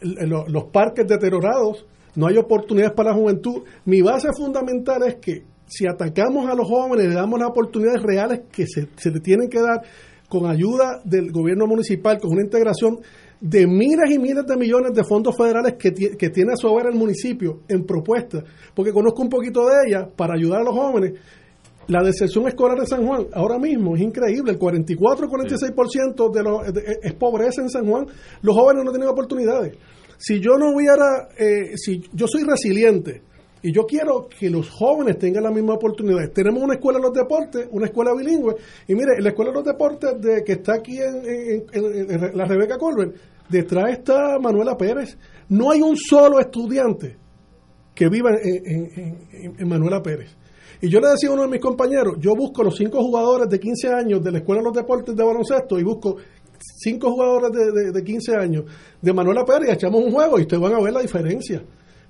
los 0.00 0.64
parques 0.64 1.06
deteriorados, 1.06 1.86
no 2.16 2.26
hay 2.26 2.36
oportunidades 2.36 2.94
para 2.94 3.10
la 3.10 3.16
juventud. 3.16 3.62
Mi 3.84 4.00
base 4.02 4.28
fundamental 4.36 5.02
es 5.06 5.16
que 5.16 5.44
si 5.66 5.86
atacamos 5.86 6.48
a 6.48 6.54
los 6.54 6.68
jóvenes, 6.68 7.08
le 7.08 7.14
damos 7.14 7.38
las 7.38 7.48
oportunidades 7.48 8.02
reales 8.02 8.42
que 8.52 8.66
se, 8.66 8.88
se 8.96 9.10
le 9.10 9.20
tienen 9.20 9.48
que 9.48 9.60
dar 9.60 9.82
con 10.28 10.46
ayuda 10.50 11.00
del 11.04 11.32
gobierno 11.32 11.66
municipal, 11.66 12.18
con 12.18 12.32
una 12.32 12.42
integración 12.42 12.98
de 13.40 13.66
miles 13.66 14.10
y 14.10 14.18
miles 14.18 14.46
de 14.46 14.56
millones 14.56 14.92
de 14.94 15.04
fondos 15.04 15.36
federales 15.36 15.74
que, 15.74 15.92
que 15.92 16.30
tiene 16.30 16.52
a 16.52 16.56
su 16.56 16.68
haber 16.68 16.86
el 16.86 16.94
municipio 16.94 17.60
en 17.68 17.84
propuestas, 17.84 18.42
porque 18.74 18.92
conozco 18.92 19.22
un 19.22 19.28
poquito 19.28 19.66
de 19.66 19.74
ella 19.86 20.08
para 20.16 20.34
ayudar 20.34 20.60
a 20.60 20.64
los 20.64 20.74
jóvenes. 20.74 21.20
La 21.88 22.02
deserción 22.02 22.46
escolar 22.48 22.78
de 22.78 22.86
San 22.86 23.06
Juan 23.06 23.26
ahora 23.34 23.58
mismo 23.58 23.94
es 23.96 24.02
increíble, 24.02 24.52
el 24.52 24.58
44-46% 24.58 26.30
de 26.32 26.42
los 26.42 26.72
de- 26.72 26.98
es 27.02 27.12
pobreza 27.14 27.60
en 27.62 27.68
San 27.68 27.86
Juan, 27.86 28.06
los 28.42 28.56
jóvenes 28.56 28.84
no 28.84 28.90
tienen 28.90 29.08
oportunidades. 29.08 29.74
Si 30.16 30.40
yo 30.40 30.56
no 30.58 30.74
hubiera, 30.74 31.28
eh, 31.38 31.76
si 31.76 32.02
yo 32.12 32.26
soy 32.26 32.44
resiliente 32.44 33.22
y 33.62 33.72
yo 33.72 33.84
quiero 33.84 34.28
que 34.28 34.48
los 34.48 34.68
jóvenes 34.70 35.18
tengan 35.18 35.42
las 35.44 35.52
mismas 35.54 35.76
oportunidades. 35.76 36.32
Tenemos 36.32 36.62
una 36.62 36.74
escuela 36.74 36.98
de 36.98 37.04
los 37.04 37.12
deportes, 37.14 37.66
una 37.70 37.86
escuela 37.86 38.12
bilingüe, 38.14 38.54
y 38.88 38.94
mire, 38.94 39.20
la 39.20 39.30
escuela 39.30 39.50
de 39.50 39.54
los 39.56 39.64
deportes 39.64 40.20
de, 40.20 40.42
que 40.44 40.52
está 40.52 40.74
aquí 40.74 40.98
en, 40.98 41.64
en- 41.72 42.36
la 42.36 42.44
Rebeca 42.46 42.78
Colbert, 42.78 43.14
detrás 43.48 43.90
está 43.92 44.38
Manuela 44.38 44.76
Pérez. 44.76 45.18
No 45.48 45.70
hay 45.70 45.82
un 45.82 45.96
solo 45.96 46.40
estudiante 46.40 47.16
que 47.94 48.08
viva 48.08 48.30
en 48.42 49.68
Manuela 49.68 50.02
Pérez. 50.02 50.36
Y 50.84 50.90
yo 50.90 51.00
le 51.00 51.08
decía 51.08 51.30
a 51.30 51.32
uno 51.32 51.42
de 51.42 51.48
mis 51.48 51.60
compañeros, 51.60 52.16
yo 52.20 52.34
busco 52.36 52.62
los 52.62 52.76
cinco 52.76 52.98
jugadores 53.02 53.48
de 53.48 53.58
15 53.58 53.88
años 53.88 54.22
de 54.22 54.30
la 54.32 54.38
Escuela 54.38 54.60
de 54.60 54.66
los 54.66 54.74
Deportes 54.74 55.16
de 55.16 55.24
Baloncesto 55.24 55.78
y 55.78 55.82
busco 55.82 56.16
cinco 56.58 57.10
jugadores 57.12 57.50
de, 57.52 57.72
de- 57.84 57.92
de 57.92 58.04
15 58.04 58.36
años 58.36 58.64
de 59.00 59.12
Manuela 59.12 59.44
Pérez 59.44 59.68
y 59.68 59.72
echamos 59.72 60.02
un 60.04 60.12
juego 60.12 60.38
y 60.38 60.42
ustedes 60.42 60.62
van 60.62 60.74
a 60.74 60.80
ver 60.82 60.92
la 60.92 61.00
diferencia. 61.00 61.62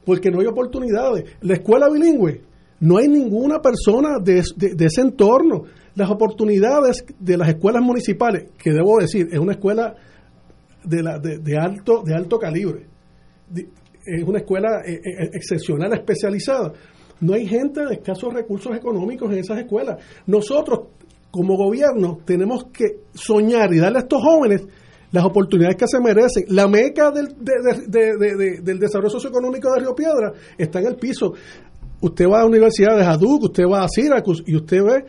Porque 0.04 0.30
no 0.30 0.40
hay 0.40 0.46
oportunidades. 0.46 1.24
La 1.42 1.54
escuela 1.54 1.88
bilingüe, 1.88 2.42
no 2.80 2.98
hay 2.98 3.08
ninguna 3.08 3.60
persona 3.62 4.18
de, 4.22 4.42
de- 4.56 4.84
ese 4.86 5.02
entorno. 5.02 5.64
Las 5.94 6.10
oportunidades 6.10 7.04
de 7.20 7.36
las 7.36 7.48
escuelas 7.50 7.82
municipales, 7.82 8.46
que 8.58 8.72
debo 8.72 8.98
decir, 8.98 9.28
es 9.30 9.38
una 9.38 9.52
escuela 9.52 9.94
de, 10.84 11.02
la, 11.02 11.18
de, 11.20 11.56
alto, 11.56 12.02
de 12.04 12.14
alto 12.14 12.38
calibre 12.38 12.86
es 14.06 14.22
una 14.22 14.38
escuela 14.38 14.82
eh, 14.84 15.00
eh, 15.02 15.30
excepcional, 15.32 15.90
especializada. 15.94 16.72
No 17.20 17.34
hay 17.34 17.46
gente 17.46 17.84
de 17.84 17.94
escasos 17.94 18.32
recursos 18.32 18.76
económicos 18.76 19.32
en 19.32 19.38
esas 19.38 19.58
escuelas. 19.58 19.98
Nosotros, 20.26 20.80
como 21.30 21.56
gobierno, 21.56 22.18
tenemos 22.24 22.64
que 22.72 23.00
soñar 23.14 23.72
y 23.72 23.78
darle 23.78 23.98
a 23.98 24.02
estos 24.02 24.22
jóvenes 24.22 24.66
las 25.12 25.24
oportunidades 25.24 25.76
que 25.76 25.86
se 25.86 26.00
merecen. 26.00 26.44
La 26.48 26.66
meca 26.68 27.10
del, 27.10 27.28
de- 27.38 27.86
de- 27.88 28.16
de- 28.18 28.36
de- 28.36 28.60
del 28.62 28.78
desarrollo 28.78 29.10
socioeconómico 29.10 29.72
de 29.72 29.80
Río 29.80 29.94
Piedra 29.94 30.32
está 30.58 30.80
en 30.80 30.86
el 30.88 30.96
piso. 30.96 31.32
Usted 32.00 32.26
va 32.28 32.40
a 32.42 32.46
universidades, 32.46 33.06
a 33.06 33.16
Duke, 33.16 33.46
usted 33.46 33.64
va 33.64 33.84
a 33.84 33.88
Syracuse 33.88 34.42
y 34.46 34.56
usted 34.56 34.82
ve 34.82 35.04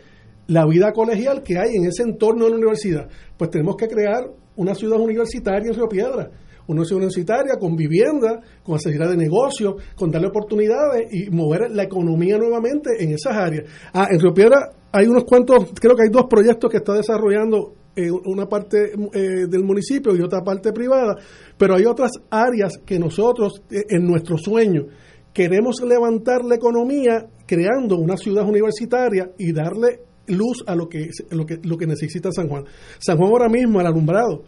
la 0.46 0.64
vida 0.64 0.92
colegial 0.92 1.42
que 1.42 1.58
hay 1.58 1.74
en 1.74 1.86
ese 1.86 2.04
entorno 2.04 2.44
de 2.44 2.50
la 2.52 2.56
universidad. 2.56 3.08
Pues 3.36 3.50
tenemos 3.50 3.76
que 3.76 3.88
crear 3.88 4.30
una 4.54 4.74
ciudad 4.74 4.98
universitaria 5.00 5.68
en 5.68 5.74
Río 5.74 5.88
Piedra 5.88 6.30
una 6.68 6.84
ciudad 6.84 6.98
universitaria 6.98 7.54
con 7.58 7.76
vivienda, 7.76 8.40
con 8.62 8.74
accesibilidad 8.74 9.10
de 9.10 9.16
negocios, 9.16 9.74
con 9.94 10.10
darle 10.10 10.28
oportunidades 10.28 11.12
y 11.12 11.30
mover 11.30 11.70
la 11.70 11.84
economía 11.84 12.38
nuevamente 12.38 12.90
en 12.98 13.12
esas 13.12 13.36
áreas. 13.36 13.64
Ah, 13.92 14.08
en 14.10 14.20
Río 14.20 14.34
Piedra 14.34 14.72
hay 14.92 15.06
unos 15.06 15.24
cuantos, 15.24 15.72
creo 15.80 15.94
que 15.94 16.04
hay 16.04 16.10
dos 16.10 16.26
proyectos 16.28 16.70
que 16.70 16.78
está 16.78 16.94
desarrollando 16.94 17.74
eh, 17.94 18.10
una 18.10 18.46
parte 18.46 18.92
eh, 18.92 19.46
del 19.48 19.64
municipio 19.64 20.14
y 20.14 20.20
otra 20.20 20.42
parte 20.42 20.72
privada, 20.72 21.16
pero 21.56 21.74
hay 21.74 21.84
otras 21.84 22.12
áreas 22.30 22.78
que 22.84 22.98
nosotros, 22.98 23.62
eh, 23.70 23.84
en 23.88 24.06
nuestro 24.06 24.36
sueño, 24.36 24.86
queremos 25.32 25.80
levantar 25.82 26.44
la 26.44 26.56
economía 26.56 27.26
creando 27.46 27.96
una 27.96 28.16
ciudad 28.16 28.46
universitaria 28.46 29.30
y 29.38 29.52
darle 29.52 30.00
luz 30.28 30.64
a 30.66 30.74
lo 30.74 30.88
que, 30.88 31.08
lo 31.30 31.46
que, 31.46 31.58
lo 31.62 31.76
que 31.76 31.86
necesita 31.86 32.32
San 32.32 32.48
Juan. 32.48 32.64
San 32.98 33.16
Juan 33.16 33.30
ahora 33.30 33.48
mismo, 33.48 33.80
el 33.80 33.86
alumbrado. 33.86 34.42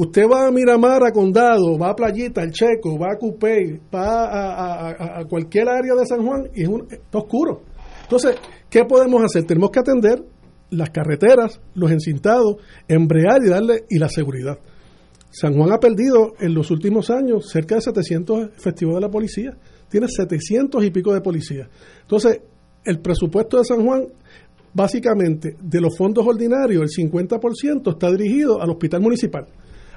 Usted 0.00 0.28
va 0.30 0.46
a 0.46 0.52
Miramar, 0.52 1.02
a 1.02 1.10
Condado, 1.10 1.76
va 1.76 1.90
a 1.90 1.96
Playita, 1.96 2.40
al 2.40 2.52
Checo, 2.52 2.96
va 2.96 3.14
a 3.14 3.16
Cupey, 3.16 3.80
va 3.92 5.18
a, 5.18 5.24
cualquier 5.24 5.68
área 5.68 5.96
de 5.96 6.06
San 6.06 6.24
Juan 6.24 6.48
y 6.54 6.62
es 6.62 6.68
un, 6.68 6.86
está 6.88 7.18
oscuro. 7.18 7.62
Entonces, 8.02 8.36
¿qué 8.70 8.84
podemos 8.84 9.24
hacer? 9.24 9.42
Tenemos 9.42 9.70
que 9.72 9.80
atender 9.80 10.22
las 10.70 10.90
carreteras, 10.90 11.60
los 11.74 11.90
encintados, 11.90 12.58
embrear 12.86 13.42
y 13.44 13.48
darle 13.48 13.86
y 13.90 13.98
la 13.98 14.08
seguridad. 14.08 14.60
San 15.30 15.54
Juan 15.54 15.72
ha 15.72 15.80
perdido 15.80 16.34
en 16.38 16.54
los 16.54 16.70
últimos 16.70 17.10
años 17.10 17.50
cerca 17.50 17.74
de 17.74 17.80
700 17.80 18.50
efectivos 18.56 18.94
de 18.94 19.00
la 19.00 19.10
policía. 19.10 19.50
Tiene 19.88 20.06
700 20.06 20.84
y 20.84 20.92
pico 20.92 21.12
de 21.12 21.22
policías. 21.22 21.68
Entonces, 22.02 22.40
el 22.84 23.00
presupuesto 23.00 23.58
de 23.58 23.64
San 23.64 23.84
Juan, 23.84 24.06
básicamente, 24.72 25.56
de 25.60 25.80
los 25.80 25.98
fondos 25.98 26.24
ordinarios, 26.24 26.84
el 26.84 27.10
50% 27.10 27.90
está 27.90 28.12
dirigido 28.12 28.62
al 28.62 28.70
hospital 28.70 29.00
municipal. 29.00 29.48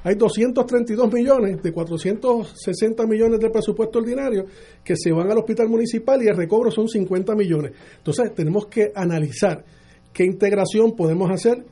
Hay 0.04 0.16
232 0.16 1.14
millones 1.14 1.62
de 1.62 1.72
460 1.72 3.06
millones 3.06 3.40
de 3.40 3.50
presupuesto 3.50 4.00
ordinario 4.00 4.46
que 4.84 4.96
se 4.96 5.12
van 5.12 5.30
al 5.30 5.38
hospital 5.38 5.70
municipal 5.70 6.22
y 6.24 6.28
el 6.28 6.36
recobro 6.36 6.72
son 6.72 6.88
50 6.88 7.36
millones. 7.36 7.74
Entonces, 7.98 8.34
tenemos 8.34 8.66
que 8.66 8.92
analizar 8.96 9.64
qué 10.12 10.24
integración 10.26 10.96
podemos 10.96 11.30
hacer. 11.30 11.64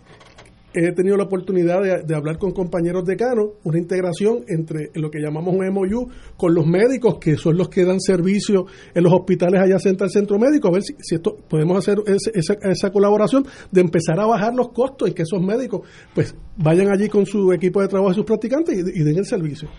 He 0.72 0.92
tenido 0.92 1.18
la 1.18 1.24
oportunidad 1.24 1.82
de, 1.82 2.16
hablar 2.16 2.38
con 2.38 2.52
compañeros 2.52 3.04
decanos, 3.04 3.54
una 3.64 3.80
integración 3.80 4.44
entre 4.48 4.92
lo 4.94 5.10
que 5.10 5.20
llamamos 5.20 5.56
un 5.56 5.68
MOU 5.74 6.10
con 6.38 6.54
los 6.54 6.68
médicos, 6.68 7.18
que 7.20 7.38
son 7.38 7.58
los 7.58 7.70
que 7.70 7.84
dan 7.86 8.00
servicio 8.00 8.68
en 8.94 9.04
los 9.04 9.12
hospitales 9.12 9.62
adyacentes 9.62 10.04
al 10.04 10.10
centro 10.12 10.38
médico, 10.38 10.68
a 10.68 10.72
ver 10.72 10.84
si, 10.84 10.94
esto 11.16 11.38
podemos 11.50 11.76
hacer 11.80 11.98
esa, 12.06 12.54
esa, 12.62 12.92
colaboración 12.92 13.46
de 13.72 13.82
empezar 13.82 14.20
a 14.20 14.28
bajar 14.28 14.54
los 14.54 14.70
costos 14.70 15.10
y 15.10 15.14
que 15.14 15.24
esos 15.24 15.42
médicos 15.42 15.88
pues 16.14 16.36
vayan 16.58 16.90
allí 16.92 17.10
con 17.10 17.26
su 17.26 17.52
equipo 17.52 17.82
de 17.82 17.88
trabajo 17.88 18.12
y 18.12 18.16
sus 18.16 18.26
practicantes 18.26 18.78
y, 18.78 19.04
den 19.04 19.18
el 19.18 19.26
servicio. 19.26 19.70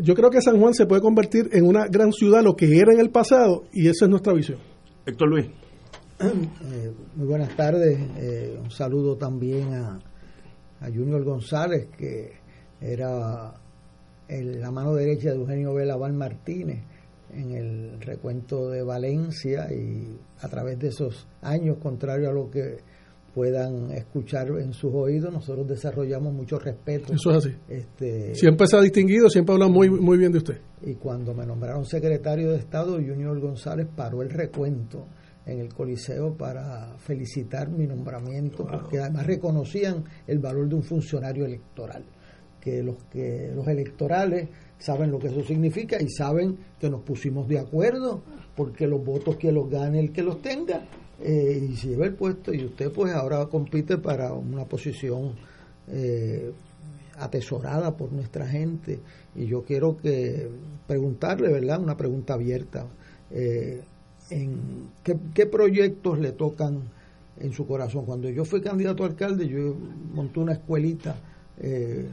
yo 0.00 0.14
creo 0.14 0.30
que 0.30 0.40
San 0.40 0.58
Juan 0.58 0.72
se 0.72 0.86
puede 0.86 1.02
convertir 1.02 1.50
en 1.52 1.66
una 1.66 1.86
gran 1.88 2.10
ciudad, 2.10 2.42
lo 2.42 2.56
que 2.56 2.78
era 2.78 2.94
en 2.94 3.00
el 3.00 3.10
pasado, 3.10 3.64
y 3.70 3.86
esa 3.88 4.06
es 4.06 4.10
nuestra 4.10 4.32
visión. 4.32 4.58
Héctor 5.04 5.28
Luis. 5.28 5.46
Eh, 6.20 6.92
muy 7.16 7.26
buenas 7.26 7.54
tardes. 7.56 7.98
Eh, 8.16 8.56
un 8.62 8.70
saludo 8.70 9.16
también 9.16 9.74
a, 9.74 9.98
Junior 10.86 11.22
González, 11.24 11.88
que 11.96 12.32
era 12.80 13.54
la 14.28 14.70
mano 14.70 14.94
derecha 14.94 15.30
de 15.30 15.36
Eugenio 15.36 15.74
Velaval 15.74 16.14
Martínez 16.14 16.84
en 17.34 17.52
el 17.52 18.00
recuento 18.00 18.68
de 18.70 18.82
Valencia 18.82 19.68
y 19.72 20.18
a 20.40 20.48
través 20.48 20.78
de 20.78 20.88
esos 20.88 21.26
años, 21.40 21.78
contrario 21.78 22.28
a 22.28 22.32
lo 22.32 22.50
que 22.50 22.78
puedan 23.34 23.90
escuchar 23.92 24.48
en 24.60 24.74
sus 24.74 24.92
oídos, 24.92 25.32
nosotros 25.32 25.66
desarrollamos 25.66 26.34
mucho 26.34 26.58
respeto. 26.58 27.14
Eso 27.14 27.30
es 27.30 27.36
así. 27.38 27.56
Este, 27.68 28.34
siempre 28.34 28.66
se 28.66 28.76
ha 28.76 28.80
distinguido, 28.80 29.30
siempre 29.30 29.54
habla 29.54 29.68
muy, 29.68 29.88
muy 29.88 30.18
bien 30.18 30.32
de 30.32 30.38
usted. 30.38 30.60
Y 30.82 30.94
cuando 30.94 31.32
me 31.32 31.46
nombraron 31.46 31.86
secretario 31.86 32.50
de 32.50 32.58
Estado, 32.58 32.96
Junior 32.96 33.38
González 33.40 33.86
paró 33.94 34.20
el 34.22 34.30
recuento 34.30 35.06
en 35.46 35.58
el 35.58 35.72
Coliseo 35.72 36.34
para 36.36 36.96
felicitar 36.98 37.68
mi 37.68 37.86
nombramiento, 37.86 38.66
porque 38.66 38.98
además 38.98 39.26
reconocían 39.26 40.04
el 40.26 40.38
valor 40.38 40.68
de 40.68 40.76
un 40.76 40.82
funcionario 40.82 41.44
electoral, 41.44 42.04
que 42.60 42.82
los 42.82 43.04
que 43.04 43.50
los 43.54 43.66
electorales 43.66 44.48
saben 44.78 45.10
lo 45.10 45.18
que 45.18 45.28
eso 45.28 45.42
significa 45.42 46.00
y 46.00 46.08
saben 46.08 46.56
que 46.78 46.90
nos 46.90 47.02
pusimos 47.02 47.48
de 47.48 47.58
acuerdo, 47.58 48.22
porque 48.56 48.86
los 48.86 49.04
votos 49.04 49.36
que 49.36 49.52
los 49.52 49.68
gane 49.68 50.00
el 50.00 50.12
que 50.12 50.22
los 50.22 50.40
tenga 50.42 50.84
eh, 51.20 51.68
y 51.70 51.76
se 51.76 51.88
lleva 51.88 52.06
el 52.06 52.14
puesto 52.14 52.52
y 52.52 52.64
usted 52.64 52.90
pues 52.92 53.12
ahora 53.12 53.46
compite 53.46 53.98
para 53.98 54.32
una 54.32 54.64
posición 54.64 55.34
eh, 55.88 56.52
atesorada 57.18 57.96
por 57.96 58.12
nuestra 58.12 58.46
gente 58.46 59.00
y 59.34 59.46
yo 59.46 59.62
quiero 59.62 59.96
que 59.96 60.48
preguntarle, 60.86 61.52
¿verdad? 61.52 61.80
Una 61.80 61.96
pregunta 61.96 62.34
abierta. 62.34 62.86
Eh, 63.30 63.80
en 64.32 64.88
qué, 65.34 65.46
proyectos 65.46 66.18
le 66.18 66.32
tocan 66.32 66.82
en 67.38 67.52
su 67.52 67.66
corazón. 67.66 68.04
Cuando 68.04 68.28
yo 68.30 68.44
fui 68.44 68.60
candidato 68.60 69.04
a 69.04 69.06
alcalde, 69.06 69.48
yo 69.48 69.74
monté 70.14 70.40
una 70.40 70.52
escuelita 70.52 71.16
eh, 71.58 72.06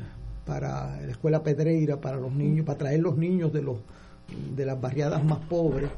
para 0.46 1.00
la 1.02 1.12
escuela 1.12 1.42
Pedreira, 1.42 2.00
para 2.00 2.18
los 2.18 2.34
niños, 2.34 2.66
para 2.66 2.78
traer 2.78 3.00
los 3.00 3.18
niños 3.18 3.54
de 3.54 3.62
los 3.62 3.78
de 4.56 4.64
las 4.64 4.80
barriadas 4.80 5.24
más 5.24 5.40
pobres 5.46 5.90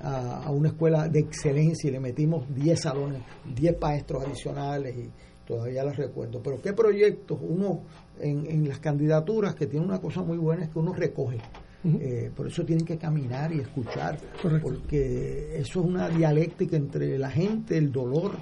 a, 0.00 0.50
una 0.50 0.68
escuela 0.68 1.08
de 1.08 1.18
excelencia 1.18 1.88
y 1.88 1.92
le 1.92 1.98
metimos 1.98 2.44
10 2.54 2.80
salones, 2.80 3.22
10 3.56 3.80
maestros 3.80 4.24
adicionales 4.24 4.96
y 4.96 5.10
todavía 5.46 5.82
las 5.82 5.96
recuerdo. 5.96 6.40
Pero 6.42 6.60
qué 6.62 6.72
proyectos, 6.72 7.38
uno 7.40 7.80
en, 8.20 8.46
en 8.46 8.68
las 8.68 8.78
candidaturas 8.78 9.54
que 9.54 9.66
tiene 9.66 9.84
una 9.84 10.00
cosa 10.00 10.22
muy 10.22 10.38
buena 10.38 10.64
es 10.64 10.70
que 10.70 10.78
uno 10.78 10.92
recoge 10.92 11.38
eh, 11.84 12.30
por 12.34 12.46
eso 12.46 12.64
tienen 12.64 12.84
que 12.84 12.96
caminar 12.96 13.52
y 13.52 13.58
escuchar, 13.60 14.16
porque 14.62 15.56
eso 15.56 15.80
es 15.80 15.86
una 15.86 16.08
dialéctica 16.08 16.76
entre 16.76 17.18
la 17.18 17.28
gente, 17.28 17.76
el 17.76 17.90
dolor 17.90 18.32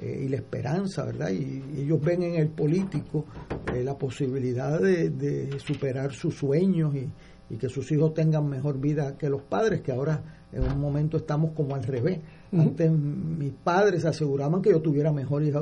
eh, 0.00 0.22
y 0.24 0.28
la 0.28 0.36
esperanza, 0.36 1.04
¿verdad? 1.04 1.30
Y, 1.30 1.62
ellos 1.80 2.00
ven 2.00 2.24
en 2.24 2.34
el 2.34 2.48
político 2.48 3.24
eh, 3.72 3.84
la 3.84 3.96
posibilidad 3.96 4.80
de, 4.80 5.56
superar 5.64 6.12
sus 6.12 6.34
sueños 6.34 6.94
y, 6.94 7.56
que 7.56 7.68
sus 7.68 7.90
hijos 7.92 8.12
tengan 8.12 8.46
mejor 8.46 8.78
vida 8.78 9.16
que 9.16 9.30
los 9.30 9.42
padres, 9.42 9.80
que 9.80 9.92
ahora 9.92 10.22
en 10.52 10.62
un 10.64 10.78
momento 10.78 11.16
estamos 11.16 11.52
como 11.52 11.74
al 11.74 11.82
revés. 11.82 12.20
Antes 12.52 12.90
mis 12.90 13.52
padres 13.52 14.04
aseguraban 14.04 14.60
que 14.60 14.70
yo 14.70 14.82
tuviera 14.82 15.12
mejores, 15.12 15.54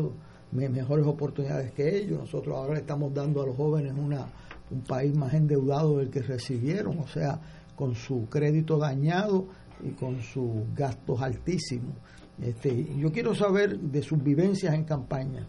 mejores 0.51 1.07
oportunidades 1.07 1.73
que 1.73 1.97
ellos. 1.97 2.19
Nosotros 2.19 2.57
ahora 2.57 2.75
le 2.75 2.81
estamos 2.81 3.15
dando 3.15 3.43
a 3.43 3.47
los 3.47 3.57
jóvenes 3.57 3.93
una 3.97 4.27
un 4.71 4.83
país 4.83 5.15
más 5.17 5.35
endeudado 5.35 5.99
del 5.99 6.11
que 6.11 6.23
recibieron, 6.23 6.99
o 6.99 7.07
sea, 7.07 7.41
con 7.75 7.95
su 7.95 8.27
crédito 8.29 8.79
dañado 8.79 9.47
y 9.83 9.91
con 9.91 10.21
sus 10.23 10.75
gastos 10.75 11.21
altísimos. 11.21 11.95
Este, 12.43 12.87
yo 12.97 13.13
quiero 13.13 13.35
saber 13.35 13.79
de 13.79 14.03
sus 14.03 14.23
vivencias 14.23 14.75
en 14.75 14.85
campaña. 14.85 15.47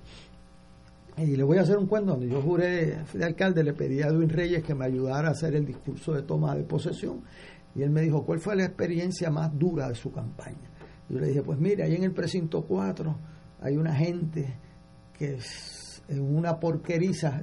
Y 1.18 1.36
le 1.36 1.44
voy 1.44 1.58
a 1.58 1.62
hacer 1.62 1.78
un 1.78 1.88
cuento 1.88 2.12
donde 2.12 2.30
yo 2.30 2.42
juré, 2.42 3.04
fui 3.06 3.20
de 3.20 3.26
alcalde, 3.26 3.64
le 3.64 3.74
pedí 3.74 4.02
a 4.02 4.08
Edwin 4.08 4.30
Reyes 4.30 4.64
que 4.64 4.76
me 4.76 4.86
ayudara 4.86 5.30
a 5.30 5.32
hacer 5.32 5.56
el 5.56 5.66
discurso 5.66 6.14
de 6.14 6.22
toma 6.22 6.56
de 6.56 6.64
posesión. 6.64 7.22
Y 7.76 7.82
él 7.82 7.90
me 7.90 8.02
dijo, 8.02 8.24
¿cuál 8.24 8.40
fue 8.40 8.56
la 8.56 8.66
experiencia 8.66 9.32
más 9.32 9.58
dura 9.58 9.90
de 9.90 9.96
su 9.96 10.12
campaña? 10.12 10.70
Yo 11.10 11.20
le 11.20 11.28
dije, 11.28 11.42
pues 11.42 11.60
mire, 11.60 11.84
ahí 11.84 11.96
en 11.96 12.04
el 12.04 12.12
precinto 12.12 12.64
4 12.64 13.16
hay 13.62 13.78
una 13.78 13.96
gente 13.96 14.60
que 15.18 15.36
es 15.36 16.04
en 16.08 16.22
una 16.22 16.60
porqueriza 16.60 17.42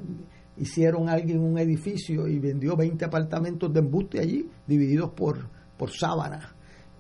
hicieron 0.56 1.08
alguien 1.08 1.40
un 1.40 1.58
edificio 1.58 2.26
y 2.26 2.38
vendió 2.38 2.76
20 2.76 3.04
apartamentos 3.04 3.72
de 3.72 3.80
embuste 3.80 4.20
allí, 4.20 4.48
divididos 4.66 5.10
por, 5.10 5.48
por 5.76 5.90
sábanas. 5.90 6.44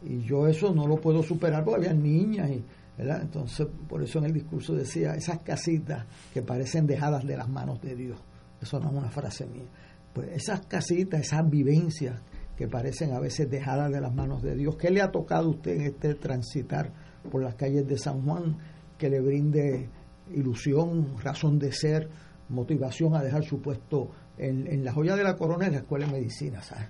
Y 0.02 0.20
yo 0.22 0.46
eso 0.46 0.74
no 0.74 0.86
lo 0.86 0.96
puedo 0.96 1.22
superar 1.22 1.64
porque 1.64 1.86
había 1.86 1.94
niñas 1.94 2.50
y, 2.50 2.64
¿verdad? 2.98 3.22
Entonces, 3.22 3.66
por 3.88 4.02
eso 4.02 4.18
en 4.18 4.26
el 4.26 4.32
discurso 4.32 4.74
decía, 4.74 5.14
esas 5.14 5.38
casitas 5.40 6.04
que 6.32 6.42
parecen 6.42 6.86
dejadas 6.86 7.24
de 7.24 7.36
las 7.36 7.48
manos 7.48 7.80
de 7.80 7.94
Dios. 7.94 8.18
Eso 8.60 8.78
no 8.80 8.90
es 8.90 8.96
una 8.96 9.10
frase 9.10 9.46
mía. 9.46 9.64
Pues 10.12 10.28
esas 10.32 10.66
casitas, 10.66 11.20
esas 11.20 11.48
vivencias 11.48 12.20
que 12.56 12.68
parecen 12.68 13.12
a 13.12 13.20
veces 13.20 13.50
dejadas 13.50 13.90
de 13.90 14.00
las 14.00 14.14
manos 14.14 14.42
de 14.42 14.54
Dios, 14.54 14.76
¿qué 14.76 14.90
le 14.90 15.02
ha 15.02 15.10
tocado 15.10 15.46
a 15.46 15.50
usted 15.50 15.72
en 15.72 15.80
este 15.86 16.14
transitar 16.14 16.92
por 17.30 17.42
las 17.42 17.54
calles 17.54 17.86
de 17.86 17.98
San 17.98 18.22
Juan 18.22 18.56
que 18.98 19.08
le 19.08 19.20
brinde 19.20 19.88
ilusión, 20.32 21.16
razón 21.18 21.58
de 21.58 21.72
ser, 21.72 22.08
motivación 22.48 23.14
a 23.14 23.22
dejar 23.22 23.44
su 23.44 23.60
puesto 23.60 24.10
en, 24.36 24.84
la 24.84 24.92
joya 24.92 25.16
de 25.16 25.24
la 25.24 25.36
corona 25.36 25.66
en 25.66 25.72
la 25.72 25.78
escuela 25.78 26.06
de 26.06 26.12
medicina, 26.12 26.62
¿sabes? 26.62 26.88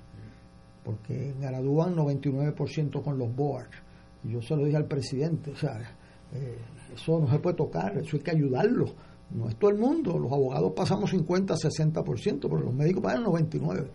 Porque 0.82 1.34
gradúan 1.40 1.94
99% 1.94 3.02
con 3.02 3.18
los 3.18 3.34
boards. 3.34 3.76
Y 4.24 4.32
yo 4.32 4.42
se 4.42 4.56
lo 4.56 4.64
dije 4.64 4.76
al 4.76 4.86
presidente, 4.86 5.54
¿sabes? 5.56 5.88
Eh, 6.32 6.58
eso 6.94 7.18
no 7.18 7.30
se 7.30 7.38
puede 7.38 7.56
tocar, 7.56 7.96
eso 7.98 8.16
hay 8.16 8.22
que 8.22 8.30
ayudarlo. 8.30 8.86
No 9.30 9.48
es 9.48 9.56
todo 9.56 9.70
el 9.70 9.78
mundo, 9.78 10.18
los 10.18 10.30
abogados 10.30 10.72
pasamos 10.74 11.10
50, 11.10 11.54
60%, 11.54 12.40
pero 12.40 12.58
los 12.58 12.74
médicos 12.74 13.02
pagan 13.02 13.24
99%. 13.24 13.88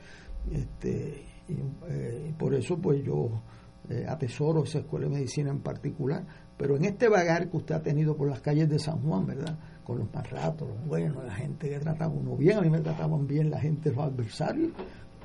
Este, 0.52 1.26
eh, 1.48 2.28
y, 2.30 2.34
por 2.34 2.54
eso 2.54 2.78
pues 2.78 3.04
yo 3.04 3.42
eh, 3.90 4.06
atesoro 4.08 4.64
esa 4.64 4.80
escuela 4.80 5.08
de 5.08 5.14
medicina 5.16 5.52
en 5.52 5.60
particular. 5.60 6.26
Pero 6.58 6.76
en 6.76 6.86
este 6.86 7.08
vagar 7.08 7.50
que 7.50 7.58
usted 7.58 7.76
ha 7.76 7.82
tenido 7.82 8.16
por 8.16 8.30
las 8.30 8.42
calles 8.42 8.70
de 8.70 8.80
San 8.80 9.02
Juan, 9.02 9.26
¿verdad? 9.26 9.58
Con 9.90 9.98
los 9.98 10.14
más 10.14 10.30
ratos, 10.30 10.68
los 10.68 10.86
buenos, 10.86 11.26
la 11.26 11.34
gente 11.34 11.68
que 11.68 11.80
trataba 11.80 12.14
uno 12.14 12.38
bien, 12.38 12.60
a 12.60 12.62
mí 12.62 12.70
me 12.70 12.80
trataban 12.80 13.26
bien 13.26 13.50
la 13.50 13.60
gente, 13.60 13.90
los 13.90 14.06
adversarios, 14.06 14.70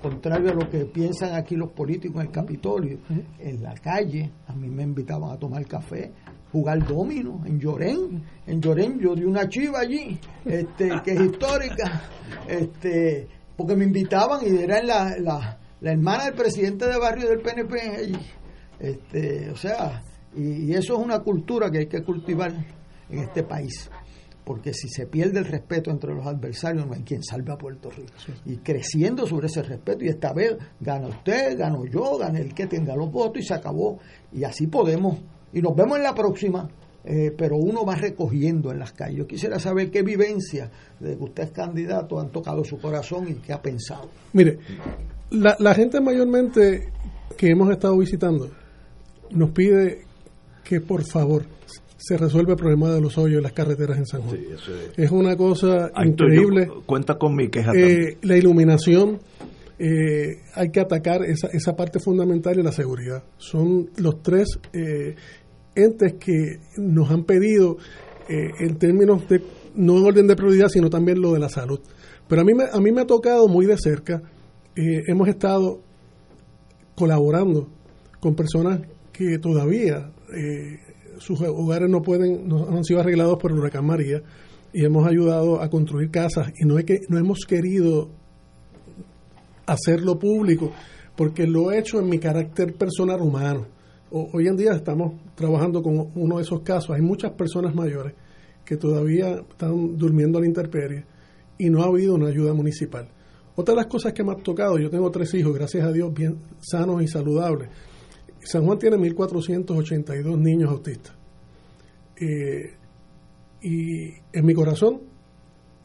contrario 0.00 0.52
a 0.52 0.54
lo 0.54 0.70
que 0.70 0.86
piensan 0.86 1.34
aquí 1.34 1.54
los 1.54 1.70
políticos 1.72 2.22
en 2.22 2.28
el 2.28 2.32
Capitolio, 2.32 2.98
en 3.38 3.62
la 3.62 3.74
calle, 3.74 4.32
a 4.46 4.54
mí 4.54 4.70
me 4.70 4.82
invitaban 4.82 5.30
a 5.32 5.36
tomar 5.36 5.66
café, 5.66 6.12
jugar 6.50 6.82
domino 6.86 7.42
en 7.44 7.60
Llorén. 7.60 8.22
En 8.46 8.62
Llorén 8.62 8.98
yo 8.98 9.14
di 9.14 9.24
una 9.24 9.46
chiva 9.50 9.80
allí, 9.80 10.18
este, 10.46 10.88
que 11.04 11.10
es 11.10 11.20
histórica, 11.20 12.00
este, 12.48 13.28
porque 13.54 13.76
me 13.76 13.84
invitaban 13.84 14.40
y 14.46 14.62
era 14.62 14.82
la, 14.82 15.14
la, 15.18 15.58
la 15.78 15.92
hermana 15.92 16.24
del 16.24 16.34
presidente 16.34 16.86
de 16.86 16.98
barrio 16.98 17.28
del 17.28 17.40
PNP 17.40 17.80
allí. 17.98 18.18
Este, 18.78 19.50
o 19.50 19.56
sea, 19.56 20.02
y, 20.34 20.70
y 20.70 20.72
eso 20.72 20.94
es 20.94 21.04
una 21.04 21.18
cultura 21.18 21.70
que 21.70 21.80
hay 21.80 21.86
que 21.86 22.02
cultivar 22.02 22.50
en 23.10 23.18
este 23.18 23.42
país 23.42 23.90
porque 24.44 24.74
si 24.74 24.88
se 24.88 25.06
pierde 25.06 25.38
el 25.38 25.46
respeto 25.46 25.90
entre 25.90 26.14
los 26.14 26.26
adversarios, 26.26 26.86
no 26.86 26.92
hay 26.92 27.02
quien 27.02 27.22
salve 27.22 27.52
a 27.52 27.56
Puerto 27.56 27.90
Rico. 27.90 28.12
Y 28.44 28.58
creciendo 28.58 29.26
sobre 29.26 29.46
ese 29.46 29.62
respeto, 29.62 30.04
y 30.04 30.08
esta 30.08 30.32
vez 30.32 30.56
gana 30.80 31.08
usted, 31.08 31.58
gano 31.58 31.86
yo, 31.86 32.18
gana 32.18 32.38
el 32.38 32.54
que 32.54 32.66
tenga 32.66 32.94
los 32.94 33.10
votos, 33.10 33.42
y 33.42 33.46
se 33.46 33.54
acabó. 33.54 33.98
Y 34.32 34.44
así 34.44 34.66
podemos. 34.66 35.18
Y 35.52 35.62
nos 35.62 35.74
vemos 35.74 35.96
en 35.96 36.02
la 36.02 36.14
próxima. 36.14 36.68
Eh, 37.06 37.34
pero 37.36 37.58
uno 37.58 37.84
va 37.84 37.96
recogiendo 37.96 38.72
en 38.72 38.78
las 38.78 38.92
calles. 38.92 39.18
Yo 39.18 39.26
quisiera 39.26 39.58
saber 39.58 39.90
qué 39.90 40.02
vivencia 40.02 40.70
de 40.98 41.18
que 41.18 41.22
usted 41.22 41.42
es 41.42 41.50
candidato 41.50 42.18
han 42.18 42.30
tocado 42.30 42.64
su 42.64 42.78
corazón 42.78 43.28
y 43.28 43.34
qué 43.34 43.52
ha 43.52 43.60
pensado. 43.60 44.08
Mire, 44.32 44.58
la, 45.28 45.54
la 45.58 45.74
gente 45.74 46.00
mayormente 46.00 46.88
que 47.36 47.50
hemos 47.50 47.70
estado 47.70 47.98
visitando 47.98 48.48
nos 49.32 49.50
pide 49.50 50.06
que 50.64 50.80
por 50.80 51.04
favor 51.04 51.44
se 52.06 52.16
resuelve 52.18 52.52
el 52.52 52.58
problema 52.58 52.92
de 52.92 53.00
los 53.00 53.16
hoyos 53.16 53.38
en 53.38 53.42
las 53.44 53.52
carreteras 53.52 53.96
en 53.96 54.06
San 54.06 54.22
Juan. 54.22 54.36
Sí, 54.36 54.46
eso 54.52 54.72
es. 54.74 54.98
Es 54.98 55.10
una 55.10 55.36
cosa 55.36 55.86
estoy 55.86 56.08
increíble. 56.08 56.66
yo. 56.66 56.82
cuenta 56.84 57.14
con 57.14 57.34
mi 57.34 57.48
queja 57.48 57.72
Eh, 57.74 58.18
la 58.22 58.36
iluminación, 58.36 59.20
eh, 59.78 60.42
hay 60.54 60.70
que 60.70 60.80
atacar 60.80 61.24
esa, 61.24 61.48
esa 61.48 61.74
parte 61.74 61.98
fundamental 62.00 62.58
y 62.58 62.62
la 62.62 62.72
seguridad. 62.72 63.24
Son 63.38 63.88
los 63.96 64.22
tres 64.22 64.48
eh, 64.74 65.14
entes 65.74 66.14
que 66.20 66.58
nos 66.76 67.10
han 67.10 67.24
pedido 67.24 67.78
eh, 68.28 68.50
en 68.60 68.76
términos 68.76 69.26
de, 69.28 69.42
no 69.74 69.98
en 69.98 70.04
orden 70.04 70.26
de 70.26 70.36
prioridad, 70.36 70.68
sino 70.68 70.90
también 70.90 71.20
lo 71.20 71.32
de 71.32 71.40
la 71.40 71.48
salud. 71.48 71.80
Pero 72.28 72.42
a 72.42 72.44
mí 72.44 72.54
me, 72.54 72.64
a 72.72 72.80
mí 72.80 72.92
me 72.92 73.02
ha 73.02 73.06
tocado 73.06 73.48
muy 73.48 73.66
de 73.66 73.76
cerca, 73.76 74.22
eh, 74.76 75.02
hemos 75.06 75.28
estado 75.28 75.80
colaborando 76.94 77.68
con 78.20 78.34
personas 78.34 78.80
que 79.12 79.38
todavía 79.38 80.10
eh, 80.34 80.78
sus 81.24 81.40
hogares 81.40 81.88
no 81.88 82.02
pueden, 82.02 82.46
no 82.46 82.68
han 82.68 82.84
sido 82.84 83.00
arreglados 83.00 83.38
por 83.38 83.50
el 83.50 83.58
huracán 83.58 83.86
María 83.86 84.22
y 84.74 84.84
hemos 84.84 85.06
ayudado 85.06 85.62
a 85.62 85.70
construir 85.70 86.10
casas 86.10 86.52
y 86.58 86.66
no, 86.66 86.78
es 86.78 86.84
que, 86.84 86.98
no 87.08 87.16
hemos 87.18 87.46
querido 87.46 88.10
hacerlo 89.64 90.18
público 90.18 90.70
porque 91.16 91.46
lo 91.46 91.72
he 91.72 91.78
hecho 91.78 91.98
en 91.98 92.10
mi 92.10 92.18
carácter 92.18 92.74
personal 92.74 93.22
humano. 93.22 93.66
Hoy 94.10 94.48
en 94.48 94.56
día 94.56 94.72
estamos 94.72 95.14
trabajando 95.34 95.82
con 95.82 96.10
uno 96.14 96.36
de 96.36 96.42
esos 96.42 96.60
casos. 96.60 96.90
Hay 96.90 97.02
muchas 97.02 97.32
personas 97.32 97.74
mayores 97.74 98.14
que 98.64 98.76
todavía 98.76 99.42
están 99.48 99.96
durmiendo 99.96 100.38
a 100.38 100.42
la 100.42 100.46
intemperie 100.46 101.04
y 101.56 101.70
no 101.70 101.82
ha 101.82 101.86
habido 101.86 102.14
una 102.14 102.28
ayuda 102.28 102.52
municipal. 102.52 103.08
Otra 103.56 103.74
de 103.74 103.80
las 103.80 103.86
cosas 103.86 104.12
que 104.12 104.22
me 104.22 104.32
ha 104.32 104.36
tocado, 104.36 104.78
yo 104.78 104.90
tengo 104.90 105.10
tres 105.10 105.32
hijos, 105.34 105.54
gracias 105.54 105.84
a 105.86 105.92
Dios, 105.92 106.12
bien 106.12 106.36
sanos 106.60 107.02
y 107.02 107.08
saludables. 107.08 107.68
San 108.44 108.64
Juan 108.64 108.78
tiene 108.78 108.96
1.482 108.96 110.38
niños 110.38 110.70
autistas. 110.70 111.14
Eh, 112.20 112.74
y 113.62 114.10
en 114.32 114.44
mi 114.46 114.54
corazón, 114.54 115.00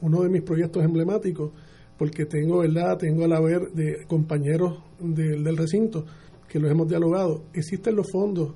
uno 0.02 0.22
de 0.22 0.30
mis 0.30 0.42
proyectos 0.42 0.84
emblemáticos, 0.84 1.52
porque 1.98 2.26
tengo, 2.26 2.60
¿verdad? 2.60 2.98
Tengo 2.98 3.26
al 3.26 3.34
haber 3.34 3.72
de 3.72 4.06
compañeros 4.08 4.84
del- 5.00 5.58
recinto 5.58 6.06
que 6.48 6.60
los 6.60 6.72
hemos 6.72 6.88
dialogado. 6.88 7.44
Existen 7.54 7.96
los 7.96 8.08
fondos 8.12 8.54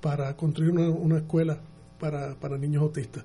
para 0.00 0.36
construir 0.36 0.72
una, 0.72 0.88
una 0.90 1.18
escuela 1.18 1.60
para, 1.98 2.34
para 2.38 2.58
niños 2.58 2.82
autistas. 2.82 3.24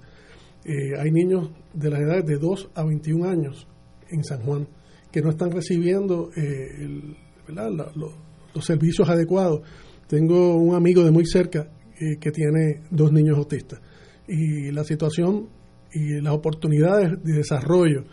Eh, 0.65 0.97
hay 0.99 1.11
niños 1.11 1.49
de 1.73 1.89
las 1.89 1.99
edades 2.01 2.25
de 2.25 2.37
2 2.37 2.69
a 2.75 2.83
21 2.83 3.27
años 3.29 3.67
en 4.09 4.23
San 4.23 4.41
Juan 4.41 4.67
que 5.11 5.21
no 5.21 5.29
están 5.29 5.51
recibiendo 5.51 6.29
eh, 6.35 7.13
los 7.45 8.65
servicios 8.65 9.07
adecuados. 9.09 9.61
Tengo 10.07 10.55
un 10.57 10.75
amigo 10.75 11.03
de 11.03 11.11
muy 11.11 11.25
cerca 11.25 11.67
eh, 11.99 12.17
que 12.19 12.31
tiene 12.31 12.81
dos 12.91 13.11
niños 13.11 13.37
autistas 13.37 13.79
y 14.27 14.71
la 14.71 14.83
situación 14.83 15.47
y 15.93 16.21
las 16.21 16.33
oportunidades 16.33 17.23
de 17.23 17.33
desarrollo 17.33 18.03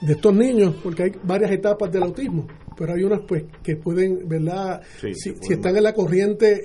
de 0.00 0.12
estos 0.14 0.34
niños, 0.34 0.74
porque 0.82 1.04
hay 1.04 1.12
varias 1.22 1.52
etapas 1.52 1.90
del 1.92 2.02
autismo, 2.02 2.46
pero 2.76 2.94
hay 2.94 3.04
unas 3.04 3.20
pues 3.26 3.44
que 3.62 3.76
pueden, 3.76 4.28
¿verdad? 4.28 4.82
Sí, 5.00 5.14
si, 5.14 5.34
si 5.40 5.52
están 5.52 5.76
en 5.76 5.84
la 5.84 5.92
corriente 5.92 6.60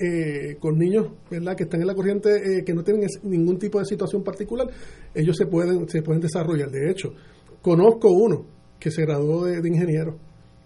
eh, 0.52 0.58
con 0.60 0.78
niños, 0.78 1.08
¿verdad? 1.30 1.56
Que 1.56 1.64
están 1.64 1.82
en 1.82 1.88
la 1.88 1.94
corriente 1.94 2.30
eh, 2.30 2.64
que 2.64 2.74
no 2.74 2.84
tienen 2.84 3.08
ningún 3.24 3.60
tipo 3.60 3.78
de 3.80 3.86
situación 3.86 4.24
particular, 4.24 4.68
ellos 5.14 5.38
se 5.38 5.46
pueden 5.46 5.88
se 5.88 6.02
pueden 6.02 6.22
desarrollar. 6.22 6.72
De 6.72 6.90
hecho, 6.90 7.14
conozco 7.62 8.10
uno 8.12 8.46
que 8.80 8.90
se 8.90 9.04
graduó 9.04 9.46
de, 9.46 9.62
de 9.62 9.70
ingeniero 9.70 10.18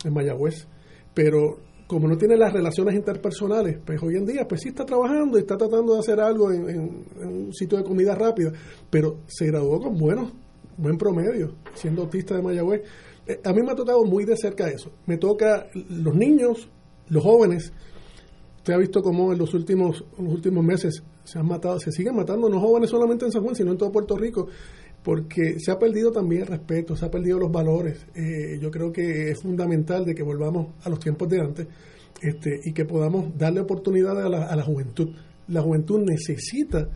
en 0.05 0.13
Mayagüez, 0.13 0.65
pero 1.13 1.59
como 1.91 2.07
no 2.07 2.17
tiene 2.17 2.37
las 2.37 2.53
relaciones 2.53 2.95
interpersonales, 2.95 3.77
pues 3.85 4.01
hoy 4.01 4.15
en 4.15 4.25
día 4.25 4.47
pues 4.47 4.61
sí 4.61 4.69
está 4.69 4.85
trabajando 4.85 5.37
y 5.37 5.41
está 5.41 5.57
tratando 5.57 5.93
de 5.93 5.99
hacer 5.99 6.21
algo 6.21 6.49
en, 6.49 6.69
en- 6.69 7.05
un 7.47 7.53
sitio 7.53 7.77
de 7.77 7.83
comida 7.83 8.15
rápida, 8.15 8.53
pero 8.89 9.17
se 9.27 9.47
graduó 9.47 9.81
con 9.81 9.97
buenos, 9.97 10.31
buen 10.77 10.97
promedio, 10.97 11.53
siendo 11.73 12.03
autista 12.03 12.35
de 12.37 12.41
Mayagüez. 12.43 12.81
Eh, 13.27 13.41
a 13.43 13.51
mí 13.51 13.61
me 13.61 13.71
ha 13.71 13.75
tocado 13.75 14.05
muy 14.05 14.23
de 14.23 14.37
cerca 14.37 14.69
eso. 14.69 14.89
Me 15.05 15.17
toca 15.17 15.67
los 15.89 16.15
niños, 16.15 16.69
los 17.09 17.23
jóvenes. 17.23 17.73
Usted 18.57 18.73
ha 18.73 18.77
visto 18.77 19.01
cómo 19.01 19.33
en 19.33 19.39
los 19.39 19.53
últimos, 19.53 20.05
en 20.17 20.25
los 20.25 20.33
últimos 20.35 20.63
meses 20.63 21.03
se 21.25 21.39
han 21.39 21.45
matado, 21.47 21.77
se 21.79 21.91
siguen 21.91 22.15
matando 22.15 22.47
no 22.47 22.59
jóvenes 22.61 22.89
solamente 22.89 23.25
en 23.25 23.31
San 23.33 23.43
Juan, 23.43 23.55
sino 23.55 23.71
en 23.71 23.77
todo 23.77 23.91
Puerto 23.91 24.15
Rico, 24.17 24.47
porque 25.03 25.59
se 25.59 25.71
ha 25.71 25.79
perdido 25.79 26.11
también 26.11 26.43
el 26.43 26.47
respeto, 26.47 26.95
se 26.95 27.05
ha 27.05 27.11
perdido 27.11 27.39
los 27.39 27.51
valores. 27.51 28.05
Eh, 28.15 28.59
yo 28.61 28.69
creo 28.69 28.91
que 28.91 29.31
es 29.31 29.39
fundamental 29.41 30.05
de 30.05 30.13
que 30.13 30.23
volvamos 30.23 30.75
a 30.83 30.89
los 30.89 30.99
tiempos 30.99 31.27
de 31.29 31.39
antes 31.39 31.67
este, 32.21 32.59
y 32.63 32.71
que 32.73 32.85
podamos 32.85 33.35
darle 33.37 33.61
oportunidades 33.61 34.23
a 34.25 34.29
la, 34.29 34.45
a 34.45 34.55
la 34.55 34.63
juventud. 34.63 35.09
La 35.47 35.61
juventud 35.61 36.01
necesita 36.07 36.87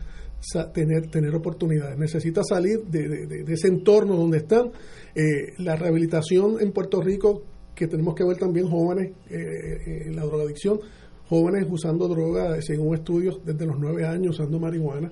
tener, 0.72 1.08
tener 1.10 1.34
oportunidades, 1.34 1.98
necesita 1.98 2.42
salir 2.44 2.84
de, 2.84 3.08
de- 3.08 3.26
de- 3.42 3.52
ese 3.52 3.68
entorno 3.68 4.14
donde 4.16 4.38
están. 4.38 4.70
Eh, 5.14 5.54
la 5.58 5.74
rehabilitación 5.74 6.58
en 6.60 6.70
Puerto 6.72 7.00
Rico, 7.00 7.42
que 7.74 7.88
tenemos 7.88 8.14
que 8.14 8.24
ver 8.24 8.36
también 8.36 8.68
jóvenes 8.68 9.12
eh, 9.30 10.04
en 10.06 10.14
la 10.14 10.22
drogadicción, 10.24 10.78
jóvenes 11.28 11.66
usando 11.68 12.06
droga, 12.06 12.60
según 12.62 12.94
estudios, 12.94 13.40
desde 13.44 13.66
los 13.66 13.76
nueve 13.80 14.06
años 14.06 14.36
usando 14.38 14.60
marihuana. 14.60 15.10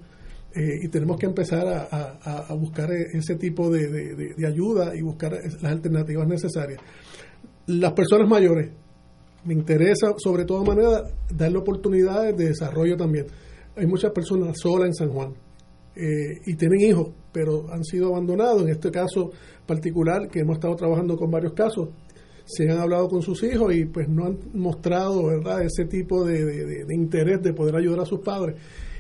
Eh, 0.56 0.81
y 0.85 0.89
tenemos 0.89 1.16
que 1.18 1.26
empezar 1.26 1.66
a, 1.66 1.89
a- 1.90 2.47
a- 2.48 2.55
buscar 2.55 2.89
e- 2.93 3.16
ese 3.18 3.35
tipo 3.36 3.70
de, 3.70 3.89
de- 3.89 4.14
de- 4.36 4.47
ayuda 4.47 4.94
y 4.94 5.02
buscar 5.02 5.32
las 5.32 5.64
alternativas 5.64 6.28
necesarias. 6.28 6.81
Las 7.66 7.93
personas 7.93 8.28
mayores, 8.28 8.70
me 9.44 9.55
interesa 9.55 10.14
sobre 10.16 10.44
todo 10.44 10.64
manera 10.64 11.02
darle 11.35 11.59
oportunidades 11.59 12.36
de 12.36 12.47
desarrollo 12.48 12.97
también. 12.97 13.26
Hay 13.76 13.86
muchas 13.86 14.12
personas 14.12 14.56
solas 14.60 14.86
en 14.89 14.94
San 14.94 15.09
Juan 15.09 15.35
eh, 15.97 16.39
y 16.47 16.55
tienen 16.55 16.81
hijos, 16.82 17.09
pero 17.32 17.66
han 17.72 17.82
sido 17.85 18.09
abandonados. 18.09 18.62
En 18.62 18.68
este 18.68 18.90
caso 18.93 19.32
particular, 19.66 20.28
que 20.28 20.40
hemos 20.40 20.55
estado 20.59 20.76
trabajando 20.76 21.16
con 21.16 21.31
varios 21.32 21.52
casos, 21.55 21.89
se 22.44 22.70
han 22.70 22.78
hablado 22.78 23.09
con 23.09 23.22
sus 23.22 23.43
hijos 23.43 23.74
y 23.74 23.86
pues 23.86 24.09
no 24.09 24.26
han 24.26 24.39
mostrado 24.52 25.24
verdad 25.26 25.62
ese 25.62 25.86
tipo 25.86 26.24
de- 26.24 26.44
de- 26.44 26.85
de 26.85 26.94
interés 26.94 27.43
de 27.43 27.52
poder 27.55 27.74
ayudar 27.76 28.01
a 28.01 28.05
sus 28.06 28.20
padres 28.20 28.56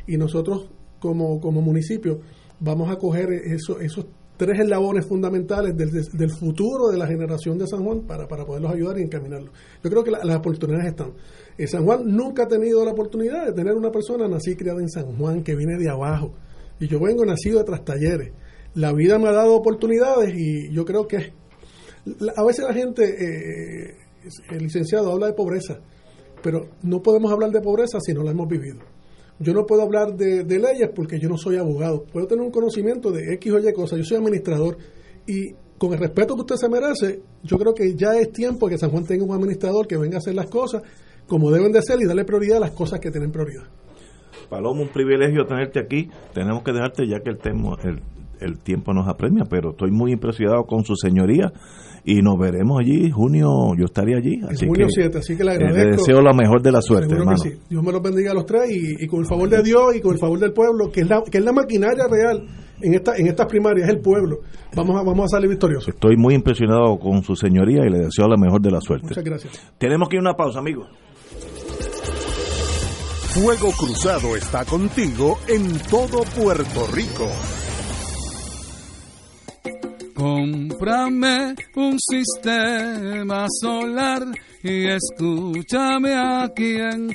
y 0.06 0.16
nosotros 0.16 0.68
como, 1.04 1.38
como 1.38 1.60
municipio 1.60 2.20
vamos 2.60 2.90
a 2.90 2.96
coger 2.96 3.30
eso, 3.32 3.78
esos 3.78 4.06
tres 4.38 4.58
eslabones 4.58 5.06
fundamentales 5.06 5.76
del, 5.76 5.90
del 5.90 6.30
futuro 6.30 6.88
de 6.90 6.96
la 6.96 7.06
generación 7.06 7.58
de 7.58 7.66
San 7.66 7.84
Juan 7.84 8.00
para, 8.06 8.26
para 8.26 8.46
poderlos 8.46 8.72
ayudar 8.72 8.98
y 8.98 9.02
encaminarlos. 9.02 9.50
Yo 9.82 9.90
creo 9.90 10.02
que 10.02 10.10
la- 10.10 10.24
las 10.24 10.36
oportunidades 10.38 10.86
están. 10.88 11.12
Eh, 11.58 11.66
San 11.66 11.84
Juan 11.84 12.00
nunca 12.06 12.44
ha 12.44 12.48
tenido 12.48 12.82
la 12.84 12.92
oportunidad 12.92 13.46
de 13.46 13.52
tener 13.52 13.74
una 13.74 13.90
persona 13.90 14.26
nacida 14.26 14.54
y 14.54 14.56
criada 14.56 14.80
en 14.80 14.88
San 14.88 15.16
Juan 15.18 15.42
que 15.44 15.54
viene 15.54 15.76
de 15.78 15.90
abajo. 15.90 16.32
Y 16.80 16.88
yo 16.88 16.98
vengo 17.00 17.24
nacido 17.24 17.58
de 17.58 17.64
tras 17.64 17.84
talleres. 17.84 18.32
La 18.74 18.92
vida 18.92 19.18
me 19.18 19.28
ha 19.28 19.32
dado 19.32 19.54
oportunidades 19.54 20.34
y 20.34 20.72
yo 20.72 20.84
creo 20.84 21.06
que 21.06 21.18
a 22.36 22.44
veces 22.44 22.64
la 22.66 22.72
gente, 22.74 23.04
eh, 23.04 23.94
el 24.50 24.58
licenciado 24.58 25.12
habla 25.12 25.26
de 25.28 25.34
pobreza, 25.34 25.78
pero 26.42 26.70
no 26.82 27.00
podemos 27.02 27.30
hablar 27.30 27.50
de 27.50 27.60
pobreza 27.60 27.98
si 28.00 28.12
no 28.14 28.22
la 28.24 28.32
hemos 28.32 28.48
vivido. 28.48 28.78
Yo 29.38 29.52
no 29.52 29.66
puedo 29.66 29.82
hablar 29.82 30.14
de, 30.14 30.44
leyes 30.44 30.90
porque 30.94 31.18
yo 31.18 31.28
no 31.28 31.36
soy 31.36 31.56
abogado. 31.56 32.04
Puedo 32.04 32.26
tener 32.26 32.44
un 32.44 32.50
conocimiento 32.52 33.10
de 33.10 33.34
X 33.34 33.52
o 33.52 33.58
Y 33.58 33.72
cosas. 33.72 33.98
Yo 33.98 34.04
soy 34.04 34.18
administrador 34.18 34.76
y 35.26 35.52
con 35.78 35.92
el 35.92 35.98
respeto 35.98 36.34
que 36.34 36.42
usted 36.42 36.56
se 36.56 36.68
merece, 36.68 37.20
yo 37.42 37.58
creo 37.58 37.74
que 37.74 37.94
ya 37.96 38.16
es 38.16 38.30
tiempo 38.32 38.68
que 38.68 38.78
San 38.78 38.90
Juan 38.90 39.04
tenga 39.04 39.24
un 39.24 39.32
administrador 39.34 39.86
que 39.88 39.96
venga 39.96 40.16
a 40.16 40.18
hacer 40.18 40.34
las 40.34 40.46
cosas 40.46 40.82
como 41.26 41.50
deben 41.50 41.72
de 41.72 41.82
ser 41.82 41.98
y 42.00 42.06
darle 42.06 42.24
prioridad 42.24 42.58
a 42.58 42.60
las 42.60 42.70
cosas 42.70 43.00
que 43.00 43.10
tienen 43.10 43.32
prioridad. 43.32 43.64
Paloma, 44.48 44.82
un 44.82 44.88
privilegio 44.88 45.46
tenerte 45.46 45.80
aquí. 45.80 46.08
Tenemos 46.32 46.62
que 46.62 46.72
dejarte 46.72 47.08
ya 47.08 47.20
que 47.20 47.30
el, 47.30 47.38
temo- 47.38 47.78
el 47.84 48.00
el 48.40 48.58
tiempo 48.58 48.92
nos 48.92 49.08
apremia, 49.08 49.44
pero 49.48 49.70
estoy 49.70 49.90
muy 49.92 50.12
impresionado 50.12 50.64
con 50.64 50.84
su 50.84 50.96
señoría 50.96 51.52
y 52.04 52.20
nos 52.20 52.38
veremos 52.38 52.80
allí, 52.80 53.10
junio, 53.10 53.74
yo 53.78 53.86
estaré 53.86 54.16
allí. 54.16 54.40
Así 54.48 54.66
junio 54.66 54.86
7, 54.88 55.18
así 55.18 55.36
que 55.36 55.44
le 55.44 55.52
eh, 55.52 55.54
agradezco. 55.54 55.84
le 55.84 55.96
deseo 55.96 56.20
la 56.20 56.32
mejor 56.34 56.62
de 56.62 56.72
la 56.72 56.82
suerte, 56.82 57.14
hermano. 57.14 57.38
Sí. 57.38 57.52
Dios 57.68 57.82
me 57.82 57.92
los 57.92 58.02
bendiga 58.02 58.32
a 58.32 58.34
los 58.34 58.44
tres 58.44 58.70
y, 58.70 59.04
y, 59.04 59.06
con 59.06 59.20
el 59.20 59.26
favor 59.26 59.48
de 59.48 59.62
Dios 59.62 59.96
y 59.96 60.00
con 60.00 60.12
el 60.12 60.18
favor 60.18 60.38
del 60.38 60.52
pueblo, 60.52 60.90
que 60.92 61.00
es 61.00 61.08
la, 61.08 61.22
que 61.22 61.38
es 61.38 61.44
la 61.44 61.52
maquinaria 61.52 62.06
real 62.06 62.46
en, 62.80 62.94
esta, 62.94 63.16
en 63.16 63.26
estas 63.26 63.46
primarias, 63.46 63.88
es 63.88 63.94
el 63.94 64.00
pueblo. 64.00 64.40
Vamos 64.76 65.00
a, 65.00 65.02
vamos 65.02 65.24
a 65.24 65.28
salir 65.36 65.48
victoriosos. 65.48 65.88
Estoy 65.88 66.16
muy 66.16 66.34
impresionado 66.34 66.98
con 66.98 67.22
su 67.22 67.34
señoría 67.34 67.86
y 67.86 67.90
le 67.90 68.00
deseo 68.00 68.28
la 68.28 68.36
mejor 68.36 68.60
de 68.60 68.70
la 68.70 68.80
suerte. 68.80 69.06
Muchas 69.06 69.24
gracias. 69.24 69.74
Tenemos 69.78 70.08
que 70.08 70.16
ir 70.16 70.20
a 70.20 70.22
una 70.22 70.34
pausa, 70.34 70.58
amigos. 70.58 70.88
Fuego 73.34 73.72
Cruzado 73.72 74.36
está 74.36 74.64
contigo 74.64 75.38
en 75.48 75.78
todo 75.90 76.22
Puerto 76.36 76.86
Rico. 76.94 77.28
Cómprame 80.24 81.54
un 81.76 81.98
sistema 82.00 83.46
solar 83.60 84.22
y 84.62 84.86
escúchame 84.86 86.14
aquí 86.14 86.76
en 86.76 87.14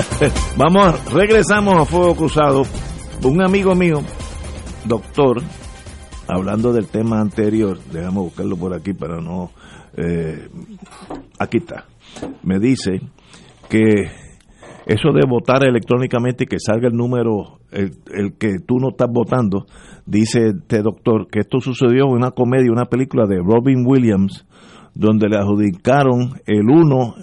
Vamos, 0.56 1.12
regresamos 1.12 1.74
a 1.78 1.84
Fuego 1.84 2.14
Cruzado. 2.14 2.62
Un 3.22 3.42
amigo 3.42 3.74
mío, 3.74 4.00
doctor, 4.86 5.42
hablando 6.26 6.72
del 6.72 6.86
tema 6.86 7.20
anterior, 7.20 7.78
déjame 7.92 8.20
buscarlo 8.20 8.56
por 8.56 8.74
aquí 8.74 8.94
para 8.94 9.20
no... 9.20 9.50
Eh, 9.96 10.48
aquí 11.38 11.58
está. 11.58 11.84
Me 12.42 12.58
dice 12.58 13.00
que 13.68 13.84
eso 14.86 15.12
de 15.12 15.26
votar 15.28 15.66
electrónicamente 15.68 16.44
y 16.44 16.46
que 16.46 16.58
salga 16.58 16.88
el 16.88 16.94
número, 16.94 17.58
el, 17.70 17.90
el, 18.12 18.38
que 18.38 18.58
tú 18.66 18.78
no 18.78 18.90
estás 18.90 19.08
votando, 19.12 19.66
dice 20.06 20.52
este 20.60 20.82
doctor 20.82 21.28
que 21.30 21.40
esto 21.40 21.60
sucedió 21.60 22.06
en 22.06 22.12
una 22.12 22.30
comedia, 22.30 22.72
una 22.72 22.86
película 22.86 23.26
de 23.26 23.36
Robin 23.36 23.84
Williams, 23.86 24.46
donde 24.94 25.28
le 25.28 25.36
adjudicaron 25.36 26.40
el 26.46 26.68
1 26.70 27.14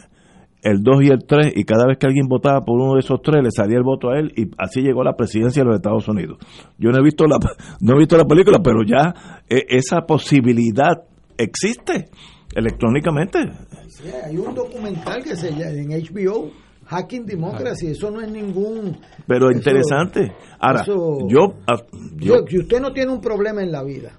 el 0.68 0.84
2 0.84 1.04
y 1.04 1.08
el 1.08 1.26
3 1.26 1.54
y 1.56 1.64
cada 1.64 1.88
vez 1.88 1.98
que 1.98 2.08
alguien 2.08 2.28
votaba 2.28 2.62
por 2.62 2.80
uno 2.80 2.96
de 2.96 3.00
esos 3.00 3.22
tres 3.22 3.42
le 3.42 3.52
salía 3.52 3.78
el 3.78 3.84
voto 3.84 4.10
a 4.10 4.20
él 4.20 4.34
y 4.36 4.50
así 4.58 4.82
llegó 4.82 5.02
a 5.02 5.06
la 5.06 5.16
presidencia 5.16 5.64
de 5.64 5.70
los 5.70 5.78
Estados 5.78 6.08
Unidos. 6.10 6.38
Yo 6.78 6.92
no 6.92 7.00
he 7.00 7.04
visto 7.04 7.26
la 7.26 7.38
no 7.80 7.96
he 7.96 8.00
visto 8.00 8.18
la 8.18 8.26
película, 8.26 8.60
pero 8.62 8.84
ya 8.84 9.42
eh, 9.50 9.64
esa 9.70 10.02
posibilidad 10.02 11.04
existe 11.38 12.10
electrónicamente. 12.54 13.40
Sí, 13.88 14.10
hay 14.26 14.38
un 14.38 14.54
documental 14.54 15.24
que 15.24 15.36
se 15.36 15.52
llama 15.52 15.72
en 15.72 15.90
HBO 15.90 16.52
Hacking 16.86 17.26
Democracy, 17.26 17.88
eso 17.88 18.12
no 18.12 18.22
es 18.22 18.32
ningún 18.32 18.98
Pero 19.26 19.50
eso, 19.50 19.58
interesante. 19.58 20.34
Ahora, 20.60 20.82
eso, 20.82 21.28
yo, 21.28 21.56
ah, 21.68 21.82
yo, 22.16 22.36
yo 22.36 22.48
si 22.48 22.60
usted 22.60 22.80
no 22.82 22.92
tiene 22.92 23.12
un 23.12 23.22
problema 23.22 23.62
en 23.62 23.72
la 23.72 23.84
vida, 23.84 24.18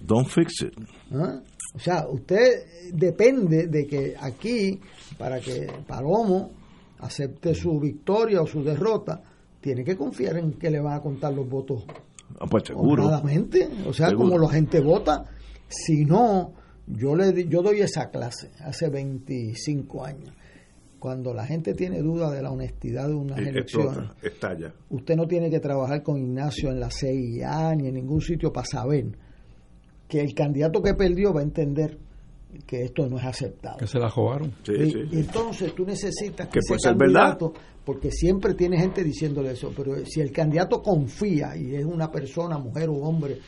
don't 0.00 0.28
fix 0.28 0.62
it. 0.62 0.74
¿ah? 1.12 1.40
O 1.74 1.78
sea, 1.78 2.06
usted 2.08 2.90
depende 2.92 3.68
de 3.68 3.86
que 3.86 4.14
aquí, 4.20 4.80
para 5.18 5.40
que 5.40 5.66
Palomo 5.86 6.50
acepte 7.00 7.54
su 7.54 7.78
victoria 7.78 8.40
o 8.40 8.46
su 8.46 8.62
derrota, 8.62 9.22
tiene 9.60 9.84
que 9.84 9.96
confiar 9.96 10.36
en 10.36 10.52
que 10.52 10.70
le 10.70 10.80
van 10.80 10.94
a 10.94 11.00
contar 11.00 11.32
los 11.34 11.48
votos 11.48 11.84
ah, 12.38 12.46
pues 12.48 12.64
seguro. 12.64 13.06
O 13.06 13.92
sea, 13.92 14.08
Seguro. 14.08 14.28
como 14.30 14.38
la 14.38 14.48
gente 14.48 14.80
vota, 14.80 15.24
si 15.68 16.04
no, 16.04 16.52
yo, 16.86 17.14
le, 17.14 17.46
yo 17.48 17.62
doy 17.62 17.80
esa 17.80 18.10
clase 18.10 18.50
hace 18.60 18.88
25 18.88 20.04
años. 20.04 20.32
Cuando 20.98 21.32
la 21.32 21.46
gente 21.46 21.74
tiene 21.74 22.00
duda 22.00 22.30
de 22.32 22.42
la 22.42 22.50
honestidad 22.50 23.06
de 23.06 23.14
unas 23.14 23.38
elecciones, 23.38 23.98
Explota, 23.98 24.16
estalla. 24.26 24.74
usted 24.90 25.14
no 25.14 25.28
tiene 25.28 25.48
que 25.48 25.60
trabajar 25.60 26.02
con 26.02 26.18
Ignacio 26.18 26.70
en 26.70 26.80
la 26.80 26.90
CIA 26.90 27.76
ni 27.76 27.86
en 27.86 27.94
ningún 27.94 28.20
sitio 28.20 28.52
para 28.52 28.66
saber 28.66 29.06
que 30.08 30.20
el 30.20 30.34
candidato 30.34 30.82
que 30.82 30.94
perdió 30.94 31.32
va 31.32 31.40
a 31.40 31.44
entender 31.44 31.98
que 32.66 32.82
esto 32.84 33.08
no 33.08 33.18
es 33.18 33.24
aceptable. 33.24 33.78
Que 33.80 33.86
se 33.86 33.98
la 33.98 34.10
jugaron. 34.10 34.52
Sí, 34.62 34.72
y, 34.72 34.90
sí. 34.90 34.98
y 35.12 35.16
entonces 35.20 35.74
tú 35.74 35.84
necesitas 35.84 36.46
que, 36.48 36.52
Que 36.54 36.58
ese 36.60 36.68
puede 36.68 36.80
ser 36.80 36.96
verdad. 36.96 37.38
candidato, 37.38 37.52
porque 37.84 38.10
siempre 38.10 38.54
tiene 38.54 38.78
gente 38.78 39.02
diciéndole 39.04 39.52
eso, 39.52 39.72
pero 39.76 39.94
si 40.06 40.20
el 40.20 40.32
candidato 40.32 40.80
confía 40.82 41.56
y 41.56 41.74
es 41.74 41.84
una 41.84 42.10
persona, 42.10 42.58
mujer 42.58 42.88
o 42.88 42.94
hombre 42.94 43.38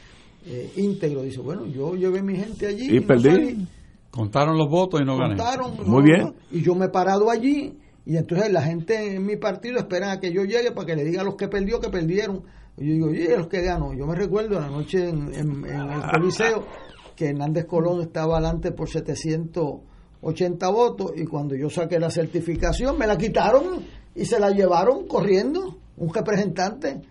eh, 0.46 0.72
íntegro, 0.76 1.22
dice, 1.22 1.40
bueno, 1.40 1.66
yo 1.66 1.94
llevé 1.94 2.22
mi 2.22 2.36
gente 2.36 2.66
allí 2.66 2.96
Y 2.96 3.00
perdí. 3.00 3.22
salí. 3.30 3.68
Contaron 4.10 4.58
los 4.58 4.68
votos 4.68 5.00
y 5.00 5.04
no 5.04 5.16
gané. 5.16 5.36
Contaron, 5.36 5.76
Muy 5.86 5.86
no, 5.86 6.02
bien. 6.02 6.34
y 6.50 6.62
yo 6.62 6.74
me 6.74 6.86
he 6.86 6.88
parado 6.88 7.30
allí 7.30 7.78
Y 8.04 8.16
entonces 8.16 8.50
la 8.50 8.62
gente 8.62 9.14
en 9.14 9.24
mi 9.24 9.36
partido 9.36 9.78
espera 9.78 10.12
a 10.12 10.18
que 10.20 10.32
yo 10.32 10.42
llegue 10.44 10.72
para 10.72 10.86
que 10.86 10.96
le 10.96 11.04
diga 11.04 11.20
a 11.20 11.24
los 11.24 11.36
que 11.36 11.46
perdió 11.48 11.78
que 11.78 11.90
perdieron. 11.90 12.42
Y 12.76 12.86
yo 12.88 12.94
digo, 12.94 13.06
oye, 13.08 13.36
los 13.36 13.46
que 13.48 13.60
ganó. 13.62 13.92
Yo 13.94 14.06
me 14.06 14.14
recuerdo 14.16 14.58
la 14.58 14.68
noche 14.68 15.08
en, 15.10 15.32
en 15.34 15.64
el 15.64 16.02
Coliseo 16.12 16.64
que 17.20 17.28
Hernández 17.28 17.66
Colón 17.66 18.00
estaba 18.00 18.38
adelante 18.38 18.72
por 18.72 18.88
780 18.88 20.70
votos 20.70 21.12
y 21.16 21.26
cuando 21.26 21.54
yo 21.54 21.68
saqué 21.68 22.00
la 22.00 22.10
certificación 22.10 22.96
me 22.96 23.06
la 23.06 23.18
quitaron 23.18 23.84
y 24.14 24.24
se 24.24 24.40
la 24.40 24.48
llevaron 24.48 25.06
corriendo 25.06 25.76
un 25.98 26.14
representante 26.14 27.02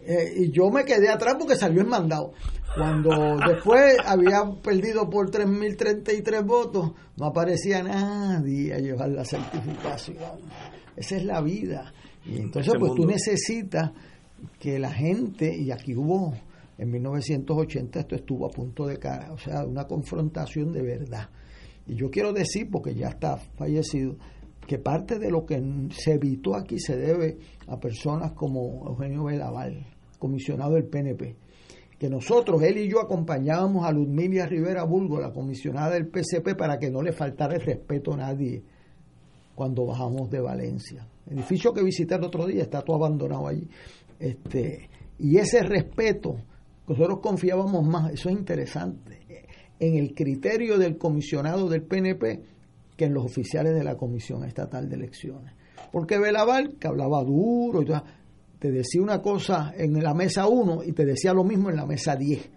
eh, 0.00 0.32
y 0.34 0.50
yo 0.50 0.70
me 0.70 0.86
quedé 0.86 1.10
atrás 1.10 1.36
porque 1.38 1.56
salió 1.56 1.82
el 1.82 1.88
mandado. 1.88 2.32
Cuando 2.74 3.36
después 3.46 3.96
había 4.02 4.50
perdido 4.62 5.10
por 5.10 5.30
3.033 5.30 6.42
votos, 6.46 6.92
no 7.18 7.26
aparecía 7.26 7.82
nadie 7.82 8.72
a 8.72 8.78
llevar 8.78 9.10
la 9.10 9.26
certificación. 9.26 10.40
Esa 10.96 11.16
es 11.16 11.24
la 11.26 11.42
vida. 11.42 11.92
Y 12.24 12.38
entonces, 12.38 12.72
pues 12.78 12.94
tú 12.94 13.04
necesitas 13.04 13.90
que 14.58 14.78
la 14.78 14.90
gente, 14.90 15.54
y 15.54 15.70
aquí 15.70 15.94
hubo, 15.94 16.32
en 16.80 16.90
1980 16.90 18.00
esto 18.00 18.14
estuvo 18.14 18.46
a 18.46 18.50
punto 18.50 18.86
de 18.86 18.96
cara, 18.96 19.30
o 19.34 19.36
sea, 19.36 19.66
una 19.66 19.86
confrontación 19.86 20.72
de 20.72 20.80
verdad. 20.80 21.28
Y 21.86 21.94
yo 21.94 22.10
quiero 22.10 22.32
decir, 22.32 22.70
porque 22.70 22.94
ya 22.94 23.08
está 23.08 23.36
fallecido, 23.36 24.16
que 24.66 24.78
parte 24.78 25.18
de 25.18 25.30
lo 25.30 25.44
que 25.44 25.62
se 25.90 26.14
evitó 26.14 26.56
aquí 26.56 26.78
se 26.78 26.96
debe 26.96 27.36
a 27.66 27.78
personas 27.78 28.32
como 28.32 28.86
Eugenio 28.88 29.24
Belaval, 29.24 29.86
comisionado 30.18 30.72
del 30.72 30.86
PNP, 30.86 31.36
que 31.98 32.08
nosotros, 32.08 32.62
él 32.62 32.78
y 32.78 32.88
yo, 32.88 33.02
acompañábamos 33.02 33.84
a 33.84 33.92
Ludmilia 33.92 34.46
Rivera 34.46 34.84
Bulgo, 34.84 35.20
la 35.20 35.34
comisionada 35.34 35.90
del 35.90 36.08
PCP, 36.08 36.56
para 36.56 36.78
que 36.78 36.90
no 36.90 37.02
le 37.02 37.12
faltara 37.12 37.56
el 37.56 37.60
respeto 37.60 38.14
a 38.14 38.16
nadie 38.16 38.62
cuando 39.54 39.84
bajamos 39.84 40.30
de 40.30 40.40
Valencia. 40.40 41.06
El 41.26 41.40
edificio 41.40 41.74
que 41.74 41.82
visité 41.82 42.14
el 42.14 42.24
otro 42.24 42.46
día 42.46 42.62
está 42.62 42.80
todo 42.80 42.96
abandonado 42.96 43.48
allí. 43.48 43.68
Este, 44.18 44.88
y 45.18 45.36
ese 45.36 45.62
respeto, 45.62 46.36
nosotros 46.90 47.20
confiábamos 47.20 47.86
más, 47.86 48.12
eso 48.12 48.30
es 48.30 48.34
interesante, 48.34 49.46
en 49.78 49.94
el 49.94 50.12
criterio 50.12 50.76
del 50.76 50.98
comisionado 50.98 51.68
del 51.68 51.82
PNP 51.82 52.42
que 52.96 53.04
en 53.04 53.14
los 53.14 53.24
oficiales 53.24 53.76
de 53.76 53.84
la 53.84 53.96
Comisión 53.96 54.42
Estatal 54.42 54.88
de 54.88 54.96
Elecciones. 54.96 55.54
Porque 55.92 56.18
Belaval, 56.18 56.74
que 56.80 56.88
hablaba 56.88 57.22
duro, 57.22 57.82
y 57.82 57.86
te 58.58 58.72
decía 58.72 59.00
una 59.02 59.22
cosa 59.22 59.72
en 59.76 60.02
la 60.02 60.14
mesa 60.14 60.48
1 60.48 60.82
y 60.82 60.90
te 60.90 61.04
decía 61.06 61.32
lo 61.32 61.44
mismo 61.44 61.70
en 61.70 61.76
la 61.76 61.86
mesa 61.86 62.16
10, 62.16 62.50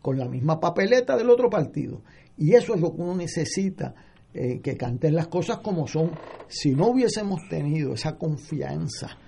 con 0.00 0.18
la 0.18 0.26
misma 0.26 0.58
papeleta 0.58 1.14
del 1.18 1.28
otro 1.28 1.50
partido. 1.50 2.00
Y 2.38 2.54
eso 2.54 2.74
es 2.74 2.80
lo 2.80 2.94
que 2.94 3.02
uno 3.02 3.14
necesita, 3.14 3.94
eh, 4.32 4.60
que 4.62 4.74
canten 4.74 5.14
las 5.14 5.28
cosas 5.28 5.58
como 5.58 5.86
son. 5.86 6.12
Si 6.48 6.74
no 6.74 6.86
hubiésemos 6.86 7.42
tenido 7.50 7.92
esa 7.92 8.16
confianza 8.16 9.18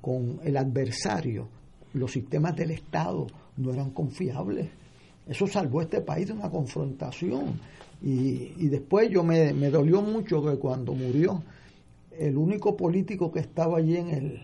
con 0.00 0.40
el 0.42 0.56
adversario, 0.56 1.48
los 1.92 2.10
sistemas 2.10 2.56
del 2.56 2.72
Estado 2.72 3.28
no 3.60 3.72
eran 3.72 3.90
confiables. 3.90 4.68
Eso 5.26 5.46
salvó 5.46 5.80
a 5.80 5.84
este 5.84 6.00
país 6.00 6.26
de 6.26 6.32
una 6.32 6.50
confrontación. 6.50 7.60
Y, 8.02 8.68
después 8.68 9.10
yo 9.10 9.22
me, 9.22 9.52
me, 9.52 9.70
dolió 9.70 10.00
mucho 10.00 10.42
que 10.42 10.56
cuando 10.56 10.94
murió, 10.94 11.42
el 12.18 12.36
único 12.36 12.76
político 12.76 13.30
que 13.30 13.40
estaba 13.40 13.78
allí 13.78 13.96
en 13.96 14.08
el, 14.08 14.40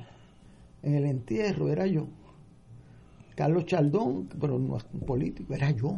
en 0.83 0.95
el 0.95 1.05
entierro 1.07 1.71
era 1.71 1.87
yo. 1.87 2.07
Carlos 3.35 3.67
Chaldón, 3.67 4.29
pero 4.41 4.59
no 4.59 4.77
es 4.77 4.87
un 4.93 5.01
político, 5.01 5.55
era 5.55 5.71
yo. 5.71 5.97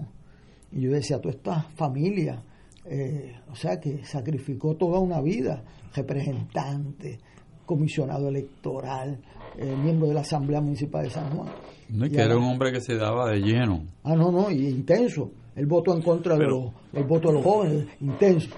Y 0.73 0.83
yo 0.83 0.93
decía, 0.93 1.21
toda 1.21 1.35
esta 1.35 1.63
familia, 1.77 2.43
eh, 2.85 3.37
o 3.51 3.55
sea, 3.55 3.81
que 3.81 4.05
sacrificó 4.05 4.77
toda 4.77 4.99
una 4.99 5.21
vida, 5.21 5.63
representante, 5.95 7.19
comisionado 7.65 8.29
electoral, 8.29 9.21
eh, 9.57 9.77
miembro 9.77 10.09
de 10.09 10.15
la 10.15 10.21
Asamblea 10.23 10.61
Municipal 10.61 11.05
de 11.05 11.11
San 11.11 11.31
Juan. 11.31 11.49
No, 11.91 12.09
que 12.09 12.21
era 12.21 12.37
un 12.37 12.45
hombre 12.45 12.73
que 12.73 12.81
se 12.81 12.97
daba 12.97 13.31
de 13.31 13.41
lleno. 13.41 13.85
Ah, 14.05 14.15
no, 14.15 14.31
no, 14.31 14.51
y 14.51 14.67
intenso. 14.69 15.31
El 15.57 15.67
voto 15.67 15.95
en 15.95 16.03
contra 16.03 16.37
de 16.37 16.45
los, 16.45 16.71
el 16.93 17.05
voto 17.05 17.29
de 17.29 17.35
los 17.35 17.43
jóvenes, 17.43 17.87
intenso. 18.01 18.51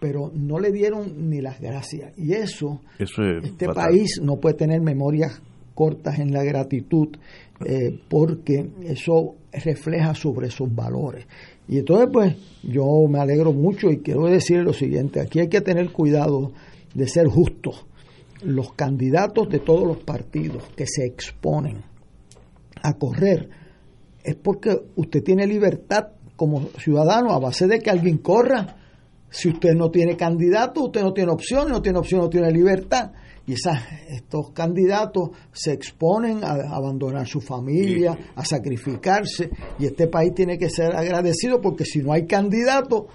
Pero 0.00 0.30
no 0.32 0.60
le 0.60 0.70
dieron 0.70 1.28
ni 1.28 1.40
las 1.40 1.60
gracias. 1.60 2.16
Y 2.16 2.32
eso, 2.32 2.80
este 2.98 3.68
país 3.68 4.20
no 4.22 4.36
puede 4.36 4.54
tener 4.54 4.80
memorias 4.80 5.42
cortas 5.74 6.18
en 6.18 6.32
la 6.32 6.44
gratitud, 6.44 7.08
eh, 7.64 7.98
porque 8.08 8.68
eso 8.84 9.34
refleja 9.52 10.14
sobre 10.14 10.50
sus 10.50 10.72
valores. 10.72 11.26
Y 11.66 11.78
entonces, 11.78 12.08
pues, 12.12 12.36
yo 12.62 12.84
me 13.08 13.18
alegro 13.18 13.52
mucho 13.52 13.90
y 13.90 13.98
quiero 13.98 14.26
decir 14.26 14.58
lo 14.58 14.72
siguiente, 14.72 15.20
aquí 15.20 15.40
hay 15.40 15.48
que 15.48 15.60
tener 15.60 15.90
cuidado 15.90 16.52
de 16.94 17.08
ser 17.08 17.26
justos. 17.26 17.84
Los 18.42 18.72
candidatos 18.74 19.48
de 19.48 19.58
todos 19.58 19.86
los 19.86 19.98
partidos 19.98 20.64
que 20.76 20.86
se 20.86 21.04
exponen 21.04 21.87
a 22.82 22.94
correr 22.94 23.48
es 24.28 24.34
porque 24.36 24.78
usted 24.96 25.22
tiene 25.22 25.46
libertad 25.46 26.08
como 26.36 26.68
ciudadano 26.78 27.32
a 27.32 27.38
base 27.38 27.66
de 27.66 27.78
que 27.80 27.90
alguien 27.90 28.18
corra. 28.18 28.76
Si 29.30 29.48
usted 29.48 29.74
no 29.74 29.90
tiene 29.90 30.16
candidato, 30.16 30.84
usted 30.84 31.02
no 31.02 31.12
tiene 31.12 31.32
opción, 31.32 31.70
no 31.70 31.82
tiene 31.82 31.98
opción, 31.98 32.20
no 32.20 32.28
tiene 32.28 32.50
libertad. 32.50 33.12
Y 33.46 33.54
esas, 33.54 33.82
estos 34.08 34.50
candidatos 34.52 35.30
se 35.52 35.72
exponen 35.72 36.44
a, 36.44 36.76
abandonar 36.76 37.26
su 37.26 37.40
familia, 37.40 38.16
a 38.34 38.44
sacrificarse. 38.44 39.50
Y 39.78 39.86
este 39.86 40.08
país 40.08 40.34
tiene 40.34 40.58
que 40.58 40.68
ser 40.68 40.94
agradecido 40.94 41.60
porque 41.60 41.84
si 41.84 42.00
no 42.00 42.12
hay 42.12 42.26
candidato, 42.26 43.08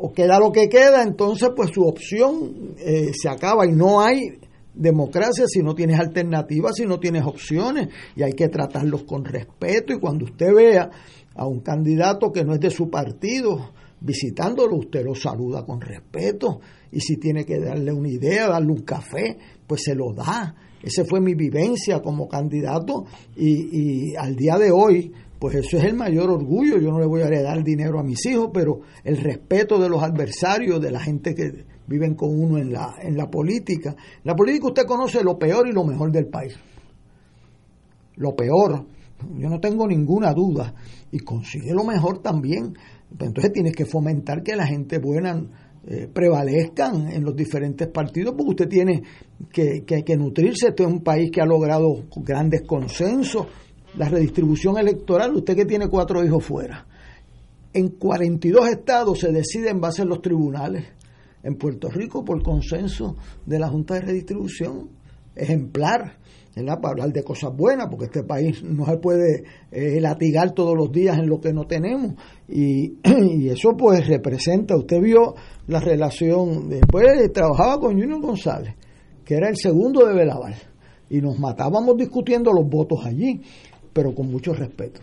o 0.00 0.12
queda 0.12 0.38
lo 0.38 0.50
que 0.50 0.68
queda, 0.68 1.02
entonces 1.02 1.50
pues 1.54 1.70
su 1.72 1.82
opción 1.82 2.74
eh, 2.78 3.12
se 3.14 3.28
acaba 3.28 3.66
y 3.66 3.72
no 3.72 4.00
hay 4.00 4.40
democracia 4.74 5.44
si 5.46 5.62
no 5.62 5.74
tienes 5.74 5.98
alternativas, 5.98 6.76
si 6.76 6.86
no 6.86 6.98
tienes 6.98 7.24
opciones. 7.24 7.88
Y 8.16 8.22
hay 8.22 8.32
que 8.32 8.48
tratarlos 8.48 9.04
con 9.04 9.24
respeto. 9.24 9.92
Y 9.92 9.98
cuando 9.98 10.24
usted 10.24 10.54
vea 10.54 10.90
a 11.34 11.46
un 11.46 11.60
candidato 11.60 12.32
que 12.32 12.44
no 12.44 12.54
es 12.54 12.60
de 12.60 12.70
su 12.70 12.90
partido, 12.90 13.72
visitándolo, 14.00 14.76
usted 14.76 15.04
lo 15.04 15.14
saluda 15.14 15.64
con 15.64 15.80
respeto 15.80 16.60
y 16.90 17.00
si 17.00 17.16
tiene 17.16 17.44
que 17.44 17.58
darle 17.58 17.92
una 17.92 18.08
idea, 18.08 18.48
darle 18.48 18.72
un 18.72 18.82
café, 18.82 19.38
pues 19.66 19.82
se 19.84 19.94
lo 19.94 20.12
da. 20.12 20.54
Esa 20.82 21.04
fue 21.04 21.20
mi 21.20 21.34
vivencia 21.34 22.00
como 22.00 22.28
candidato 22.28 23.06
y, 23.36 24.10
y 24.10 24.16
al 24.16 24.34
día 24.34 24.58
de 24.58 24.70
hoy, 24.72 25.12
pues 25.38 25.54
eso 25.56 25.78
es 25.78 25.84
el 25.84 25.94
mayor 25.94 26.30
orgullo. 26.30 26.78
Yo 26.78 26.90
no 26.90 26.98
le 26.98 27.06
voy 27.06 27.22
a 27.22 27.42
dar 27.42 27.62
dinero 27.62 28.00
a 28.00 28.02
mis 28.02 28.26
hijos, 28.26 28.50
pero 28.52 28.80
el 29.04 29.16
respeto 29.16 29.78
de 29.78 29.88
los 29.88 30.02
adversarios, 30.02 30.80
de 30.80 30.90
la 30.90 31.00
gente 31.00 31.34
que 31.34 31.64
viven 31.86 32.14
con 32.14 32.30
uno 32.38 32.58
en 32.58 32.72
la, 32.72 32.96
en 33.00 33.16
la 33.16 33.30
política. 33.30 33.90
En 33.90 34.24
la 34.24 34.34
política 34.34 34.68
usted 34.68 34.86
conoce 34.86 35.22
lo 35.22 35.38
peor 35.38 35.68
y 35.68 35.72
lo 35.72 35.84
mejor 35.84 36.10
del 36.10 36.26
país. 36.26 36.54
Lo 38.16 38.34
peor, 38.36 38.84
yo 39.38 39.48
no 39.48 39.60
tengo 39.60 39.86
ninguna 39.86 40.32
duda, 40.32 40.74
y 41.10 41.18
consigue 41.20 41.72
lo 41.72 41.84
mejor 41.84 42.20
también. 42.20 42.74
Entonces 43.10 43.52
tienes 43.52 43.76
que 43.76 43.84
fomentar 43.84 44.42
que 44.42 44.56
la 44.56 44.66
gente 44.66 44.98
buena 44.98 45.44
eh, 45.86 46.08
prevalezcan 46.12 47.12
en 47.12 47.22
los 47.22 47.36
diferentes 47.36 47.88
partidos, 47.88 48.34
porque 48.34 48.50
usted 48.50 48.68
tiene 48.68 49.02
que, 49.52 49.84
que, 49.84 50.02
que 50.02 50.16
nutrirse. 50.16 50.68
Este 50.68 50.82
es 50.84 50.88
un 50.88 51.02
país 51.02 51.30
que 51.30 51.40
ha 51.40 51.46
logrado 51.46 52.04
grandes 52.16 52.62
consensos. 52.62 53.46
La 53.96 54.08
redistribución 54.08 54.78
electoral, 54.78 55.36
usted 55.36 55.54
que 55.54 55.66
tiene 55.66 55.88
cuatro 55.88 56.24
hijos 56.24 56.44
fuera. 56.44 56.86
En 57.74 57.88
42 57.88 58.68
estados 58.68 59.20
se 59.20 59.32
decide 59.32 59.68
en 59.68 59.80
base 59.80 60.02
a 60.02 60.06
los 60.06 60.22
tribunales. 60.22 60.84
En 61.42 61.56
Puerto 61.56 61.88
Rico, 61.88 62.24
por 62.24 62.42
consenso 62.42 63.16
de 63.44 63.58
la 63.58 63.68
Junta 63.68 63.94
de 63.94 64.02
Redistribución, 64.02 64.90
ejemplar 65.34 66.18
para 66.54 66.90
hablar 66.90 67.12
de 67.12 67.22
cosas 67.22 67.54
buenas, 67.56 67.88
porque 67.88 68.06
este 68.06 68.22
país 68.24 68.62
no 68.64 68.84
se 68.84 68.98
puede 68.98 69.44
eh, 69.70 70.00
latigar 70.00 70.52
todos 70.52 70.76
los 70.76 70.92
días 70.92 71.18
en 71.18 71.28
lo 71.28 71.40
que 71.40 71.52
no 71.52 71.64
tenemos. 71.64 72.14
Y, 72.48 72.98
y, 73.04 73.48
eso 73.48 73.70
pues 73.76 74.06
representa, 74.06 74.76
usted 74.76 75.00
vio 75.00 75.34
la 75.66 75.80
relación, 75.80 76.68
después 76.68 77.32
trabajaba 77.32 77.78
con 77.78 77.92
Junior 77.92 78.20
González, 78.20 78.74
que 79.24 79.34
era 79.34 79.48
el 79.48 79.56
segundo 79.56 80.06
de 80.06 80.14
Belaval, 80.14 80.54
y 81.08 81.20
nos 81.20 81.38
matábamos 81.38 81.96
discutiendo 81.96 82.52
los 82.52 82.68
votos 82.68 83.04
allí, 83.04 83.40
pero 83.92 84.14
con 84.14 84.30
mucho 84.30 84.52
respeto. 84.52 85.00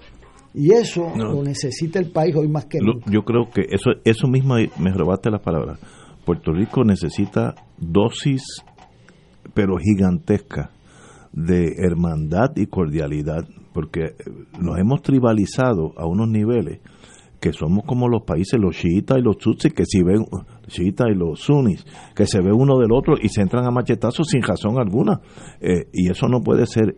Y 0.52 0.72
eso 0.72 1.14
lo 1.16 1.44
necesita 1.44 2.00
el 2.00 2.10
país 2.10 2.36
hoy 2.36 2.48
más 2.48 2.66
que 2.66 2.80
nunca. 2.80 3.06
Yo 3.12 3.22
creo 3.22 3.50
que 3.54 3.62
eso, 3.70 3.92
eso 4.04 4.28
mismo 4.28 4.56
me 4.80 4.92
robaste 4.92 5.30
las 5.30 5.42
palabras. 5.42 5.80
Puerto 6.30 6.54
Rico 6.54 6.84
necesita 6.84 7.56
dosis, 7.80 8.44
pero 9.56 9.78
gigantesca 9.78 10.70
de 11.34 11.74
hermandad 11.80 12.56
y 12.56 12.68
cordialidad, 12.68 13.48
porque 13.74 14.14
nos 14.62 14.78
hemos 14.78 15.02
tribalizado 15.02 15.94
a 15.98 16.06
unos 16.06 16.30
niveles 16.30 16.82
que 17.40 17.52
somos 17.52 17.84
como 17.84 18.08
los 18.08 18.26
países, 18.28 18.60
los 18.60 18.76
chiitas 18.76 19.18
y 19.18 19.22
los 19.24 19.40
tutsis, 19.40 19.74
que 19.74 19.86
si 19.88 20.04
ven, 20.04 20.24
chiitas 20.68 21.08
y 21.10 21.16
los 21.16 21.40
sunnis, 21.40 21.84
que 22.16 22.28
se 22.28 22.42
ve 22.42 22.54
uno 22.54 22.78
del 22.78 22.92
otro 22.92 23.16
y 23.20 23.30
se 23.30 23.42
entran 23.42 23.66
a 23.66 23.72
machetazos 23.72 24.28
sin 24.28 24.44
razón 24.44 24.78
alguna. 24.78 25.22
Eh, 25.60 25.90
y 25.92 26.12
eso 26.12 26.28
no 26.28 26.42
puede 26.42 26.68
ser. 26.68 26.96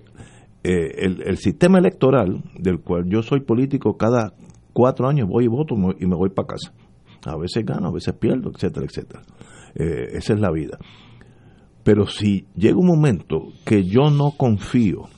Eh, 0.61 1.05
el, 1.05 1.23
el, 1.25 1.37
sistema 1.37 1.79
electoral, 1.79 2.43
del 2.59 2.81
cual 2.81 3.05
yo 3.07 3.21
soy 3.21 3.39
político, 3.39 3.95
cada 3.95 4.33
cuatro 4.73 5.07
años 5.07 5.29
voy 5.29 5.45
y 5.45 5.47
voto 5.47 5.75
y 5.97 6.05
me 6.05 6.17
voy 6.17 6.31
para 6.31 6.49
casa. 6.49 6.73
A 7.25 7.37
veces 7.37 7.65
gano, 7.65 7.89
a 7.89 7.91
veces 7.91 8.13
pierdo, 8.15 8.51
etcétera, 8.53 8.85
etcétera. 8.85 9.21
Eh, 9.75 10.17
esa 10.17 10.33
es 10.33 10.39
la 10.39 10.51
vida. 10.51 10.77
Pero 11.83 12.05
si 12.07 12.45
llega 12.55 12.77
un 12.77 12.87
momento 12.87 13.47
que 13.65 13.83
yo 13.83 14.09
no 14.09 14.31
confío 14.37 15.09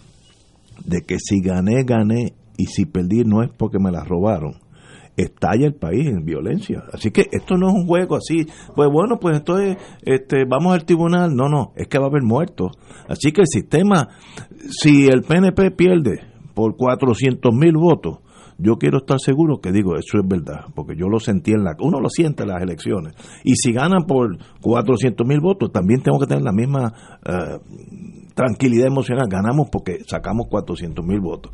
de 0.85 1.01
que 1.01 1.17
si 1.19 1.41
gané, 1.41 1.83
gané 1.83 2.33
y 2.57 2.67
si 2.67 2.85
perdí 2.85 3.23
no 3.23 3.43
es 3.43 3.49
porque 3.49 3.79
me 3.79 3.91
la 3.91 4.03
robaron, 4.03 4.55
estalla 5.17 5.65
el 5.65 5.75
país 5.75 6.07
en 6.07 6.23
violencia. 6.25 6.83
Así 6.91 7.11
que 7.11 7.25
esto 7.31 7.55
no 7.55 7.67
es 7.69 7.73
un 7.73 7.87
juego 7.87 8.15
así, 8.15 8.47
pues 8.75 8.89
bueno, 8.91 9.19
pues 9.19 9.37
esto 9.37 9.59
es, 9.59 9.77
este, 10.03 10.45
vamos 10.45 10.73
al 10.73 10.85
tribunal. 10.85 11.35
No, 11.35 11.49
no, 11.49 11.73
es 11.75 11.87
que 11.87 11.99
va 11.99 12.05
a 12.05 12.09
haber 12.09 12.23
muertos. 12.23 12.71
Así 13.07 13.31
que 13.31 13.41
el 13.41 13.47
sistema, 13.47 14.09
si 14.69 15.07
el 15.07 15.23
PNP 15.23 15.71
pierde 15.71 16.21
por 16.53 16.75
400 16.75 17.53
mil 17.53 17.73
votos, 17.73 18.19
yo 18.63 18.77
quiero 18.77 18.99
estar 18.99 19.19
seguro 19.19 19.59
que 19.59 19.71
digo, 19.71 19.95
eso 19.97 20.17
es 20.17 20.27
verdad, 20.27 20.65
porque 20.73 20.95
yo 20.95 21.07
lo 21.07 21.19
sentí 21.19 21.51
en 21.51 21.63
la... 21.63 21.75
Uno 21.79 21.99
lo 21.99 22.09
siente 22.09 22.43
en 22.43 22.49
las 22.49 22.61
elecciones. 22.61 23.13
Y 23.43 23.55
si 23.55 23.73
ganan 23.73 24.05
por 24.07 24.37
400 24.61 25.27
mil 25.27 25.41
votos, 25.41 25.71
también 25.71 26.01
tengo 26.01 26.17
que 26.19 26.27
tener 26.27 26.43
la 26.43 26.53
misma 26.53 26.93
eh, 27.25 27.59
tranquilidad 28.33 28.87
emocional. 28.87 29.27
Ganamos 29.29 29.69
porque 29.69 29.99
sacamos 30.07 30.47
400 30.49 31.05
mil 31.05 31.19
votos. 31.19 31.51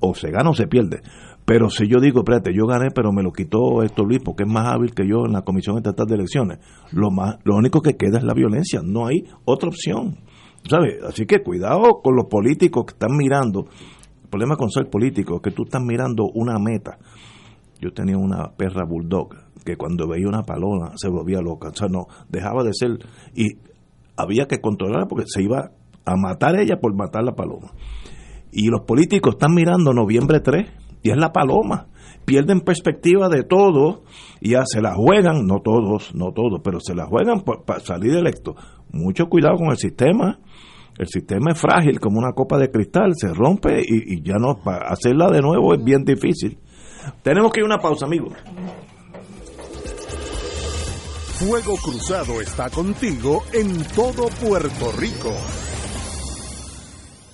O, 0.00 0.14
se 0.14 0.30
gana 0.30 0.50
o 0.50 0.54
se 0.54 0.66
pierde. 0.66 1.00
Pero 1.44 1.70
si 1.70 1.86
yo 1.86 2.00
digo, 2.00 2.20
espérate, 2.20 2.52
yo 2.52 2.66
gané, 2.66 2.88
pero 2.92 3.12
me 3.12 3.22
lo 3.22 3.32
quitó 3.32 3.82
esto 3.84 4.04
Luis 4.04 4.20
porque 4.24 4.42
es 4.42 4.52
más 4.52 4.66
hábil 4.72 4.92
que 4.94 5.06
yo 5.06 5.26
en 5.26 5.32
la 5.32 5.42
Comisión 5.42 5.76
Estatal 5.76 6.06
de 6.06 6.16
Elecciones, 6.16 6.58
lo, 6.90 7.10
más, 7.10 7.36
lo 7.44 7.54
único 7.54 7.80
que 7.80 7.96
queda 7.96 8.18
es 8.18 8.24
la 8.24 8.34
violencia, 8.34 8.80
no 8.84 9.06
hay 9.06 9.24
otra 9.44 9.68
opción. 9.68 10.18
¿Sabes? 10.68 10.96
Así 11.04 11.26
que 11.26 11.44
cuidado 11.44 12.00
con 12.02 12.16
los 12.16 12.26
políticos 12.26 12.86
que 12.86 12.92
están 12.94 13.16
mirando. 13.16 13.66
Problema 14.36 14.56
con 14.56 14.70
ser 14.70 14.90
político 14.90 15.36
es 15.36 15.40
que 15.40 15.50
tú 15.50 15.62
estás 15.62 15.82
mirando 15.82 16.26
una 16.34 16.58
meta. 16.58 16.98
Yo 17.80 17.94
tenía 17.94 18.18
una 18.18 18.50
perra 18.54 18.84
bulldog 18.86 19.34
que 19.64 19.78
cuando 19.78 20.06
veía 20.06 20.28
una 20.28 20.42
paloma 20.42 20.92
se 20.96 21.08
volvía 21.08 21.40
loca. 21.40 21.70
O 21.70 21.74
sea, 21.74 21.88
no, 21.88 22.06
dejaba 22.28 22.62
de 22.62 22.74
ser. 22.74 22.98
Y 23.34 23.56
había 24.14 24.44
que 24.46 24.60
controlarla 24.60 25.06
porque 25.08 25.24
se 25.26 25.42
iba 25.42 25.70
a 26.04 26.16
matar 26.16 26.60
ella 26.60 26.76
por 26.82 26.94
matar 26.94 27.24
la 27.24 27.32
paloma. 27.32 27.72
Y 28.52 28.68
los 28.68 28.82
políticos 28.82 29.36
están 29.36 29.54
mirando 29.54 29.94
noviembre 29.94 30.40
3 30.40 30.66
y 31.02 31.12
es 31.12 31.16
la 31.16 31.32
paloma. 31.32 31.86
Pierden 32.26 32.60
perspectiva 32.60 33.30
de 33.30 33.42
todo 33.42 34.02
y 34.42 34.50
ya 34.50 34.66
se 34.66 34.82
la 34.82 34.94
juegan, 34.94 35.46
no 35.46 35.60
todos, 35.64 36.14
no 36.14 36.32
todos, 36.32 36.60
pero 36.62 36.78
se 36.78 36.94
la 36.94 37.06
juegan 37.06 37.40
para 37.40 37.80
salir 37.80 38.12
electo. 38.14 38.54
Mucho 38.92 39.28
cuidado 39.30 39.56
con 39.56 39.70
el 39.70 39.78
sistema. 39.78 40.40
El 40.98 41.08
sistema 41.08 41.52
es 41.52 41.60
frágil 41.60 42.00
como 42.00 42.18
una 42.18 42.32
copa 42.32 42.58
de 42.58 42.70
cristal, 42.70 43.12
se 43.14 43.28
rompe 43.28 43.82
y, 43.86 44.22
ya 44.22 44.36
no, 44.38 44.58
para 44.62 44.88
hacerla 44.88 45.30
de 45.30 45.42
nuevo 45.42 45.74
es 45.74 45.84
bien 45.84 46.04
difícil. 46.04 46.58
Tenemos 47.22 47.52
que 47.52 47.60
ir 47.60 47.64
a 47.64 47.66
una 47.66 47.78
pausa, 47.78 48.06
amigos. 48.06 48.32
Fuego 51.38 51.76
Cruzado 51.76 52.40
está 52.40 52.70
contigo 52.70 53.44
en 53.52 53.84
todo 53.94 54.28
Puerto 54.40 54.90
Rico. 54.98 55.32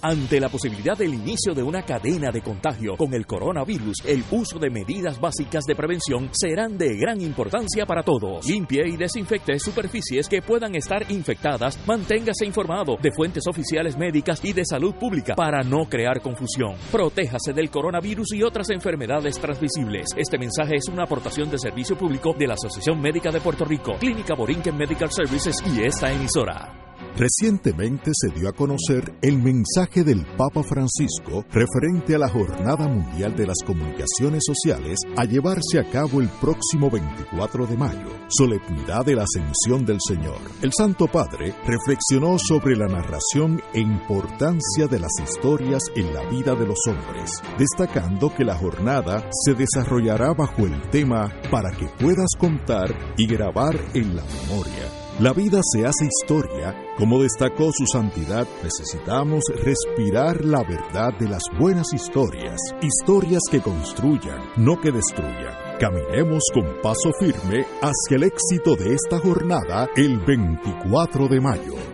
Ante 0.04 0.40
la 0.40 0.48
posibilidad 0.48 0.98
del 0.98 1.14
inicio 1.14 1.54
de 1.54 1.62
una 1.62 1.82
cadena 1.82 2.32
de 2.32 2.42
contagio 2.42 2.96
con 2.96 3.14
el 3.14 3.24
coronavirus, 3.24 3.98
el 4.04 4.24
uso 4.32 4.58
de 4.58 4.68
medidas 4.68 5.20
básicas 5.20 5.62
de 5.62 5.76
prevención 5.76 6.28
serán 6.32 6.76
de 6.76 6.96
gran 6.96 7.20
importancia 7.20 7.86
para 7.86 8.02
todos. 8.02 8.44
Limpie 8.44 8.82
y 8.88 8.96
desinfecte 8.96 9.60
superficies 9.60 10.28
que 10.28 10.42
puedan 10.42 10.74
estar 10.74 11.08
infectadas. 11.08 11.78
Manténgase 11.86 12.44
informado 12.44 12.96
de 13.00 13.12
fuentes 13.12 13.44
oficiales 13.46 13.96
médicas 13.96 14.44
y 14.44 14.52
de 14.52 14.64
salud 14.64 14.92
pública 14.96 15.36
para 15.36 15.62
no 15.62 15.84
crear 15.88 16.20
confusión. 16.20 16.74
Protéjase 16.90 17.52
del 17.52 17.70
coronavirus 17.70 18.32
y 18.32 18.42
otras 18.42 18.70
enfermedades 18.70 19.38
transmisibles. 19.38 20.08
Este 20.16 20.36
mensaje 20.36 20.74
es 20.78 20.88
una 20.88 21.04
aportación 21.04 21.48
de 21.48 21.58
servicio 21.58 21.96
público 21.96 22.34
de 22.36 22.48
la 22.48 22.54
Asociación 22.54 23.00
Médica 23.00 23.30
de 23.30 23.40
Puerto 23.40 23.64
Rico, 23.64 23.92
Clínica 24.00 24.34
Borinquen 24.34 24.76
Medical 24.76 25.12
Services 25.12 25.62
y 25.64 25.84
esta 25.84 26.12
emisora. 26.12 26.81
Recientemente 27.16 28.10
se 28.14 28.30
dio 28.30 28.48
a 28.48 28.52
conocer 28.52 29.14
el 29.20 29.38
mensaje 29.38 30.02
del 30.02 30.24
Papa 30.38 30.62
Francisco 30.62 31.44
referente 31.52 32.14
a 32.14 32.18
la 32.18 32.28
Jornada 32.28 32.88
Mundial 32.88 33.36
de 33.36 33.46
las 33.46 33.58
Comunicaciones 33.66 34.44
Sociales 34.46 34.98
a 35.16 35.24
llevarse 35.24 35.78
a 35.78 35.90
cabo 35.90 36.22
el 36.22 36.28
próximo 36.40 36.90
24 36.90 37.66
de 37.66 37.76
mayo, 37.76 38.08
solemnidad 38.28 39.04
de 39.04 39.16
la 39.16 39.24
Ascensión 39.24 39.84
del 39.84 39.98
Señor. 40.00 40.38
El 40.62 40.72
Santo 40.72 41.06
Padre 41.06 41.54
reflexionó 41.66 42.38
sobre 42.38 42.76
la 42.76 42.86
narración 42.86 43.60
e 43.74 43.80
importancia 43.80 44.86
de 44.86 44.98
las 44.98 45.12
historias 45.22 45.82
en 45.94 46.14
la 46.14 46.24
vida 46.30 46.54
de 46.54 46.66
los 46.66 46.78
hombres, 46.86 47.42
destacando 47.58 48.34
que 48.34 48.44
la 48.44 48.56
jornada 48.56 49.28
se 49.44 49.52
desarrollará 49.52 50.32
bajo 50.32 50.66
el 50.66 50.80
tema 50.90 51.30
para 51.50 51.70
que 51.72 51.86
puedas 52.00 52.30
contar 52.38 52.96
y 53.18 53.26
grabar 53.26 53.78
en 53.92 54.16
la 54.16 54.22
memoria. 54.24 55.01
La 55.20 55.34
vida 55.34 55.60
se 55.62 55.84
hace 55.84 56.06
historia, 56.06 56.74
como 56.96 57.22
destacó 57.22 57.70
su 57.70 57.86
santidad, 57.86 58.48
necesitamos 58.62 59.44
respirar 59.62 60.42
la 60.42 60.62
verdad 60.62 61.12
de 61.18 61.28
las 61.28 61.42
buenas 61.58 61.92
historias, 61.92 62.58
historias 62.80 63.42
que 63.50 63.60
construyan, 63.60 64.40
no 64.56 64.80
que 64.80 64.90
destruyan. 64.90 65.54
Caminemos 65.78 66.42
con 66.54 66.64
paso 66.82 67.12
firme 67.20 67.66
hacia 67.82 68.16
el 68.16 68.22
éxito 68.22 68.74
de 68.74 68.94
esta 68.94 69.18
jornada 69.18 69.90
el 69.96 70.18
24 70.18 71.28
de 71.28 71.40
mayo. 71.40 71.91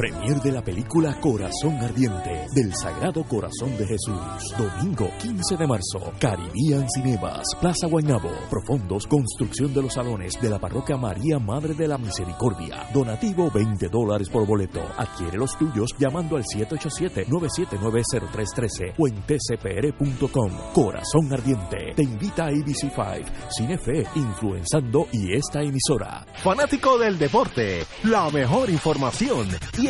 Premier 0.00 0.40
de 0.40 0.50
la 0.50 0.64
película 0.64 1.20
Corazón 1.20 1.76
Ardiente 1.76 2.46
del 2.54 2.74
Sagrado 2.74 3.22
Corazón 3.22 3.76
de 3.76 3.86
Jesús. 3.86 4.18
Domingo 4.56 5.10
15 5.20 5.58
de 5.58 5.66
marzo. 5.66 6.14
Caribbean 6.18 6.88
Cinemas, 6.88 7.44
Plaza 7.60 7.86
Guaynabo. 7.86 8.30
Profundos, 8.48 9.06
construcción 9.06 9.74
de 9.74 9.82
los 9.82 9.92
salones 9.92 10.40
de 10.40 10.48
la 10.48 10.58
parroquia 10.58 10.96
María 10.96 11.38
Madre 11.38 11.74
de 11.74 11.86
la 11.86 11.98
Misericordia. 11.98 12.88
Donativo 12.94 13.50
20 13.50 13.88
dólares 13.88 14.30
por 14.30 14.46
boleto. 14.46 14.80
Adquiere 14.96 15.36
los 15.36 15.58
tuyos 15.58 15.94
llamando 15.98 16.38
al 16.38 16.44
787-979-0313 16.44 18.94
o 18.96 19.06
en 19.06 19.16
tcpr.com. 19.16 20.50
Corazón 20.72 21.30
Ardiente. 21.30 21.92
Te 21.94 22.04
invita 22.04 22.46
a 22.46 22.52
ABC5, 22.52 23.22
Cinefe, 23.50 24.06
Influenzando 24.14 25.08
y 25.12 25.34
esta 25.34 25.60
emisora. 25.60 26.24
Fanático 26.42 26.96
del 26.96 27.18
deporte, 27.18 27.84
la 28.04 28.30
mejor 28.30 28.70
información 28.70 29.46
y 29.76 29.89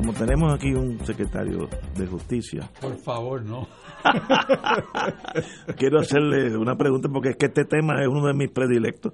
Como 0.00 0.14
tenemos 0.14 0.50
aquí 0.54 0.72
un 0.72 0.98
secretario 1.04 1.68
de 1.94 2.06
justicia. 2.06 2.70
Por 2.80 2.96
favor, 2.96 3.44
no. 3.44 3.68
Quiero 5.76 6.00
hacerle 6.00 6.56
una 6.56 6.74
pregunta 6.74 7.10
porque 7.12 7.28
es 7.28 7.36
que 7.36 7.46
este 7.46 7.66
tema 7.66 8.00
es 8.00 8.08
uno 8.08 8.26
de 8.26 8.32
mis 8.32 8.50
predilectos. 8.50 9.12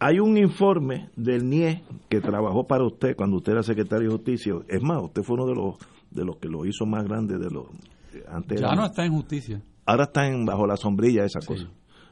Hay 0.00 0.18
un 0.18 0.36
informe 0.36 1.10
del 1.14 1.48
NIE 1.48 1.84
que 2.08 2.20
trabajó 2.20 2.66
para 2.66 2.84
usted 2.84 3.14
cuando 3.14 3.36
usted 3.36 3.52
era 3.52 3.62
secretario 3.62 4.08
de 4.08 4.16
justicia. 4.16 4.54
Es 4.66 4.82
más, 4.82 5.00
usted 5.00 5.22
fue 5.22 5.34
uno 5.34 5.46
de 5.46 5.54
los 5.54 5.76
de 6.10 6.24
los 6.24 6.38
que 6.38 6.48
lo 6.48 6.66
hizo 6.66 6.84
más 6.84 7.04
grande 7.04 7.38
de 7.38 7.48
los 7.48 7.66
antes. 8.26 8.60
Ya 8.60 8.74
no 8.74 8.84
está 8.84 9.04
en 9.04 9.12
justicia. 9.12 9.62
Ahora 9.86 10.04
está 10.04 10.26
en, 10.26 10.44
bajo 10.44 10.66
la 10.66 10.76
sombrilla 10.76 11.24
esa 11.24 11.38
cosa. 11.38 11.68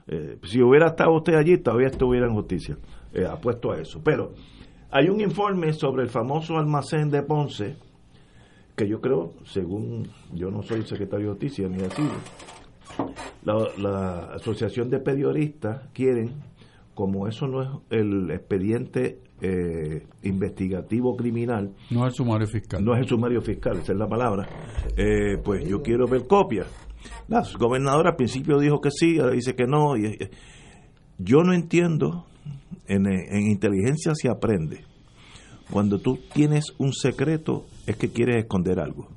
Eh, 0.06 0.38
si 0.44 0.62
hubiera 0.62 0.86
estado 0.86 1.16
usted 1.16 1.34
allí, 1.34 1.58
todavía 1.58 1.88
estuviera 1.88 2.28
en 2.28 2.34
justicia. 2.34 2.78
Eh, 3.12 3.26
apuesto 3.26 3.72
a 3.72 3.80
eso. 3.80 4.00
Pero 4.04 4.34
hay 4.90 5.08
un 5.08 5.20
informe 5.20 5.72
sobre 5.72 6.02
el 6.02 6.08
famoso 6.08 6.56
almacén 6.56 7.10
de 7.10 7.22
Ponce 7.22 7.76
que 8.76 8.88
yo 8.88 9.00
creo, 9.00 9.34
según 9.44 10.08
yo 10.32 10.50
no 10.50 10.62
soy 10.62 10.82
secretario 10.84 11.26
de 11.26 11.32
justicia 11.32 11.68
ni 11.68 11.82
así, 11.82 12.02
la, 13.44 13.54
la 13.76 14.18
asociación 14.34 14.88
de 14.88 15.00
periodistas 15.00 15.86
quieren, 15.92 16.32
como 16.94 17.28
eso 17.28 17.46
no 17.46 17.62
es 17.62 17.68
el 17.90 18.30
expediente 18.30 19.18
eh, 19.42 20.06
investigativo 20.22 21.14
criminal, 21.14 21.74
No 21.90 22.06
es 22.06 22.12
el 22.12 22.16
sumario 22.16 22.46
fiscal. 22.46 22.82
no 22.82 22.94
es 22.94 23.00
el 23.00 23.08
sumario 23.08 23.42
fiscal, 23.42 23.78
esa 23.78 23.92
es 23.92 23.98
la 23.98 24.08
palabra, 24.08 24.48
eh, 24.96 25.36
pues 25.44 25.68
yo 25.68 25.82
quiero 25.82 26.06
ver 26.06 26.26
copias. 26.26 26.66
La 27.28 27.42
gobernadora 27.58 28.10
al 28.10 28.16
principio 28.16 28.58
dijo 28.58 28.80
que 28.80 28.90
sí, 28.90 29.18
ahora 29.18 29.32
dice 29.32 29.54
que 29.54 29.66
no. 29.66 29.96
Y, 29.96 30.06
eh, 30.06 30.30
yo 31.18 31.42
no 31.42 31.52
entiendo 31.52 32.26
en, 32.86 33.06
en 33.06 33.50
inteligencia 33.50 34.14
se 34.14 34.28
aprende. 34.28 34.84
Cuando 35.70 35.98
tú 35.98 36.18
tienes 36.32 36.74
un 36.78 36.92
secreto 36.92 37.66
es 37.86 37.96
que 37.96 38.10
quieres 38.10 38.36
esconder 38.36 38.80
algo. 38.80 39.08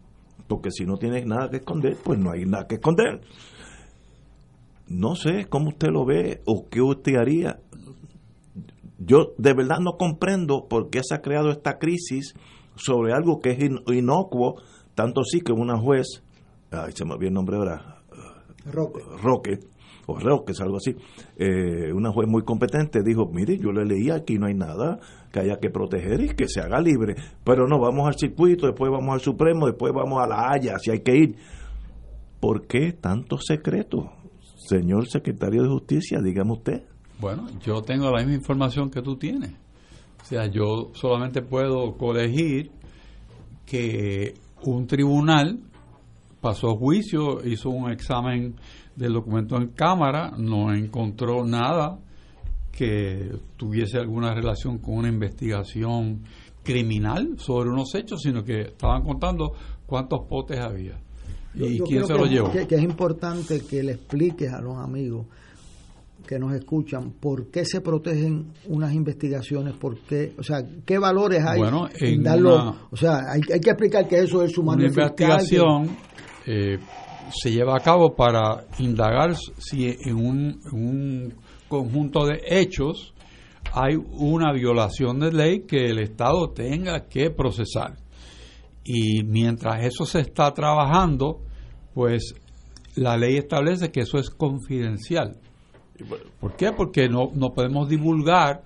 Porque 0.48 0.72
si 0.72 0.86
no 0.86 0.98
tienes 0.98 1.26
nada 1.26 1.50
que 1.50 1.58
esconder, 1.58 1.98
pues 2.04 2.20
no 2.20 2.32
hay 2.32 2.46
nada 2.46 2.68
que 2.68 2.76
esconder. 2.76 3.22
No 4.88 5.16
sé 5.16 5.46
cómo 5.50 5.70
usted 5.70 5.90
lo 5.90 6.06
ve 6.06 6.42
o 6.46 6.68
qué 6.70 6.82
usted 6.82 7.16
haría. 7.16 7.60
Yo 9.00 9.34
de 9.38 9.54
verdad 9.54 9.80
no 9.80 9.98
comprendo 9.98 10.68
por 10.70 10.90
qué 10.90 11.02
se 11.04 11.16
ha 11.16 11.22
creado 11.22 11.50
esta 11.50 11.80
crisis 11.80 12.36
sobre 12.76 13.14
algo 13.14 13.40
que 13.40 13.52
es 13.52 13.60
inocuo, 13.88 14.62
tanto 14.96 15.24
sí 15.24 15.42
que 15.42 15.52
una 15.52 15.78
juez, 15.78 16.24
ay, 16.72 16.92
se 16.94 17.06
me 17.06 17.14
olvidó 17.14 17.30
el 17.30 17.34
nombre 17.34 17.58
ahora, 17.58 18.04
Roque. 18.66 19.02
Roque, 19.22 19.60
o 20.06 20.20
Roque, 20.20 20.54
algo 20.60 20.78
así, 20.78 20.96
eh, 21.38 21.92
una 21.94 22.12
juez 22.12 22.28
muy 22.28 22.44
competente 22.44 23.02
dijo, 23.04 23.30
mire, 23.32 23.58
yo 23.58 23.72
le 23.72 23.86
leí 23.86 24.10
aquí 24.10 24.38
no 24.38 24.48
hay 24.48 24.54
nada 24.54 25.00
que 25.32 25.40
haya 25.40 25.58
que 25.60 25.70
proteger 25.70 26.22
y 26.22 26.30
que 26.30 26.48
se 26.48 26.62
haga 26.62 26.80
libre, 26.80 27.16
pero 27.44 27.68
no, 27.68 27.80
vamos 27.80 28.08
al 28.08 28.16
circuito, 28.16 28.68
después 28.68 28.92
vamos 28.92 29.14
al 29.14 29.22
Supremo, 29.22 29.66
después 29.66 29.94
vamos 29.94 30.22
a 30.22 30.28
la 30.28 30.52
Haya, 30.52 30.78
si 30.78 30.92
hay 30.92 31.00
que 31.00 31.16
ir. 31.16 31.36
¿Por 32.40 32.68
qué 32.68 32.92
tanto 32.94 33.38
secreto? 33.38 34.12
Señor 34.56 35.08
secretario 35.08 35.64
de 35.64 35.70
Justicia, 35.70 36.20
dígame 36.22 36.52
usted. 36.52 36.84
Bueno, 37.20 37.48
yo 37.66 37.82
tengo 37.82 38.12
la 38.12 38.20
misma 38.20 38.36
información 38.36 38.90
que 38.90 39.02
tú 39.02 39.16
tienes. 39.16 39.52
O 40.22 40.26
sea, 40.26 40.48
yo 40.48 40.92
solamente 40.94 41.42
puedo 41.42 41.98
colegir 41.98 42.72
que 43.66 44.34
un 44.64 44.88
tribunal 44.88 45.60
pasó 46.42 46.76
juicio, 46.76 47.46
hizo 47.46 47.70
un 47.70 47.90
examen 47.92 48.56
del 48.96 49.14
documento 49.14 49.58
en 49.58 49.70
cámara, 49.70 50.32
no 50.38 50.74
encontró 50.74 51.44
nada 51.46 51.98
que 52.72 53.32
tuviese 53.58 53.98
alguna 53.98 54.34
relación 54.34 54.80
con 54.80 54.96
una 54.96 55.10
investigación 55.10 56.22
criminal 56.64 57.36
sobre 57.38 57.70
unos 57.70 57.94
hechos, 57.96 58.22
sino 58.22 58.44
que 58.44 58.62
estaban 58.62 59.04
contando 59.04 59.54
cuántos 59.86 60.22
potes 60.28 60.60
había 60.60 61.00
y 61.56 61.78
Yo 61.78 61.84
quién 61.86 62.06
se 62.08 62.14
lo 62.14 62.26
llevó. 62.26 62.52
Que, 62.52 62.66
que 62.66 62.76
es 62.76 62.84
importante 62.84 63.62
que 63.70 63.84
le 63.84 63.92
expliques 63.94 64.52
a 64.52 64.60
los 64.62 64.78
amigos 64.78 65.28
que 66.26 66.40
nos 66.40 66.54
escuchan 66.54 67.12
por 67.20 67.52
qué 67.52 67.66
se 67.66 67.82
protegen 67.82 68.54
unas 68.70 68.94
investigaciones, 68.94 69.74
por 69.76 70.00
qué, 70.00 70.34
o 70.40 70.42
sea, 70.44 70.64
qué 70.86 70.98
valores 70.98 71.44
hay 71.46 71.60
Bueno, 71.60 71.90
en 72.00 72.24
darlo, 72.24 72.56
una- 72.56 72.82
o 72.90 72.96
sea, 72.96 73.18
hay, 73.30 73.42
hay 73.54 73.60
que 73.60 73.70
explicar 73.72 74.08
que 74.08 74.20
eso 74.20 74.42
es 74.42 74.54
su 74.54 74.62
Una 74.62 74.78
que- 74.78 74.86
investigación 74.86 75.90
eh, 76.48 76.80
se 77.32 77.52
lleva 77.52 77.76
a 77.76 77.80
cabo 77.80 78.16
para 78.16 78.66
indagar 78.80 79.36
si 79.36 79.88
en 79.88 80.16
un, 80.16 80.62
en 80.72 80.74
un 80.74 81.34
conjunto 81.68 82.26
de 82.26 82.42
hechos 82.46 83.14
hay 83.74 83.96
una 83.96 84.52
violación 84.52 85.20
de 85.20 85.32
ley 85.32 85.62
que 85.62 85.86
el 85.86 86.00
Estado 86.00 86.50
tenga 86.50 87.08
que 87.08 87.32
procesar. 87.32 87.98
Y 88.84 89.24
mientras 89.24 89.84
eso 89.86 90.06
se 90.06 90.20
está 90.20 90.54
trabajando, 90.54 91.40
pues 91.94 92.36
la 92.96 93.18
ley 93.18 93.38
establece 93.38 93.92
que 93.92 94.02
eso 94.02 94.18
es 94.18 94.30
confidencial. 94.30 95.38
¿Por 96.40 96.56
qué? 96.56 96.72
Porque 96.72 97.08
no, 97.08 97.32
no 97.34 97.54
podemos 97.54 97.88
divulgar 97.88 98.64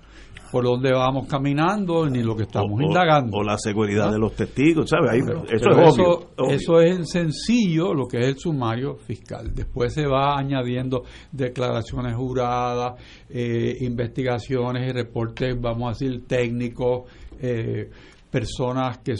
por 0.52 0.64
dónde 0.64 0.91
vamos 0.94 1.28
caminando 1.28 2.10
ni 2.10 2.24
lo 2.24 2.36
que 2.36 2.44
estamos 2.44 2.72
O- 2.72 2.76
o- 2.76 2.82
indagando. 2.82 3.38
O 3.38 3.44
la 3.44 3.57
seguridad 3.57 4.11
de 4.11 4.19
los 4.19 4.34
testigos, 4.34 4.90
¿sabes? 4.90 5.11
Ahí- 5.11 5.22
Pero- 5.26 5.44
eso 5.44 5.65
pero 5.69 5.82
es 5.84 5.88
eso, 5.90 6.02
obvio, 6.03 6.30
obvio. 6.38 6.56
eso 6.56 6.82
es 6.82 6.95
en 6.98 7.06
sencillo 7.06 7.94
lo 7.94 8.07
que 8.07 8.18
es 8.19 8.26
el 8.28 8.38
sumario 8.38 8.95
fiscal. 8.95 9.53
Después 9.53 9.94
se 9.94 10.06
va 10.07 10.38
añadiendo 10.38 11.03
declaraciones 11.32 12.15
juradas, 12.15 12.94
eh, 13.30 13.78
investigaciones 13.82 14.90
y 14.90 14.94
reportes, 14.94 15.56
vamos 15.60 15.88
a 15.88 15.90
decir, 16.06 16.26
técnicos, 16.28 17.03
eh, 17.40 17.90
personas 18.32 18.99
que 18.99 19.15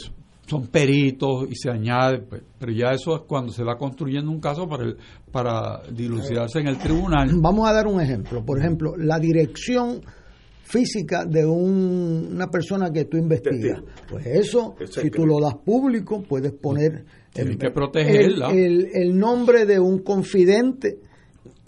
son 0.46 0.66
peritos 0.68 1.46
y 1.50 1.54
se 1.56 1.70
añade, 1.70 2.20
pues, 2.20 2.42
pero 2.58 2.72
ya 2.72 2.92
eso 2.92 3.14
es 3.14 3.22
cuando 3.28 3.52
se 3.52 3.62
va 3.62 3.76
construyendo 3.76 4.30
un 4.30 4.40
caso 4.40 4.66
para, 4.66 4.84
el- 4.84 4.96
para 5.30 5.82
dilucidarse 5.92 6.60
en 6.60 6.68
el 6.68 6.78
tribunal. 6.78 7.28
Vamos 7.40 7.68
a 7.68 7.72
dar 7.74 7.86
un 7.86 8.00
ejemplo. 8.00 8.42
Por 8.44 8.58
ejemplo, 8.58 8.96
la 8.96 9.18
dirección 9.18 10.00
física 10.68 11.24
de 11.24 11.46
un- 11.46 12.28
una 12.34 12.48
persona 12.50 12.92
que 12.92 13.06
tú 13.06 13.16
investigas. 13.16 13.80
Pues 14.10 14.26
eso, 14.26 14.74
si 14.90 15.10
tú 15.10 15.26
lo 15.26 15.40
das 15.40 15.54
público, 15.64 16.22
puedes 16.22 16.52
poner 16.52 17.04
Tienes 17.32 17.54
el, 17.54 17.58
que 17.58 17.70
protegerla. 17.70 18.50
el- 18.50 18.58
el- 18.58 18.88
el 18.94 19.18
nombre 19.18 19.64
de 19.64 19.80
un 19.80 20.00
confidente. 20.00 20.98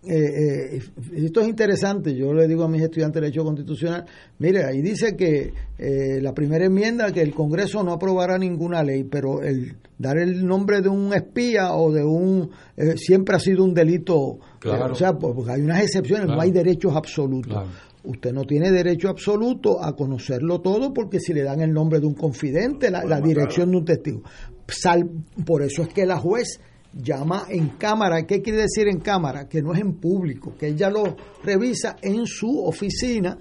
Eh, 0.02 0.76
eh, 0.76 0.82
esto 1.14 1.42
es 1.42 1.48
interesante, 1.48 2.14
yo 2.14 2.32
le 2.32 2.48
digo 2.48 2.64
a 2.64 2.68
mis 2.68 2.80
estudiantes 2.80 3.20
de 3.20 3.26
Derecho 3.26 3.44
Constitucional, 3.44 4.06
mire, 4.38 4.64
ahí 4.64 4.80
dice 4.80 5.14
que 5.14 5.52
eh, 5.78 6.20
la 6.22 6.32
primera 6.32 6.64
enmienda, 6.64 7.12
que 7.12 7.20
el 7.20 7.34
Congreso 7.34 7.82
no 7.82 7.92
aprobará 7.92 8.38
ninguna 8.38 8.82
ley, 8.82 9.04
pero 9.04 9.42
el 9.42 9.76
dar 9.98 10.16
el 10.16 10.46
nombre 10.46 10.80
de 10.80 10.88
un 10.88 11.12
espía 11.12 11.74
o 11.74 11.92
de 11.92 12.02
un, 12.02 12.48
eh, 12.78 12.96
siempre 12.96 13.36
ha 13.36 13.38
sido 13.40 13.62
un 13.62 13.74
delito, 13.74 14.38
Claro. 14.58 14.86
eh, 14.88 14.92
o 14.92 14.94
sea, 14.94 15.12
pues, 15.12 15.34
porque 15.34 15.52
hay 15.52 15.60
unas 15.60 15.82
excepciones, 15.82 16.28
no 16.28 16.40
hay 16.40 16.50
derechos 16.50 16.96
absolutos. 16.96 17.52
Claro. 17.52 17.68
Usted 18.02 18.32
no 18.32 18.44
tiene 18.44 18.70
derecho 18.70 19.08
absoluto 19.08 19.82
a 19.84 19.94
conocerlo 19.94 20.60
todo 20.60 20.92
porque 20.94 21.20
si 21.20 21.34
le 21.34 21.42
dan 21.42 21.60
el 21.60 21.72
nombre 21.72 22.00
de 22.00 22.06
un 22.06 22.14
confidente, 22.14 22.90
la, 22.90 23.04
la 23.04 23.20
dirección 23.20 23.70
de 23.70 23.76
un 23.76 23.84
testigo. 23.84 24.22
Sal- 24.68 25.10
por 25.44 25.62
eso 25.62 25.82
es 25.82 25.88
que 25.88 26.06
la 26.06 26.18
juez 26.18 26.60
llama 26.94 27.44
en 27.48 27.68
cámara. 27.70 28.26
¿Qué 28.26 28.40
quiere 28.40 28.62
decir 28.62 28.88
en 28.88 29.00
cámara? 29.00 29.48
Que 29.48 29.60
no 29.62 29.74
es 29.74 29.80
en 29.80 29.94
público, 29.94 30.54
que 30.58 30.68
ella 30.68 30.88
lo 30.90 31.16
revisa 31.44 31.96
en 32.00 32.26
su 32.26 32.64
oficina. 32.64 33.36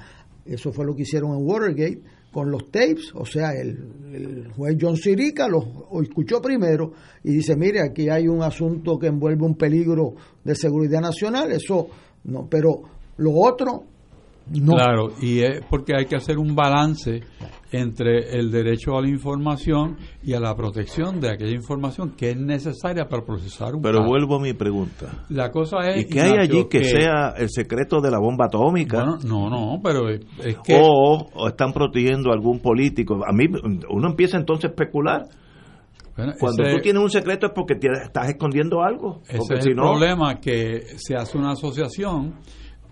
Eso 0.45 0.71
fue 0.73 0.85
lo 0.85 0.95
que 0.95 1.03
hicieron 1.03 1.31
en 1.31 1.45
Watergate 1.47 2.01
con 2.31 2.51
los 2.51 2.69
tapes, 2.69 3.11
o 3.15 3.25
sea, 3.25 3.53
el, 3.53 3.91
el 4.13 4.51
juez 4.55 4.77
John 4.79 4.95
Sirica 4.95 5.47
los 5.47 5.65
escuchó 6.03 6.39
primero 6.39 6.93
y 7.23 7.31
dice, 7.33 7.55
mire, 7.55 7.81
aquí 7.81 8.07
hay 8.07 8.27
un 8.27 8.43
asunto 8.43 8.99
que 8.99 9.07
envuelve 9.07 9.43
un 9.47 9.55
peligro 9.55 10.13
de 10.43 10.53
seguridad 10.53 11.01
nacional, 11.01 11.51
eso 11.51 11.87
no, 12.25 12.47
pero 12.47 12.83
lo 13.17 13.33
otro 13.33 13.83
no. 14.51 14.73
Claro, 14.73 15.09
y 15.21 15.39
es 15.39 15.61
porque 15.69 15.93
hay 15.95 16.05
que 16.05 16.15
hacer 16.15 16.37
un 16.37 16.55
balance 16.55 17.21
entre 17.71 18.37
el 18.39 18.49
derecho 18.49 18.97
a 18.97 19.01
la 19.01 19.07
información 19.09 19.97
y 20.23 20.33
a 20.33 20.39
la 20.39 20.55
protección 20.55 21.19
de 21.21 21.29
aquella 21.29 21.53
información 21.55 22.15
que 22.17 22.31
es 22.31 22.37
necesaria 22.37 23.07
para 23.07 23.23
procesar 23.23 23.75
un 23.75 23.81
Pero 23.83 23.99
caso. 23.99 24.09
vuelvo 24.09 24.37
a 24.37 24.39
mi 24.41 24.53
pregunta. 24.53 25.25
La 25.29 25.51
cosa 25.51 25.87
es 25.89 26.05
¿Y 26.05 26.09
qué 26.09 26.21
hay 26.21 26.29
Ignacio, 26.31 26.57
allí 26.61 26.67
que, 26.69 26.83
sea 26.83 27.33
el 27.37 27.49
secreto 27.49 28.01
de 28.01 28.09
la 28.09 28.17
bomba 28.19 28.45
atómica? 28.45 29.03
Bueno, 29.03 29.17
no, 29.23 29.49
no, 29.49 29.79
pero 29.83 30.09
es, 30.09 30.21
es 30.43 30.57
que 30.63 30.79
o, 30.81 31.27
o 31.33 31.47
están 31.47 31.71
protegiendo 31.71 32.31
a 32.31 32.33
algún 32.33 32.59
político. 32.59 33.19
A 33.23 33.31
mí, 33.31 33.45
uno 33.89 34.07
empieza 34.09 34.37
entonces 34.37 34.65
a 34.65 34.67
especular. 34.69 35.25
bueno, 36.17 36.33
Cuando 36.39 36.63
ese- 36.63 36.75
tú 36.75 36.81
tienes 36.81 37.03
un 37.03 37.09
secreto 37.11 37.45
es 37.45 37.51
porque 37.53 37.75
tienes- 37.75 38.01
estás 38.01 38.29
escondiendo 38.29 38.81
algo. 38.81 39.21
Ese 39.27 39.37
Porque 39.37 39.53
es 39.59 39.63
si 39.65 39.69
el 39.69 39.75
no, 39.75 39.83
problema, 39.91 40.39
que 40.39 40.81
se 40.97 41.15
hace 41.15 41.37
una 41.37 41.51
asociación 41.51 42.33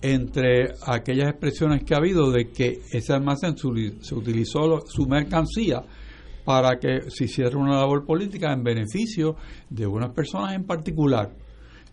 entre 0.01 0.73
aquellas 0.85 1.29
expresiones 1.29 1.83
que 1.83 1.93
ha 1.93 1.97
habido 1.97 2.31
de 2.31 2.49
que 2.51 2.79
ese 2.91 3.13
almacén 3.13 3.57
su- 3.57 3.73
se 4.01 4.15
utilizó 4.15 4.81
su 4.87 5.07
mercancía 5.07 5.81
para 6.45 6.77
que 6.79 7.09
se 7.09 7.25
hiciera 7.25 7.57
una 7.57 7.75
labor 7.77 8.05
política 8.05 8.53
en 8.53 8.63
beneficio 8.63 9.35
de 9.69 9.85
unas 9.87 10.11
personas 10.11 10.53
en 10.53 10.63
particular. 10.65 11.31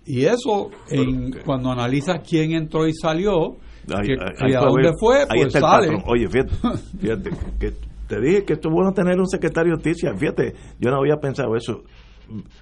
Y 0.06 0.26
eso, 0.26 0.70
en, 0.90 1.32
cuando 1.44 1.72
analizas 1.72 2.20
quién 2.28 2.52
entró 2.52 2.86
y 2.86 2.92
salió, 2.92 3.56
Ahí- 3.88 4.06
que- 4.06 4.12
ahí- 4.44 4.50
y 4.50 4.54
a 4.54 4.60
dónde 4.60 4.82
ver, 4.88 4.92
fue, 5.00 5.16
ahí 5.22 5.26
pues 5.42 5.46
está 5.46 5.58
el 5.58 5.64
sale. 5.64 5.86
patrón. 5.88 6.02
Oye, 6.06 6.28
fíjate, 6.28 6.54
fíjate 7.00 7.30
que 7.58 7.72
te 8.06 8.20
dije 8.20 8.44
que 8.44 8.52
esto 8.52 8.68
es 8.68 8.74
bueno 8.74 8.92
tener 8.92 9.18
un 9.18 9.26
secretario 9.28 9.72
de 9.72 9.76
justicia. 9.76 10.14
Fíjate, 10.14 10.54
yo 10.78 10.90
no 10.90 10.98
había 10.98 11.16
pensado 11.16 11.56
eso. 11.56 11.82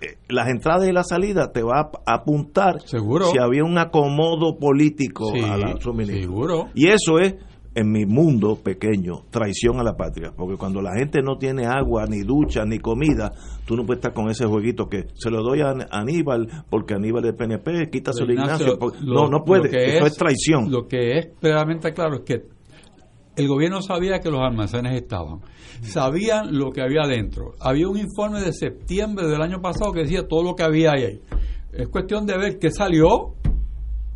Eh, 0.01 0.17
Las 0.29 0.49
entradas 0.49 0.89
y 0.89 0.93
las 0.93 1.09
salidas 1.09 1.53
te 1.53 1.63
va 1.63 1.91
a 2.07 2.15
apuntar 2.15 2.81
Seguro. 2.85 3.27
si 3.27 3.39
había 3.39 3.65
un 3.65 3.79
acomodo 3.79 4.59
político 4.59 5.31
Sí, 5.33 5.41
a 5.41 5.57
la 5.57 5.77
suministro. 5.81 6.21
seguro. 6.23 6.69
Y 6.75 6.89
eso 6.89 7.19
es, 7.21 7.35
en 7.75 7.91
mi 7.91 8.05
mundo 8.05 8.57
pequeño, 8.63 9.23
traición 9.31 9.81
a 9.81 9.83
la 9.83 9.95
patria. 9.97 10.31
Porque 10.37 10.57
cuando 10.59 10.83
la 10.83 10.91
gente 10.95 11.23
no 11.23 11.39
tiene 11.39 11.65
agua, 11.67 12.05
ni 12.07 12.21
ducha, 12.21 12.65
ni 12.67 12.79
comida, 12.79 13.33
tú 13.65 13.77
no 13.77 13.87
puedes 13.87 14.01
estar 14.01 14.13
con 14.13 14.29
ese 14.29 14.45
jueguito 14.45 14.89
que 14.91 15.07
se 15.15 15.31
lo 15.31 15.43
doy 15.43 15.61
a 15.63 15.73
Aníbal 15.91 16.49
porque 16.69 16.93
Aníbal 16.95 17.25
es 17.25 17.33
PNP, 17.35 17.89
quítaselo 17.91 18.29
a 18.29 18.33
Ignacio, 18.33 18.55
Ignacio. 18.67 18.79
porque- 18.79 18.99
lo- 19.03 19.23
no, 19.23 19.29
no 19.39 19.45
puede. 19.45 19.97
Eso 19.97 20.07
es, 20.07 20.17
traición. 20.17 20.71
Lo 20.71 20.87
que 20.87 21.17
es 21.19 21.27
plenamente 21.41 21.95
claro 21.95 22.17
es 22.17 22.21
que 22.23 22.43
el 23.37 23.49
gobierno 23.49 23.81
sabía 23.81 24.21
que 24.21 24.31
los 24.31 24.41
almacenes 24.41 24.95
estaban, 25.01 25.41
sabían 25.83 26.57
lo 26.57 26.71
que 26.71 26.83
había 26.83 27.03
dentro. 27.09 27.53
Había 27.61 27.89
un 27.89 27.99
informe 27.99 28.41
de 28.41 28.53
septiembre 28.53 29.27
del 29.27 29.41
año 29.43 29.61
pasado 29.61 29.93
que 29.93 30.01
decía 30.01 30.27
todo 30.29 30.43
lo 30.43 30.55
que 30.55 30.63
había 30.63 30.93
ahí. 30.93 31.21
Es 31.73 31.89
cuestión 31.89 32.27
de 32.27 32.37
ver 32.37 32.59
qué 32.59 32.71
salió 32.71 33.35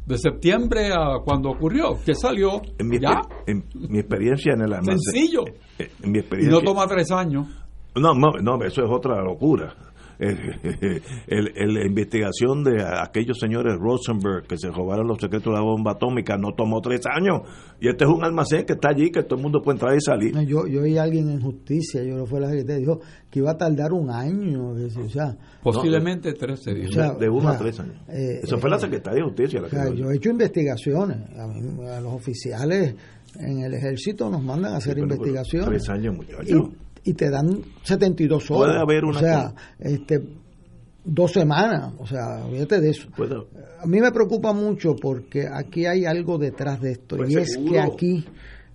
de 0.07 0.19
septiembre 0.19 0.93
a 0.93 1.19
cuando 1.25 1.51
ocurrió, 1.51 1.99
qué 2.05 2.15
salió. 2.15 2.61
En 2.79 2.89
mi, 2.89 2.99
ya, 3.01 3.23
en 3.47 3.65
mi 3.89 3.99
experiencia 3.99 4.53
en 4.53 4.63
el 4.63 4.73
almacén. 4.73 4.99
sencillo. 5.01 5.45
En 5.79 6.13
mi 6.13 6.19
Y 6.19 6.47
no 6.47 6.61
toma 6.61 6.87
tres 6.87 7.11
años. 7.11 7.47
No, 7.95 8.13
no, 8.15 8.33
no, 8.41 8.63
eso 8.65 8.85
es 8.85 8.91
otra 8.91 9.23
locura. 9.23 9.75
la 10.19 11.87
investigación 11.87 12.65
de 12.65 12.83
aquellos 12.83 13.39
señores 13.39 13.75
Rosenberg 13.79 14.47
que 14.47 14.57
se 14.57 14.71
robaron 14.71 15.07
los 15.07 15.19
secretos 15.19 15.53
de 15.53 15.59
la 15.59 15.61
bomba 15.61 15.93
atómica 15.93 16.37
no 16.37 16.55
tomó 16.55 16.81
tres 16.81 17.01
años. 17.07 17.43
Y 17.81 17.89
este 17.89 18.05
es 18.05 18.11
un 18.11 18.25
almacén 18.25 18.65
que 18.65 18.73
está 18.73 18.89
allí, 18.89 19.11
que 19.11 19.23
todo 19.23 19.37
el 19.37 19.43
mundo 19.43 19.61
puede 19.63 19.77
entrar 19.77 19.95
y 19.95 20.01
salir. 20.01 20.33
yo, 20.47 20.67
yo 20.67 20.83
oí 20.83 20.97
a 20.97 21.03
alguien 21.03 21.29
en 21.31 21.41
justicia, 21.41 22.03
yo 22.03 22.17
no 22.17 22.25
fue 22.25 22.41
la 22.41 22.49
secretaria, 22.49 22.79
dijo 22.79 23.01
que 23.31 23.41
iba 23.41 23.51
a 23.51 23.57
tardar 23.57 23.93
un 23.93 24.11
año. 24.11 24.71
O 24.71 25.09
sea, 25.09 25.37
Posiblemente 25.63 26.33
tres 26.33 26.65
de, 26.65 27.29
uno 27.29 27.49
a 27.49 27.59
tres 27.59 27.79
años. 27.81 27.97
Eh, 28.09 28.41
Eso 28.43 28.59
fue 28.59 28.71
la 28.71 28.79
secretaria 28.79 29.23
de 29.23 29.29
justicia. 29.29 29.61
yo 29.95 30.11
he 30.11 30.17
hecho 30.17 30.31
investigaciones. 30.31 31.19
A, 31.37 32.01
los 32.01 32.15
oficiales 32.15 32.95
en 33.39 33.61
el 33.65 33.75
ejército 33.75 34.31
nos 34.31 34.43
mandan 34.43 34.75
a 34.75 34.77
hacer 34.79 34.99
investigaciones. 34.99 35.69
Tres 35.69 35.89
años, 35.91 36.17
muchachos 36.17 36.71
y 37.07 37.15
te 37.15 37.31
dan 37.31 37.63
72 37.85 38.51
horas. 38.51 38.75
Puede 38.75 38.81
haber 38.81 39.05
una. 39.05 39.19
O 39.19 39.21
sea, 39.21 39.55
este, 39.79 40.23
dos 41.07 41.33
semanas, 41.33 41.95
o 41.99 42.07
sea, 42.07 42.45
olvídate 42.45 42.81
de 42.81 42.91
eso. 42.91 43.09
A 43.81 43.87
mí 43.87 44.01
me 44.01 44.11
preocupa 44.11 44.53
mucho 44.53 44.97
porque 44.97 45.47
aquí 45.51 45.87
hay 45.87 46.05
algo 46.05 46.37
detrás 46.37 46.81
de 46.81 46.93
esto 46.93 47.17
pues 47.17 47.31
y 47.31 47.37
es 47.37 47.57
que 47.57 47.79
aquí, 47.79 48.25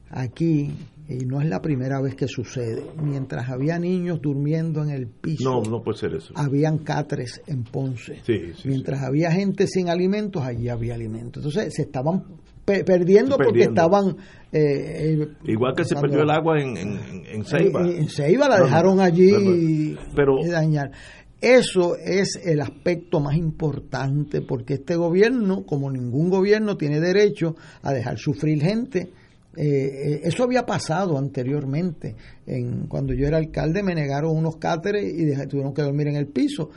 aquí, 0.09 0.71
y 1.09 1.25
no 1.25 1.41
es 1.41 1.49
la 1.49 1.61
primera 1.61 1.99
vez 2.01 2.15
que 2.15 2.27
sucede, 2.29 2.83
mientras 3.03 3.49
había 3.49 3.77
niños 3.77 4.21
durmiendo 4.21 4.81
en 4.81 4.91
el 4.91 5.07
piso, 5.07 5.61
no, 5.61 5.69
no 5.69 5.83
puede 5.83 5.97
ser 5.97 6.15
eso. 6.15 6.33
habían 6.37 6.77
catres 6.79 7.41
en 7.47 7.63
Ponce. 7.65 8.21
Sí, 8.25 8.53
mientras 8.63 9.03
había 9.03 9.29
gente 9.31 9.67
sin 9.67 9.89
alimentos, 9.89 10.41
allí 10.41 10.69
había 10.69 10.95
alimentos. 10.95 11.43
Entonces 11.43 11.73
se 11.75 11.81
estaban 11.81 12.23
perdiendo, 12.65 13.37
porque 13.37 13.63
estaban... 13.63 14.17
Eh, 14.53 15.17
eh, 15.21 15.27
Igual 15.45 15.73
que 15.75 15.85
se 15.85 15.95
perdió 15.95 16.23
el 16.23 16.29
agua 16.29 16.59
en, 16.59 16.75
en, 16.75 17.23
en 17.25 17.45
Ceiba. 17.45 17.87
En, 17.87 18.09
Ceiba 18.09 18.49
la 18.49 18.59
dejaron 18.61 18.99
allí 18.99 19.97
pero, 20.13 20.39
y 20.43 20.49
dañar. 20.49 20.91
Eso 21.39 21.95
es 21.95 22.39
el 22.43 22.61
aspecto 22.61 23.19
más 23.19 23.35
importante 23.35 24.41
porque 24.41 24.75
este 24.75 24.95
gobierno, 24.95 25.65
como 25.65 25.89
ningún 25.89 26.29
gobierno, 26.29 26.77
tiene 26.77 26.99
derecho 26.99 27.55
a 27.81 27.93
dejar 27.93 28.19
sufrir 28.19 28.61
gente. 28.61 29.11
Eh, 29.57 30.21
eso 30.23 30.43
había 30.43 30.65
pasado 30.65 31.17
anteriormente. 31.17 32.15
En, 32.45 32.87
cuando 32.87 33.13
yo 33.13 33.25
era 33.25 33.37
alcalde 33.37 33.81
me 33.81 33.95
negaron 33.95 34.37
unos 34.37 34.57
cáteres 34.57 35.03
y 35.03 35.47
tuvieron 35.47 35.73
que 35.73 35.81
dormir 35.81 36.09
en 36.09 36.17
el 36.17 36.27
piso 36.27 36.69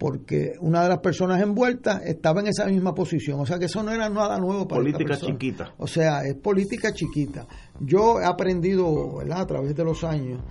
porque 0.00 0.54
una 0.60 0.82
de 0.82 0.88
las 0.88 1.00
personas 1.00 1.42
envueltas 1.42 2.00
estaba 2.06 2.40
en 2.40 2.46
esa 2.46 2.64
misma 2.64 2.94
posición. 2.94 3.38
O 3.38 3.44
sea 3.44 3.58
que 3.58 3.66
eso 3.66 3.82
no 3.82 3.92
era 3.92 4.08
nada 4.08 4.38
nuevo 4.38 4.66
para 4.66 4.80
Política 4.80 5.18
chiquita. 5.18 5.74
O 5.76 5.86
sea, 5.86 6.24
es 6.24 6.36
política 6.36 6.90
chiquita. 6.94 7.46
Yo 7.78 8.18
he 8.18 8.24
aprendido 8.24 9.18
¿verdad? 9.18 9.42
a 9.42 9.46
través 9.46 9.76
de 9.76 9.84
los 9.84 10.02
años 10.02 10.42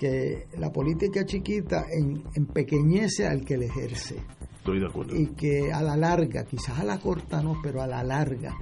que 0.00 0.48
la 0.58 0.72
política 0.72 1.24
chiquita 1.24 1.84
en, 1.92 2.24
empequeñece 2.34 3.24
al 3.24 3.44
que 3.44 3.56
le 3.56 3.66
ejerce. 3.66 4.16
Estoy 4.56 4.80
de 4.80 4.86
acuerdo. 4.86 5.14
Y 5.14 5.28
que 5.28 5.72
a 5.72 5.80
la 5.80 5.96
larga, 5.96 6.44
quizás 6.44 6.80
a 6.80 6.84
la 6.84 6.98
corta 6.98 7.40
no, 7.40 7.60
pero 7.62 7.80
a 7.80 7.86
la 7.86 8.02
larga, 8.02 8.52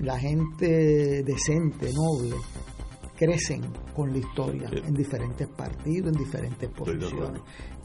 la 0.00 0.18
gente 0.18 1.22
decente, 1.22 1.90
noble, 1.92 2.36
crecen 3.14 3.60
con 3.94 4.10
la 4.10 4.18
historia 4.18 4.70
en 4.72 4.94
diferentes 4.94 5.46
partidos, 5.48 6.12
en 6.12 6.18
diferentes 6.18 6.70
posiciones. 6.70 7.42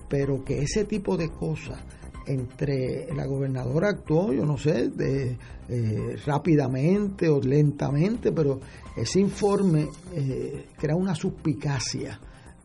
Pero 0.09 0.43
que 0.43 0.61
ese 0.61 0.85
tipo 0.85 1.17
de 1.17 1.29
cosas 1.29 1.79
entre 2.25 3.07
la 3.15 3.25
gobernadora 3.25 3.89
actuó, 3.89 4.33
yo 4.33 4.45
no 4.45 4.57
sé, 4.57 4.89
de, 4.89 5.37
eh, 5.69 6.15
rápidamente 6.25 7.29
o 7.29 7.41
lentamente, 7.41 8.31
pero 8.31 8.59
ese 8.95 9.19
informe 9.19 9.87
eh, 10.13 10.65
crea 10.77 10.95
una 10.95 11.15
suspicacia 11.15 12.19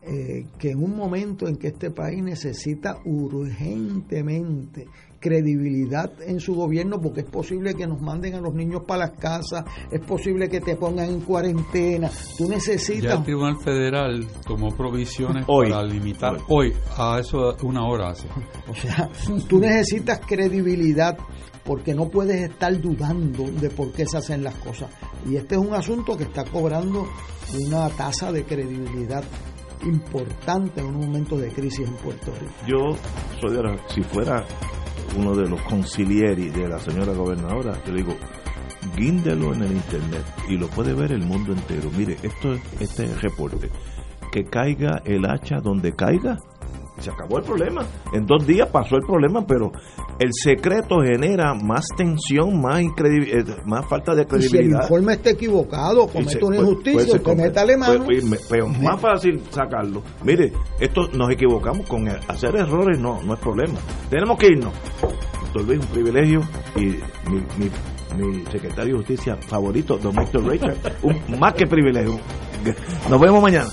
eh, 0.05 0.47
que 0.59 0.71
en 0.71 0.83
un 0.83 0.97
momento 0.97 1.47
en 1.47 1.55
que 1.55 1.67
este 1.67 1.89
país 1.89 2.21
necesita 2.21 2.97
urgentemente 3.05 4.87
credibilidad 5.23 6.11
en 6.27 6.41
su 6.41 6.53
gobierno 6.53 6.99
porque 6.99 7.21
es 7.21 7.29
posible 7.29 7.73
que 7.73 7.87
nos 7.87 8.01
manden 8.01 8.35
a 8.35 8.41
los 8.41 8.53
niños 8.53 8.83
para 8.85 9.07
las 9.07 9.17
casas, 9.17 9.63
es 9.89 10.01
posible 10.01 10.49
que 10.49 10.59
te 10.59 10.75
pongan 10.75 11.09
en 11.09 11.21
cuarentena. 11.21 12.11
Tú 12.37 12.49
necesitas... 12.49 13.03
Ya 13.03 13.13
el 13.13 13.23
Tribunal 13.23 13.57
Federal 13.63 14.27
tomó 14.45 14.75
provisiones 14.75 15.45
para 15.45 15.81
limitar 15.83 16.37
hoy. 16.49 16.73
a 16.97 17.19
eso 17.19 17.55
una 17.63 17.87
hora 17.87 18.09
hace. 18.09 18.27
O 18.67 18.75
sea, 18.75 19.09
tú 19.47 19.59
necesitas 19.59 20.19
credibilidad 20.25 21.17
porque 21.63 21.93
no 21.93 22.09
puedes 22.09 22.49
estar 22.49 22.79
dudando 22.81 23.43
de 23.43 23.69
por 23.69 23.91
qué 23.91 24.05
se 24.05 24.17
hacen 24.17 24.43
las 24.43 24.55
cosas. 24.55 24.89
Y 25.29 25.35
este 25.35 25.55
es 25.55 25.61
un 25.61 25.73
asunto 25.73 26.17
que 26.17 26.23
está 26.23 26.43
cobrando 26.43 27.07
una 27.65 27.87
tasa 27.89 28.31
de 28.31 28.43
credibilidad 28.43 29.23
importante 29.85 30.81
en 30.81 30.87
un 30.87 31.05
momento 31.05 31.37
de 31.37 31.49
crisis 31.49 31.87
en 31.87 31.93
Puerto 31.95 32.31
Rico. 32.39 32.53
Yo 32.67 32.97
soy 33.39 33.55
de 33.55 33.79
si 33.87 34.01
fuera 34.01 34.45
uno 35.17 35.35
de 35.35 35.47
los 35.47 35.61
concilieri 35.61 36.49
de 36.49 36.67
la 36.67 36.79
señora 36.79 37.13
gobernadora, 37.13 37.73
yo 37.85 37.93
digo, 37.93 38.15
guíndelo 38.95 39.53
en 39.53 39.63
el 39.63 39.71
internet 39.71 40.23
y 40.49 40.57
lo 40.57 40.67
puede 40.67 40.93
ver 40.93 41.11
el 41.11 41.25
mundo 41.25 41.53
entero. 41.53 41.89
Mire, 41.97 42.17
esto 42.23 42.55
este 42.79 43.07
reporte, 43.15 43.69
que 44.31 44.45
caiga 44.45 45.01
el 45.05 45.25
hacha 45.29 45.59
donde 45.59 45.93
caiga, 45.93 46.37
se 47.01 47.11
acabó 47.11 47.37
el 47.39 47.43
problema. 47.43 47.85
En 48.13 48.25
dos 48.25 48.45
días 48.45 48.69
pasó 48.69 48.95
el 48.95 49.01
problema, 49.01 49.45
pero 49.45 49.71
el 50.19 50.29
secreto 50.31 51.01
genera 51.01 51.53
más 51.53 51.87
tensión, 51.97 52.61
más 52.61 52.81
eh, 52.81 53.43
más 53.65 53.87
falta 53.87 54.13
de 54.15 54.25
credibilidad. 54.25 54.61
si 54.61 54.75
el 54.77 54.81
informe 54.83 55.13
está 55.13 55.31
equivocado, 55.31 56.07
comete 56.07 56.43
una 56.43 56.57
injusticia, 56.57 57.19
comete 57.21 57.59
alemán. 57.59 58.05
Pero 58.49 58.67
más 58.67 58.99
fácil 58.99 59.41
sacarlo. 59.49 60.03
Mire, 60.23 60.53
esto 60.79 61.07
nos 61.13 61.31
equivocamos 61.31 61.87
con 61.87 62.07
hacer 62.07 62.55
errores, 62.55 62.99
no, 62.99 63.21
no 63.23 63.33
es 63.33 63.39
problema. 63.39 63.79
Tenemos 64.09 64.37
que 64.37 64.47
irnos. 64.47 64.73
Doctor 65.41 65.63
Luis, 65.65 65.79
un 65.79 65.87
privilegio 65.87 66.41
y 66.75 66.85
mi, 67.29 67.41
mi, 67.57 68.43
secretario 68.51 68.93
de 68.93 68.97
justicia 68.99 69.35
favorito, 69.37 69.97
don 69.97 70.15
Víctor 70.15 70.47
Richard, 70.47 70.77
un 71.03 71.39
más 71.39 71.53
que 71.53 71.65
privilegio. 71.65 72.19
Nos 73.09 73.19
vemos 73.19 73.41
mañana. 73.41 73.69